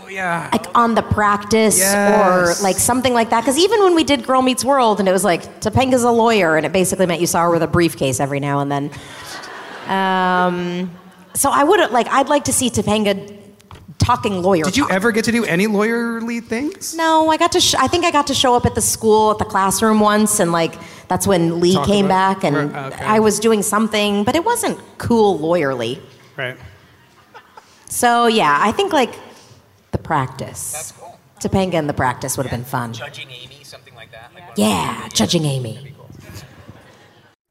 Oh, 0.03 0.09
yeah. 0.09 0.47
like 0.51 0.67
on 0.77 0.93
the 0.93 1.01
practice 1.01 1.79
Yes. 1.79 2.59
or 2.59 2.63
like 2.63 2.75
something 2.77 3.15
like 3.15 3.31
that. 3.31 3.41
Because 3.41 3.57
even 3.57 3.79
when 3.83 3.95
we 3.95 4.03
did 4.03 4.27
Girl 4.27 4.43
Meets 4.43 4.63
World, 4.63 4.99
and 4.99 5.09
it 5.09 5.11
was 5.11 5.23
like 5.23 5.59
Topanga's 5.59 6.03
a 6.03 6.11
lawyer, 6.11 6.55
and 6.55 6.67
it 6.67 6.71
basically 6.71 7.07
meant 7.07 7.19
you 7.19 7.25
saw 7.25 7.41
her 7.45 7.49
with 7.49 7.63
a 7.63 7.67
briefcase 7.67 8.19
every 8.19 8.39
now 8.39 8.59
and 8.59 8.71
then. 8.71 8.91
Um, 9.89 10.95
so 11.33 11.49
I 11.51 11.63
would 11.63 11.79
have 11.79 11.91
like 11.91 12.07
I'd 12.07 12.29
like 12.29 12.45
to 12.45 12.53
see 12.53 12.69
Topanga 12.69 13.37
talking 13.97 14.41
lawyer. 14.41 14.63
Did 14.63 14.77
you 14.77 14.83
talk. 14.83 14.93
ever 14.93 15.11
get 15.11 15.25
to 15.25 15.31
do 15.31 15.45
any 15.45 15.67
lawyerly 15.67 16.43
things? 16.43 16.95
No, 16.95 17.29
I 17.29 17.37
got 17.37 17.51
to. 17.53 17.59
Sh- 17.59 17.75
I 17.75 17.87
think 17.87 18.05
I 18.05 18.11
got 18.11 18.27
to 18.27 18.33
show 18.33 18.55
up 18.55 18.65
at 18.65 18.75
the 18.75 18.81
school 18.81 19.31
at 19.31 19.37
the 19.37 19.45
classroom 19.45 19.99
once, 19.99 20.39
and 20.39 20.51
like 20.51 20.75
that's 21.07 21.27
when 21.27 21.59
Lee 21.59 21.73
Talk 21.73 21.85
came 21.85 22.07
back, 22.07 22.43
and 22.43 22.55
Right, 22.73 22.93
okay. 22.93 23.05
I 23.05 23.19
was 23.19 23.39
doing 23.39 23.61
something, 23.61 24.23
but 24.23 24.35
it 24.35 24.43
wasn't 24.43 24.79
cool 24.97 25.39
lawyerly. 25.39 25.99
Right. 26.37 26.57
So 27.89 28.27
yeah, 28.27 28.57
I 28.61 28.71
think 28.71 28.93
like 28.93 29.13
the 29.91 29.97
practice. 29.97 30.71
That's 30.71 30.91
cool. 30.93 31.19
Topanga 31.39 31.75
and 31.75 31.89
the 31.89 31.93
practice 31.93 32.37
would 32.37 32.45
have 32.45 32.51
been 32.51 32.65
fun. 32.65 32.93
Judging 32.93 33.29
Amy, 33.29 33.63
something 33.63 33.95
like 33.95 34.11
that. 34.11 34.31
Like 34.35 34.43
Yeah, 34.57 35.07
judging 35.13 35.45
Amy. 35.45 35.88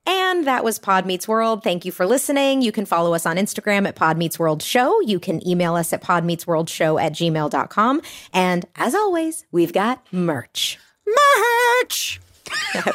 And 0.09 0.47
that 0.47 0.65
was 0.65 0.79
Pod 0.79 1.05
Meets 1.05 1.29
World. 1.29 1.63
Thank 1.63 1.85
you 1.85 1.93
for 1.93 2.07
listening. 2.07 2.63
You 2.63 2.73
can 2.73 2.87
follow 2.87 3.13
us 3.13 3.27
on 3.27 3.37
Instagram 3.37 3.87
at 3.87 3.95
Pod 3.95 4.17
Meets 4.17 4.39
World 4.39 4.63
Show. 4.63 5.03
You 5.03 5.21
can 5.21 5.47
email 5.47 5.75
us 5.75 5.93
at 5.93 6.03
podmeetsworldshow 6.03 6.99
at 6.99 7.13
gmail.com. 7.13 8.01
And 8.33 8.65
as 8.77 8.95
always, 8.95 9.45
we've 9.53 9.75
got 9.75 10.03
merch. 10.11 10.79
Merch! 11.07 12.23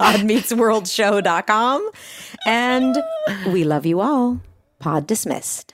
podmeetsworldshow.com. 0.00 1.90
And 2.46 2.96
we 3.48 3.64
love 3.64 3.84
you 3.84 4.00
all. 4.00 4.40
Pod 4.78 5.06
dismissed. 5.06 5.73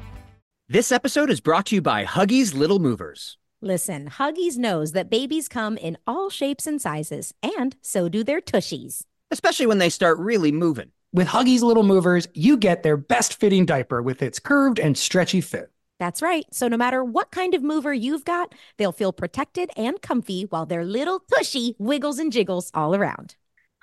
This 0.71 0.93
episode 0.93 1.29
is 1.29 1.41
brought 1.41 1.65
to 1.65 1.75
you 1.75 1.81
by 1.81 2.05
Huggies 2.05 2.55
Little 2.55 2.79
Movers. 2.79 3.37
Listen, 3.61 4.09
Huggies 4.09 4.57
knows 4.57 4.93
that 4.93 5.09
babies 5.09 5.49
come 5.49 5.75
in 5.75 5.97
all 6.07 6.29
shapes 6.29 6.65
and 6.65 6.81
sizes, 6.81 7.33
and 7.43 7.75
so 7.81 8.07
do 8.07 8.23
their 8.23 8.39
tushies. 8.39 9.01
especially 9.31 9.65
when 9.65 9.79
they 9.79 9.89
start 9.89 10.17
really 10.17 10.49
moving. 10.49 10.91
With 11.11 11.27
Huggies 11.27 11.61
Little 11.61 11.83
Movers, 11.83 12.25
you 12.33 12.55
get 12.55 12.83
their 12.83 12.95
best 12.95 13.37
fitting 13.37 13.65
diaper 13.65 14.01
with 14.01 14.21
its 14.21 14.39
curved 14.39 14.79
and 14.79 14.97
stretchy 14.97 15.41
fit. 15.41 15.69
That's 15.99 16.21
right. 16.21 16.45
So 16.53 16.69
no 16.69 16.77
matter 16.77 17.03
what 17.03 17.31
kind 17.31 17.53
of 17.53 17.61
mover 17.61 17.93
you've 17.93 18.23
got, 18.23 18.55
they'll 18.77 18.93
feel 18.93 19.11
protected 19.11 19.71
and 19.75 20.01
comfy 20.01 20.43
while 20.43 20.65
their 20.65 20.85
little 20.85 21.19
tushy 21.35 21.75
wiggles 21.79 22.17
and 22.17 22.31
jiggles 22.31 22.71
all 22.73 22.95
around. 22.95 23.35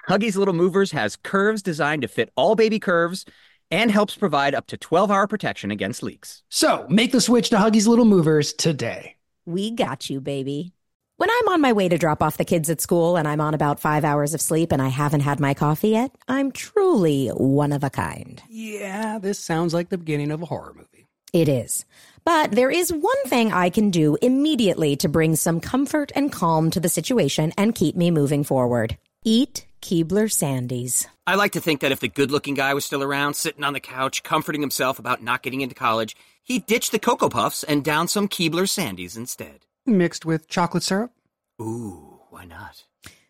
Huggies 0.09 0.37
Little 0.37 0.55
Movers 0.55 0.93
has 0.93 1.17
curves 1.17 1.61
designed 1.61 2.01
to 2.01 2.09
fit 2.09 2.33
all 2.35 2.55
baby 2.55 2.79
curves 2.79 3.27
and 3.71 3.91
helps 3.91 4.17
provide 4.17 4.55
up 4.55 4.67
to 4.69 4.77
12 4.77 5.11
hour 5.11 5.27
protection 5.27 5.71
against 5.71 6.03
leaks. 6.03 6.43
So 6.49 6.87
make 6.89 7.13
the 7.13 7.21
switch 7.21 7.51
to 7.51 7.57
Huggies 7.57 7.87
Little 7.87 8.05
Movers 8.05 8.53
today. 8.53 9.17
We 9.47 9.71
got 9.71 10.11
you, 10.11 10.21
baby. 10.21 10.73
When 11.17 11.31
I'm 11.31 11.49
on 11.49 11.61
my 11.61 11.73
way 11.73 11.89
to 11.89 11.99
drop 11.99 12.23
off 12.23 12.37
the 12.37 12.45
kids 12.45 12.71
at 12.71 12.81
school 12.81 13.17
and 13.17 13.27
I'm 13.27 13.41
on 13.41 13.53
about 13.53 13.81
five 13.81 14.05
hours 14.05 14.35
of 14.35 14.41
sleep 14.41 14.71
and 14.71 14.81
I 14.81 14.87
haven't 14.87 15.21
had 15.21 15.41
my 15.41 15.53
coffee 15.53 15.89
yet, 15.89 16.13
I'm 16.29 16.53
truly 16.53 17.29
one 17.29 17.73
of 17.73 17.83
a 17.83 17.91
kind. 17.91 18.41
Yeah, 18.49 19.19
this 19.19 19.41
sounds 19.41 19.75
like 19.75 19.89
the 19.89 19.99
beginning 19.99 20.31
of 20.31 20.43
a 20.43 20.47
horror 20.47 20.75
movie. 20.77 21.07
It 21.33 21.49
is. 21.49 21.85
But 22.25 22.53
there 22.53 22.71
is 22.71 22.93
one 22.93 23.25
thing 23.27 23.53
I 23.53 23.69
can 23.71 23.91
do 23.91 24.17
immediately 24.23 24.95
to 24.97 25.09
bring 25.09 25.35
some 25.35 25.61
comfort 25.61 26.13
and 26.15 26.31
calm 26.31 26.71
to 26.71 26.79
the 26.79 26.89
situation 26.89 27.53
and 27.59 27.75
keep 27.75 27.97
me 27.97 28.11
moving 28.11 28.45
forward. 28.45 28.97
Eat 29.25 29.67
Keebler 29.83 30.29
Sandies. 30.31 31.07
I 31.29 31.35
like 31.35 31.53
to 31.53 31.61
think 31.61 31.83
that 31.83 31.93
if 31.93 32.01
the 32.01 32.09
good 32.09 32.31
looking 32.31 32.55
guy 32.55 32.73
was 32.73 32.87
still 32.87 33.03
around, 33.03 33.35
sitting 33.35 33.63
on 33.63 33.75
the 33.75 33.81
couch, 33.81 34.23
comforting 34.23 34.63
himself 34.63 34.99
about 34.99 35.23
not 35.23 35.43
getting 35.43 35.61
into 35.61 35.75
college, 35.75 36.17
he'd 36.43 36.65
ditch 36.65 36.91
the 36.91 36.99
Cocoa 36.99 37.29
Puffs 37.29 37.63
and 37.63 37.85
down 37.85 38.09
some 38.09 38.29
Keebler 38.29 38.65
Sandies 38.65 39.15
instead. 39.15 39.67
Mixed 39.85 40.25
with 40.25 40.49
chocolate 40.49 40.85
syrup? 40.85 41.13
Ooh, 41.61 42.21
why 42.31 42.47
not? 42.47 42.87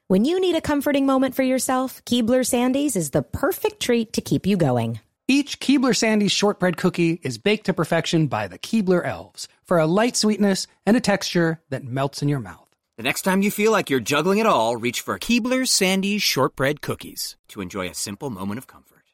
When 0.06 0.24
you 0.24 0.40
need 0.40 0.54
a 0.54 0.60
comforting 0.60 1.06
moment 1.06 1.34
for 1.34 1.42
yourself, 1.42 2.00
Keebler 2.04 2.46
Sandies 2.46 2.94
is 2.94 3.10
the 3.10 3.22
perfect 3.22 3.82
treat 3.82 4.12
to 4.12 4.20
keep 4.20 4.46
you 4.46 4.56
going. 4.56 5.00
Each 5.26 5.58
Keebler 5.58 5.90
Sandies 5.90 6.30
shortbread 6.30 6.76
cookie 6.76 7.18
is 7.24 7.36
baked 7.36 7.66
to 7.66 7.74
perfection 7.74 8.28
by 8.28 8.46
the 8.46 8.60
Keebler 8.60 9.04
elves 9.04 9.48
for 9.64 9.80
a 9.80 9.86
light 9.88 10.14
sweetness 10.14 10.68
and 10.86 10.96
a 10.96 11.00
texture 11.00 11.62
that 11.70 11.82
melts 11.82 12.22
in 12.22 12.28
your 12.28 12.38
mouth. 12.38 12.67
The 12.98 13.04
next 13.04 13.22
time 13.22 13.42
you 13.42 13.52
feel 13.52 13.70
like 13.70 13.90
you're 13.90 14.00
juggling 14.00 14.40
it 14.40 14.46
all, 14.46 14.74
reach 14.74 15.02
for 15.02 15.20
Keebler's 15.20 15.70
Sandies 15.70 16.20
Shortbread 16.20 16.80
Cookies 16.80 17.36
to 17.46 17.60
enjoy 17.60 17.88
a 17.88 17.94
simple 17.94 18.28
moment 18.28 18.58
of 18.58 18.66
comfort. 18.66 19.04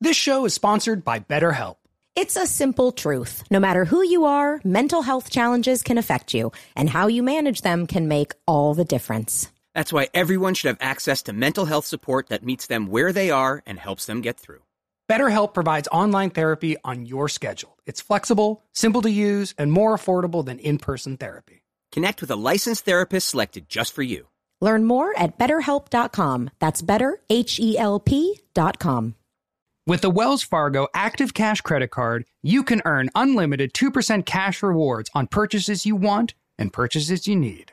This 0.00 0.16
show 0.16 0.46
is 0.46 0.54
sponsored 0.54 1.04
by 1.04 1.20
BetterHelp. 1.20 1.76
It's 2.14 2.36
a 2.36 2.46
simple 2.46 2.92
truth. 2.92 3.44
No 3.50 3.60
matter 3.60 3.84
who 3.84 4.02
you 4.02 4.24
are, 4.24 4.62
mental 4.64 5.02
health 5.02 5.28
challenges 5.28 5.82
can 5.82 5.98
affect 5.98 6.32
you, 6.32 6.50
and 6.74 6.88
how 6.88 7.08
you 7.08 7.22
manage 7.22 7.60
them 7.60 7.86
can 7.86 8.08
make 8.08 8.32
all 8.46 8.72
the 8.72 8.86
difference. 8.86 9.52
That's 9.74 9.92
why 9.92 10.08
everyone 10.14 10.54
should 10.54 10.68
have 10.68 10.78
access 10.80 11.20
to 11.24 11.34
mental 11.34 11.66
health 11.66 11.84
support 11.84 12.30
that 12.30 12.42
meets 12.42 12.68
them 12.68 12.86
where 12.86 13.12
they 13.12 13.30
are 13.30 13.62
and 13.66 13.78
helps 13.78 14.06
them 14.06 14.22
get 14.22 14.40
through. 14.40 14.62
BetterHelp 15.10 15.52
provides 15.52 15.88
online 15.92 16.30
therapy 16.30 16.78
on 16.84 17.04
your 17.04 17.28
schedule. 17.28 17.76
It's 17.84 18.00
flexible, 18.00 18.64
simple 18.72 19.02
to 19.02 19.10
use, 19.10 19.54
and 19.58 19.70
more 19.70 19.94
affordable 19.94 20.42
than 20.42 20.58
in 20.58 20.78
person 20.78 21.18
therapy. 21.18 21.64
Connect 21.96 22.20
with 22.20 22.30
a 22.30 22.36
licensed 22.36 22.84
therapist 22.84 23.26
selected 23.26 23.70
just 23.70 23.94
for 23.94 24.02
you. 24.02 24.26
Learn 24.60 24.84
more 24.84 25.18
at 25.18 25.38
betterhelp.com. 25.38 26.50
That's 26.58 26.82
better, 26.82 27.22
H 27.30 27.58
E 27.58 27.78
L 27.78 28.00
P.com. 28.00 29.14
With 29.86 30.02
the 30.02 30.10
Wells 30.10 30.42
Fargo 30.42 30.88
Active 30.92 31.32
Cash 31.32 31.62
Credit 31.62 31.90
Card, 31.90 32.26
you 32.42 32.64
can 32.64 32.82
earn 32.84 33.08
unlimited 33.14 33.72
2% 33.72 34.26
cash 34.26 34.62
rewards 34.62 35.08
on 35.14 35.26
purchases 35.26 35.86
you 35.86 35.96
want 35.96 36.34
and 36.58 36.70
purchases 36.70 37.26
you 37.26 37.34
need. 37.34 37.72